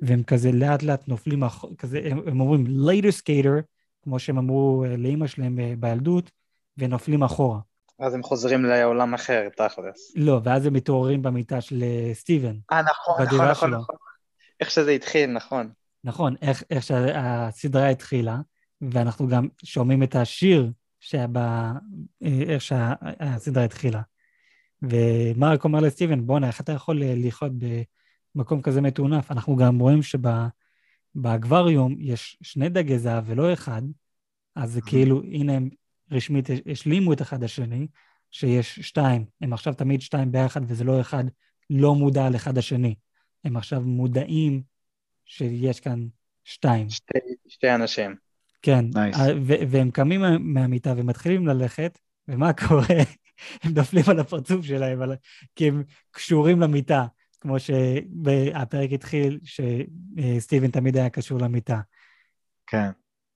והם 0.01 0.23
כזה 0.23 0.51
לאט 0.51 0.83
לאט 0.83 1.07
נופלים, 1.07 1.43
כזה, 1.77 2.01
הם, 2.05 2.21
הם 2.27 2.41
אומרים 2.41 2.65
later 2.65 3.11
skater, 3.21 3.61
כמו 4.03 4.19
שהם 4.19 4.37
אמרו 4.37 4.85
אה, 4.85 4.97
לאימא 4.97 5.27
שלהם 5.27 5.59
אה, 5.59 5.73
בילדות, 5.79 6.31
ונופלים 6.77 7.23
אחורה. 7.23 7.59
אז 7.99 8.13
הם 8.13 8.23
חוזרים 8.23 8.65
לעולם 8.65 9.13
אחר, 9.13 9.49
תכלס. 9.57 10.13
לא, 10.15 10.41
ואז 10.43 10.65
הם 10.65 10.73
מתעוררים 10.73 11.21
במיטה 11.21 11.61
של 11.61 11.83
אה, 11.83 12.13
סטיבן. 12.13 12.55
אה, 12.71 12.81
נכון, 12.81 13.23
נכון, 13.23 13.47
נכון, 13.47 13.73
נכון. 13.73 13.95
איך 14.59 14.71
שזה 14.71 14.91
התחיל, 14.91 15.29
נכון. 15.29 15.69
נכון, 16.03 16.35
איך, 16.41 16.63
איך 16.69 16.83
שהסדרה 16.83 17.89
התחילה, 17.89 18.37
ואנחנו 18.81 19.27
גם 19.27 19.47
שומעים 19.63 20.03
את 20.03 20.15
השיר 20.15 20.71
שהיה 21.01 21.27
ב... 21.31 21.39
איך 22.21 22.61
שהסדרה 22.61 23.63
התחילה. 23.63 24.01
ומרק 24.81 25.63
אומר 25.63 25.79
לסטיבן, 25.79 26.27
בואנה, 26.27 26.47
איך 26.47 26.61
אתה 26.61 26.71
יכול 26.71 27.01
לחיות 27.05 27.51
במקום 28.35 28.61
כזה 28.61 28.81
מטונף? 28.81 29.31
אנחנו 29.31 29.55
גם 29.55 29.79
רואים 29.79 29.99
שבאקווריום 31.13 31.95
יש 31.99 32.37
שני 32.43 32.69
דגי 32.69 32.99
זהב 32.99 33.23
ולא 33.27 33.53
אחד, 33.53 33.81
אז 34.55 34.71
זה 34.71 34.81
כאילו, 34.81 35.21
הנה 35.23 35.53
הם 35.53 35.69
רשמית 36.11 36.49
השלימו 36.71 37.13
את 37.13 37.21
אחד 37.21 37.43
השני, 37.43 37.87
שיש 38.31 38.79
שתיים, 38.79 39.25
הם 39.41 39.53
עכשיו 39.53 39.73
תמיד 39.73 40.01
שתיים 40.01 40.31
ביחד 40.31 40.61
וזה 40.67 40.83
לא 40.83 41.01
אחד 41.01 41.23
לא 41.69 41.95
מודע 41.95 42.25
על 42.25 42.35
אחד 42.35 42.57
השני. 42.57 42.95
הם 43.43 43.57
עכשיו 43.57 43.81
מודעים 43.81 44.61
שיש 45.25 45.79
כאן 45.79 46.07
שתיים. 46.43 46.89
שתי, 46.89 47.19
שתי 47.47 47.75
אנשים. 47.75 48.30
כן, 48.61 48.85
Nice. 48.93 49.19
אה, 49.19 49.27
והם 49.69 49.91
קמים 49.91 50.21
מה- 50.21 50.37
מהמיטה 50.37 50.93
ומתחילים 50.97 51.47
ללכת, 51.47 51.99
ומה 52.27 52.53
קורה? 52.53 52.85
הם 53.63 53.73
נופלים 53.75 54.03
על 54.07 54.19
הפרצוף 54.19 54.65
שלהם, 54.65 55.01
על... 55.01 55.15
כי 55.55 55.67
הם 55.67 55.83
קשורים 56.11 56.59
למיטה, 56.61 57.05
כמו 57.39 57.59
שהפרק 57.59 58.89
התחיל, 58.91 59.39
שסטיבן 59.43 60.71
תמיד 60.71 60.97
היה 60.97 61.09
קשור 61.09 61.39
למיטה. 61.39 61.79
כן. 62.67 62.89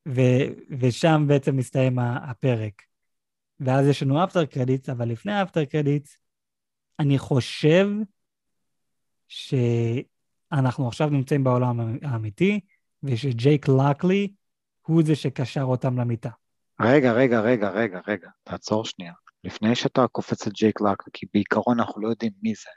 ו- 0.08 0.46
ושם 0.80 1.26
בעצם 1.28 1.56
מסתיים 1.58 2.00
הפרק. 2.00 2.82
ואז 3.60 3.88
יש 3.88 4.04
לנו 4.04 4.24
אפטר 4.24 4.46
קרדיטס, 4.46 4.90
אבל 4.90 5.08
לפני 5.08 5.34
האפטר 5.34 5.66
קרדיטס, 5.66 6.18
אני 7.00 7.18
חושב 7.18 7.88
שאנחנו 9.28 10.88
עכשיו 10.88 11.10
נמצאים 11.10 11.44
בעולם 11.44 11.98
האמיתי, 12.02 12.60
ושג'ייק 13.04 13.66
לקלי 13.68 14.28
הוא 14.86 15.04
זה 15.06 15.16
שקשר 15.16 15.64
אותם 15.64 16.00
למיטה. 16.00 16.30
רגע, 16.82 17.12
רגע, 17.12 17.40
רגע, 17.40 17.70
רגע, 17.70 18.00
רגע, 18.08 18.30
תעצור 18.44 18.86
שנייה. 18.86 19.14
לפני 19.44 19.76
שאתה 19.76 20.08
קופץ 20.08 20.48
את 20.48 20.54
לקלי, 20.62 20.94
כי 21.14 21.26
בעיקרון 21.34 21.80
אנחנו 21.80 22.02
לא 22.02 22.10
יודעים 22.10 22.32
מי 22.42 22.54
זה. 22.56 22.70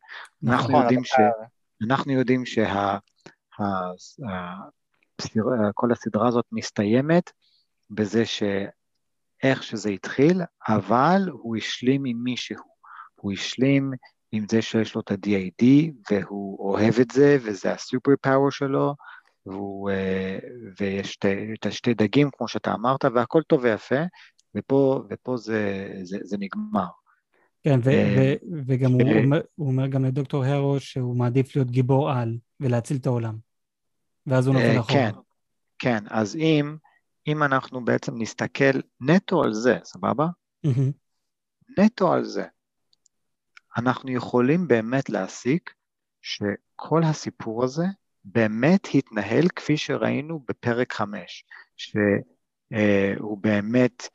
אנחנו 0.50 0.68
נכון, 0.68 0.82
יודעים 0.82 1.04
ש... 1.04 1.14
אנחנו 1.86 2.12
יודעים 2.12 2.46
שה... 2.46 2.98
כל 5.74 5.92
הסדרה 5.92 6.28
הזאת 6.28 6.44
מסתיימת 6.52 7.30
בזה 7.90 8.22
שאיך 8.24 9.62
שזה 9.62 9.90
התחיל, 9.90 10.42
אבל 10.68 11.22
הוא 11.30 11.56
השלים 11.56 12.02
עם 12.06 12.16
מישהו. 12.24 12.64
הוא 13.14 13.32
השלים 13.32 13.90
עם 14.32 14.44
זה 14.50 14.62
שיש 14.62 14.94
לו 14.94 15.00
את 15.00 15.10
ה-DAD, 15.10 15.64
והוא 16.10 16.58
אוהב 16.58 16.94
את 17.00 17.10
זה, 17.10 17.36
וזה 17.42 17.72
הסופר 17.72 18.12
פאוור 18.20 18.50
שלו, 18.50 18.94
והוא, 19.46 19.90
אה, 19.90 20.38
ויש 20.80 21.18
את 21.54 21.66
השתי 21.66 21.94
דגים, 21.94 22.30
כמו 22.36 22.48
שאתה 22.48 22.74
אמרת, 22.74 23.04
והכל 23.04 23.42
טוב 23.42 23.60
ויפה, 23.62 24.00
ופה, 24.54 25.02
ופה 25.10 25.36
זה, 25.36 25.90
זה, 26.02 26.18
זה 26.22 26.36
נגמר. 26.38 26.86
כן, 27.62 27.80
ו- 27.84 27.90
אה, 27.90 28.14
ו- 28.16 28.56
וגם 28.66 28.92
הוא 28.92 29.02
אה, 29.02 29.18
אומר, 29.18 29.40
הוא 29.54 29.68
אומר 29.68 29.86
גם 29.86 30.04
לדוקטור 30.04 30.44
הרו 30.44 30.80
שהוא 30.80 31.16
מעדיף 31.16 31.56
להיות 31.56 31.70
גיבור 31.70 32.10
על 32.10 32.38
ולהציל 32.60 32.96
את 32.96 33.06
העולם. 33.06 33.36
ואז 34.26 34.46
הוא 34.46 34.54
נופל 34.54 34.66
אה, 34.66 34.80
אחורה. 34.80 35.12
כן, 35.12 35.12
כן, 35.78 36.04
אז 36.10 36.36
אם, 36.36 36.76
אם 37.26 37.42
אנחנו 37.42 37.84
בעצם 37.84 38.12
נסתכל 38.16 38.80
נטו 39.00 39.42
על 39.42 39.52
זה, 39.52 39.78
סבבה? 39.84 40.26
נטו 41.78 42.12
על 42.12 42.24
זה, 42.24 42.44
אנחנו 43.76 44.10
יכולים 44.10 44.68
באמת 44.68 45.10
להסיק 45.10 45.74
שכל 46.22 47.02
הסיפור 47.04 47.64
הזה 47.64 47.84
באמת 48.32 48.88
התנהל 48.94 49.48
כפי 49.56 49.76
שראינו 49.76 50.40
בפרק 50.48 50.92
5, 50.92 51.44
שהוא 51.76 53.38
באמת 53.38 54.08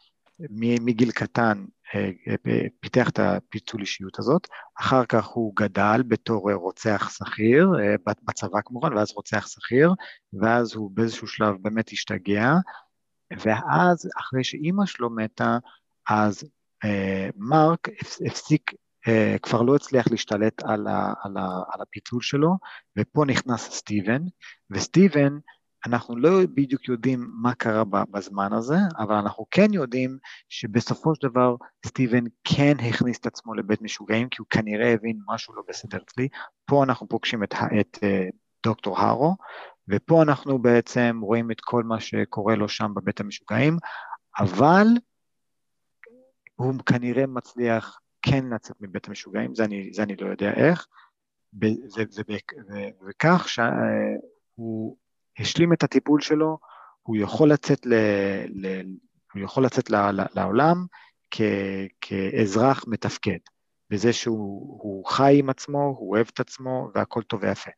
מגיל 0.60 1.12
קטן 1.12 1.66
אה, 1.96 2.10
אה, 2.48 2.68
פיתח 2.80 3.10
את 3.10 3.20
הפיצול 3.20 3.82
אישיות 3.82 4.20
הזאת, 4.20 4.48
אחר 4.80 5.06
כך 5.06 5.26
הוא 5.26 5.54
גדל 5.56 6.04
בתור 6.08 6.52
רוצח 6.54 7.10
שכיר, 7.10 7.68
אה, 7.80 7.96
בצבא 8.28 8.62
כמובן, 8.66 8.94
ואז 8.94 9.12
רוצח 9.12 9.48
שכיר, 9.48 9.94
ואז 10.34 10.76
הוא 10.76 10.92
באיזשהו 10.94 11.28
שלב 11.28 11.56
באמת 11.62 11.90
השתגע, 11.90 12.54
ואז 13.32 14.10
אחרי 14.20 14.44
שאימא 14.44 14.86
שלו 14.86 15.10
מתה, 15.10 15.58
אז 16.10 16.44
מרק 17.38 17.90
הפ- 18.02 18.22
הפסיק, 18.28 18.72
כבר 19.42 19.62
לא 19.62 19.76
הצליח 19.76 20.08
להשתלט 20.12 20.64
על, 20.64 20.88
ה, 20.88 21.14
על, 21.24 21.38
ה, 21.38 21.62
על 21.72 21.82
הפיצול 21.82 22.22
שלו, 22.22 22.58
ופה 22.98 23.26
נכנס 23.26 23.62
סטיבן, 23.62 24.22
וסטיבן, 24.70 25.38
אנחנו 25.86 26.18
לא 26.18 26.30
בדיוק 26.54 26.88
יודעים 26.88 27.30
מה 27.42 27.56
קרה 27.56 27.84
בזמן 28.12 28.54
הזה, 28.54 28.76
אבל 28.98 29.16
אנחנו 29.16 29.46
כן 29.52 29.74
יודעים 29.74 30.18
שבסופו 30.50 31.16
של 31.16 31.28
דבר 31.28 31.56
סטיבן 31.86 32.24
כן 32.44 32.74
הכניס 32.90 33.20
את 33.20 33.26
עצמו 33.26 33.54
לבית 33.54 33.82
משוגעים, 33.82 34.30
כי 34.30 34.38
הוא 34.40 34.48
כנראה 34.50 34.94
הבין 34.94 35.20
משהו 35.28 35.56
לא 35.56 35.62
בסדר 35.68 35.98
אצלי. 35.98 36.28
פה 36.66 36.84
אנחנו 36.84 37.08
פוגשים 37.08 37.44
את, 37.44 37.54
את 37.80 37.98
אה, 38.04 38.28
דוקטור 38.66 39.00
הרו, 39.00 39.36
ופה 39.88 40.24
אנחנו 40.24 40.60
בעצם 40.60 41.20
רואים 41.22 41.52
את 41.52 41.62
כל 41.62 41.84
מה 41.84 42.00
שקורה 42.00 42.56
לו 42.56 42.70
שם 42.70 42.94
בבית 42.96 43.20
המשוגעים, 43.20 43.78
אבל 44.40 44.88
הוא 46.56 46.74
כנראה 46.86 47.28
מצליח 47.28 48.00
כן 48.24 48.46
לצאת 48.56 48.76
מבית 48.82 49.08
המשוגעים, 49.08 49.56
זה 49.56 49.66
אני, 49.66 49.90
זה 49.94 50.04
אני 50.04 50.16
לא 50.16 50.28
יודע 50.28 50.54
איך, 50.54 50.88
וכך 53.08 53.50
שהוא 53.50 54.98
השלים 55.40 55.74
את 55.74 55.84
הטיפול 55.84 56.22
שלו, 56.22 56.58
הוא 57.02 57.18
יכול 57.18 57.52
לצאת, 57.52 57.86
ל, 57.86 57.94
ל, 58.48 58.82
הוא 59.34 59.44
יכול 59.44 59.66
לצאת 59.66 59.90
ל, 59.90 59.96
ל, 59.96 60.26
לעולם 60.36 60.86
כ, 61.32 61.42
כאזרח 62.02 62.84
מתפקד, 62.88 63.38
בזה 63.90 64.14
שהוא 64.14 64.80
הוא 64.84 65.06
חי 65.06 65.36
עם 65.40 65.50
עצמו, 65.50 65.96
הוא 65.98 66.12
אוהב 66.12 66.28
את 66.34 66.40
עצמו 66.40 66.90
והכל 66.96 67.24
טוב 67.24 67.44
ויפה. 67.44 67.72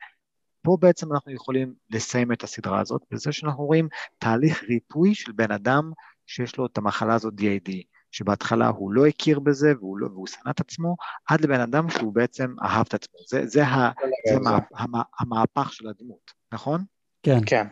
פה 0.62 0.78
בעצם 0.80 1.14
אנחנו 1.14 1.32
יכולים 1.32 1.74
לסיים 1.90 2.32
את 2.32 2.44
הסדרה 2.44 2.82
הזאת, 2.82 3.02
בזה 3.12 3.32
שאנחנו 3.32 3.66
רואים 3.66 3.88
תהליך 4.18 4.64
ריפוי 4.64 5.16
של 5.16 5.32
בן 5.32 5.52
אדם 5.52 5.92
שיש 6.28 6.58
לו 6.58 6.66
את 6.66 6.78
המחלה 6.78 7.14
הזאת 7.14 7.34
DAD, 7.34 7.72
שבהתחלה 8.16 8.68
הוא 8.68 8.92
לא 8.92 9.06
הכיר 9.06 9.40
בזה 9.40 9.74
והוא, 9.80 9.98
לא, 9.98 10.08
והוא 10.08 10.28
שנא 10.28 10.52
את 10.52 10.60
עצמו, 10.60 10.96
עד 11.30 11.42
לבן 11.42 11.60
אדם 11.60 11.90
שהוא 11.90 12.14
בעצם 12.14 12.56
אהב 12.64 12.86
את 12.88 12.94
עצמו. 12.94 13.20
זה, 13.30 13.46
זה, 13.46 13.64
ה, 13.64 13.92
זה 14.30 14.40
מה, 14.40 14.60
המה, 14.76 15.02
המהפך 15.20 15.74
של 15.74 15.88
הדמות, 15.88 16.32
נכון? 16.52 16.84
כן, 17.24 17.38
כן. 17.46 17.68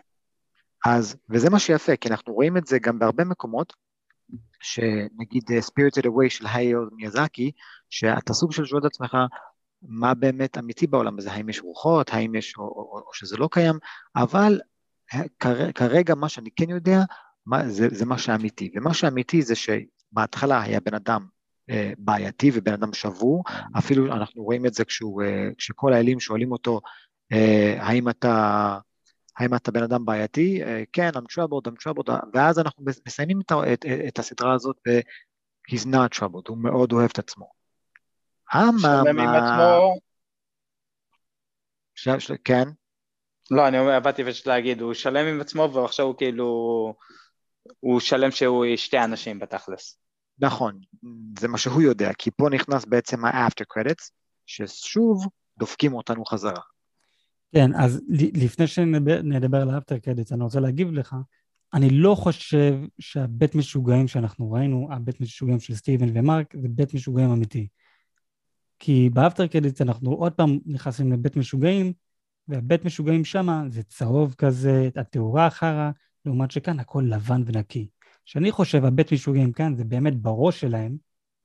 אז, 0.86 1.16
וזה 1.30 1.50
מה 1.50 1.60
שיפה, 1.60 1.96
כי 1.96 2.10
אנחנו 2.10 2.34
רואים 2.34 2.58
את 2.58 2.68
זה 2.68 2.80
גם 2.80 3.00
בהרבה 3.00 3.24
מקומות, 3.24 3.74
שנגיד 4.62 5.44
uh, 5.50 5.66
Spirited 5.66 6.06
Away 6.06 6.30
של 6.30 6.46
הייו 6.54 6.80
מיאזקי, 6.92 7.52
שאתה 7.90 8.34
סוג 8.34 8.52
של 8.52 8.66
שואל 8.66 8.82
את 8.82 8.86
עצמך, 8.86 9.18
מה 9.82 10.14
באמת 10.14 10.58
אמיתי 10.58 10.88
בעולם 10.88 11.18
הזה, 11.18 11.32
האם 11.32 11.50
יש 11.50 11.62
רוחות, 11.62 12.14
האם 12.14 12.36
יש, 12.36 12.58
או, 12.58 12.64
או, 12.64 13.04
או 13.08 13.14
שזה 13.14 13.38
לא 13.38 13.50
קיים, 13.52 13.76
אבל 14.16 14.60
כר, 15.40 15.72
כרגע 15.72 16.16
מה 16.16 16.30
שאני 16.30 16.50
כן 16.56 16.70
יודע, 16.70 17.00
מה, 17.46 17.70
זה, 17.70 17.88
זה 17.92 18.06
מה 18.06 18.18
שאמיתי, 18.18 18.72
ומה 18.76 18.94
שאמיתי 18.94 19.42
זה 19.42 19.56
שבהתחלה 20.14 20.62
היה 20.62 20.80
בן 20.80 20.94
אדם 20.94 21.26
אה, 21.70 21.92
בעייתי 21.98 22.52
ובן 22.54 22.74
אדם 22.74 22.94
שבור, 22.94 23.44
אפילו 23.78 24.14
אנחנו 24.14 24.44
רואים 24.44 24.66
את 24.66 24.74
זה 24.74 24.86
כשהוא, 24.86 25.24
אה, 25.24 25.48
כשכל 25.58 25.94
האלים 25.94 26.20
שואלים 26.20 26.52
אותו, 26.52 26.82
אה, 27.32 27.76
האם 27.80 28.10
אתה... 28.10 28.78
האם 29.38 29.56
אתה 29.56 29.72
בן 29.72 29.84
אדם 29.84 30.06
בעייתי? 30.06 30.62
כן, 30.92 31.10
I'm 31.16 31.22
troubled, 31.22 31.68
I'm 31.68 31.76
troubled, 31.88 32.12
ואז 32.34 32.60
אנחנו 32.60 32.86
מסיימים 33.08 33.40
את, 33.42 33.52
את, 33.74 33.86
את 34.08 34.20
הסדרה 34.20 34.54
הזאת 34.54 34.76
ב- 34.88 35.00
he's 35.72 35.86
not 35.86 36.20
troubled, 36.20 36.48
הוא 36.48 36.58
מאוד 36.58 36.92
אוהב 36.92 37.10
את 37.14 37.20
עצמו. 37.20 37.50
עצמו, 39.36 39.98
ש, 41.96 42.10
ש, 42.10 42.32
כן, 42.44 42.64
לא, 43.52 43.68
אני 43.68 43.80
אומר, 43.80 44.00
באתי 44.00 44.24
פשוט 44.24 44.48
להגיד, 44.48 44.82
הוא 44.82 44.94
שלם 44.94 45.26
עם 45.26 45.42
עצמו 45.42 45.70
ועכשיו 45.74 46.06
הוא 46.06 46.16
כאילו, 46.18 46.46
הוא 47.80 48.00
שלם 48.00 48.32
שהוא 48.32 48.66
שתי 48.76 49.00
אנשים 49.00 49.40
בתכלס. 49.40 50.03
נכון, 50.40 50.80
זה 51.40 51.48
מה 51.48 51.58
שהוא 51.58 51.82
יודע, 51.82 52.14
כי 52.18 52.32
פה 52.32 52.50
נכנס 52.50 52.86
בעצם 52.86 53.26
ה-after 53.26 53.64
credits, 53.78 54.10
ששוב 54.46 55.28
דופקים 55.60 55.94
אותנו 55.94 56.26
חזרה. 56.26 56.62
כן, 57.52 57.76
אז 57.76 58.02
לפני 58.34 58.68
שנדבר 58.68 59.62
על 59.62 59.70
ה 59.70 59.74
after 59.74 59.98
credits, 59.98 60.32
אני 60.32 60.44
רוצה 60.44 60.60
להגיב 60.60 60.92
לך. 60.92 61.16
אני 61.74 61.90
לא 61.90 62.16
חושב 62.16 62.74
שהבית 63.00 63.56
משוגעים 63.56 64.08
שאנחנו 64.08 64.52
ראינו, 64.52 64.88
הבית 64.92 65.22
משוגעים 65.22 65.60
של 65.60 65.76
סטיבן 65.76 66.18
ומרק, 66.18 66.54
זה 66.62 66.68
בית 66.70 66.94
משוגעים 66.94 67.32
אמיתי. 67.32 67.68
כי 68.80 69.10
ב 69.10 69.16
after 69.16 69.48
credits 69.48 69.82
אנחנו 69.82 70.12
עוד 70.12 70.34
פעם 70.34 70.60
נכנסים 70.66 71.12
לבית 71.12 71.36
משוגעים, 71.36 71.94
והבית 72.48 72.86
משוגעים 72.86 73.26
שמה 73.26 73.64
זה 73.70 73.84
צהוב 73.84 74.34
כזה, 74.38 74.90
התאורה 74.96 75.50
חרא, 75.50 75.92
לעומת 76.26 76.52
שכאן 76.52 76.80
הכל 76.80 77.04
לבן 77.08 77.44
ונקי. 77.46 77.88
שאני 78.26 78.52
חושב 78.52 78.86
הבית 78.86 79.14
משוגעים 79.14 79.52
כאן 79.52 79.76
זה 79.76 79.84
באמת 79.84 80.22
בראש 80.22 80.62
שלהם, 80.62 80.98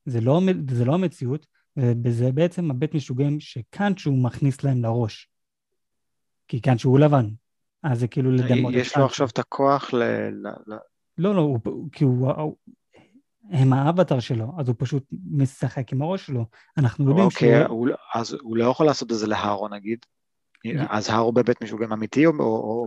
זה 0.06 0.20
לא, 0.20 0.40
זה 0.70 0.84
לא 0.84 0.94
המציאות, 0.94 1.46
וזה 1.76 2.32
בעצם 2.32 2.70
הבית 2.70 2.94
משוגעים 2.94 3.40
שכאן 3.40 3.96
שהוא 3.96 4.24
מכניס 4.24 4.64
להם 4.64 4.82
לראש. 4.82 5.28
כי 6.48 6.60
כאן 6.60 6.78
שהוא 6.78 6.98
לבן. 6.98 7.28
אז 7.82 8.00
זה 8.00 8.08
כאילו 8.08 8.30
לדמות... 8.30 8.74
יש 8.74 8.96
לו 8.96 9.04
עכשיו 9.04 9.28
את 9.28 9.38
הכוח 9.38 9.94
ל... 9.94 10.02
לא, 11.18 11.34
לא, 11.34 11.40
הוא, 11.40 11.58
כי 11.92 12.04
הוא... 12.04 12.56
הם 13.50 13.72
האבטר 13.72 14.20
שלו, 14.20 14.52
אז 14.58 14.68
הוא 14.68 14.76
פשוט 14.78 15.04
משחק 15.30 15.92
עם 15.92 16.02
הראש 16.02 16.26
שלו. 16.26 16.44
אנחנו 16.76 17.08
יודעים 17.08 17.26
אוקיי, 17.26 17.64
שהוא... 17.64 17.88
אוקיי, 17.88 17.96
אז 18.14 18.36
הוא 18.42 18.56
לא 18.56 18.64
יכול 18.64 18.86
לעשות 18.86 19.12
את 19.12 19.16
זה 19.16 19.26
להרו 19.26 19.68
נגיד? 19.68 19.98
אז 20.88 21.10
הרו 21.10 21.32
בבית 21.32 21.62
משוגעים 21.62 21.92
אמיתי 21.92 22.26
או, 22.26 22.86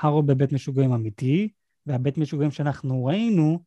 הרו 0.00 0.22
בבית 0.22 0.52
משוגעים 0.52 0.92
אמיתי, 0.92 1.48
והבית 1.86 2.18
משוגעים 2.18 2.50
שאנחנו 2.50 3.04
ראינו, 3.04 3.60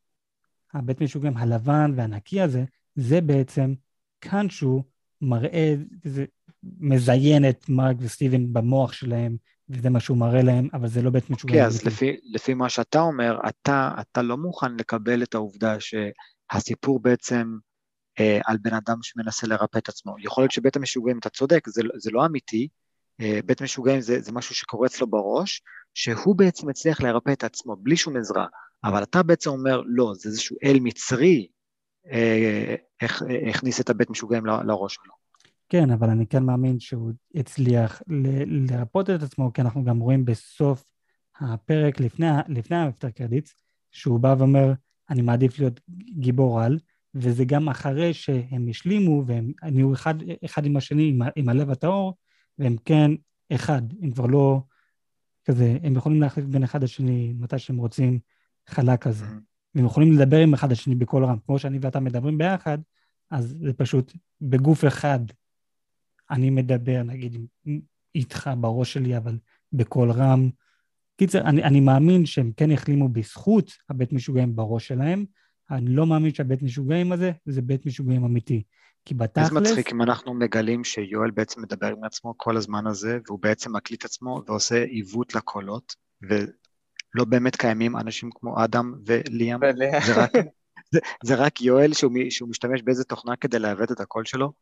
הבית 0.73 1.01
משוגעים 1.01 1.37
הלבן 1.37 1.93
והנקי 1.95 2.41
הזה, 2.41 2.63
זה 2.95 3.21
בעצם 3.21 3.73
שהוא 4.49 4.83
מראה, 5.21 5.75
זה 6.03 6.25
מזיין 6.79 7.49
את 7.49 7.69
מרק 7.69 7.95
וסטיבן 7.99 8.53
במוח 8.53 8.93
שלהם, 8.93 9.37
וזה 9.69 9.89
מה 9.89 9.99
שהוא 9.99 10.17
מראה 10.17 10.41
להם, 10.41 10.67
אבל 10.73 10.87
זה 10.87 11.01
לא 11.01 11.09
בית 11.09 11.29
משוגעים. 11.29 11.59
כן, 11.59 11.65
אז 11.65 11.85
לפי, 11.85 12.17
לפי 12.23 12.53
מה 12.53 12.69
שאתה 12.69 12.99
אומר, 12.99 13.39
אתה, 13.49 13.91
אתה 14.01 14.21
לא 14.21 14.37
מוכן 14.37 14.75
לקבל 14.75 15.23
את 15.23 15.35
העובדה 15.35 15.75
שהסיפור 15.79 16.99
בעצם 16.99 17.57
אה, 18.19 18.39
על 18.45 18.57
בן 18.61 18.73
אדם 18.73 18.97
שמנסה 19.01 19.47
לרפא 19.47 19.77
את 19.77 19.89
עצמו. 19.89 20.15
יכול 20.19 20.43
להיות 20.43 20.51
שבית 20.51 20.75
המשוגעים, 20.75 21.19
אתה 21.19 21.29
צודק, 21.29 21.67
זה, 21.67 21.81
זה 21.97 22.11
לא 22.11 22.25
אמיתי, 22.25 22.67
אה, 23.21 23.39
בית 23.45 23.61
המשוגעים 23.61 24.01
זה, 24.01 24.21
זה 24.21 24.31
משהו 24.31 24.55
שקורה 24.55 24.87
אצלו 24.87 25.07
בראש, 25.07 25.61
שהוא 25.93 26.35
בעצם 26.35 26.69
הצליח 26.69 27.01
לרפא 27.01 27.31
את 27.31 27.43
עצמו 27.43 27.75
בלי 27.75 27.97
שום 27.97 28.17
עזרה, 28.17 28.45
אבל 28.83 29.03
אתה 29.03 29.23
בעצם 29.23 29.49
אומר, 29.49 29.81
לא, 29.85 30.13
זה 30.15 30.29
איזשהו 30.29 30.57
אל 30.63 30.77
מצרי 30.81 31.47
אה, 32.11 32.75
הכניס 33.49 33.81
את 33.81 33.89
הבית 33.89 34.09
משוגעים 34.09 34.45
לראש 34.45 34.93
שלו. 34.95 35.13
כן, 35.69 35.91
אבל 35.91 36.09
אני 36.09 36.27
כן 36.27 36.43
מאמין 36.43 36.79
שהוא 36.79 37.11
הצליח 37.35 38.01
לרפות 38.69 39.09
את 39.09 39.23
עצמו, 39.23 39.53
כי 39.53 39.61
אנחנו 39.61 39.83
גם 39.83 39.99
רואים 39.99 40.25
בסוף 40.25 40.83
הפרק, 41.39 41.99
לפני, 41.99 42.27
לפני 42.47 42.77
האפטר 42.77 43.09
קרדיטס, 43.09 43.55
שהוא 43.91 44.19
בא 44.19 44.35
ואומר, 44.37 44.73
אני 45.09 45.21
מעדיף 45.21 45.59
להיות 45.59 45.79
גיבור 46.19 46.61
על, 46.61 46.79
וזה 47.15 47.45
גם 47.45 47.69
אחרי 47.69 48.13
שהם 48.13 48.67
השלימו 48.69 49.23
והם 49.25 49.51
נהיו 49.63 49.93
אחד, 49.93 50.15
אחד 50.45 50.65
עם 50.65 50.77
השני, 50.77 51.09
עם, 51.09 51.19
עם 51.35 51.49
הלב 51.49 51.69
הטהור, 51.69 52.15
והם 52.57 52.75
כן 52.85 53.11
אחד, 53.53 53.81
הם 54.01 54.11
כבר 54.11 54.25
לא 54.25 54.61
כזה, 55.49 55.77
הם 55.83 55.95
יכולים 55.95 56.21
להחליף 56.21 56.45
בין 56.45 56.63
אחד 56.63 56.83
לשני 56.83 57.33
מתי 57.39 57.59
שהם 57.59 57.77
רוצים, 57.77 58.19
חלק 58.67 59.01
כזה. 59.01 59.25
והם 59.75 59.85
יכולים 59.85 60.11
לדבר 60.11 60.37
עם 60.37 60.53
אחד 60.53 60.71
השני 60.71 60.95
בקול 60.95 61.25
רם, 61.25 61.37
כמו 61.45 61.59
שאני 61.59 61.79
ואתה 61.81 61.99
מדברים 61.99 62.37
ביחד, 62.37 62.77
אז 63.31 63.57
זה 63.61 63.73
פשוט 63.73 64.13
בגוף 64.41 64.85
אחד 64.85 65.19
אני 66.31 66.49
מדבר, 66.49 67.03
נגיד, 67.03 67.37
איתך 68.15 68.49
בראש 68.59 68.93
שלי, 68.93 69.17
אבל 69.17 69.37
בקול 69.73 70.11
רם. 70.11 70.49
קיצר, 71.17 71.41
אני, 71.41 71.63
אני 71.63 71.79
מאמין 71.79 72.25
שהם 72.25 72.51
כן 72.57 72.71
החלימו 72.71 73.09
בזכות 73.09 73.71
הבית 73.89 74.13
משוגעים 74.13 74.55
בראש 74.55 74.87
שלהם, 74.87 75.25
אני 75.71 75.95
לא 75.95 76.05
מאמין 76.05 76.33
שהבית 76.33 76.61
משוגעים 76.61 77.11
הזה 77.11 77.31
זה 77.45 77.61
בית 77.61 77.85
משוגעים 77.85 78.25
אמיתי. 78.25 78.63
כי 79.05 79.13
בתכלס... 79.13 79.49
איזה 79.49 79.59
מצחיק 79.59 79.91
אם 79.91 80.01
אנחנו 80.01 80.33
מגלים 80.33 80.83
שיואל 80.83 81.31
בעצם 81.31 81.61
מדבר 81.61 81.87
עם 81.87 82.03
עצמו 82.03 82.33
כל 82.37 82.57
הזמן 82.57 82.87
הזה, 82.87 83.19
והוא 83.27 83.39
בעצם 83.41 83.75
מקליט 83.75 84.05
עצמו 84.05 84.41
ועושה 84.47 84.83
עיוות 84.83 85.35
לקולות, 85.35 85.95
ולא 86.21 87.25
באמת 87.29 87.55
קיימים 87.55 87.97
אנשים 87.97 88.29
כמו 88.35 88.63
אדם 88.63 88.93
וליאם, 89.05 89.59
זה 90.05 90.23
רק, 90.23 90.31
זה, 90.91 90.99
זה 91.23 91.35
רק 91.35 91.61
יואל 91.61 91.93
שהוא, 91.93 92.13
שהוא 92.29 92.49
משתמש 92.49 92.81
באיזה 92.81 93.03
תוכנה 93.03 93.35
כדי 93.35 93.59
לעוות 93.59 93.91
את 93.91 93.99
הקול 93.99 94.25
שלו. 94.25 94.53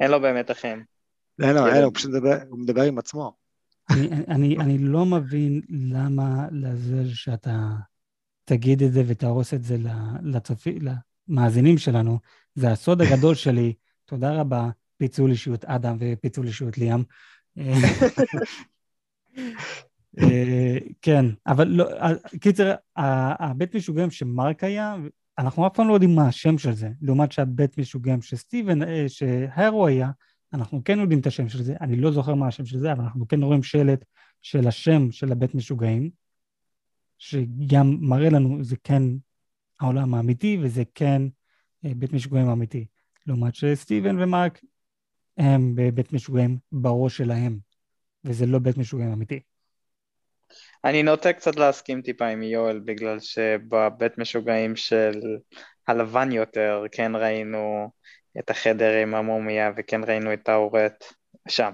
אין 0.00 0.10
לו 0.10 0.20
באמת 0.20 0.50
אחים. 0.50 0.84
אין 1.42 1.54
לו, 1.54 1.66
אין 1.66 1.78
לו, 1.78 1.84
הוא 1.84 1.94
פשוט 1.94 2.10
מדבר, 2.10 2.38
הוא 2.48 2.58
מדבר 2.58 2.82
עם 2.82 2.98
עצמו. 2.98 3.36
אני, 3.90 4.08
אני, 4.28 4.56
אני 4.56 4.78
לא 4.78 5.06
מבין 5.06 5.60
למה 5.68 6.46
לזה 6.50 7.14
שאתה 7.14 7.70
תגיד 8.44 8.82
את 8.82 8.92
זה 8.92 9.02
ותהרוס 9.06 9.54
את 9.54 9.62
זה 9.62 9.76
לצופי, 10.22 10.78
למאזינים 11.28 11.78
שלנו. 11.78 12.18
זה 12.60 12.70
הסוד 12.70 13.02
הגדול 13.02 13.34
שלי. 13.34 13.72
תודה 14.04 14.32
רבה, 14.40 14.70
פיצול 14.96 15.30
אישיות 15.30 15.64
אדם 15.64 15.96
ופיצול 16.00 16.46
אישיות 16.46 16.78
ליאם. 16.78 17.02
אה, 20.18 20.78
כן, 21.02 21.24
אבל 21.46 21.68
לא, 21.68 21.84
קיצר, 22.40 22.74
הבית 22.96 23.76
משוגעים 23.76 24.10
שמרק 24.10 24.64
היה, 24.64 24.96
אנחנו 25.38 25.66
אף 25.66 25.72
פעם 25.74 25.88
לא 25.88 25.94
יודעים 25.94 26.14
מה 26.14 26.28
השם 26.28 26.58
של 26.58 26.72
זה, 26.72 26.88
לעומת 27.02 27.32
שהבית 27.32 27.78
משוגעים 27.78 28.22
שסטיבן, 28.22 28.82
אה, 28.82 29.04
שהרו 29.08 29.86
היה, 29.86 30.10
אנחנו 30.52 30.84
כן 30.84 30.98
יודעים 30.98 31.20
את 31.20 31.26
השם 31.26 31.48
של 31.48 31.62
זה, 31.62 31.74
אני 31.80 31.96
לא 31.96 32.12
זוכר 32.12 32.34
מה 32.34 32.46
השם 32.46 32.64
של 32.64 32.78
זה, 32.78 32.92
אבל 32.92 33.04
אנחנו 33.04 33.28
כן 33.28 33.42
רואים 33.42 33.62
שלט 33.62 34.04
של 34.42 34.68
השם 34.68 35.10
של 35.10 35.32
הבית 35.32 35.54
משוגעים, 35.54 36.10
שגם 37.18 37.96
מראה 38.00 38.30
לנו 38.30 38.64
זה 38.64 38.76
כן 38.84 39.02
העולם 39.80 40.14
האמיתי 40.14 40.58
וזה 40.62 40.82
כן 40.94 41.22
אה, 41.22 41.39
בית 41.82 42.12
משוגעים 42.12 42.48
אמיתי. 42.48 42.86
לעומת 43.26 43.54
שסטיבן 43.54 44.22
ומרק 44.22 44.60
הם 45.38 45.72
בבית 45.74 46.12
משוגעים 46.12 46.58
בראש 46.72 47.16
שלהם, 47.16 47.58
וזה 48.24 48.46
לא 48.46 48.58
בית 48.58 48.76
משוגעים 48.76 49.12
אמיתי. 49.12 49.40
אני 50.84 51.02
נוטה 51.02 51.32
קצת 51.32 51.56
להסכים 51.56 52.02
טיפה 52.02 52.26
עם 52.26 52.42
יואל, 52.42 52.80
בגלל 52.84 53.20
שבבית 53.20 54.18
משוגעים 54.18 54.76
של 54.76 55.20
הלבן 55.88 56.32
יותר, 56.32 56.84
כן 56.92 57.12
ראינו 57.16 57.90
את 58.38 58.50
החדר 58.50 58.92
עם 59.02 59.14
המומיה 59.14 59.70
וכן 59.76 60.00
ראינו 60.04 60.32
את 60.32 60.48
האורט 60.48 61.04
שם. 61.48 61.72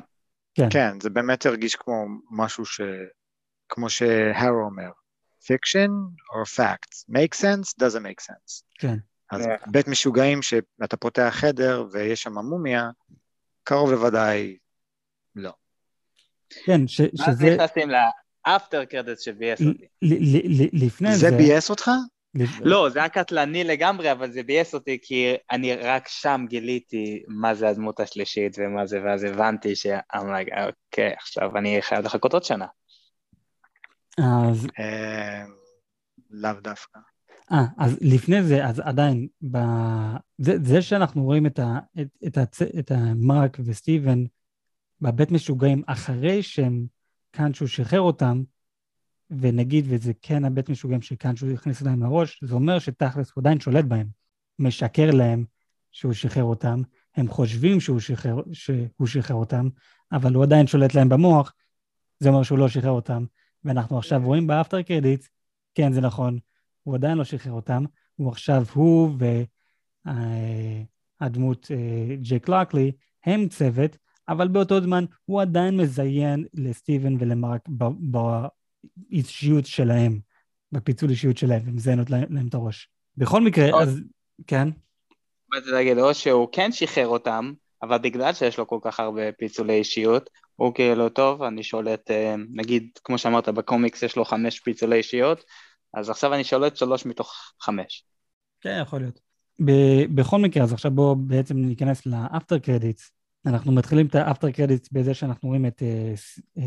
כן. 0.54 0.68
כן, 0.70 1.00
זה 1.00 1.10
באמת 1.10 1.46
הרגיש 1.46 1.74
כמו 1.74 2.04
משהו 2.30 2.66
ש... 2.66 2.80
כמו 3.68 3.90
שהרו 3.90 4.62
אומר, 4.64 4.90
fiction 5.42 5.90
or 6.32 6.56
facts, 6.56 7.04
make 7.10 7.34
sense, 7.34 7.82
doesn't 7.82 8.02
make 8.02 8.24
sense. 8.30 8.62
כן. 8.78 8.96
אז 9.30 9.46
yeah. 9.46 9.70
בית 9.70 9.88
משוגעים 9.88 10.42
שאתה 10.42 10.96
פותח 10.96 11.28
חדר 11.30 11.84
ויש 11.92 12.22
שם 12.22 12.38
מומיה, 12.38 12.90
קרוב 13.64 13.90
לוודאי 13.90 14.56
לא. 15.36 15.52
כן, 16.64 16.88
ש, 16.88 16.96
שזה... 16.96 17.24
אז 17.26 17.42
נכנסים 17.42 17.88
לאפטר 18.46 18.84
קרדיט 18.84 19.20
שביאס 19.20 19.60
אותי. 19.60 19.86
לפני 20.72 21.12
זה... 21.12 21.30
זה 21.30 21.36
ביאס 21.36 21.70
אותך? 21.70 21.90
לא, 22.60 22.88
זה 22.90 22.98
היה 22.98 23.08
קטלני 23.08 23.64
לגמרי, 23.64 24.12
אבל 24.12 24.32
זה 24.32 24.42
ביאס 24.42 24.74
אותי 24.74 24.98
כי 25.02 25.34
אני 25.50 25.74
רק 25.74 26.08
שם 26.08 26.44
גיליתי 26.48 27.22
מה 27.28 27.54
זה 27.54 27.68
הדמות 27.68 28.00
השלישית 28.00 28.56
ומה 28.58 28.86
זה, 28.86 29.00
ואז 29.04 29.24
הבנתי 29.24 29.76
ש... 29.76 29.86
אוקיי, 30.14 31.12
עכשיו 31.12 31.56
אני 31.56 31.82
חייב 31.82 32.04
לחכות 32.04 32.32
עוד 32.32 32.44
שנה. 32.44 32.66
אז... 34.18 34.66
אה, 34.78 35.44
לאו 36.30 36.52
דווקא. 36.62 36.98
אה, 37.52 37.64
אז 37.78 37.98
לפני 38.00 38.42
זה, 38.42 38.66
אז 38.66 38.80
עדיין, 38.80 39.28
ב... 39.50 39.58
זה, 40.38 40.56
זה 40.62 40.82
שאנחנו 40.82 41.24
רואים 41.24 41.46
את, 41.46 41.58
ה, 41.58 41.78
את, 42.00 42.08
את, 42.26 42.38
הצ... 42.38 42.62
את 42.62 42.90
המרק 42.90 43.58
וסטיבן 43.64 44.24
בבית 45.00 45.30
משוגעים 45.30 45.82
אחרי 45.86 46.42
שהם, 46.42 46.86
שהוא 47.52 47.68
שחרר 47.68 48.00
אותם, 48.00 48.42
ונגיד, 49.30 49.84
וזה 49.88 50.12
כן 50.22 50.44
הבית 50.44 50.68
משוגעים 50.68 51.02
שהוא 51.02 51.50
הכניס 51.54 51.82
להם 51.82 52.02
לראש, 52.02 52.40
זה 52.44 52.54
אומר 52.54 52.78
שתכלס 52.78 53.32
הוא 53.34 53.42
עדיין 53.42 53.60
שולט 53.60 53.84
בהם, 53.84 54.06
משקר 54.58 55.10
להם 55.10 55.44
שהוא 55.92 56.12
שחרר 56.12 56.44
אותם, 56.44 56.82
הם 57.16 57.28
חושבים 57.28 57.80
שהוא 57.80 58.00
שחרר, 58.00 58.36
שהוא 58.52 59.06
שחרר 59.06 59.36
אותם, 59.36 59.68
אבל 60.12 60.34
הוא 60.34 60.44
עדיין 60.44 60.66
שולט 60.66 60.94
להם 60.94 61.08
במוח, 61.08 61.52
זה 62.20 62.28
אומר 62.28 62.42
שהוא 62.42 62.58
לא 62.58 62.68
שחרר 62.68 62.90
אותם, 62.90 63.24
ואנחנו 63.64 63.98
עכשיו 63.98 64.22
רואים 64.24 64.46
באפטר 64.46 64.82
קרדיט, 64.82 65.26
כן, 65.74 65.92
זה 65.92 66.00
נכון, 66.00 66.38
הוא 66.86 66.94
עדיין 66.94 67.18
לא 67.18 67.24
שחרר 67.24 67.52
אותם, 67.52 67.84
הוא 68.16 68.28
עכשיו, 68.28 68.62
הוא 68.72 69.10
והדמות 71.20 71.70
אה, 71.70 72.16
ג'ק 72.22 72.48
לוקלי, 72.48 72.92
הם 73.24 73.48
צוות, 73.48 73.96
אבל 74.28 74.48
באותו 74.48 74.80
זמן 74.80 75.04
הוא 75.24 75.42
עדיין 75.42 75.76
מזיין 75.76 76.44
לסטיבן 76.54 77.16
ולמרק 77.18 77.68
באישיות 79.08 79.66
שלהם, 79.66 80.18
בפיצול 80.72 81.10
אישיות 81.10 81.36
שלהם, 81.36 81.62
ומזיין 81.66 81.98
להם 82.08 82.46
את 82.48 82.54
הראש. 82.54 82.88
בכל 83.16 83.40
מקרה, 83.40 83.70
או... 83.70 83.80
אז 83.80 84.00
כן. 84.46 84.68
באתי 85.48 85.70
להגיד, 85.70 85.98
או 85.98 86.14
שהוא 86.14 86.48
כן 86.52 86.72
שחרר 86.72 87.08
אותם, 87.08 87.52
אבל 87.82 87.98
בגלל 87.98 88.32
שיש 88.32 88.58
לו 88.58 88.66
כל 88.66 88.78
כך 88.82 89.00
הרבה 89.00 89.32
פיצולי 89.32 89.74
אישיות, 89.74 90.30
הוא 90.56 90.74
כאילו, 90.74 91.08
טוב, 91.08 91.42
אני 91.42 91.62
שולט, 91.62 92.10
אה, 92.10 92.34
נגיד, 92.54 92.90
כמו 93.04 93.18
שאמרת, 93.18 93.48
בקומיקס 93.48 94.02
יש 94.02 94.16
לו 94.16 94.24
חמש 94.24 94.60
פיצולי 94.60 94.96
אישיות, 94.96 95.44
אז 95.96 96.10
עכשיו 96.10 96.34
אני 96.34 96.44
שולט 96.44 96.76
שלוש 96.76 97.06
מתוך 97.06 97.52
חמש. 97.60 98.04
כן, 98.60 98.78
יכול 98.82 99.00
להיות. 99.00 99.20
ב- 99.64 100.14
בכל 100.14 100.38
מקרה, 100.38 100.62
אז 100.62 100.72
עכשיו 100.72 100.90
בואו 100.90 101.16
בעצם 101.16 101.56
ניכנס 101.56 102.06
לאפטר 102.06 102.58
קרדיטס. 102.58 103.10
אנחנו 103.46 103.72
מתחילים 103.72 104.06
את 104.06 104.14
האפטר 104.14 104.50
קרדיטס 104.50 104.88
בזה 104.92 105.14
שאנחנו 105.14 105.48
רואים 105.48 105.66
את... 105.66 105.82
אה, 105.82 106.14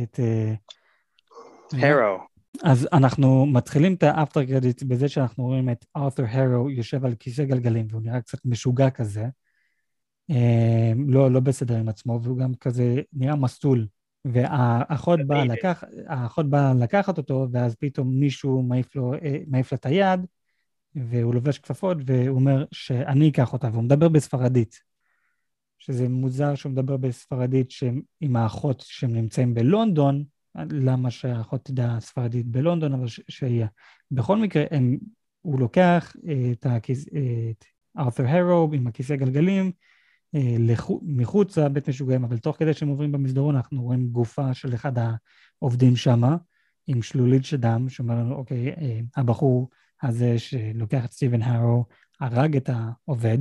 את 0.04 0.20
הרו. 1.74 2.18
אה, 2.18 2.72
אז 2.72 2.88
אנחנו 2.94 3.46
מתחילים 3.46 3.94
את 3.94 4.04
האפטר 4.04 4.46
קרדיטס 4.46 4.84
בזה 4.84 5.10
שאנחנו 5.10 5.44
רואים 5.44 5.70
את 5.70 5.86
ארת'ר 5.98 6.26
הרו 6.30 6.70
יושב 6.70 7.06
על 7.06 7.16
כיסא 7.16 7.44
גלגלים, 7.44 7.88
והוא 7.90 8.02
נראה 8.02 8.22
קצת 8.22 8.38
משוגע 8.46 8.90
כזה. 8.90 9.26
לא, 11.08 11.32
לא 11.32 11.40
בסדר 11.40 11.78
עם 11.78 11.90
עצמו, 11.90 12.20
והוא 12.24 12.38
גם 12.38 12.54
כזה 12.56 12.96
נראה 13.14 13.36
מסטול. 13.36 13.88
והאחות 14.26 15.20
באה, 15.28 15.46
לקח, 15.46 15.84
באה 16.50 16.74
לקחת 16.74 17.18
אותו, 17.18 17.48
ואז 17.52 17.76
פתאום 17.76 18.20
מישהו 18.20 18.62
מעיף 18.62 18.96
לו, 18.96 19.14
אה, 19.14 19.38
מעיף 19.48 19.72
לה 19.72 19.78
את 19.78 19.86
היד, 19.86 20.26
והוא 20.96 21.34
לובש 21.34 21.60
כפפות, 21.60 21.98
והוא 22.06 22.36
אומר 22.36 22.66
שאני 22.72 23.30
אקח 23.30 23.54
אותה, 23.54 23.70
והוא 23.72 23.84
מדבר 23.84 24.10
בספרדית. 24.10 24.90
שזה 25.80 26.10
מוזר 26.10 26.56
שהוא 26.56 26.72
מדבר 26.72 26.98
בספרדית 26.98 27.70
עם 28.22 28.36
האחות 28.36 28.84
שהם 28.88 29.14
נמצאים 29.14 29.54
בלונדון, 29.54 30.24
למה 30.56 31.12
שהאחות 31.12 31.66
תדע 31.66 31.98
ספרדית 32.00 32.46
בלונדון, 32.46 32.94
אבל 32.94 33.08
שיהיה. 33.08 33.68
בכל 34.12 34.38
מקרה, 34.38 34.64
הם, 34.72 34.98
הוא 35.42 35.60
לוקח 35.60 36.14
את, 36.52 36.66
הכיס, 36.66 37.08
את 37.08 37.66
ארת'ר 37.98 38.28
הרו 38.28 38.70
עם 38.74 38.88
הכיסא 38.88 39.16
גלגלים, 39.16 39.66
אה, 39.66 39.72
מחוץ 41.04 41.58
לבית 41.58 41.90
משוגעים, 41.90 42.24
אבל 42.24 42.38
תוך 42.38 42.58
כדי 42.58 42.74
שהם 42.74 42.90
עוברים 42.90 43.12
במסדרון, 43.12 43.56
אנחנו 43.56 43.82
רואים 43.82 44.10
גופה 44.10 44.54
של 44.54 44.74
אחד 44.74 44.92
העובדים 45.62 45.96
שם, 45.96 46.24
עם 46.88 47.02
שלולית 47.02 47.46
של 47.46 47.58
דם, 47.58 47.90
שאומר 47.90 48.16
לנו, 48.16 48.36
אוקיי, 48.36 48.70
אה, 48.70 49.00
הבחור 49.18 49.70
הזה 50.02 50.40
שלוקח 50.40 51.06
את 51.06 51.12
סטיבן 51.12 51.42
הארו, 51.42 51.86
הרג 52.20 52.56
את 52.56 52.70
העובד, 52.74 53.38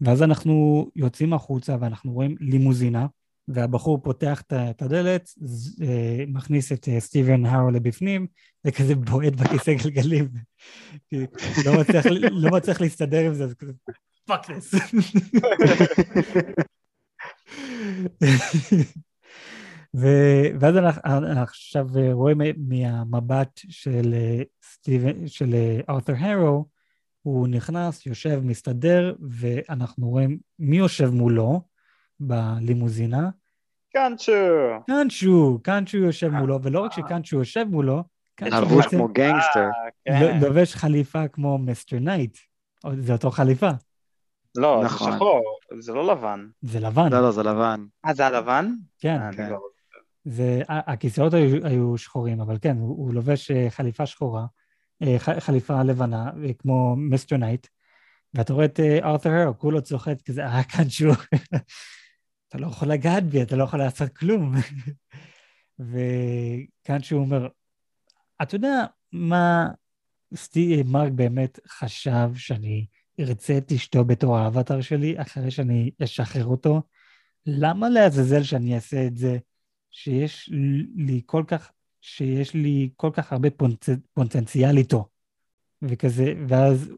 ואז 0.00 0.22
אנחנו 0.22 0.86
יוצאים 0.96 1.32
החוצה 1.32 1.76
ואנחנו 1.80 2.12
רואים 2.12 2.36
לימוזינה, 2.40 3.06
והבחור 3.48 4.02
פותח 4.02 4.42
את 4.50 4.82
הדלת, 4.82 5.28
אה, 5.82 6.24
מכניס 6.28 6.72
את 6.72 6.88
אה, 6.88 7.00
סטיבן 7.00 7.46
הארו 7.46 7.70
לבפנים, 7.70 8.26
וכזה 8.66 8.94
בועט 8.94 9.32
בכיסא 9.32 9.74
גלגלים. 9.74 10.28
לא 11.64 11.72
לא 12.30 12.50
מצליח 12.50 12.80
להסתדר 12.80 13.26
עם 13.26 13.34
זה, 13.34 13.44
אז 13.44 13.54
כזה, 13.54 13.72
fuck 14.26 14.50
this. 14.50 14.74
ו- 19.94 20.46
ואז 20.60 20.76
אנחנו 20.76 21.10
אנחנו 21.16 21.42
עכשיו 21.42 21.86
רואים 22.12 22.38
מהמבט 22.56 23.60
של 23.68 24.14
אה, 24.14 24.42
סטיבן, 24.64 25.26
של 25.26 25.54
אה, 25.54 25.80
ארת'ר 25.88 26.14
הרו, 26.18 26.66
הוא 27.22 27.48
נכנס, 27.48 28.06
יושב, 28.06 28.40
מסתדר, 28.44 29.14
ואנחנו 29.30 30.08
רואים 30.08 30.38
מי 30.58 30.76
יושב 30.76 31.10
מולו 31.10 31.62
בלימוזינה. 32.20 33.30
קאנצ'ו. 33.92 34.32
קאנצ'ו, 34.86 35.58
קאנצ'ו 35.62 35.96
יושב 35.96 36.28
מולו, 36.28 36.62
ולא 36.62 36.80
רק 36.80 36.92
שקאנצ'ו 36.92 37.36
יושב 37.36 37.64
מולו, 37.70 38.04
קאנצ'ו 38.34 38.60
לבוש 38.60 38.86
כמו 38.86 39.08
גנגסטר. 39.08 39.68
כן. 40.04 40.40
לובש 40.40 40.74
חליפה 40.74 41.28
כמו 41.28 41.58
מיסטר 41.58 41.98
נייט. 41.98 42.38
זה 42.98 43.12
אותו 43.12 43.30
חליפה, 43.30 43.70
לא, 44.56 44.78
זה 44.80 44.86
נכון. 44.86 45.12
שחור, 45.12 45.58
זה 45.80 45.92
לא 45.92 46.12
לבן. 46.12 46.46
זה 46.62 46.80
לבן, 46.80 47.12
לא, 47.12 47.22
לא, 47.22 47.30
זה 47.30 47.42
לבן. 47.42 47.84
אה, 48.06 48.14
זה 48.14 48.26
הלבן? 48.26 48.72
כן. 48.98 49.20
אה, 49.20 49.32
כן. 49.32 49.50
לא- 49.50 49.60
זה, 50.24 50.62
הכיסאות 50.68 51.34
היו, 51.34 51.66
היו 51.66 51.98
שחורים, 51.98 52.40
אבל 52.40 52.58
כן, 52.62 52.76
הוא, 52.76 52.88
הוא 52.88 53.14
לובש 53.14 53.50
אה, 53.50 53.66
חליפה 53.70 54.06
שחורה, 54.06 54.46
אה, 55.02 55.16
חליפה 55.18 55.82
לבנה, 55.82 56.30
כמו 56.58 56.96
מיסטר 56.96 57.36
נייט, 57.36 57.66
ואתה 58.34 58.52
רואה 58.52 58.64
את 58.64 58.80
ארת'ר 58.80 59.30
הרו, 59.30 59.58
כולו 59.58 59.82
צוחק 59.82 60.14
כזה, 60.24 60.46
אה, 60.46 60.64
קאנצ'ו, 60.64 61.10
אתה 62.48 62.58
לא 62.58 62.66
יכול 62.66 62.88
לגעת 62.88 63.24
בי, 63.24 63.42
אתה 63.42 63.56
לא 63.56 63.64
יכול 63.64 63.78
לעשות 63.78 64.08
כלום. 64.08 64.54
וקאנצ'ו 65.78 67.16
אומר, 67.16 67.48
אתה 68.42 68.54
יודע 68.54 68.84
מה 69.12 69.68
סטי, 70.34 70.82
מרק 70.86 71.12
באמת 71.12 71.58
חשב 71.68 72.30
שאני 72.34 72.86
ארצה 73.20 73.58
את 73.58 73.72
אשתו 73.72 74.04
בתור 74.04 74.36
האווטאר 74.36 74.80
שלי 74.80 75.22
אחרי 75.22 75.50
שאני 75.50 75.90
אשחרר 76.04 76.44
אותו? 76.44 76.82
למה 77.46 77.88
לעזאזל 77.88 78.42
שאני 78.42 78.74
אעשה 78.74 79.06
את 79.06 79.16
זה 79.16 79.38
שיש 79.90 80.50
לי 80.96 81.20
כל 81.26 81.44
כך, 81.46 81.70
שיש 82.00 82.54
לי 82.54 82.90
כל 82.96 83.10
כך 83.12 83.32
הרבה. 83.32 83.48
פוטנציאל 84.14 84.76
איתו? 84.76 85.08
וכזה, 85.82 86.34
ואז 86.48 86.92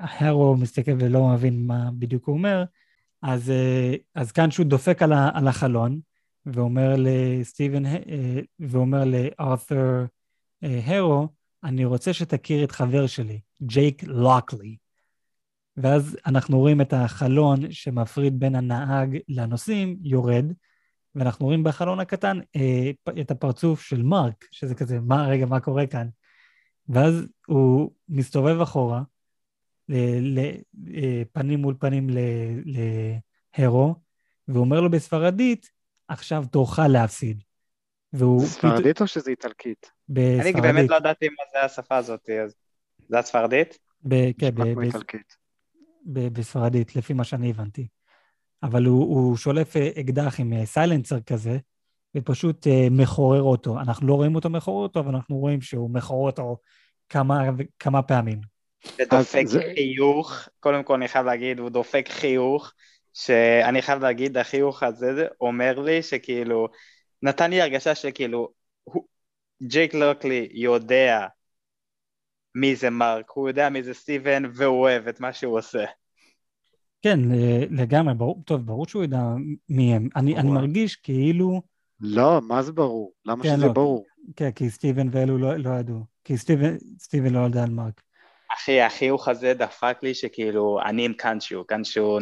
הרו 0.00 0.56
מסתכל 0.56 0.92
ולא 1.00 1.28
מבין 1.28 1.66
מה 1.66 1.90
בדיוק 1.98 2.26
הוא 2.26 2.36
אומר, 2.36 2.64
אז, 3.22 3.50
אה, 3.50 3.94
אז 4.14 4.32
כאן 4.32 4.50
שהוא 4.50 4.66
דופק 4.66 5.02
על, 5.02 5.12
ה, 5.12 5.30
על 5.34 5.48
החלון, 5.48 6.00
ואומר 6.46 6.94
לסטיבן, 6.98 7.86
אה, 7.86 8.40
ואומר 8.60 9.04
לארת'ר 9.04 10.04
הרו, 10.62 11.28
אני 11.66 11.84
רוצה 11.84 12.12
שתכיר 12.12 12.64
את 12.64 12.72
חבר 12.72 13.06
שלי, 13.06 13.40
ג'ייק 13.62 14.02
לוקלי. 14.02 14.76
ואז 15.76 16.16
אנחנו 16.26 16.58
רואים 16.58 16.80
את 16.80 16.92
החלון 16.92 17.72
שמפריד 17.72 18.40
בין 18.40 18.54
הנהג 18.54 19.18
לנוסעים, 19.28 19.96
יורד, 20.02 20.44
ואנחנו 21.14 21.46
רואים 21.46 21.64
בחלון 21.64 22.00
הקטן 22.00 22.40
אה, 22.56 22.90
את 23.20 23.30
הפרצוף 23.30 23.82
של 23.82 24.02
מרק, 24.02 24.44
שזה 24.50 24.74
כזה, 24.74 25.00
מה, 25.00 25.28
רגע, 25.28 25.46
מה 25.46 25.60
קורה 25.60 25.86
כאן? 25.86 26.08
ואז 26.88 27.26
הוא 27.46 27.90
מסתובב 28.08 28.60
אחורה, 28.60 29.02
אה, 29.90 31.22
פנים 31.32 31.60
מול 31.60 31.74
פנים 31.78 32.10
להרו, 33.58 33.94
והוא 34.48 34.60
אומר 34.60 34.80
לו 34.80 34.90
בספרדית, 34.90 35.70
עכשיו 36.08 36.44
תורך 36.50 36.78
להפסיד. 36.78 37.42
והוא... 38.16 38.46
ספרדית 38.46 39.00
או 39.00 39.06
שזה 39.06 39.30
איטלקית? 39.30 39.90
אני 40.10 40.16
בספרדית. 40.38 40.62
באמת 40.62 40.90
לא 40.90 40.96
ידעתי 40.96 41.28
מה 41.28 41.44
זה 41.52 41.64
השפה 41.64 41.96
הזאת, 41.96 42.30
אז... 42.44 42.54
זה 43.08 43.18
הספרדית? 43.18 43.78
ב- 44.02 44.32
כן, 44.38 44.50
ב- 44.54 44.62
ב-. 44.62 44.90
ב- 46.06 46.28
בספרדית, 46.38 46.96
לפי 46.96 47.12
מה 47.12 47.24
שאני 47.24 47.50
הבנתי. 47.50 47.86
אבל 48.62 48.84
הוא, 48.84 49.04
הוא 49.04 49.36
שולף 49.36 49.76
אה, 49.76 49.88
אקדח 50.00 50.40
עם 50.40 50.52
אה, 50.52 50.66
סיילנסר 50.66 51.20
כזה, 51.20 51.58
ופשוט 52.16 52.66
אה, 52.66 52.86
מחורר 52.90 53.42
אותו. 53.42 53.80
אנחנו 53.80 54.06
לא 54.06 54.14
רואים 54.14 54.34
אותו 54.34 54.50
מחורר 54.50 54.82
אותו, 54.82 55.00
אבל 55.00 55.14
אנחנו 55.14 55.36
רואים 55.36 55.60
שהוא 55.60 55.90
מחורר 55.90 56.30
אותו 56.30 56.56
כמה, 57.08 57.44
כמה 57.78 58.02
פעמים. 58.02 58.40
זה 58.96 59.02
דופק 59.10 59.44
זה- 59.46 59.60
חיוך, 59.74 60.48
קודם 60.60 60.82
כל 60.82 60.94
אני 60.94 61.08
חייב 61.08 61.26
להגיד, 61.26 61.58
הוא 61.58 61.70
דופק 61.70 62.08
חיוך, 62.08 62.72
שאני 63.14 63.82
חייב 63.82 64.02
להגיד, 64.02 64.36
החיוך 64.38 64.82
הזה 64.82 65.26
אומר 65.40 65.80
לי 65.80 66.02
שכאילו, 66.02 66.68
נתן 67.22 67.50
לי 67.50 67.60
הרגשה 67.60 67.94
שכאילו, 67.94 68.48
הוא- 68.84 69.06
ג'ייק 69.62 69.94
לוקלי 69.94 70.48
יודע 70.52 71.26
מי 72.54 72.76
זה 72.76 72.90
מרק, 72.90 73.30
הוא 73.30 73.48
יודע 73.48 73.68
מי 73.68 73.82
זה 73.82 73.94
סטיבן, 73.94 74.42
והוא 74.54 74.80
אוהב 74.80 75.08
את 75.08 75.20
מה 75.20 75.32
שהוא 75.32 75.58
עושה. 75.58 75.84
כן, 77.02 77.18
לגמרי, 77.70 78.14
ברור, 78.14 78.42
טוב, 78.46 78.66
ברור 78.66 78.86
שהוא 78.86 79.04
ידע 79.04 79.22
מי 79.68 79.94
הם. 79.94 80.08
אני, 80.16 80.36
אני. 80.36 80.50
מרגיש 80.50 80.96
כאילו, 80.96 81.62
לא, 82.00 82.40
מה 82.48 82.62
זה 82.62 82.72
ברור? 82.72 83.12
למה 83.26 83.42
כן, 83.42 83.56
שזה 83.56 83.66
לא. 83.66 83.72
ברור? 83.72 84.06
כן, 84.36 84.50
כי 84.50 84.70
סטיבן 84.70 85.08
ואלו 85.12 85.38
לא, 85.38 85.56
לא 85.56 85.70
ידעו. 85.70 86.04
כי 86.24 86.36
סטיבן, 86.36 86.76
סטיבן 86.98 87.32
לא 87.32 87.46
ידע 87.46 87.62
על 87.62 87.70
מרק. 87.70 88.02
אחי, 88.56 88.80
החיוך 88.80 89.28
הזה 89.28 89.54
דפק 89.54 89.98
לי 90.02 90.14
שכאילו, 90.14 90.78
אני 90.86 91.04
עם 91.04 91.12
קאנצ'ו, 91.12 91.64
קאנצ'ו 91.66 92.18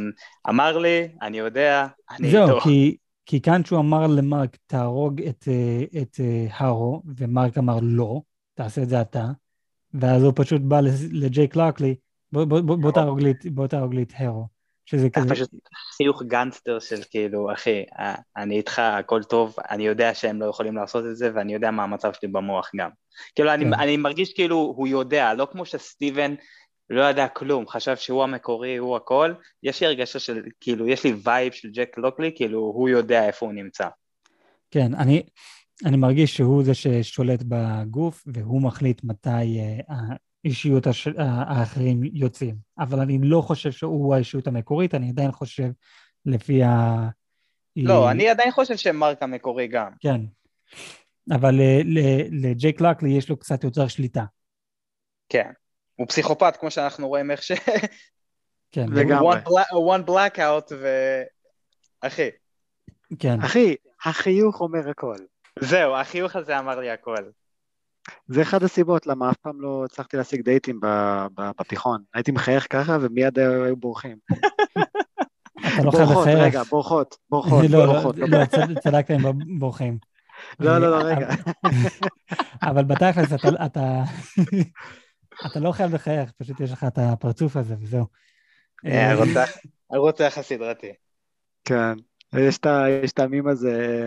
אמר 0.49 0.79
לי, 0.79 1.09
אני 1.23 1.39
יודע, 1.39 1.87
אני 2.11 2.31
זהו, 2.31 2.49
איתו. 2.49 2.61
כי, 2.61 2.97
כי 3.27 3.41
כאן 3.41 3.65
שהוא 3.65 3.81
אמר 3.81 4.07
למרק, 4.07 4.57
תהרוג 4.67 5.23
את, 5.23 5.49
אה, 5.49 6.03
את 6.03 6.21
אה, 6.21 6.47
הארו, 6.51 7.03
ומרק 7.17 7.59
אמר 7.59 7.79
לא, 7.83 8.21
תעשה 8.55 8.83
את 8.83 8.89
זה 8.89 9.01
אתה, 9.01 9.27
ואז 9.95 10.23
הוא 10.23 10.33
פשוט 10.37 10.61
בא 10.61 10.81
לג'ייק 11.13 11.57
לוקלי, 11.57 11.95
בוא, 12.33 12.45
בוא, 12.45 12.61
בוא, 12.61 12.77
בוא 12.77 12.93
תהרוג 12.93 13.21
לי 13.21 13.33
בוא 13.51 13.67
תהרוג 13.67 13.95
לי 13.95 14.03
את 14.03 14.13
הארו. 14.17 14.55
שזה 14.87 15.03
זה 15.03 15.11
כזה, 15.11 15.35
פשוט 15.35 15.51
חיוך 15.97 16.23
גנגסטר 16.23 16.79
של 16.79 17.01
כאילו, 17.11 17.53
אחי, 17.53 17.85
אה, 17.99 18.15
אני 18.37 18.57
איתך, 18.57 18.79
הכל 18.79 19.23
טוב, 19.23 19.57
אני 19.71 19.87
יודע 19.87 20.15
שהם 20.15 20.41
לא 20.41 20.47
יכולים 20.47 20.77
לעשות 20.77 21.05
את 21.11 21.17
זה, 21.17 21.31
ואני 21.35 21.55
יודע 21.55 21.71
מה 21.71 21.83
המצב 21.85 22.13
שלי 22.13 22.29
במוח 22.29 22.71
גם. 22.77 22.91
כאילו, 23.35 23.55
אני, 23.55 23.65
כן. 23.65 23.75
אני 23.75 23.97
מרגיש 23.97 24.33
כאילו 24.33 24.57
הוא 24.77 24.89
יודע, 24.89 25.35
לא 25.35 25.49
כמו 25.53 25.65
שסטיבן 25.65 26.35
לא 26.91 27.03
ידע 27.03 27.29
כלום, 27.29 27.69
חשב 27.69 27.97
שהוא 27.97 28.23
המקורי, 28.23 28.77
הוא 28.77 28.97
הכל, 28.97 29.35
יש 29.63 29.81
לי 29.81 29.87
הרגשה 29.87 30.19
של, 30.19 30.43
כאילו, 30.61 30.89
יש 30.89 31.05
לי 31.05 31.15
vibe 31.25 31.53
של 31.53 31.71
ג'ק 31.71 31.99
לוקלי, 31.99 32.33
כאילו, 32.37 32.59
הוא 32.59 32.89
יודע 32.89 33.27
איפה 33.27 33.47
הוא 33.47 33.55
נמצא. 33.55 33.89
כן, 34.71 34.95
אני, 34.95 35.23
אני 35.85 35.97
מרגיש 35.97 36.37
שהוא 36.37 36.65
זה 36.65 36.75
ששולט 36.75 37.43
בגוף, 37.49 38.25
והוא 38.27 38.63
מחליט 38.63 39.05
מתי 39.05 39.29
אה, 39.61 39.79
האישיות 40.45 40.87
הש... 40.87 41.09
האחרים 41.19 42.01
יוצאים. 42.05 42.57
אבל 42.79 43.01
אני 43.01 43.19
לא 43.23 43.41
חושב 43.41 43.73
שהוא 43.73 44.15
האישיות 44.15 44.47
המקורית, 44.47 44.95
אני 44.95 45.09
עדיין 45.11 45.33
חושב 45.33 45.69
לפי 46.27 46.63
ה... 46.63 46.97
לא, 47.77 48.11
אני 48.11 48.29
עדיין 48.29 48.51
חושב 48.51 48.77
שמרק 48.77 49.23
המקורי 49.23 49.69
גם. 49.69 49.91
כן. 50.01 50.21
אבל 51.31 51.55
ל- 51.85 52.47
לג'ייק 52.47 52.81
לקלי 52.81 53.11
יש 53.11 53.29
לו 53.29 53.37
קצת 53.37 53.65
יותר 53.65 53.89
שליטה. 53.89 54.25
כן. 55.29 55.51
הוא 55.97 56.07
פסיכופת, 56.09 56.57
כמו 56.61 56.71
שאנחנו 56.71 57.09
רואים 57.09 57.31
איך 57.31 57.43
ש... 57.43 57.53
כן, 58.73 58.87
לגמרי. 58.93 59.37
one, 59.37 59.41
bla- 59.41 60.01
one 60.01 60.09
blackout 60.09 60.75
ו... 60.81 60.87
אחי, 62.01 62.29
כן, 63.19 63.41
אחי, 63.41 63.75
החיוך 64.05 64.61
אומר 64.61 64.89
הכל. 64.91 65.17
זהו, 65.61 65.97
החיוך 65.97 66.37
הזה 66.37 66.59
אמר 66.59 66.81
לי 66.81 66.91
הכל. 66.91 67.17
זה 68.29 68.43
אחד 68.43 68.63
הסיבות 68.63 69.07
למה 69.07 69.31
אף 69.31 69.37
פעם 69.37 69.61
לא 69.61 69.83
הצלחתי 69.85 70.17
להשיג 70.17 70.41
דייטים 70.41 70.81
בתיכון. 71.61 72.03
הייתי 72.15 72.33
מחייך 72.33 72.67
ככה 72.71 72.97
ומיד 73.01 73.39
היו 73.39 73.77
בורחים. 73.77 74.17
אתה 74.79 75.85
לא 75.85 75.91
חייב 75.91 76.05
בורחות, 76.05 76.27
לחייך. 76.27 76.39
רגע, 76.39 76.63
בורחות, 76.63 77.17
בורחות, 77.31 77.65
לא, 77.71 77.87
בורחות. 77.87 78.17
לא, 78.19 78.27
לא, 78.29 78.45
צד- 78.45 78.79
צדקת 78.79 79.11
הם 79.11 79.23
בורחים. 79.59 79.99
לא, 80.61 80.79
לא, 80.79 80.91
לא, 80.91 81.05
רגע. 81.05 81.29
אבל 82.63 82.85
בתכלס 82.85 83.33
אתה, 83.67 84.03
אתה, 85.47 85.61
לא 85.61 85.73
חייב 85.73 85.95
לחייך, 85.95 86.31
פשוט 86.39 86.61
יש 86.61 86.73
לך 86.73 86.85
את 86.85 86.99
הפרצוף 86.99 87.57
הזה 87.57 87.75
וזהו. 87.81 88.07
אה, 88.87 88.91
אה, 88.91 89.13
הרוצח- 89.13 89.59
הרוצח 89.91 90.39
הסדרתי. 90.39 90.93
כן, 91.65 91.93
יש 92.39 92.59
את 93.13 93.19
המים 93.19 93.49
הזה, 93.49 94.07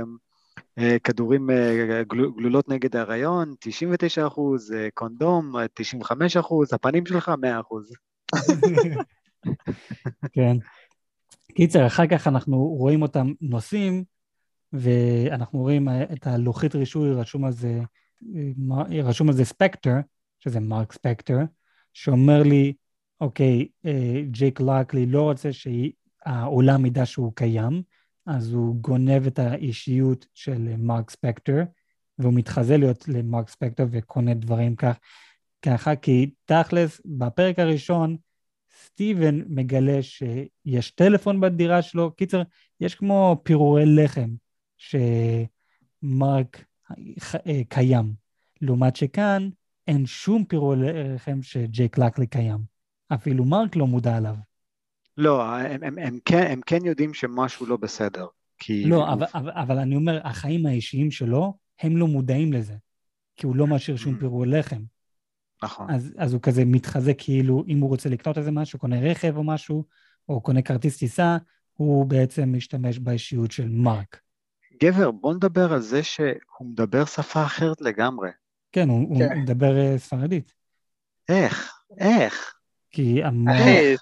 אה, 0.79 0.97
כדורים, 1.03 1.49
אה, 1.49 2.03
גלו- 2.07 2.33
גלולות 2.33 2.69
נגד 2.69 2.95
ההיריון, 2.95 3.53
99 3.59 4.27
אחוז, 4.27 4.71
אה, 4.73 4.87
קונדום, 4.93 5.57
אה, 5.57 5.65
95 5.73 6.37
אחוז, 6.37 6.73
הפנים 6.73 7.05
שלך 7.05 7.31
100 7.41 7.59
אחוז. 7.59 7.91
כן. 10.33 10.57
קיצר, 11.55 11.87
אחר 11.87 12.07
כך 12.07 12.27
אנחנו 12.27 12.57
רואים 12.57 13.01
אותם 13.01 13.33
נוסעים, 13.41 14.03
ואנחנו 14.73 15.59
רואים 15.59 15.87
את 16.13 16.27
הלוחית 16.27 16.75
רישוי, 16.75 17.11
רשום 17.13 17.45
על 17.45 17.51
זה, 17.51 17.79
רשום 19.03 19.27
על 19.29 19.33
זה 19.35 19.45
ספקטר, 19.45 19.93
שזה 20.39 20.59
מרק 20.59 20.93
ספקטר, 20.93 21.37
שאומר 21.93 22.43
לי, 22.43 22.73
אוקיי, 23.21 23.67
אה, 23.85 24.21
ג'ייק 24.31 24.59
לוקלי 24.59 25.05
לא 25.05 25.21
רוצה 25.21 25.49
שהעולם 25.53 26.85
ידע 26.85 27.05
שהוא 27.05 27.33
קיים, 27.35 27.81
אז 28.25 28.53
הוא 28.53 28.75
גונב 28.75 29.27
את 29.27 29.39
האישיות 29.39 30.25
של 30.33 30.75
מרק 30.77 31.09
ספקטר, 31.09 31.63
והוא 32.19 32.33
מתחזה 32.33 32.77
להיות 32.77 33.07
למרק 33.07 33.49
ספקטר 33.49 33.85
וקונה 33.91 34.33
דברים 34.33 34.75
כך, 34.75 34.97
ככה, 35.61 35.95
כי 35.95 36.31
תכלס, 36.45 37.01
בפרק 37.05 37.59
הראשון, 37.59 38.17
סטיבן 38.85 39.41
מגלה 39.47 40.03
שיש 40.03 40.91
טלפון 40.91 41.41
בדירה 41.41 41.81
שלו. 41.81 42.11
קיצר, 42.11 42.41
יש 42.79 42.95
כמו 42.95 43.41
פירורי 43.43 43.85
לחם 43.85 44.29
שמרק 44.77 46.63
אה, 47.47 47.61
קיים. 47.69 48.13
לעומת 48.61 48.95
שכאן, 48.95 49.49
אין 49.87 50.05
שום 50.05 50.45
פירורי 50.45 50.77
לחם 50.79 51.41
שג'ייק 51.41 51.97
לקלי 51.97 52.27
קיים. 52.27 52.59
אפילו 53.13 53.45
מרק 53.45 53.75
לא 53.75 53.87
מודע 53.87 54.17
עליו. 54.17 54.35
לא, 55.17 55.45
הם, 55.45 55.83
הם, 55.83 55.97
הם, 55.97 56.19
כן, 56.25 56.47
הם 56.49 56.61
כן 56.65 56.85
יודעים 56.85 57.13
שמשהו 57.13 57.65
לא 57.65 57.77
בסדר. 57.77 58.25
כי... 58.57 58.85
לא. 58.85 59.13
אבל, 59.13 59.25
אבל, 59.33 59.51
אבל 59.51 59.79
אני 59.79 59.95
אומר, 59.95 60.19
החיים 60.23 60.65
האישיים 60.65 61.11
שלו, 61.11 61.57
הם 61.81 61.97
לא 61.97 62.07
מודעים 62.07 62.53
לזה. 62.53 62.73
כי 63.35 63.45
הוא 63.45 63.55
לא 63.55 63.67
משאיר 63.67 63.97
שום 63.97 64.15
mm. 64.15 64.19
פירורי 64.19 64.47
לחם. 64.47 64.81
נכון. 65.63 65.91
אז, 65.91 66.13
אז 66.17 66.33
הוא 66.33 66.41
כזה 66.41 66.65
מתחזק 66.65 67.15
כאילו, 67.17 67.63
אם 67.67 67.79
הוא 67.79 67.89
רוצה 67.89 68.09
לקנות 68.09 68.37
איזה 68.37 68.51
משהו, 68.51 68.79
קונה 68.79 68.99
רכב 68.99 69.37
או 69.37 69.43
משהו, 69.43 69.83
או 70.29 70.41
קונה 70.41 70.61
כרטיס 70.61 70.97
טיסה, 70.97 71.37
הוא 71.73 72.05
בעצם 72.05 72.53
משתמש 72.55 72.99
באישיות 72.99 73.51
של 73.51 73.69
מרק. 73.69 74.19
גבר, 74.83 75.11
בוא 75.11 75.33
נדבר 75.33 75.73
על 75.73 75.81
זה 75.81 76.03
שהוא 76.03 76.67
מדבר 76.71 77.05
שפה 77.05 77.43
אחרת 77.45 77.81
לגמרי. 77.81 78.29
כן, 78.71 78.89
הוא, 78.89 79.19
כן. 79.19 79.25
הוא 79.25 79.41
מדבר 79.41 79.77
אה, 79.77 79.97
ספרדית. 79.97 80.53
איך? 81.29 81.71
איך? 81.99 82.53
כי 82.91 83.23
המוח... 83.23 83.55
אחי, 83.55 83.95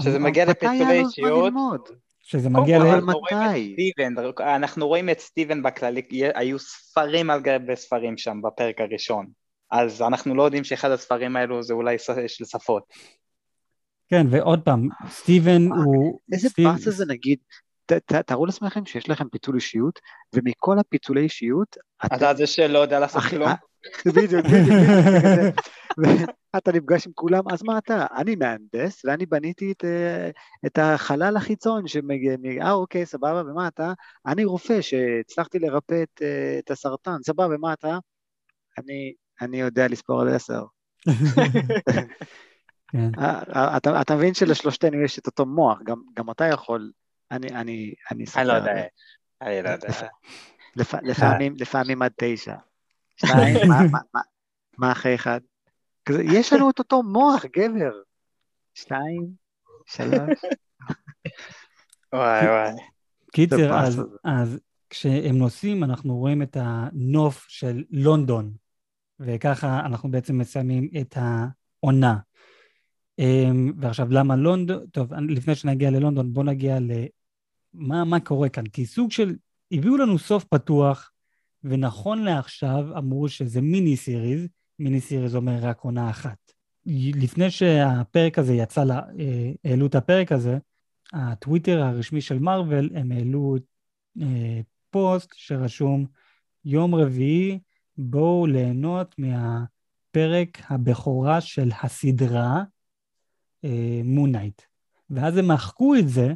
שזה 0.00 0.18
מגיע 0.18 0.44
לפיצולי 0.44 1.00
אישיות... 1.00 1.90
שזה 2.20 2.50
מגיע 2.50 2.78
ל... 2.78 2.82
אבל 2.82 3.00
מתי? 3.00 3.92
אנחנו 4.40 4.88
רואים 4.88 5.10
את 5.10 5.20
סטיבן 5.20 5.62
בכללי, 5.62 6.02
היו 6.34 6.58
ספרים 6.58 7.30
על 7.30 7.40
גבי 7.40 7.76
ספרים 7.76 8.18
שם 8.18 8.40
בפרק 8.42 8.80
הראשון. 8.80 9.26
אז 9.70 10.02
אנחנו 10.02 10.34
לא 10.34 10.42
יודעים 10.42 10.64
שאחד 10.64 10.90
הספרים 10.90 11.36
האלו 11.36 11.62
זה 11.62 11.74
אולי 11.74 11.96
של 12.26 12.44
שפות. 12.44 12.82
כן, 14.08 14.26
ועוד 14.30 14.60
פעם, 14.60 14.88
סטיבן 15.08 15.62
הוא... 15.66 16.20
איזה 16.32 16.48
סטיב... 16.48 16.68
באסה 16.68 16.90
זה 16.90 17.04
נגיד, 17.08 17.38
תארו 18.26 18.46
לעצמכם 18.46 18.86
שיש 18.86 19.08
לכם 19.08 19.28
פיתול 19.28 19.54
אישיות, 19.54 20.00
ומכל 20.34 20.78
הפיתולי 20.78 21.20
אישיות... 21.20 21.76
אתה 22.06 22.34
זה 22.34 22.46
שלא 22.46 22.78
יודע 22.78 23.00
לעשות 23.00 23.22
כלום. 23.22 23.50
בדיוק, 24.06 24.46
בדיוק, 25.98 26.30
אתה 26.56 26.72
נפגש 26.72 27.06
עם 27.06 27.12
כולם, 27.14 27.42
אז 27.52 27.62
מה 27.62 27.78
אתה? 27.78 28.06
אני 28.16 28.36
מהנדס, 28.36 29.04
ואני 29.04 29.26
בניתי 29.26 29.72
את, 29.72 29.84
אה, 29.84 30.30
את 30.66 30.78
החלל 30.82 31.36
החיצון 31.36 31.88
שמגיע, 31.88 32.36
אה 32.62 32.72
אוקיי, 32.72 33.06
סבבה, 33.06 33.42
ומה 33.46 33.68
אתה? 33.68 33.92
אני 34.26 34.44
רופא 34.44 34.80
שהצלחתי 34.80 35.58
לרפא 35.58 36.02
את, 36.02 36.22
אה, 36.22 36.58
את 36.58 36.70
הסרטן, 36.70 37.16
סבבה, 37.26 37.46
ומה 37.54 37.72
אתה? 37.72 37.98
אני 38.78 39.14
אני 39.40 39.60
יודע 39.60 39.88
לספור 39.88 40.20
על 40.20 40.28
עשר. 40.28 40.64
כן. 42.92 43.10
אה, 43.18 43.42
אה, 43.56 43.76
אתה, 43.76 44.00
אתה 44.00 44.16
מבין 44.16 44.34
שלשלושתנו 44.34 45.04
יש 45.04 45.18
את 45.18 45.26
אותו 45.26 45.46
מוח, 45.46 45.78
גם, 45.84 45.96
גם 46.16 46.30
אתה 46.30 46.44
יכול, 46.44 46.90
אני, 47.36 47.48
אני, 47.48 47.94
אני 48.10 48.24
אספר. 48.24 48.40
אני 48.40 48.48
לא 48.48 48.52
יודע, 48.52 48.72
אני 49.42 49.62
לא 49.62 49.68
יודע. 49.68 49.88
לפ, 50.76 50.94
לפעמים, 51.02 51.54
לפעמים 51.58 52.02
עד 52.02 52.12
תשע. 52.16 52.54
שתיים, 53.16 53.68
מה, 53.68 53.82
מה, 53.92 53.98
מה, 54.14 54.20
מה 54.78 54.92
אחרי 54.92 55.14
אחד? 55.14 55.40
יש 56.08 56.52
לנו 56.52 56.70
את 56.70 56.78
אותו 56.78 57.02
מוח, 57.02 57.44
גבר. 57.44 57.92
שתיים, 58.74 59.30
שלוש. 59.86 60.40
וואי 62.12 62.46
וואי. 62.46 62.72
קיצר, 63.32 63.78
אז, 63.78 64.02
אז 64.24 64.60
כשהם 64.90 65.38
נוסעים, 65.38 65.84
אנחנו 65.84 66.16
רואים 66.16 66.42
את 66.42 66.56
הנוף 66.60 67.46
של 67.48 67.84
לונדון, 67.90 68.52
וככה 69.20 69.80
אנחנו 69.80 70.10
בעצם 70.10 70.38
מסיימים 70.38 70.88
את 71.00 71.16
העונה. 71.16 72.16
אמ, 73.18 73.72
ועכשיו, 73.78 74.06
למה 74.10 74.36
לונדון? 74.36 74.86
טוב, 74.86 75.14
לפני 75.14 75.54
שנגיע 75.54 75.90
ללונדון, 75.90 76.32
בואו 76.32 76.46
נגיע 76.46 76.78
למה 77.74 78.04
מה 78.04 78.20
קורה 78.20 78.48
כאן. 78.48 78.66
כי 78.66 78.86
סוג 78.86 79.10
של, 79.10 79.36
הביאו 79.72 79.96
לנו 79.96 80.18
סוף 80.18 80.44
פתוח, 80.44 81.10
ונכון 81.64 82.22
לעכשיו 82.22 82.98
אמרו 82.98 83.28
שזה 83.28 83.60
מיני 83.60 83.96
סיריז, 83.96 84.48
מיני 84.78 85.00
סיריז 85.00 85.36
אומר 85.36 85.58
רק 85.62 85.80
עונה 85.80 86.10
אחת. 86.10 86.52
לפני 87.14 87.50
שהפרק 87.50 88.38
הזה 88.38 88.54
יצא, 88.54 88.84
לה, 88.84 89.00
אה, 89.18 89.52
העלו 89.64 89.86
את 89.86 89.94
הפרק 89.94 90.32
הזה, 90.32 90.58
הטוויטר 91.12 91.82
הרשמי 91.82 92.20
של 92.20 92.38
מארוול, 92.38 92.90
הם 92.94 93.12
העלו 93.12 93.56
אה, 94.20 94.60
פוסט 94.90 95.30
שרשום 95.34 96.06
יום 96.64 96.94
רביעי, 96.94 97.58
בואו 97.96 98.46
ליהנות 98.46 99.14
מהפרק 99.18 100.58
הבכורה 100.68 101.40
של 101.40 101.70
הסדרה 101.82 102.62
מונייט. 104.04 104.60
אה, 104.60 104.66
ואז 105.10 105.36
הם 105.36 105.48
מחקו 105.48 105.94
את 105.94 106.08
זה 106.08 106.34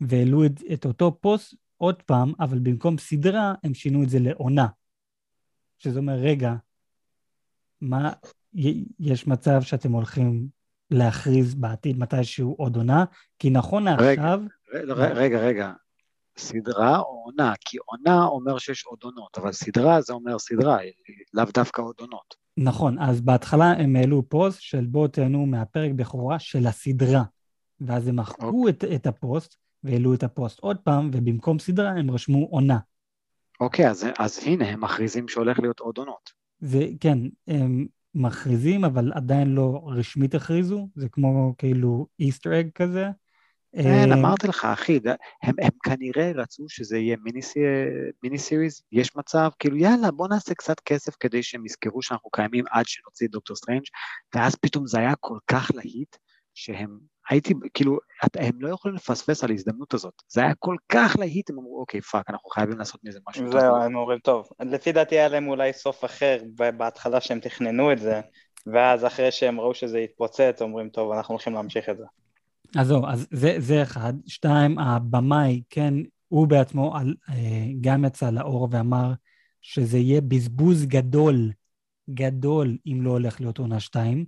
והעלו 0.00 0.46
את, 0.46 0.52
את 0.72 0.84
אותו 0.84 1.18
פוסט 1.20 1.54
עוד 1.76 2.02
פעם, 2.02 2.32
אבל 2.40 2.58
במקום 2.58 2.98
סדרה 2.98 3.54
הם 3.64 3.74
שינו 3.74 4.02
את 4.02 4.08
זה 4.08 4.18
לעונה. 4.18 4.66
שזה 5.78 5.98
אומר, 5.98 6.14
רגע, 6.14 6.54
מה, 7.80 8.12
יש 8.98 9.26
מצב 9.26 9.62
שאתם 9.62 9.92
הולכים 9.92 10.48
להכריז 10.90 11.54
בעתיד 11.54 11.98
מתישהו 11.98 12.54
עוד 12.58 12.76
עונה? 12.76 13.04
כי 13.38 13.50
נכון 13.50 13.84
לעכשיו... 13.84 14.40
רגע, 14.72 14.94
רגע, 14.94 15.38
רגע, 15.38 15.72
סדרה 16.38 16.98
או 16.98 17.22
עונה, 17.24 17.52
כי 17.60 17.76
עונה 17.84 18.24
אומר 18.24 18.58
שיש 18.58 18.84
עוד 18.84 18.98
עונות, 19.02 19.38
אבל 19.38 19.52
סדרה 19.52 20.00
זה 20.00 20.12
אומר 20.12 20.38
סדרה, 20.38 20.78
לאו 21.34 21.44
דווקא 21.54 21.82
עוד 21.82 21.94
עונות. 22.00 22.34
נכון, 22.56 22.98
אז 22.98 23.20
בהתחלה 23.20 23.72
הם 23.72 23.96
העלו 23.96 24.28
פוסט 24.28 24.60
של 24.60 24.86
בואו 24.86 25.08
תהנו 25.08 25.46
מהפרק 25.46 25.90
בכורה 25.96 26.38
של 26.38 26.66
הסדרה, 26.66 27.22
ואז 27.80 28.08
הם 28.08 28.16
מחקו 28.16 28.46
אוקיי. 28.46 28.70
את, 28.70 28.84
את 28.94 29.06
הפוסט 29.06 29.56
והעלו 29.84 30.14
את 30.14 30.22
הפוסט 30.22 30.58
עוד 30.58 30.76
פעם, 30.76 31.10
ובמקום 31.12 31.58
סדרה 31.58 31.90
הם 31.90 32.10
רשמו 32.10 32.46
עונה. 32.50 32.78
אוקיי, 33.60 33.88
אז, 33.88 34.06
אז 34.18 34.40
הנה, 34.46 34.68
הם 34.68 34.80
מכריזים 34.80 35.28
שהולך 35.28 35.58
להיות 35.58 35.80
עוד 35.80 35.98
עונות. 35.98 36.32
זה, 36.60 36.86
כן, 37.00 37.18
הם 37.48 37.86
מכריזים, 38.14 38.84
אבל 38.84 39.12
עדיין 39.14 39.48
לא 39.48 39.82
רשמית 39.86 40.34
הכריזו, 40.34 40.88
זה 40.94 41.08
כמו 41.08 41.54
כאילו 41.58 42.06
easter 42.20 42.60
egg 42.60 42.68
כזה. 42.74 43.06
כן, 43.82 44.12
אה, 44.12 44.18
אמרתי 44.18 44.48
לך, 44.48 44.64
אחי, 44.64 45.00
הם, 45.42 45.54
הם 45.62 45.70
כנראה 45.84 46.32
רצו 46.34 46.64
שזה 46.68 46.98
יהיה 46.98 47.16
mini, 47.22 47.40
mini 48.22 48.38
series, 48.38 48.82
יש 48.92 49.16
מצב, 49.16 49.50
כאילו 49.58 49.76
יאללה, 49.76 50.10
בוא 50.10 50.28
נעשה 50.28 50.54
קצת 50.54 50.80
כסף 50.80 51.12
כדי 51.20 51.42
שהם 51.42 51.66
יזכרו 51.66 52.02
שאנחנו 52.02 52.30
קיימים 52.30 52.64
עד 52.70 52.84
שנוציא 52.86 53.28
דוקטור 53.30 53.56
סטרנג', 53.56 53.82
ואז 54.34 54.54
פתאום 54.54 54.86
זה 54.86 54.98
היה 54.98 55.14
כל 55.20 55.38
כך 55.46 55.70
להיט, 55.74 56.16
שהם, 56.54 56.98
הייתי, 57.30 57.54
כאילו, 57.74 57.98
הם 58.36 58.60
לא 58.60 58.68
יכולים 58.68 58.94
לפספס 58.94 59.44
על 59.44 59.50
ההזדמנות 59.50 59.94
הזאת. 59.94 60.22
זה 60.28 60.40
היה 60.40 60.54
כל 60.58 60.76
כך 60.88 61.16
להיט, 61.18 61.50
הם 61.50 61.58
אמרו, 61.58 61.80
אוקיי, 61.80 62.00
fuck, 62.00 62.30
אנחנו 62.30 62.50
חייבים 62.50 62.78
לעשות 62.78 63.00
מזה 63.04 63.18
משהו 63.28 63.44
טוב. 63.50 63.60
זהו, 63.60 63.76
הם 63.76 63.96
אומרים, 63.96 64.18
טוב. 64.18 64.48
לפי 64.60 64.92
דעתי 64.92 65.14
היה 65.14 65.28
להם 65.28 65.48
אולי 65.48 65.72
סוף 65.72 66.04
אחר 66.04 66.38
בהתחלה 66.76 67.20
שהם 67.20 67.40
תכננו 67.40 67.92
את 67.92 67.98
זה, 67.98 68.20
ואז 68.66 69.04
אחרי 69.04 69.30
שהם 69.30 69.60
ראו 69.60 69.74
שזה 69.74 69.98
התפוצץ, 69.98 70.58
אומרים, 70.60 70.88
טוב, 70.88 71.12
אנחנו 71.12 71.32
הולכים 71.32 71.52
להמשיך 71.52 71.88
את 71.88 71.96
זה. 71.98 72.04
אז 72.76 72.86
זהו, 72.86 73.06
אז 73.06 73.26
זה, 73.30 73.54
זה 73.58 73.82
אחד. 73.82 74.12
שתיים, 74.26 74.78
הבמאי, 74.78 75.62
כן, 75.70 75.94
הוא 76.28 76.48
בעצמו 76.48 76.96
על, 76.96 77.14
אה, 77.28 77.66
גם 77.80 78.04
יצא 78.04 78.30
לאור 78.30 78.68
ואמר 78.70 79.12
שזה 79.62 79.98
יהיה 79.98 80.20
בזבוז 80.20 80.86
גדול, 80.86 81.50
גדול, 82.10 82.76
אם 82.86 82.98
לא 83.02 83.10
הולך 83.10 83.40
להיות 83.40 83.58
עונה 83.58 83.80
שתיים. 83.80 84.24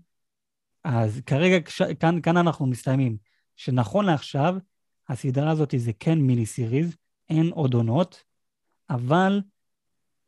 אז 0.86 1.20
כרגע, 1.26 1.56
כאן, 2.00 2.20
כאן 2.22 2.36
אנחנו 2.36 2.66
מסתיימים, 2.66 3.16
שנכון 3.56 4.04
לעכשיו, 4.04 4.54
הסדרה 5.08 5.50
הזאת 5.50 5.74
זה 5.76 5.92
כן 6.00 6.18
מיני 6.18 6.46
סיריז, 6.46 6.96
אין 7.30 7.50
עוד 7.54 7.74
עונות, 7.74 8.22
אבל 8.90 9.40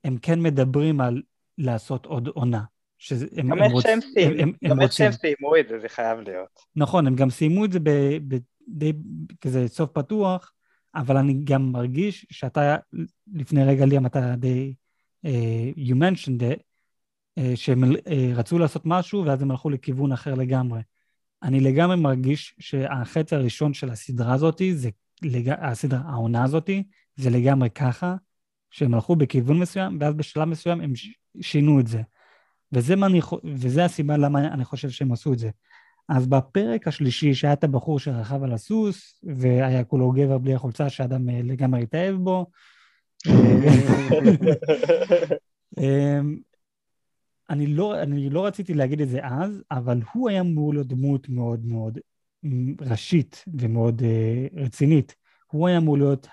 הם 0.04 0.18
כן 0.22 0.40
מדברים 0.40 1.00
על 1.00 1.22
לעשות 1.58 2.06
עוד 2.06 2.28
עונה. 2.28 2.62
שהם 2.98 3.48
גם 3.48 3.62
איך 3.62 3.72
שהם 3.82 4.00
סיימו, 4.00 4.52
גם 4.68 4.80
איך 4.80 4.92
שהם 4.92 5.12
סיימו 5.12 5.56
את 5.56 5.68
זה, 5.68 5.78
זה 5.78 5.88
חייב 5.88 6.20
להיות. 6.20 6.60
נכון, 6.76 7.06
הם 7.06 7.16
גם 7.16 7.30
סיימו 7.30 7.64
את 7.64 7.72
זה 7.72 7.78
די 8.68 8.92
כזה 9.40 9.68
סוף 9.68 9.90
פתוח, 9.90 10.52
אבל 10.94 11.16
אני 11.16 11.34
גם 11.44 11.72
מרגיש 11.72 12.26
שאתה, 12.30 12.76
לפני 13.32 13.64
רגע 13.64 13.86
ליאם, 13.86 14.06
אתה 14.06 14.34
די, 14.36 14.74
uh, 15.26 15.28
you 15.76 15.94
mentioned 15.94 16.40
it, 16.40 16.62
שהם 17.54 17.84
uh, 17.84 17.88
רצו 18.34 18.58
לעשות 18.58 18.82
משהו 18.84 19.24
ואז 19.24 19.42
הם 19.42 19.50
הלכו 19.50 19.70
לכיוון 19.70 20.12
אחר 20.12 20.34
לגמרי. 20.34 20.80
אני 21.42 21.60
לגמרי 21.60 21.96
מרגיש 21.96 22.54
שהחצי 22.58 23.34
הראשון 23.34 23.74
של 23.74 23.90
הסדרה 23.90 24.34
הזאת 24.34 24.62
זה 24.72 24.90
לג... 25.22 25.48
הסדרה, 25.48 26.00
העונה 26.06 26.44
הזאתי, 26.44 26.82
זה 27.16 27.30
לגמרי 27.30 27.70
ככה, 27.70 28.14
שהם 28.70 28.94
הלכו 28.94 29.16
בכיוון 29.16 29.58
מסוים, 29.58 29.98
ואז 30.00 30.14
בשלב 30.14 30.44
מסוים 30.44 30.80
הם 30.80 30.94
ש... 30.94 31.08
שינו 31.40 31.80
את 31.80 31.86
זה. 31.86 32.02
וזה, 32.72 32.94
אני, 32.94 33.20
וזה 33.44 33.84
הסיבה 33.84 34.16
למה 34.16 34.40
אני 34.40 34.64
חושב 34.64 34.90
שהם 34.90 35.12
עשו 35.12 35.32
את 35.32 35.38
זה. 35.38 35.50
אז 36.08 36.26
בפרק 36.26 36.88
השלישי, 36.88 37.34
שהיה 37.34 37.52
את 37.52 37.64
הבחור 37.64 37.98
שרכב 37.98 38.42
על 38.42 38.52
הסוס, 38.52 39.20
והיה 39.36 39.84
כולו 39.84 40.12
גבר 40.12 40.38
בלי 40.38 40.54
החולצה 40.54 40.90
שאדם 40.90 41.30
אה, 41.30 41.40
לגמרי 41.44 41.82
התאהב 41.82 42.14
בו, 42.14 42.46
אמ, 45.78 46.36
אני 47.50 47.66
לא, 47.66 48.02
אני 48.02 48.30
לא 48.30 48.46
רציתי 48.46 48.74
להגיד 48.74 49.00
את 49.00 49.08
זה 49.08 49.20
אז, 49.22 49.62
אבל 49.70 50.00
הוא 50.12 50.28
היה 50.28 50.40
אמור 50.40 50.72
להיות 50.72 50.86
דמות 50.86 51.28
מאוד 51.28 51.66
מאוד 51.66 51.98
ראשית 52.80 53.44
ומאוד 53.60 54.00
uh, 54.00 54.60
רצינית. 54.60 55.14
הוא 55.46 55.68
היה 55.68 55.78
אמור 55.78 55.98
להיות 55.98 56.28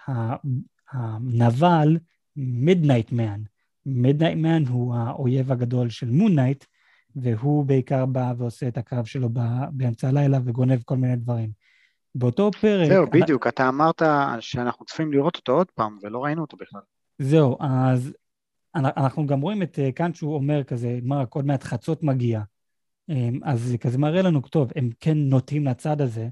הנבל 0.91 1.97
מידנייט 2.35 3.11
מן. 3.11 3.41
מידנייט 3.85 4.37
מן 4.37 4.67
הוא 4.67 4.95
האויב 4.95 5.51
הגדול 5.51 5.89
של 5.89 6.09
מון 6.09 6.30
נייט, 6.30 6.65
והוא 7.15 7.65
בעיקר 7.65 8.05
בא 8.05 8.33
ועושה 8.37 8.67
את 8.67 8.77
הקרב 8.77 9.05
שלו 9.05 9.29
באמצע 9.71 10.07
הלילה 10.07 10.39
וגונב 10.45 10.81
כל 10.85 10.97
מיני 10.97 11.15
דברים. 11.15 11.49
באותו 12.15 12.51
פרק... 12.61 12.89
זהו, 12.89 13.07
בדיוק, 13.07 13.47
אתה 13.47 13.69
אמרת 13.69 14.01
שאנחנו 14.39 14.85
צריכים 14.85 15.11
לראות 15.11 15.35
אותו 15.35 15.51
עוד 15.51 15.71
פעם, 15.71 15.97
ולא 16.03 16.23
ראינו 16.23 16.41
אותו 16.41 16.57
בכלל. 16.57 16.81
זהו, 17.19 17.57
אז 17.59 18.13
אנחנו 18.75 19.25
גם 19.25 19.41
רואים 19.41 19.63
את 19.63 19.79
אה, 19.79 19.91
כאן 19.91 20.13
שהוא 20.13 20.35
אומר 20.35 20.63
כזה, 20.63 20.99
מרק, 21.03 21.33
עוד 21.33 21.45
מעט 21.45 21.63
חצות 21.63 22.03
מגיע. 22.03 22.41
אמ, 23.09 23.39
אז 23.43 23.61
זה 23.61 23.77
כזה 23.77 23.97
מראה 23.97 24.21
לנו, 24.21 24.41
טוב, 24.41 24.71
הם 24.75 24.89
כן 24.99 25.17
נוטים 25.17 25.65
לצד 25.65 26.01
הזה, 26.01 26.27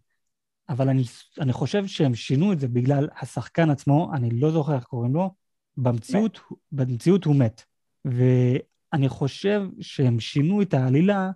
אבל 0.70 0.90
אני, 0.90 1.04
אני 1.40 1.54
חושב 1.54 1.88
שהם 1.88 2.16
שינו 2.16 2.54
את 2.54 2.60
זה 2.60 2.68
בגלל 2.68 3.10
השחקן 3.22 3.70
עצמו, 3.70 4.12
אני 4.14 4.30
לא 4.30 4.52
זוכר 4.52 4.76
איך 4.76 4.84
קוראים 4.84 5.14
לו, 5.14 5.34
במציאות, 5.78 6.40
במציאות 6.72 7.26
הוא 7.26 7.36
מת. 7.36 7.62
ואני 8.06 9.10
חושב 9.10 9.68
שהם 9.80 10.20
שינו 10.20 10.62
את 10.62 10.74
העלילה 10.74 11.32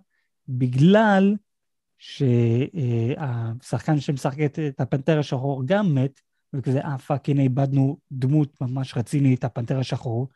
בגלל 0.48 1.36
שהשחקן 1.98 4.00
שמשחק 4.00 4.40
את 4.40 4.80
הפנתר 4.80 5.18
השחור 5.18 5.62
גם 5.66 5.94
מת, 5.94 6.20
וכזה, 6.52 6.80
אה 6.80 6.98
fuck, 6.98 7.28
הנה 7.28 7.42
איבדנו 7.42 7.98
דמות 8.12 8.60
ממש 8.60 8.96
רצינית, 8.96 9.44
הפנתר 9.44 9.78
השחור. 9.78 10.28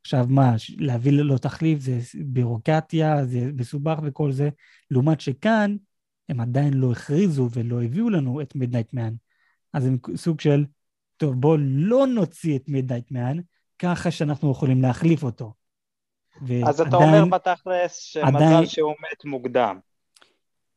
עכשיו 0.00 0.26
מה, 0.28 0.54
להביא 0.78 1.12
לו 1.12 1.38
תחליף 1.38 1.80
זה 1.80 1.98
בירוקרטיה, 2.24 3.24
זה 3.24 3.50
מסובך 3.56 3.98
וכל 4.02 4.32
זה, 4.32 4.48
לעומת 4.90 5.20
שכאן 5.20 5.76
הם 6.28 6.40
עדיין 6.40 6.74
לא 6.74 6.92
הכריזו 6.92 7.48
ולא 7.52 7.82
הביאו 7.82 8.10
לנו 8.10 8.40
את 8.40 8.54
מידנייט 8.54 8.94
מן. 8.94 9.14
אז 9.72 9.86
הם 9.86 9.98
סוג 10.16 10.40
של, 10.40 10.64
טוב, 11.16 11.34
בואו 11.34 11.56
לא 11.60 12.06
נוציא 12.06 12.56
את 12.56 12.68
מידנייט 12.68 13.10
מן, 13.10 13.38
ככה 13.78 14.10
שאנחנו 14.10 14.50
יכולים 14.50 14.82
להחליף 14.82 15.22
אותו. 15.22 15.52
אז 16.66 16.80
אתה 16.80 16.96
אומר 16.96 17.24
בתכלס 17.24 17.96
שמזל 17.96 18.36
עדיין... 18.36 18.66
שהוא 18.66 18.92
מת 18.92 19.24
מוקדם. 19.24 19.78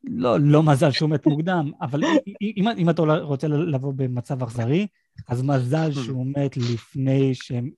לא, 0.03 0.39
לא 0.39 0.63
מזל 0.63 0.91
שהוא 0.91 1.09
מת 1.09 1.27
מוקדם, 1.27 1.71
אבל 1.81 2.03
אם, 2.41 2.67
אם 2.77 2.89
אתה 2.89 3.01
רוצה 3.01 3.47
לבוא 3.47 3.93
במצב 3.95 4.43
אכזרי, 4.43 4.87
אז 5.27 5.41
מזל 5.41 5.91
שהוא 6.05 6.25
מת 6.25 6.57
לפני 6.57 7.35
שהם 7.35 7.69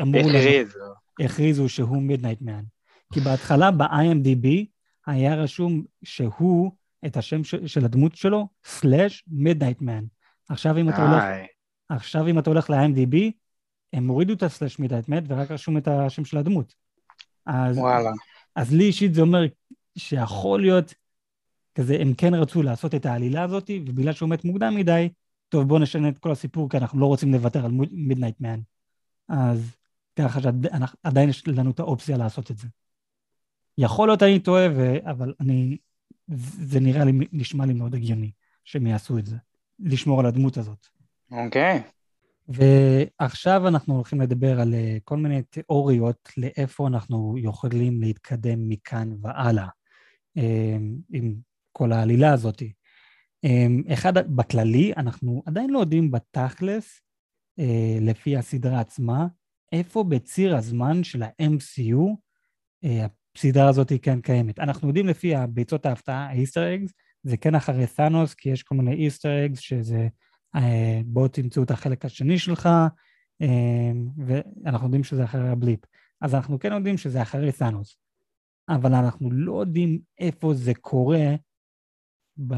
אמרו... 0.00 0.20
הכריזו. 0.20 0.78
הכריזו 1.20 1.68
שהוא 1.68 2.02
מידנייט 2.02 2.42
מן. 2.42 2.62
כי 3.12 3.20
בהתחלה 3.20 3.70
ב-IMDB 3.70 4.46
היה 5.06 5.34
רשום 5.34 5.82
שהוא, 6.02 6.72
את 7.06 7.16
השם 7.16 7.44
של 7.44 7.84
הדמות 7.84 8.16
שלו, 8.16 8.48
slash 8.64 9.24
מידנייט 9.28 9.82
מן. 9.82 10.04
עכשיו 10.48 10.78
אם 10.78 10.88
אתה 10.88 11.08
הולך... 11.10 11.24
עכשיו 11.88 12.28
אם 12.28 12.38
אתה 12.38 12.50
הולך 12.50 12.70
ל-IMDB, 12.70 13.16
הם 13.92 14.08
הורידו 14.08 14.32
את 14.32 14.42
ה 14.42 14.48
slash 14.48 14.78
מידנייט 14.78 15.08
מן 15.08 15.24
ורק 15.28 15.50
רשום 15.50 15.76
את 15.76 15.88
השם 15.88 16.24
של 16.24 16.38
הדמות. 16.38 16.74
אז, 17.46 17.78
וואלה. 17.78 18.10
אז 18.56 18.72
לי 18.74 18.84
אישית 18.84 19.14
זה 19.14 19.20
אומר 19.20 19.44
שיכול 19.98 20.60
להיות 20.60 20.94
כזה, 21.74 21.96
הם 22.00 22.14
כן 22.14 22.34
רצו 22.34 22.62
לעשות 22.62 22.94
את 22.94 23.06
העלילה 23.06 23.42
הזאת, 23.42 23.70
ובגלל 23.86 24.12
שהוא 24.12 24.28
מת 24.28 24.44
מוקדם 24.44 24.74
מדי, 24.74 25.08
טוב, 25.48 25.68
בואו 25.68 25.78
נשנה 25.78 26.08
את 26.08 26.18
כל 26.18 26.30
הסיפור, 26.30 26.70
כי 26.70 26.76
אנחנו 26.76 27.00
לא 27.00 27.06
רוצים 27.06 27.32
לוותר 27.32 27.64
על 27.64 27.70
מידנייט 27.90 28.40
מן. 28.40 28.60
אז 29.28 29.76
ככה 30.18 30.40
שעדיין 30.40 31.28
יש 31.28 31.48
לנו 31.48 31.70
את 31.70 31.80
האופציה 31.80 32.16
לעשות 32.16 32.50
את 32.50 32.58
זה. 32.58 32.68
יכול 33.78 34.08
להיות 34.08 34.22
אני 34.22 34.40
טועה, 34.40 34.68
ו... 34.76 34.96
אבל 35.10 35.34
אני, 35.40 35.76
זה 36.62 36.80
נראה 36.80 37.04
לי, 37.04 37.12
נשמע 37.32 37.66
לי 37.66 37.72
מאוד 37.72 37.94
הגיוני 37.94 38.30
שהם 38.64 38.86
יעשו 38.86 39.18
את 39.18 39.26
זה, 39.26 39.36
לשמור 39.78 40.20
על 40.20 40.26
הדמות 40.26 40.56
הזאת. 40.56 40.86
אוקיי. 41.30 41.78
Okay. 41.78 41.96
ועכשיו 42.48 43.68
אנחנו 43.68 43.94
הולכים 43.94 44.20
לדבר 44.20 44.60
על 44.60 44.74
אה, 44.74 44.96
כל 45.04 45.16
מיני 45.16 45.42
תיאוריות 45.42 46.28
לאיפה 46.36 46.88
אנחנו 46.88 47.34
יכולים 47.38 48.00
להתקדם 48.00 48.68
מכאן 48.68 49.12
והלאה 49.20 49.68
אה, 50.36 50.76
עם 51.12 51.34
כל 51.72 51.92
העלילה 51.92 52.32
הזאת. 52.32 52.62
אה, 53.44 53.66
אחד, 53.92 54.36
בכללי, 54.36 54.92
אנחנו 54.96 55.42
עדיין 55.46 55.70
לא 55.70 55.78
יודעים 55.78 56.10
בתכלס 56.10 57.00
אה, 57.58 57.98
לפי 58.00 58.36
הסדרה 58.36 58.80
עצמה, 58.80 59.26
איפה 59.72 60.04
בציר 60.04 60.56
הזמן 60.56 61.04
של 61.04 61.22
ה-MCU 61.22 62.16
אה, 62.84 63.06
הסדרה 63.36 63.68
הזאת 63.68 63.92
כן 64.02 64.20
קיימת. 64.20 64.58
אנחנו 64.58 64.88
יודעים 64.88 65.06
לפי 65.06 65.34
הביצות 65.34 65.86
ההפתעה, 65.86 66.26
האיסטר 66.26 66.74
אגס, 66.74 66.92
זה 67.22 67.36
כן 67.36 67.54
אחרי 67.54 67.86
ת'אנוס, 67.86 68.34
כי 68.34 68.48
יש 68.48 68.62
כל 68.62 68.74
מיני 68.74 68.92
איסטר 68.94 69.44
אגס 69.44 69.58
שזה 69.58 70.08
אה, 70.56 71.00
בואו 71.06 71.28
תמצאו 71.28 71.62
את 71.62 71.70
החלק 71.70 72.04
השני 72.04 72.38
שלך, 72.38 72.68
אה, 73.42 73.92
ואנחנו 74.26 74.86
יודעים 74.86 75.04
שזה 75.04 75.24
אחרי 75.24 75.48
הבליפ. 75.48 75.80
אז 76.20 76.34
אנחנו 76.34 76.58
כן 76.58 76.72
יודעים 76.72 76.98
שזה 76.98 77.22
אחרי 77.22 77.52
ת'אנוס, 77.52 77.96
אבל 78.68 78.94
אנחנו 78.94 79.30
לא 79.32 79.60
יודעים 79.60 79.98
איפה 80.18 80.54
זה 80.54 80.74
קורה 80.74 81.34
ב, 82.46 82.54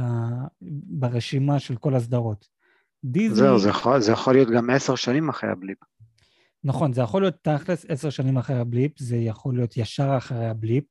ברשימה 0.98 1.58
של 1.58 1.76
כל 1.76 1.94
הסדרות. 1.94 2.48
דיזני... 3.04 3.36
זהו, 3.36 3.58
זה 3.58 3.68
יכול, 3.68 4.00
זה 4.00 4.12
יכול 4.12 4.34
להיות 4.34 4.48
גם 4.50 4.70
עשר 4.70 4.94
שנים 4.94 5.28
אחרי 5.28 5.50
הבליפ. 5.50 5.78
נכון, 6.64 6.92
זה 6.92 7.00
יכול 7.00 7.22
להיות 7.22 7.34
תכלס 7.42 7.86
עשר 7.88 8.10
שנים 8.10 8.36
אחרי 8.36 8.56
הבליפ, 8.56 8.98
זה 8.98 9.16
יכול 9.16 9.54
להיות 9.54 9.76
ישר 9.76 10.14
אחרי 10.16 10.46
הבליפ. 10.46 10.84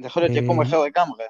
זה 0.00 0.06
יכול 0.06 0.22
להיות 0.22 0.44
יקום 0.44 0.60
אחר 0.60 0.84
לגמרי. 0.84 1.24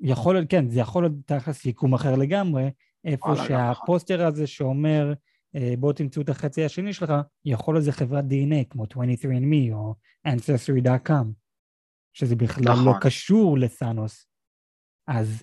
יכול 0.00 0.34
להיות, 0.34 0.50
כן, 0.50 0.68
זה 0.70 0.80
יכול 0.80 1.02
להיות 1.02 1.12
תכלס 1.26 1.66
יקום 1.66 1.94
אחר 1.94 2.16
לגמרי, 2.16 2.70
איפה 3.04 3.36
שהפוסטר 3.36 4.26
הזה 4.26 4.46
שאומר, 4.46 5.12
אה, 5.56 5.74
בוא 5.78 5.92
תמצאו 5.92 6.22
את 6.22 6.28
החצי 6.28 6.64
השני 6.64 6.92
שלך, 6.92 7.12
יכול 7.44 7.74
להיות 7.74 7.84
זה 7.84 7.92
חברת 7.92 8.24
DNA 8.24 8.70
כמו 8.70 8.84
23andMe 8.84 9.72
או 9.72 9.94
Ancestry.com, 10.28 11.26
שזה 12.12 12.36
בכלל 12.36 12.64
לא 12.64 12.72
נכון. 12.72 12.86
לא 12.86 12.92
קשור 13.00 13.58
לסאנוס. 13.58 14.26
אז 15.08 15.42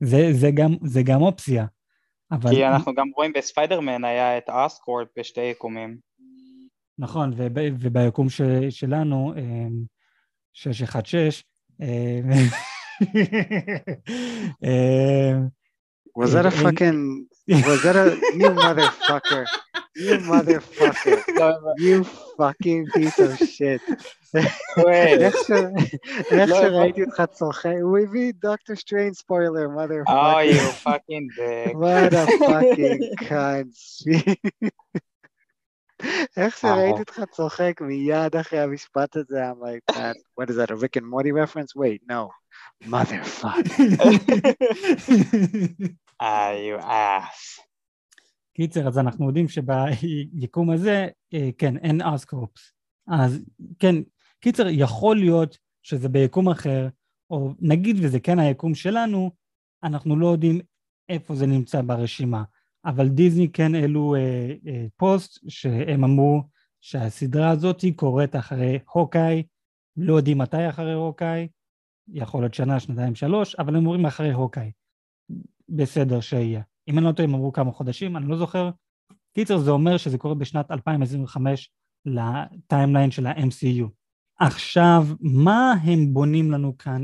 זה, 0.00 0.28
זה, 0.32 0.50
גם, 0.54 0.70
זה 0.84 1.02
גם 1.02 1.22
אופציה. 1.22 1.66
אבל... 2.32 2.50
כי 2.50 2.66
אנחנו 2.66 2.94
גם 2.94 3.06
רואים 3.16 3.32
בספיידרמן 3.32 4.04
היה 4.04 4.38
את 4.38 4.50
אסקורט 4.50 5.08
בשתי 5.18 5.40
יקומים. 5.40 5.96
נכון, 6.98 7.32
וב, 7.36 7.58
וביקום 7.80 8.28
ש, 8.28 8.40
שלנו, 8.70 9.32
616, 10.52 11.42
אמ, 11.80 11.86
אמ, 11.86 12.48
אמ, 14.64 15.48
Was 16.14 16.32
that 16.34 16.44
a 16.44 16.50
fucking, 16.50 17.26
was 17.48 17.82
that 17.84 17.96
a, 17.96 18.04
you 18.36 18.50
motherfucker, 18.50 19.46
you 19.96 20.18
motherfucker, 20.18 21.18
you 21.78 22.04
fucking 22.36 22.86
piece 22.94 23.18
of 23.18 23.38
shit. 23.38 23.80
איך 26.32 26.48
שראיתי 26.48 27.02
אותך 27.02 27.22
צוחק, 27.30 27.74
הוא 27.82 27.98
הביא 27.98 28.32
דוקטור 28.40 28.76
סטריין 28.76 29.14
ספוילר, 29.14 29.66
motherfucker. 29.66 30.08
Oh, 30.08 30.38
you 30.38 30.60
fucking 30.84 31.28
dick. 31.36 31.74
What 31.74 32.12
a 32.12 32.26
fucking 32.46 33.00
cunt. 33.28 33.74
איך 36.36 36.58
שראיתי 36.58 37.00
אותך 37.00 37.22
צוחק 37.30 37.80
מיד 37.80 38.36
אחרי 38.36 38.60
המשפט 38.60 39.16
הזה, 39.16 39.50
I'm 39.50 39.60
like, 39.60 39.94
what 40.40 40.50
is 40.50 40.56
that, 40.56 40.70
a 40.70 40.76
Rick 40.76 40.96
and 40.96 41.06
Morty 41.06 41.32
reference? 41.32 41.76
Wait, 41.76 42.00
no. 42.10 42.30
motherfucker. 42.84 43.80
אה, 46.20 46.50
you 46.66 46.82
ass. 46.82 47.62
קיצר, 48.54 48.88
אז 48.88 48.98
אנחנו 48.98 49.26
יודעים 49.26 49.46
שביקום 49.48 50.70
הזה, 50.70 51.06
אה, 51.34 51.48
כן, 51.58 51.76
אין 51.76 52.00
אסקרופס. 52.00 52.72
אז 53.08 53.40
כן, 53.78 53.94
קיצר, 54.42 54.66
יכול 54.68 55.16
להיות 55.16 55.58
שזה 55.82 56.08
ביקום 56.08 56.48
אחר, 56.48 56.88
או 57.30 57.54
נגיד 57.60 57.96
וזה 58.02 58.20
כן 58.20 58.38
היקום 58.38 58.74
שלנו, 58.74 59.30
אנחנו 59.82 60.16
לא 60.16 60.26
יודעים 60.26 60.60
איפה 61.08 61.34
זה 61.34 61.46
נמצא 61.46 61.82
ברשימה. 61.82 62.44
אבל 62.84 63.08
דיסני 63.08 63.52
כן 63.52 63.74
העלו 63.74 64.14
אה, 64.14 64.54
אה, 64.66 64.86
פוסט 64.96 65.40
שהם 65.48 66.04
אמרו 66.04 66.42
שהסדרה 66.80 67.50
הזאת 67.50 67.84
קורית 67.96 68.36
אחרי 68.36 68.78
הוקאי, 68.92 69.42
לא 69.96 70.14
יודעים 70.14 70.38
מתי 70.38 70.68
אחרי 70.68 70.92
הוקאי, 70.92 71.48
יכול 72.08 72.42
להיות 72.42 72.54
שנה, 72.54 72.80
שנתיים, 72.80 73.14
שלוש, 73.14 73.54
אבל 73.54 73.76
הם 73.76 73.86
אומרים 73.86 74.06
אחרי 74.06 74.32
הוקאי. 74.32 74.70
בסדר 75.68 76.20
שיהיה. 76.20 76.62
אם 76.88 76.98
אני 76.98 77.06
לא 77.06 77.12
טועה, 77.12 77.28
הם 77.28 77.34
אמרו 77.34 77.52
כמה 77.52 77.72
חודשים, 77.72 78.16
אני 78.16 78.28
לא 78.28 78.36
זוכר. 78.36 78.70
קיצר, 79.34 79.58
זה 79.58 79.70
אומר 79.70 79.96
שזה 79.96 80.18
קורה 80.18 80.34
בשנת 80.34 80.70
2025 80.70 81.70
ל 82.06 82.18
timeline 82.18 83.10
של 83.10 83.26
ה-MCU. 83.26 84.01
עכשיו, 84.46 85.02
מה 85.20 85.74
הם 85.84 86.14
בונים 86.14 86.50
לנו 86.50 86.78
כאן 86.78 87.02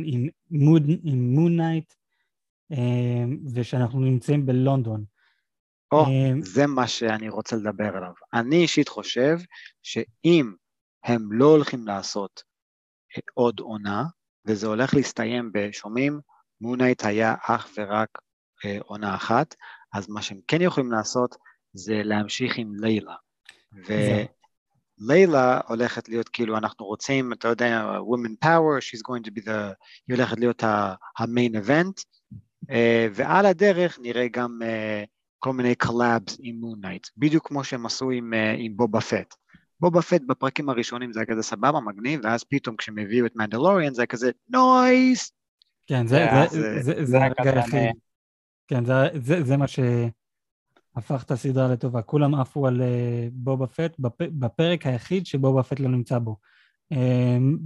עם 1.04 1.34
Moon 1.34 1.56
Knight, 1.56 1.94
אה, 2.72 3.24
ושאנחנו 3.54 4.00
נמצאים 4.00 4.46
בלונדון? 4.46 5.04
או, 5.92 6.04
אה, 6.04 6.30
זה 6.40 6.66
מה 6.66 6.86
שאני 6.86 7.28
רוצה 7.28 7.56
לדבר 7.56 7.96
עליו. 7.96 8.12
אני 8.34 8.56
אישית 8.56 8.88
חושב 8.88 9.38
שאם 9.82 10.52
הם 11.04 11.32
לא 11.32 11.44
הולכים 11.44 11.86
לעשות 11.86 12.42
עוד 13.34 13.60
עונה, 13.60 14.04
וזה 14.46 14.66
הולך 14.66 14.94
להסתיים 14.94 15.50
בשומעים, 15.54 16.20
Moon 16.60 16.78
Knight 16.78 17.04
היה 17.04 17.34
אך 17.42 17.68
ורק 17.78 18.08
אה, 18.64 18.78
עונה 18.80 19.14
אחת, 19.14 19.54
אז 19.92 20.08
מה 20.08 20.22
שהם 20.22 20.38
כן 20.48 20.62
יכולים 20.62 20.92
לעשות 20.92 21.36
זה 21.72 22.02
להמשיך 22.04 22.58
עם 22.58 22.72
לילה. 22.80 23.14
ולילה 25.00 25.60
הולכת 25.68 26.08
להיות 26.08 26.28
כאילו 26.28 26.56
אנחנו 26.56 26.86
רוצים, 26.86 27.32
אתה 27.32 27.48
יודע, 27.48 27.98
women 28.00 28.46
power, 28.46 28.80
she's 28.80 29.00
going 29.00 29.28
to 29.28 29.30
be 29.30 29.44
the, 29.44 29.50
היא 30.08 30.16
הולכת 30.16 30.38
להיות 30.38 30.64
ה-main 30.64 31.66
event, 31.66 32.04
אה, 32.70 33.06
ועל 33.14 33.46
הדרך 33.46 33.98
נראה 34.02 34.28
גם 34.28 34.58
אה, 34.62 35.04
כל 35.38 35.52
מיני 35.52 35.74
collabs 35.74 36.36
עם 36.42 36.56
Moon 36.56 36.74
Knight, 36.74 37.06
בדיוק 37.16 37.48
כמו 37.48 37.64
שהם 37.64 37.86
עשו 37.86 38.10
עם, 38.10 38.34
אה, 38.34 38.54
עם 38.58 38.76
Boba 38.76 39.00
Fett. 39.00 39.34
Boba 39.80 40.02
Fett 40.02 40.20
בפרקים 40.26 40.68
הראשונים 40.68 41.12
זה 41.12 41.20
היה 41.20 41.26
כזה 41.26 41.42
סבבה, 41.42 41.80
מגניב, 41.80 42.20
ואז 42.24 42.44
פתאום 42.44 42.76
כשהם 42.76 42.98
הביאו 42.98 43.26
את 43.26 43.36
Mandalorian 43.36 43.94
זה 43.94 44.02
היה 44.02 44.06
כזה 44.06 44.30
nice. 44.48 45.32
כן, 45.86 46.06
זה, 46.06 46.26
זה, 46.50 46.82
זה, 46.82 47.04
זה 47.04 47.18
הרגע 47.18 47.60
היחיד. 47.60 47.80
כן, 48.68 48.84
זה, 48.84 48.94
זה, 49.14 49.44
זה 49.44 49.56
מה 49.56 49.66
שהפך 51.00 51.22
את 51.22 51.30
הסדרה 51.30 51.68
לטובה. 51.68 52.02
כולם 52.02 52.34
עפו 52.34 52.66
על 52.66 52.80
uh, 52.80 53.30
בובה 53.32 53.66
פט 53.66 53.98
בפ, 53.98 54.22
בפרק 54.22 54.86
היחיד 54.86 55.26
שבובה 55.26 55.62
פט 55.62 55.80
לא 55.80 55.88
נמצא 55.88 56.18
בו. 56.18 56.36
אמ, 56.92 57.58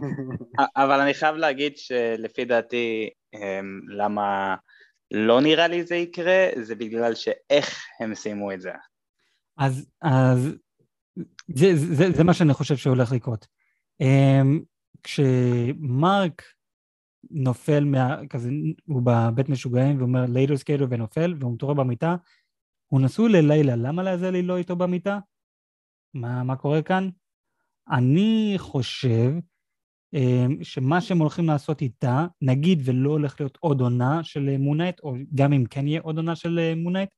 אבל 0.76 1.00
אני 1.00 1.14
חייב 1.14 1.36
להגיד 1.36 1.76
שלפי 1.76 2.44
דעתי, 2.44 3.10
אמ, 3.34 3.80
למה 3.88 4.56
לא 5.10 5.40
נראה 5.40 5.68
לי 5.68 5.84
זה 5.84 5.96
יקרה, 5.96 6.46
זה 6.62 6.74
בגלל 6.74 7.14
שאיך 7.14 7.84
הם 8.00 8.14
סיימו 8.14 8.52
את 8.52 8.60
זה. 8.60 8.72
אז, 9.58 9.90
אז 10.02 10.48
זה, 11.54 11.76
זה, 11.76 12.10
זה 12.16 12.24
מה 12.24 12.34
שאני 12.34 12.54
חושב 12.54 12.76
שהולך 12.76 13.12
לקרות. 13.12 13.46
Um, 14.02 14.62
כשמרק 15.02 16.42
נופל 17.30 17.84
מה... 17.84 18.16
כזה, 18.30 18.50
הוא 18.86 19.02
בבית 19.04 19.48
משוגעים 19.48 19.98
ואומר 19.98 20.24
laters 20.28 20.56
gators 20.56 20.86
ונופל 20.90 21.34
והוא 21.40 21.54
מתעורר 21.54 21.74
במיטה, 21.74 22.16
הוא 22.88 23.00
נשוי 23.00 23.32
ללילה, 23.32 23.76
למה 23.76 24.02
לעזאזל 24.02 24.30
היא 24.30 24.42
לא 24.42 24.56
איתו 24.56 24.76
במיטה? 24.76 25.18
מה, 26.14 26.42
מה 26.42 26.56
קורה 26.56 26.82
כאן? 26.82 27.08
אני 27.90 28.54
חושב 28.58 29.32
um, 30.16 30.64
שמה 30.64 31.00
שהם 31.00 31.18
הולכים 31.18 31.46
לעשות 31.46 31.82
איתה, 31.82 32.26
נגיד 32.42 32.82
ולא 32.84 33.10
הולך 33.10 33.40
להיות 33.40 33.58
עוד 33.60 33.80
עונה 33.80 34.24
של 34.24 34.56
Moon 34.56 34.72
Knight, 34.72 35.00
או 35.00 35.14
גם 35.34 35.52
אם 35.52 35.64
כן 35.70 35.86
יהיה 35.86 36.00
עוד 36.00 36.16
עונה 36.16 36.36
של 36.36 36.74
Moon 36.76 36.88
Knight, 36.88 37.08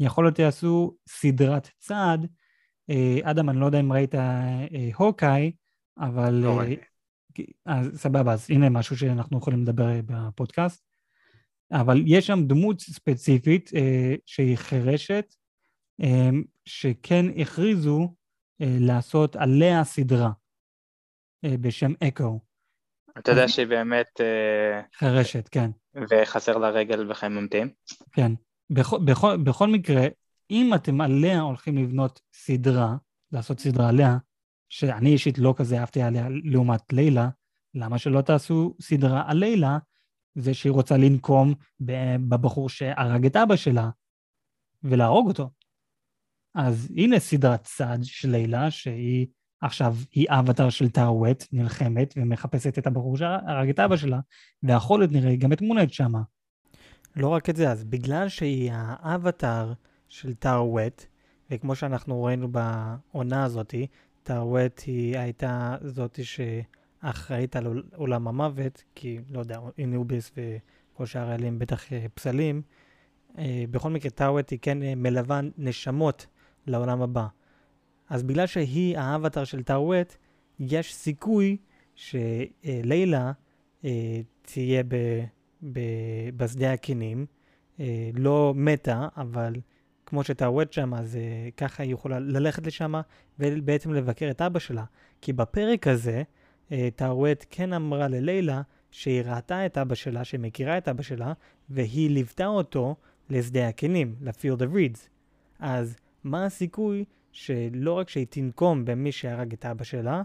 יכול 0.00 0.24
להיות 0.24 0.38
יעשו 0.38 0.96
סדרת 1.08 1.68
צד 1.78 2.26
אה, 2.90 3.18
אדם, 3.22 3.48
אני 3.48 3.60
לא 3.60 3.66
יודע 3.66 3.80
אם 3.80 3.92
ראית 3.92 4.14
אה, 4.14 4.66
הוקאי, 4.94 5.52
אבל... 5.98 6.34
לא 6.34 6.62
אה, 6.62 6.74
אז 7.66 8.00
סבבה, 8.00 8.32
אז 8.32 8.50
הנה 8.50 8.68
משהו 8.68 8.96
שאנחנו 8.96 9.38
יכולים 9.38 9.62
לדבר 9.62 9.86
בפודקאסט. 10.06 10.87
אבל 11.72 12.02
יש 12.06 12.26
שם 12.26 12.46
דמות 12.46 12.80
ספציפית 12.80 13.70
שהיא 14.26 14.56
חירשת, 14.56 15.34
שכן 16.64 17.26
הכריזו 17.40 18.14
לעשות 18.60 19.36
עליה 19.36 19.84
סדרה 19.84 20.30
בשם 21.46 21.92
אקו. 22.08 22.40
אתה 23.18 23.30
יודע 23.30 23.48
שהיא 23.48 23.66
באמת... 23.66 24.20
חירשת, 24.94 25.48
כן. 25.48 25.70
וחסר 26.10 26.58
לה 26.58 26.70
רגל 26.70 27.10
וחיים 27.10 27.34
ממתים? 27.34 27.68
כן. 28.12 28.32
בכל, 28.70 28.98
בכל, 29.04 29.36
בכל 29.36 29.68
מקרה, 29.68 30.06
אם 30.50 30.74
אתם 30.74 31.00
עליה 31.00 31.40
הולכים 31.40 31.78
לבנות 31.78 32.20
סדרה, 32.32 32.96
לעשות 33.32 33.60
סדרה 33.60 33.88
עליה, 33.88 34.18
שאני 34.68 35.12
אישית 35.12 35.38
לא 35.38 35.54
כזה 35.56 35.80
אהבתי 35.80 36.02
עליה 36.02 36.28
לעומת 36.44 36.92
לילה, 36.92 37.28
למה 37.74 37.98
שלא 37.98 38.20
תעשו 38.20 38.74
סדרה 38.80 39.22
על 39.26 39.36
לילה, 39.36 39.78
זה 40.38 40.54
שהיא 40.54 40.72
רוצה 40.72 40.96
לנקום 40.96 41.54
בבחור 42.28 42.68
שהרג 42.68 43.26
את 43.26 43.36
אבא 43.36 43.56
שלה 43.56 43.90
ולהרוג 44.82 45.28
אותו. 45.28 45.50
אז 46.54 46.88
הנה 46.96 47.18
סדרת 47.18 47.62
צד 47.62 47.98
של 48.02 48.30
לילה, 48.30 48.70
שהיא 48.70 49.26
עכשיו, 49.60 49.96
היא 50.12 50.26
אבטר 50.30 50.70
של 50.70 50.88
טארוואט, 50.88 51.44
נלחמת 51.52 52.14
ומחפשת 52.16 52.78
את 52.78 52.86
הבחור 52.86 53.16
שהרג 53.16 53.68
את 53.68 53.78
אבא 53.78 53.96
שלה, 53.96 54.20
להיות 54.98 55.12
נראה 55.12 55.36
גם 55.36 55.52
את 55.52 55.62
מונט 55.62 55.92
שמה. 55.92 56.22
לא 57.16 57.28
רק 57.28 57.50
את 57.50 57.56
זה, 57.56 57.70
אז 57.70 57.84
בגלל 57.84 58.28
שהיא 58.28 58.70
האבטר 58.72 59.72
של 60.08 60.34
טארוואט, 60.34 61.06
וכמו 61.50 61.74
שאנחנו 61.74 62.24
ראינו 62.24 62.48
בעונה 62.52 63.44
הזאתי, 63.44 63.86
טארוואט 64.22 64.82
היא 64.86 65.18
הייתה 65.18 65.76
זאתי 65.82 66.24
שאחראית 67.02 67.56
על 67.56 67.82
עולם 67.94 68.28
המוות, 68.28 68.84
כי, 68.94 69.18
לא 69.30 69.40
יודע, 69.40 69.58
אינוביס 69.78 70.32
וכל 70.36 71.06
שאר 71.06 71.30
האלים 71.30 71.58
בטח 71.58 71.92
אה, 71.92 72.06
פסלים. 72.14 72.62
אה, 73.38 73.64
בכל 73.70 73.90
מקרה, 73.90 74.10
טארוואט 74.10 74.50
היא 74.50 74.58
כן 74.62 74.82
אה, 74.82 74.94
מלווה 74.94 75.40
נשמות 75.58 76.26
לעולם 76.66 77.02
הבא. 77.02 77.26
אז 78.08 78.22
בגלל 78.22 78.46
שהיא 78.46 78.98
האבטר 78.98 79.44
של 79.44 79.62
טארוואט, 79.62 80.16
יש 80.60 80.94
סיכוי 80.94 81.56
שלילה 81.94 83.32
תהיה 84.42 84.82
ב, 84.88 85.24
ב, 85.72 85.80
בשדה 86.36 86.72
הכנים. 86.72 87.26
לא 88.14 88.52
מתה, 88.56 89.08
אבל 89.16 89.54
כמו 90.06 90.24
שטארוואט 90.24 90.72
שם, 90.72 90.94
אז 90.94 91.18
ככה 91.56 91.82
היא 91.82 91.92
יכולה 91.92 92.18
ללכת 92.18 92.66
לשם 92.66 92.94
ובעצם 93.38 93.92
לבקר 93.92 94.30
את 94.30 94.42
אבא 94.42 94.58
שלה. 94.58 94.84
כי 95.20 95.32
בפרק 95.32 95.86
הזה, 95.86 96.22
טארוואט 96.96 97.44
כן 97.50 97.72
אמרה 97.72 98.08
ללילה 98.08 98.62
שהיא 98.90 99.22
ראתה 99.22 99.66
את 99.66 99.78
אבא 99.78 99.94
שלה, 99.94 100.24
שמכירה 100.24 100.78
את 100.78 100.88
אבא 100.88 101.02
שלה, 101.02 101.32
והיא 101.70 102.10
ליוותה 102.10 102.46
אותו 102.46 102.96
לשדה 103.30 103.68
הכנים, 103.68 104.14
ל-field 104.20 104.60
of 104.60 104.74
reeds. 104.74 105.08
אז 105.58 105.96
מה 106.24 106.44
הסיכוי 106.44 107.04
שלא 107.32 107.92
רק 107.92 108.08
שהיא 108.08 108.26
תנקום 108.30 108.84
במי 108.84 109.12
שהרג 109.12 109.52
את 109.52 109.66
אבא 109.66 109.84
שלה, 109.84 110.22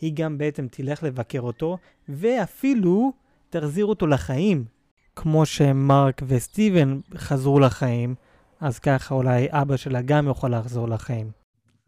היא 0.00 0.12
גם 0.14 0.38
בעצם 0.38 0.66
תלך 0.70 1.02
לבקר 1.02 1.40
אותו, 1.40 1.78
ואפילו 2.08 3.12
תחזיר 3.50 3.86
אותו 3.86 4.06
לחיים. 4.06 4.64
כמו 5.16 5.46
שמרק 5.46 6.22
וסטיבן 6.26 6.98
חזרו 7.14 7.60
לחיים, 7.60 8.14
אז 8.60 8.78
ככה 8.78 9.14
אולי 9.14 9.46
אבא 9.50 9.76
שלה 9.76 10.02
גם 10.02 10.28
יכול 10.28 10.54
לחזור 10.54 10.88
לחיים. 10.88 11.30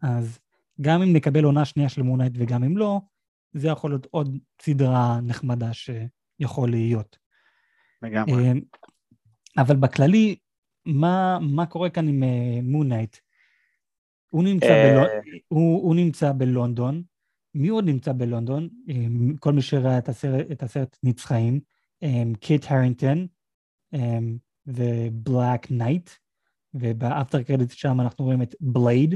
אז 0.01 0.39
גם 0.81 1.01
אם 1.01 1.13
נקבל 1.13 1.43
עונה 1.43 1.65
שנייה 1.65 1.89
של 1.89 2.01
מונייט 2.01 2.33
וגם 2.35 2.63
אם 2.63 2.77
לא, 2.77 3.01
זה 3.53 3.67
יכול 3.67 3.91
להיות 3.91 4.07
עוד 4.11 4.37
סדרה 4.61 5.19
נחמדה 5.21 5.69
שיכול 5.73 6.69
להיות. 6.69 7.17
לגמרי. 8.01 8.47
אה, 8.47 8.51
אבל 9.57 9.75
בכללי, 9.75 10.35
מה, 10.85 11.39
מה 11.41 11.65
קורה 11.65 11.89
כאן 11.89 12.07
עם 12.07 12.23
Moon 12.63 12.82
Knight? 12.82 13.15
אה, 13.15 13.19
הוא 14.31 14.43
נמצא, 14.43 14.67
אה. 14.67 14.91
בלונ... 14.91 15.07
הוא, 15.47 15.83
הוא 15.83 15.95
נמצא 15.95 16.31
בלונדון, 16.31 17.03
מי 17.55 17.67
עוד 17.67 17.85
נמצא 17.85 18.13
בלונדון? 18.13 18.69
כל 19.39 19.53
מי 19.53 19.61
שראה 19.61 19.97
את 19.97 20.09
הסרט, 20.09 20.51
את 20.51 20.63
הסרט 20.63 20.97
נצחיים, 21.03 21.59
קיט 22.39 22.65
הרינגטון 22.69 23.27
ו 24.67 24.84
Black 24.84 25.71
Knight, 25.71 26.09
וב 26.73 26.93
after 26.93 27.43
credit 27.43 27.71
שם 27.71 28.01
אנחנו 28.01 28.25
רואים 28.25 28.41
את 28.41 28.55
Blade, 28.59 29.15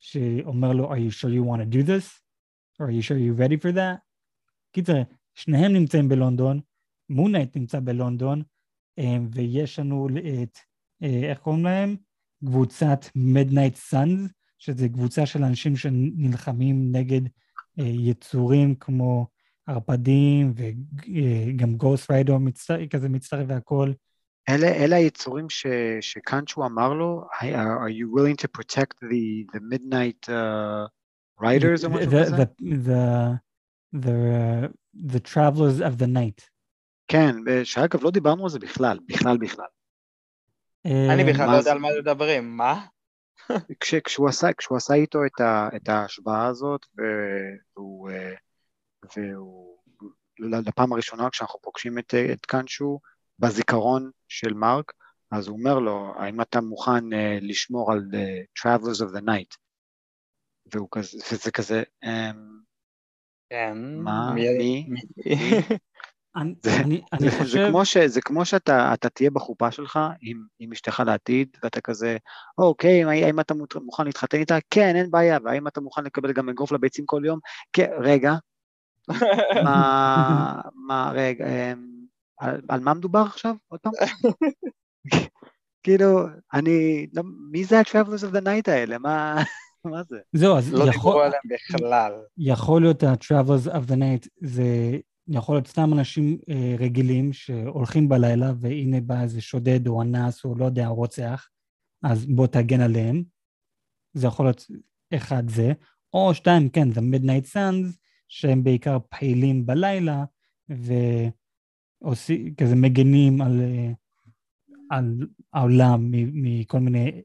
שאומר 0.00 0.72
לו, 0.72 0.94
are 0.94 0.96
you 0.96 1.10
sure 1.10 1.30
you 1.30 1.44
want 1.50 1.60
to 1.60 1.76
do 1.76 1.86
this? 1.86 2.25
Or 2.78 2.86
are 2.86 2.90
you 2.90 3.02
sure 3.02 3.18
you're 3.18 3.38
ready 3.38 3.56
for 3.56 3.72
that? 3.72 3.98
קיצר, 4.72 5.02
שניהם 5.34 5.72
נמצאים 5.72 6.08
בלונדון, 6.08 6.60
מונייט 7.08 7.56
נמצא 7.56 7.80
בלונדון, 7.80 8.42
אה, 8.98 9.16
ויש 9.30 9.78
לנו 9.78 10.08
את, 10.42 10.58
אה, 11.02 11.30
איך 11.30 11.38
קוראים 11.38 11.64
להם? 11.64 11.96
קבוצת 12.44 13.04
Midnight 13.04 13.92
Suns, 13.92 14.30
שזה 14.58 14.88
קבוצה 14.88 15.26
של 15.26 15.44
אנשים 15.44 15.76
שנלחמים 15.76 16.92
נגד 16.92 17.20
אה, 17.78 17.84
יצורים 17.84 18.74
כמו 18.74 19.26
ערפדים, 19.66 20.52
וגם 20.56 21.76
גוסט 21.76 22.10
ריידו 22.10 22.38
כזה 22.90 23.08
מצטרף 23.08 23.46
והכל. 23.48 23.92
אלה, 24.48 24.66
אלה 24.66 24.96
היצורים 24.96 25.50
ש, 25.50 25.66
שקאנצ'ו 26.00 26.66
אמר 26.66 26.94
לו, 26.94 27.24
are 27.40 27.90
you 27.90 28.06
willing 28.16 28.36
to 28.36 28.48
protect 28.58 28.94
the, 29.02 29.46
the 29.54 29.60
midnight 29.60 30.28
uh, 30.28 30.86
riders 31.40 31.88
משהו 31.88 32.06
כזה? 32.06 32.24
The, 32.24 32.46
the, 32.60 33.38
the, 33.92 34.08
uh, 34.08 34.68
the 35.14 35.20
travelers 35.20 35.80
of 35.80 35.98
the 35.98 36.06
night. 36.06 36.50
כן, 37.08 37.36
שאגב 37.64 38.04
לא 38.04 38.10
דיברנו 38.10 38.44
על 38.44 38.50
זה 38.50 38.58
בכלל, 38.58 38.98
בכלל 39.08 39.38
בכלל. 39.38 39.66
אני 40.86 41.22
אה, 41.22 41.32
בכלל 41.32 41.46
מה 41.46 41.52
לא 41.52 41.58
יודע? 41.58 41.72
על 41.72 41.78
מה 41.78 41.88
מדברים, 41.98 42.56
מה? 42.56 42.86
כש, 43.80 43.94
כשהוא, 43.94 44.28
עשה, 44.28 44.52
כשהוא 44.52 44.76
עשה 44.76 44.94
איתו 44.94 45.18
את, 45.24 45.40
ה, 45.40 45.68
את 45.76 45.88
ההשוואה 45.88 46.46
הזאת, 46.46 46.86
והוא, 47.76 48.10
אה, 48.10 48.34
והוא 49.16 49.76
לפעם 50.38 50.92
הראשונה 50.92 51.30
כשאנחנו 51.30 51.60
פוגשים 51.62 51.98
את, 51.98 52.14
את 52.32 52.46
קאנצ'ו 52.46 53.00
בזיכרון 53.38 54.10
של 54.28 54.54
מרק, 54.54 54.92
אז 55.30 55.48
הוא 55.48 55.58
אומר 55.58 55.78
לו, 55.78 56.14
האם 56.16 56.40
אתה 56.40 56.60
מוכן 56.60 57.12
uh, 57.12 57.16
לשמור 57.40 57.92
על 57.92 58.04
uh, 58.12 58.62
Travelers 58.62 59.00
of 59.00 59.16
the 59.16 59.22
Night? 59.22 59.65
והוא 60.74 60.88
כזה, 60.90 61.18
וזה 61.32 61.50
כזה, 61.50 61.82
um, 62.04 62.08
כן. 63.50 63.78
מה? 63.96 64.32
מי- 64.34 64.58
מי? 64.58 64.86
מי? 64.88 65.00
אני- 66.36 66.54
זה- 67.44 67.58
כמו, 67.68 67.84
ש, 67.84 67.96
זה 67.96 68.20
כמו 68.20 68.44
שאתה 68.44 68.94
אתה 68.94 69.08
תהיה 69.08 69.30
בחופה 69.30 69.70
שלך 69.70 69.98
עם, 70.60 70.72
אשתך 70.72 71.02
לעתיד, 71.06 71.56
ואתה 71.62 71.80
כזה, 71.80 72.16
אוקיי, 72.58 73.04
האם, 73.04 73.40
אתה 73.40 73.54
מוכן 73.80 74.04
להתחתן 74.04 74.38
איתה? 74.38 74.56
כן, 74.70 74.96
אין 74.96 75.10
בעיה, 75.10 75.38
והאם 75.44 75.68
אתה 75.68 75.80
מוכן 75.80 76.04
לקבל 76.04 76.32
גם 76.32 76.48
אגרוף 76.48 76.72
לביצים 76.72 77.06
כל 77.06 77.22
יום? 77.24 77.38
כן, 77.72 77.90
רגע, 78.00 78.34
מה, 79.64 80.60
מה, 80.88 81.12
רגע, 81.14 81.46
אמ, 81.46 82.06
על, 82.38 82.60
על 82.68 82.80
מה 82.80 82.94
מדובר 82.94 83.24
עכשיו? 83.26 83.54
עוד 83.68 83.80
פעם? 83.80 83.92
כאילו, 85.82 86.26
אני, 86.54 87.06
לא, 87.12 87.22
מי 87.50 87.64
זה 87.64 87.78
ה-Travelers 87.78 88.24
of 88.30 88.36
the 88.36 88.44
Night 88.44 88.70
האלה? 88.70 88.98
מה, 88.98 89.36
מה 89.92 90.02
זה? 90.08 90.16
זהו, 90.32 90.56
אז 90.56 90.72
לא 90.72 90.78
דיברו 90.78 90.90
יכול, 90.90 91.22
עליהם 91.22 91.42
בכלל. 91.50 92.12
יכול 92.38 92.82
להיות 92.82 93.02
ה-Travels 93.02 93.68
of 93.70 93.90
the 93.90 93.94
Night, 93.94 94.28
זה 94.40 94.98
יכול 95.28 95.54
להיות 95.54 95.66
סתם 95.66 95.92
אנשים 95.92 96.38
אה, 96.48 96.76
רגילים 96.78 97.32
שהולכים 97.32 98.08
בלילה, 98.08 98.52
והנה 98.60 99.00
בא 99.00 99.22
איזה 99.22 99.40
שודד 99.40 99.86
או 99.86 100.02
אנס 100.02 100.44
או 100.44 100.54
לא 100.54 100.64
יודע, 100.64 100.86
רוצח, 100.86 101.48
אז 102.02 102.26
בוא 102.26 102.46
תגן 102.46 102.80
עליהם. 102.80 103.22
זה 104.14 104.26
יכול 104.26 104.46
להיות 104.46 104.66
אחד 105.14 105.48
זה, 105.48 105.72
או 106.12 106.34
שתיים, 106.34 106.68
כן, 106.68 106.92
זה 106.92 107.00
Midnight 107.00 107.44
Suns, 107.52 107.96
שהם 108.28 108.64
בעיקר 108.64 108.98
פעילים 109.08 109.66
בלילה, 109.66 110.24
וכזה 112.02 112.74
מגנים 112.76 113.40
על, 113.40 113.60
אה, 113.60 113.92
על 114.90 115.26
העולם 115.52 116.08
מכל 116.10 116.78
מיני 116.78 117.22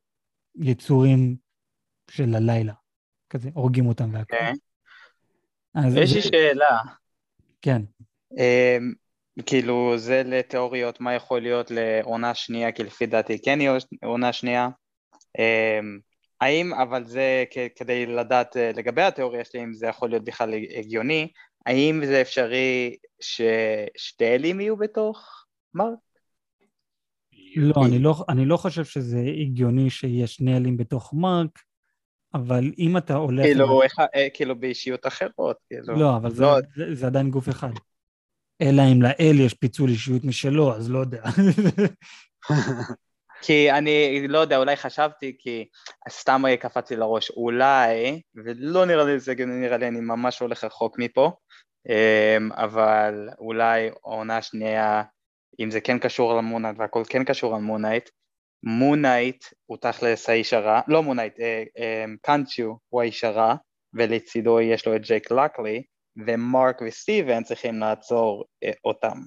יצורים 0.55 1.35
של 2.11 2.35
הלילה. 2.35 2.73
כזה, 3.29 3.49
הורגים 3.53 3.85
אותם 3.87 4.13
והכל. 4.13 4.35
אוקיי. 4.35 4.53
אז 5.75 5.95
יש 5.95 6.09
זה- 6.09 6.15
לי 6.15 6.21
שאלה. 6.21 6.77
כן. 7.61 7.81
אמ, 8.37 8.93
כאילו 9.45 9.97
זה 9.97 10.21
לתיאוריות 10.25 11.01
מה 11.01 11.13
יכול 11.13 11.41
להיות 11.41 11.71
לעונה 11.71 12.35
שנייה, 12.35 12.71
כי 12.71 12.83
לפי 12.83 13.05
דעתי 13.05 13.41
כן 13.41 13.61
יהיה 13.61 13.77
עונה 14.05 14.33
שנייה. 14.33 14.69
אמ, 15.39 15.99
האם, 16.41 16.73
אבל 16.73 17.05
זה 17.05 17.43
כדי 17.75 18.05
לדעת 18.05 18.57
אה, 18.57 18.71
לגבי 18.75 19.01
התיאוריה 19.01 19.45
שלי, 19.45 19.63
אם 19.63 19.73
זה 19.73 19.87
יכול 19.87 20.09
להיות 20.09 20.23
בכלל 20.23 20.53
הגיוני, 20.77 21.27
האם 21.65 22.01
זה 22.05 22.21
אפשרי 22.21 22.95
ששתי 23.21 24.25
אלים 24.35 24.59
יהיו 24.59 24.77
בתוך 24.77 25.45
מרק? 25.73 25.99
לא, 27.55 27.73
אני 27.87 27.99
לא, 27.99 28.15
אני 28.29 28.45
לא 28.45 28.57
חושב 28.57 28.85
שזה 28.85 29.19
הגיוני 29.41 29.89
שיש 29.89 30.35
שני 30.35 30.57
אלים 30.57 30.77
בתוך 30.77 31.13
מרק, 31.13 31.59
אבל 32.33 32.71
אם 32.79 32.97
אתה 32.97 33.15
הולך... 33.15 33.45
כאילו, 33.45 33.83
איך- 33.83 33.99
אה, 34.15 34.27
כאילו 34.33 34.59
באישיות 34.59 35.07
אחרות, 35.07 35.57
כאילו. 35.67 35.95
לא, 35.95 36.17
אבל 36.17 36.31
זה, 36.31 36.43
לא. 36.43 36.57
זה, 36.75 36.95
זה 36.95 37.07
עדיין 37.07 37.29
גוף 37.29 37.49
אחד. 37.49 37.71
אלא 38.61 38.81
אם 38.91 39.01
לאל 39.01 39.39
יש 39.39 39.53
פיצול 39.53 39.89
אישיות 39.89 40.23
משלו, 40.23 40.75
אז 40.75 40.91
לא 40.91 40.99
יודע. 40.99 41.23
כי 43.41 43.71
אני 43.71 44.27
לא 44.27 44.39
יודע, 44.39 44.57
אולי 44.57 44.75
חשבתי, 44.75 45.35
כי 45.39 45.67
סתם 46.09 46.43
קפץ 46.59 46.91
לי 46.91 46.97
לראש, 46.97 47.29
אולי, 47.29 48.21
ולא 48.35 48.85
נראה 48.85 49.05
לי 49.05 49.19
זה, 49.19 49.33
נראה 49.35 49.77
לי 49.77 49.87
אני 49.87 49.99
ממש 49.99 50.39
הולך 50.39 50.63
רחוק 50.63 50.99
מפה, 50.99 51.31
אמ, 51.89 52.51
אבל 52.51 53.29
אולי 53.39 53.89
עונה 54.01 54.41
שנייה, 54.41 55.03
אם 55.59 55.71
זה 55.71 55.81
כן 55.81 55.99
קשור 55.99 56.33
ל 56.33 56.37
Moon 56.37 56.52
Knight 56.52 56.75
והכל 56.79 57.03
כן 57.09 57.23
קשור 57.23 57.53
ל 57.53 57.58
Moon 57.58 57.76
Knight, 57.76 58.09
Moon 58.63 58.96
Knight 58.96 59.45
הוא 59.65 59.77
תכלס 59.81 60.29
האיש 60.29 60.53
הרע, 60.53 60.81
לא 60.87 61.03
Moon 61.03 61.16
Knight, 61.16 61.39
אה, 61.39 61.63
אה, 61.77 62.05
קונשו 62.21 62.77
הוא 62.89 63.01
האיש 63.01 63.23
הרע, 63.23 63.55
ולצידו 63.93 64.61
יש 64.61 64.87
לו 64.87 64.95
את 64.95 65.01
ג'ייק 65.01 65.31
לוקלי, 65.31 65.83
ומרק 66.27 66.81
וסטיבן 66.87 67.43
צריכים 67.43 67.79
לעצור 67.79 68.45
אה, 68.63 68.71
אותם. 68.85 69.17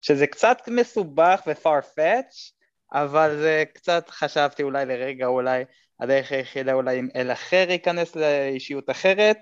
שזה 0.00 0.26
קצת 0.26 0.58
מסובך 0.68 1.42
ו-farfetch, 1.46 2.52
אבל 2.92 3.36
זה 3.36 3.64
קצת 3.74 4.10
חשבתי 4.10 4.62
אולי 4.62 4.86
לרגע, 4.86 5.26
אולי 5.26 5.64
הדרך 6.00 6.32
היחידה 6.32 6.72
אולי 6.72 7.00
אם 7.00 7.08
אל 7.16 7.32
אחר 7.32 7.66
ייכנס 7.68 8.16
לאישיות 8.16 8.90
אחרת, 8.90 9.38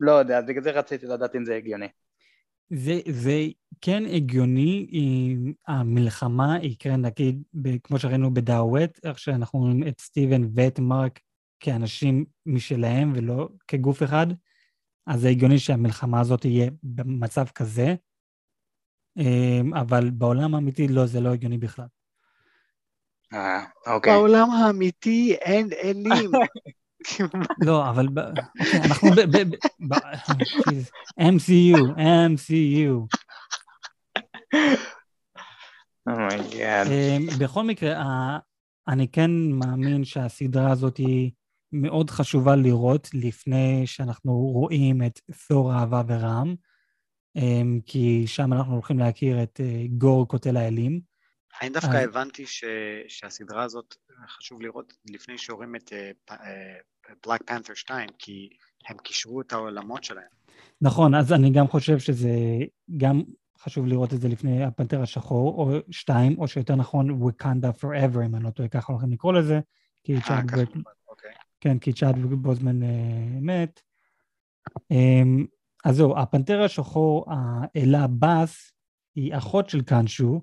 לא 0.00 0.12
יודע, 0.12 0.40
בגלל 0.40 0.62
זה 0.62 0.70
רציתי 0.70 1.06
לדעת 1.06 1.36
אם 1.36 1.44
זה 1.44 1.56
הגיוני. 1.56 1.88
זה, 2.70 3.00
זה 3.10 3.46
כן 3.80 4.02
הגיוני 4.12 4.86
אם 4.92 5.52
המלחמה 5.66 6.56
יקרה, 6.62 6.96
נגיד, 6.96 7.42
ב- 7.54 7.78
כמו 7.78 7.98
שראינו 7.98 8.34
בדאווט, 8.34 9.00
איך 9.04 9.18
שאנחנו 9.18 9.58
רואים 9.58 9.88
את 9.88 10.00
סטיבן 10.00 10.42
ואת 10.54 10.78
מרק 10.78 11.20
כאנשים 11.60 12.24
משלהם 12.46 13.12
ולא 13.16 13.48
כגוף 13.68 14.02
אחד, 14.02 14.26
אז 15.06 15.20
זה 15.20 15.28
הגיוני 15.28 15.58
שהמלחמה 15.58 16.20
הזאת 16.20 16.40
תהיה 16.40 16.70
במצב 16.82 17.44
כזה, 17.54 17.94
אמ, 19.16 19.74
אבל 19.74 20.10
בעולם 20.10 20.54
האמיתי 20.54 20.88
לא, 20.88 21.06
זה 21.06 21.20
לא 21.20 21.28
הגיוני 21.28 21.58
בכלל. 21.58 21.86
אה, 23.32 23.64
אוקיי. 23.86 24.12
בעולם 24.12 24.50
האמיתי 24.50 25.34
אין 25.34 25.68
אלים. 25.72 26.30
לא, 27.66 27.90
אבל 27.90 28.06
אוקיי, 28.60 28.80
אנחנו 28.84 29.10
ב... 29.10 29.94
MCU, 31.20 31.78
MCU. 31.96 33.06
Oh 36.06 36.26
my 36.26 36.46
God. 36.46 36.86
אמ, 36.86 37.26
בכל 37.40 37.64
מקרה, 37.64 38.38
אני 38.88 39.08
כן 39.08 39.30
מאמין 39.30 40.04
שהסדרה 40.04 40.70
הזאת 40.70 40.96
היא 40.96 41.30
מאוד 41.72 42.10
חשובה 42.10 42.56
לראות 42.56 43.08
לפני 43.14 43.82
שאנחנו 43.86 44.32
רואים 44.32 45.02
את 45.02 45.20
תור 45.48 45.74
אהבה 45.74 46.02
ורעם, 46.06 46.54
אמ, 47.36 47.80
כי 47.86 48.26
שם 48.26 48.52
אנחנו 48.52 48.72
הולכים 48.72 48.98
להכיר 48.98 49.42
את 49.42 49.60
אה, 49.64 49.84
גור 49.98 50.28
קוטל 50.28 50.56
האלים. 50.56 51.15
אני 51.62 51.70
דווקא 51.70 51.96
הבנתי 51.96 52.46
ש, 52.46 52.64
שהסדרה 53.08 53.62
הזאת 53.62 53.94
חשוב 54.28 54.62
לראות 54.62 54.92
לפני 55.10 55.38
שרואים 55.38 55.76
את 55.76 55.92
בלק 57.26 57.42
פנת'ר 57.46 57.74
2, 57.74 58.08
כי 58.18 58.48
הם 58.88 58.96
קישרו 58.96 59.40
את 59.40 59.52
העולמות 59.52 60.04
שלהם. 60.04 60.28
נכון, 60.80 61.14
אז 61.14 61.32
אני 61.32 61.50
גם 61.50 61.68
חושב 61.68 61.98
שזה 61.98 62.30
גם 62.96 63.22
חשוב 63.58 63.86
לראות 63.86 64.14
את 64.14 64.20
זה 64.20 64.28
לפני 64.28 64.64
הפנתר 64.64 65.02
השחור, 65.02 65.58
או 65.58 65.78
שתיים, 65.90 66.38
או 66.38 66.48
שיותר 66.48 66.74
נכון, 66.74 67.22
Wakanda 67.22 67.82
Forever, 67.82 68.24
אם 68.26 68.34
אני 68.34 68.44
לא 68.44 68.50
טועה, 68.50 68.68
ככה 68.68 68.92
הולכים 68.92 69.12
לקרוא 69.12 69.32
לזה, 69.32 69.60
כי 70.04 70.14
אה, 70.14 70.20
ככה, 70.20 70.40
צ'אדוויק 70.40 70.68
אוקיי. 71.08 71.30
כן, 71.60 71.78
כי 71.78 71.92
צ'אדוויק 71.92 72.32
בוזמן 72.32 72.82
אה, 72.82 72.88
מת. 73.40 73.80
אמ, 74.90 75.46
אז 75.84 75.96
זהו, 75.96 76.18
הפנתר 76.18 76.62
השחור, 76.62 77.26
האלה 77.28 78.06
באס, 78.06 78.72
היא 79.14 79.36
אחות 79.36 79.68
של 79.68 79.82
קאנשו, 79.82 80.40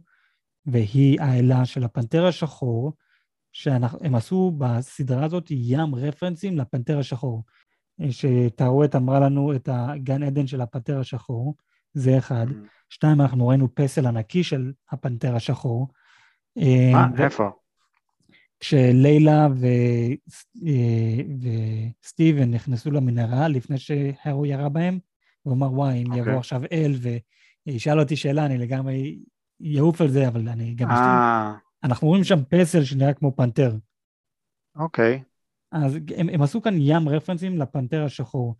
והיא 0.66 1.22
האלה 1.22 1.66
של 1.66 1.84
הפנתר 1.84 2.26
השחור, 2.26 2.94
שהם 3.52 4.16
עשו 4.16 4.52
בסדרה 4.58 5.26
הזאת 5.26 5.48
ים 5.50 5.96
רפרנסים 5.96 6.58
לפנתר 6.58 7.00
השחור. 7.00 7.44
אה, 8.02 8.12
שטארוט 8.12 8.96
אמרה 8.96 9.20
לנו 9.20 9.56
את 9.56 9.70
הגן 9.72 10.24
עדן 10.24 10.48
של 10.48 10.62
הפנתר 10.62 11.00
השחור, 11.00 11.56
זה 11.94 12.18
אחד. 12.18 12.48
Mhm. 12.50 12.54
שתיים, 12.90 13.22
אנחנו 13.22 13.48
ראינו 13.48 13.76
פסל 13.76 14.08
ענקי 14.08 14.44
של 14.44 14.72
הפנתר 14.92 15.36
השחור. 15.36 15.88
אמ, 16.58 16.92
מה? 16.92 17.08
ו- 17.18 17.24
איפה? 17.24 17.50
כשלילה 18.60 19.48
ו... 19.56 19.66
אה, 20.68 21.24
וסטיבן 22.04 22.52
נכנסו 22.52 22.92
למנהרה 22.92 23.48
לפני 23.48 23.78
שהרו 23.78 24.46
ירה 24.46 24.70
בהם, 24.70 25.00
הוא 25.42 25.54
אמר, 25.54 25.74
וואי, 25.74 26.02
אם 26.02 26.08
אוקיי. 26.08 26.22
יבוא 26.22 26.40
עכשיו 26.40 26.62
אל 26.72 26.94
וישאל 27.68 28.00
אותי 28.00 28.16
שאלה, 28.16 28.46
אני 28.46 28.58
לגמרי 28.58 29.20
יעוף 29.64 30.02
על 30.02 30.08
זה, 30.08 30.28
אבל 30.28 30.50
אני 30.50 30.74
גם... 30.74 30.90
אה, 30.90 31.54
אנחנו 31.84 32.08
רואים 32.08 32.24
שם 32.24 32.44
פסל 32.50 32.84
שנראה 32.84 33.14
כמו 33.14 33.36
פנתר. 33.36 33.76
אוקיי. 34.76 35.24
אז 35.72 35.96
הם, 36.18 36.30
הם 36.30 36.42
עשו 36.42 36.62
כאן 36.62 36.74
ים 36.78 37.10
רפרנסים 37.10 37.58
לפנתר 37.58 38.04
השחור, 38.04 38.56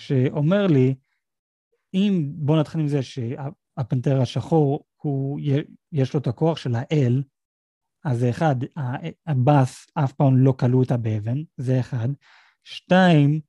שאומר 0.00 0.66
לי, 0.66 0.94
אם, 1.94 2.32
בוא 2.34 2.60
נתחיל 2.60 2.80
עם 2.80 2.88
זה 2.88 3.02
שהפנתר 3.02 4.20
השחור, 4.20 4.84
הוא, 4.96 5.40
יש 5.92 6.14
לו 6.14 6.20
את 6.20 6.26
הכוח 6.26 6.56
של 6.56 6.74
האל, 6.74 7.22
אז 8.04 8.18
זה 8.18 8.30
אחד, 8.30 8.56
הבאס 9.26 9.86
אף 9.94 10.12
פעם 10.12 10.36
לא 10.36 10.52
כלו 10.52 10.78
אותה 10.78 10.96
באבן, 10.96 11.42
זה 11.56 11.80
אחד. 11.80 12.08
שתיים, 12.64 13.40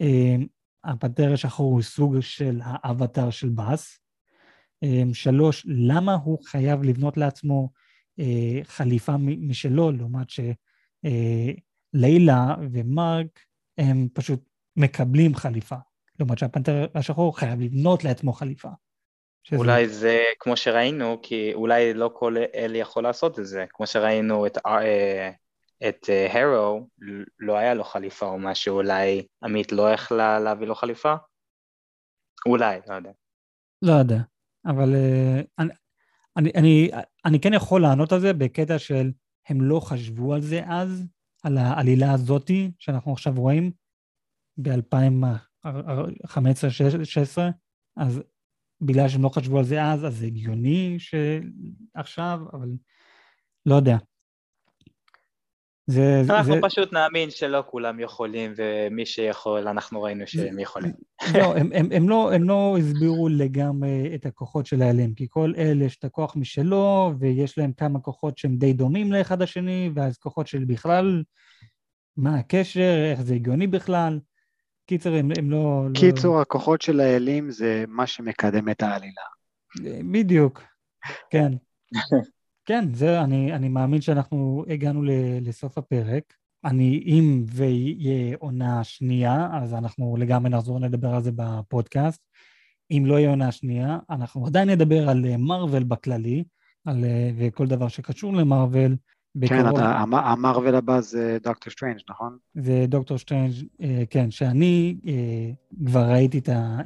אה, 0.00 0.36
הפנתר 0.84 1.32
השחור 1.32 1.72
הוא 1.72 1.82
סוג 1.82 2.20
של 2.20 2.60
האבטר 2.64 3.30
של 3.30 3.48
באס. 3.48 4.03
אה, 4.84 5.02
שלוש, 5.12 5.66
למה 5.68 6.14
הוא 6.14 6.38
חייב 6.44 6.82
לבנות 6.82 7.16
לעצמו 7.16 7.70
אה, 8.18 8.60
חליפה 8.64 9.16
משלו, 9.18 9.92
לעומת 9.92 10.26
שלילה 10.30 10.54
אה, 12.32 12.54
ומרק 12.72 13.40
הם 13.78 14.08
פשוט 14.12 14.40
מקבלים 14.76 15.34
חליפה. 15.34 15.76
לעומת 16.18 16.38
שהפנתר 16.38 16.86
השחור 16.94 17.38
חייב 17.38 17.60
לבנות 17.60 18.04
לעצמו 18.04 18.32
חליפה. 18.32 18.68
שזה... 19.44 19.56
אולי 19.56 19.88
זה 19.88 20.22
כמו 20.40 20.56
שראינו, 20.56 21.18
כי 21.22 21.54
אולי 21.54 21.94
לא 21.94 22.10
כל 22.14 22.36
אל 22.54 22.76
יכול 22.76 23.02
לעשות 23.02 23.38
את 23.38 23.46
זה, 23.46 23.64
כמו 23.70 23.86
שראינו 23.86 24.46
את, 24.46 24.58
אה, 24.66 25.30
את 25.88 26.08
הרו, 26.30 26.88
לא 27.38 27.56
היה 27.56 27.74
לו 27.74 27.84
חליפה 27.84 28.26
או 28.26 28.38
משהו, 28.38 28.76
אולי 28.76 29.26
עמית 29.44 29.72
לא 29.72 29.92
יכלה 29.92 30.40
להביא 30.40 30.66
לו 30.66 30.74
חליפה? 30.74 31.14
אולי, 32.46 32.78
לא 32.86 32.94
יודע. 32.94 33.10
לא 33.82 33.92
יודע, 33.92 34.18
אבל 34.66 34.94
אני, 35.58 35.72
אני, 36.36 36.50
אני, 36.54 36.90
אני 37.24 37.40
כן 37.40 37.52
יכול 37.52 37.82
לענות 37.82 38.12
על 38.12 38.20
זה 38.20 38.32
בקטע 38.32 38.78
של 38.78 39.12
הם 39.48 39.60
לא 39.60 39.80
חשבו 39.80 40.34
על 40.34 40.40
זה 40.40 40.62
אז, 40.66 41.06
על 41.42 41.58
העלילה 41.58 42.12
הזאתי 42.12 42.70
שאנחנו 42.78 43.12
עכשיו 43.12 43.34
רואים 43.36 43.72
ב-2015-2016, 44.56 47.38
אז 47.96 48.22
בגלל 48.80 49.08
שהם 49.08 49.22
לא 49.22 49.28
חשבו 49.28 49.58
על 49.58 49.64
זה 49.64 49.84
אז, 49.84 50.06
אז 50.06 50.16
זה 50.16 50.26
הגיוני 50.26 50.96
שעכשיו, 50.98 52.40
אבל 52.52 52.76
לא 53.66 53.74
יודע. 53.74 53.96
זה, 55.86 56.20
אנחנו 56.30 56.54
זה... 56.54 56.60
פשוט 56.62 56.92
נאמין 56.92 57.30
שלא 57.30 57.64
כולם 57.66 58.00
יכולים, 58.00 58.54
ומי 58.56 59.06
שיכול, 59.06 59.68
אנחנו 59.68 60.02
ראינו 60.02 60.26
שהם 60.26 60.58
יכולים. 60.58 60.92
לא, 61.34 61.54
הם, 61.58 61.70
הם, 61.74 61.88
הם, 61.92 62.08
לא, 62.08 62.34
הם 62.34 62.48
לא 62.48 62.76
הסבירו 62.78 63.28
לגמרי 63.28 64.14
את 64.14 64.26
הכוחות 64.26 64.66
של 64.66 64.82
האלים, 64.82 65.14
כי 65.14 65.26
כל 65.30 65.52
אלה 65.56 65.84
יש 65.84 65.96
את 65.96 66.04
הכוח 66.04 66.36
משלו, 66.36 67.12
ויש 67.18 67.58
להם 67.58 67.72
כמה 67.72 68.00
כוחות 68.00 68.38
שהם 68.38 68.56
די 68.56 68.72
דומים 68.72 69.12
לאחד 69.12 69.42
השני, 69.42 69.90
ואז 69.94 70.18
כוחות 70.18 70.46
של 70.46 70.64
בכלל, 70.64 71.22
מה 72.16 72.38
הקשר, 72.38 73.10
איך 73.10 73.22
זה 73.22 73.34
הגיוני 73.34 73.66
בכלל. 73.66 74.18
קיצר, 74.86 75.14
הם, 75.14 75.30
הם 75.38 75.50
לא... 75.50 75.86
לא- 75.88 76.00
קיצור, 76.00 76.36
לא... 76.36 76.42
הכוחות 76.42 76.82
של 76.82 77.00
האלים 77.00 77.50
זה 77.50 77.84
מה 77.88 78.06
שמקדם 78.06 78.68
את 78.68 78.82
העלילה. 78.82 79.22
בדיוק, 80.12 80.62
כן. 81.30 81.52
כן, 82.66 82.94
זה, 82.94 83.20
אני, 83.20 83.54
אני 83.54 83.68
מאמין 83.68 84.00
שאנחנו 84.00 84.64
הגענו 84.68 85.02
לסוף 85.40 85.78
הפרק. 85.78 86.34
אני, 86.64 87.02
אם 87.06 87.44
ויהיה 87.48 88.36
עונה 88.38 88.84
שנייה, 88.84 89.48
אז 89.52 89.74
אנחנו 89.74 90.16
לגמרי 90.18 90.50
נחזור 90.50 90.80
לדבר 90.80 91.14
על 91.14 91.22
זה 91.22 91.30
בפודקאסט. 91.34 92.20
אם 92.90 93.02
לא 93.06 93.18
יהיה 93.18 93.30
עונה 93.30 93.52
שנייה, 93.52 93.98
אנחנו 94.10 94.46
עדיין 94.46 94.70
נדבר 94.70 95.08
על 95.08 95.36
Marvel 95.36 95.84
בכללי, 95.84 96.44
על, 96.84 97.04
וכל 97.38 97.66
דבר 97.66 97.88
שקשור 97.88 98.32
ל 98.32 98.40
Marvel. 98.40 98.96
כן, 99.46 99.68
אתה, 99.68 100.04
ה 100.12 100.21
Marvel 100.21 100.74
הבא 100.74 101.00
זה 101.00 101.38
דוקטור 101.42 101.72
סטרנג', 101.72 101.98
נכון? 102.10 102.36
זה 102.54 102.84
דוקטור 102.88 103.18
סטרנג', 103.18 103.52
אה, 103.82 104.02
כן, 104.10 104.30
שאני 104.30 104.96
אה, 105.06 105.50
כבר 105.86 106.02
ראיתי 106.02 106.40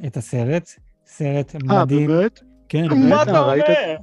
את 0.07 0.17
הסרט, 0.17 0.69
סרט 1.05 1.55
מדהים. 1.55 2.11
אה, 2.11 2.17
באמת? 2.17 2.39
כן, 2.69 2.87
באמת. 2.87 3.09
מה 3.09 3.23
אתה 3.23 3.39
אומר? 3.39 3.95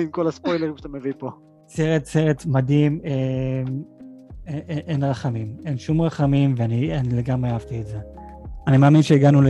עם 0.00 0.08
כל 0.10 0.28
הספוילרים 0.28 0.76
שאתה 0.76 0.88
מביא 0.88 1.12
פה. 1.18 1.30
סרט, 1.68 2.04
סרט 2.04 2.46
מדהים, 2.46 3.00
אה, 3.04 3.62
אין, 4.46 4.78
אין 4.86 5.04
רחמים, 5.04 5.56
אין 5.66 5.78
שום 5.78 6.02
רחמים, 6.02 6.54
ואני 6.56 6.90
לגמרי 7.12 7.50
אהבתי 7.50 7.80
את 7.80 7.86
זה. 7.86 7.98
אני 8.66 8.76
מאמין 8.76 9.02
שהגענו 9.02 9.40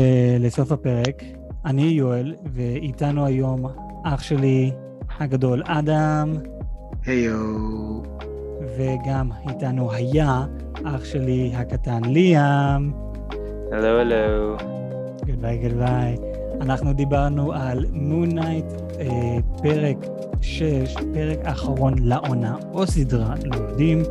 לסוף 0.40 0.72
הפרק. 0.72 1.22
אני 1.64 1.82
יואל, 1.82 2.34
ואיתנו 2.52 3.26
היום 3.26 3.66
אח 4.04 4.22
שלי 4.22 4.70
הגדול 5.18 5.62
אדם. 5.66 6.32
היו. 7.06 8.02
וגם 8.76 9.30
איתנו 9.48 9.92
היה 9.92 10.46
אח 10.84 11.04
שלי 11.04 11.52
הקטן 11.54 12.04
ליאם. 12.04 12.92
הלו 13.72 14.00
הלו. 14.00 14.56
Goodbye 15.26 15.58
goodbye. 15.68 16.31
אנחנו 16.62 16.92
דיברנו 16.92 17.52
על 17.52 17.84
Moon 17.92 18.18
Knight, 18.18 18.64
אה, 19.00 19.06
פרק 19.62 19.96
6, 20.40 20.94
פרק 21.14 21.38
האחרון 21.44 21.94
לעונה, 21.98 22.56
או 22.72 22.86
סדרה, 22.86 23.34
לא 23.44 23.56
יודעים. 23.56 24.02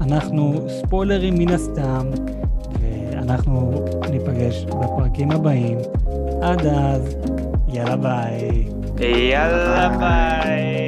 אנחנו 0.00 0.66
ספוילרים 0.68 1.34
מן 1.38 1.48
הסתם, 1.48 2.10
ואנחנו 2.80 3.84
ניפגש 4.10 4.64
בפרקים 4.64 5.30
הבאים. 5.30 5.78
עד 6.42 6.66
אז, 6.66 7.16
יאללה 7.68 7.96
ביי. 7.96 8.64
יאללה 9.00 9.88
ביי. 9.98 10.81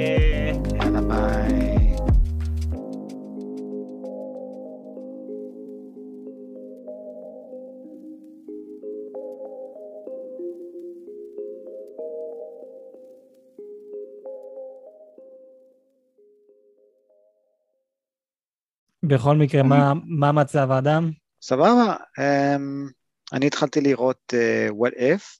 בכל 19.08 19.36
מקרה, 19.36 19.62
מה, 19.62 19.92
מה 20.04 20.32
מצב 20.32 20.70
האדם? 20.70 21.10
סבבה, 21.42 21.96
um, 22.18 22.92
אני 23.32 23.46
התחלתי 23.46 23.80
לראות 23.80 24.32
uh, 24.32 24.72
What 24.72 24.94
If, 24.98 25.38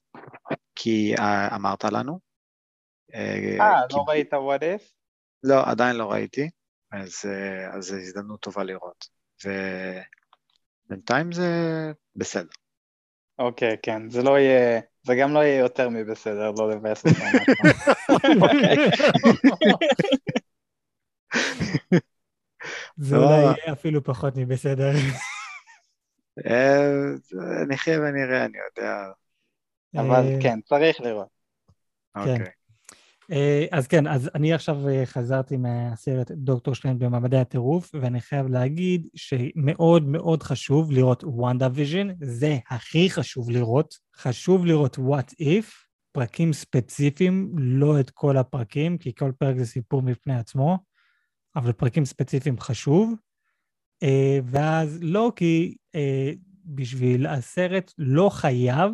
כי 0.74 1.15
uh, 1.19 1.23
אמרת 1.55 1.85
לנו. 1.85 2.19
אה, 3.15 3.57
uh, 3.59 3.62
לא 3.82 3.86
כי... 3.89 3.97
ראית 4.09 4.35
What 4.35 4.62
If? 4.62 4.82
לא, 5.43 5.70
עדיין 5.70 5.97
לא 5.97 6.12
ראיתי, 6.12 6.51
אז, 6.93 7.12
uh, 7.24 7.77
אז 7.77 7.85
זו 7.85 7.97
הזדמנות 7.97 8.41
טובה 8.41 8.65
לראות. 8.65 9.09
ובינתיים 9.45 11.32
זה 11.32 11.51
בסדר. 12.16 12.49
אוקיי, 13.39 13.73
okay, 13.73 13.77
כן, 13.82 14.11
זה 14.11 14.23
לא 14.23 14.39
יהיה, 14.39 14.81
זה 15.07 15.15
גם 15.15 15.35
לא 15.35 15.39
יהיה 15.39 15.59
יותר 15.59 15.89
מבסדר, 15.89 16.51
לא 16.59 16.70
לבאס 16.70 17.05
אותנו. 17.07 17.39
זה 22.97 23.16
אולי 23.16 23.41
יהיה 23.41 23.73
אפילו 23.73 24.05
פחות 24.05 24.37
מבסדר. 24.37 24.93
אה, 26.47 27.65
נחיה 27.69 28.01
ונראה, 28.01 28.45
אני 28.45 28.59
יודע. 28.59 29.05
אבל 29.97 30.27
אה, 30.27 30.39
כן, 30.43 30.61
צריך 30.61 31.01
לראות. 31.01 31.29
כן. 32.15 32.21
אוקיי. 32.21 32.51
אה, 33.33 33.66
אז 33.73 33.87
כן, 33.87 34.07
אז 34.07 34.31
אני 34.35 34.53
עכשיו 34.53 34.77
חזרתי 35.05 35.57
מהסרט 35.57 36.31
דוקטור 36.31 36.75
סטריינג' 36.74 36.99
בממדי 36.99 37.36
הטירוף, 37.37 37.91
ואני 37.95 38.21
חייב 38.21 38.47
להגיד 38.47 39.09
שמאוד 39.15 40.09
מאוד 40.09 40.43
חשוב 40.43 40.93
לראות 40.93 41.25
WandaVision, 41.24 42.09
זה 42.21 42.59
הכי 42.71 43.11
חשוב 43.11 43.51
לראות. 43.51 43.95
חשוב 44.16 44.66
לראות 44.66 44.97
what 44.97 45.43
if, 45.43 45.66
פרקים 46.12 46.53
ספציפיים, 46.53 47.53
לא 47.59 48.01
את 48.01 48.11
כל 48.11 48.37
הפרקים, 48.37 48.99
כי 48.99 49.15
כל 49.15 49.33
פרק 49.39 49.57
זה 49.59 49.66
סיפור 49.66 50.03
מפני 50.03 50.39
עצמו. 50.39 50.79
אבל 51.56 51.72
פרקים 51.72 52.05
ספציפיים 52.05 52.60
חשוב. 52.60 53.14
אה, 54.02 54.39
ואז 54.44 54.98
לא 55.02 55.32
כי 55.36 55.76
אה, 55.94 56.31
בשביל 56.64 57.26
הסרט 57.26 57.93
לא 57.98 58.28
חייב, 58.28 58.93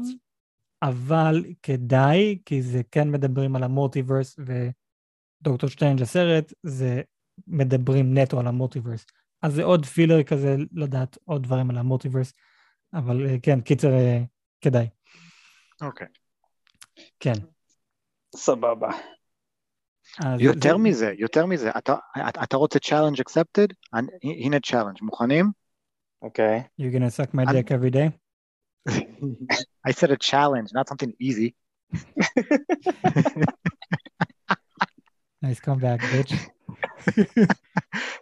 אבל 0.82 1.44
כדאי, 1.62 2.38
כי 2.44 2.62
זה 2.62 2.80
כן 2.90 3.10
מדברים 3.10 3.56
על 3.56 3.62
המולטיברס, 3.62 4.36
ודוקטור 4.38 5.70
שטיינג' 5.70 6.02
הסרט, 6.02 6.52
זה 6.62 7.02
מדברים 7.46 8.18
נטו 8.18 8.40
על 8.40 8.46
המולטיברס. 8.46 9.06
אז 9.42 9.54
זה 9.54 9.64
עוד 9.64 9.86
פילר 9.86 10.22
כזה 10.22 10.56
לדעת 10.72 11.18
עוד 11.24 11.42
דברים 11.42 11.70
על 11.70 11.78
המולטיברס, 11.78 12.32
אבל 12.94 13.26
אה, 13.26 13.36
כן, 13.42 13.60
קיצר, 13.60 13.90
כדאי. 14.60 14.88
אוקיי. 15.82 16.06
Okay. 16.06 17.00
כן. 17.20 17.34
סבבה. 18.36 18.90
יותר 20.39 20.77
מזה, 20.77 21.13
יותר 21.17 21.45
מזה, 21.45 21.71
אתה 22.43 22.57
רוצה 22.57 22.79
challenge 22.79 23.19
accepted? 23.19 23.73
הנה 24.23 24.57
challenge, 24.65 24.99
מוכנים? 25.01 25.51
אוקיי. 26.21 26.63
You're 26.81 26.93
gonna 26.95 27.09
suck 27.09 27.33
my 27.33 27.45
dick 27.45 27.71
every 27.71 27.91
day? 27.91 28.09
I 29.87 29.91
said 29.91 30.11
a 30.11 30.17
challenge, 30.17 30.69
not 30.73 30.87
something 30.89 31.13
easy. 31.19 31.49
nice 35.41 35.59
comeback, 35.59 35.99
bitch. 36.13 36.33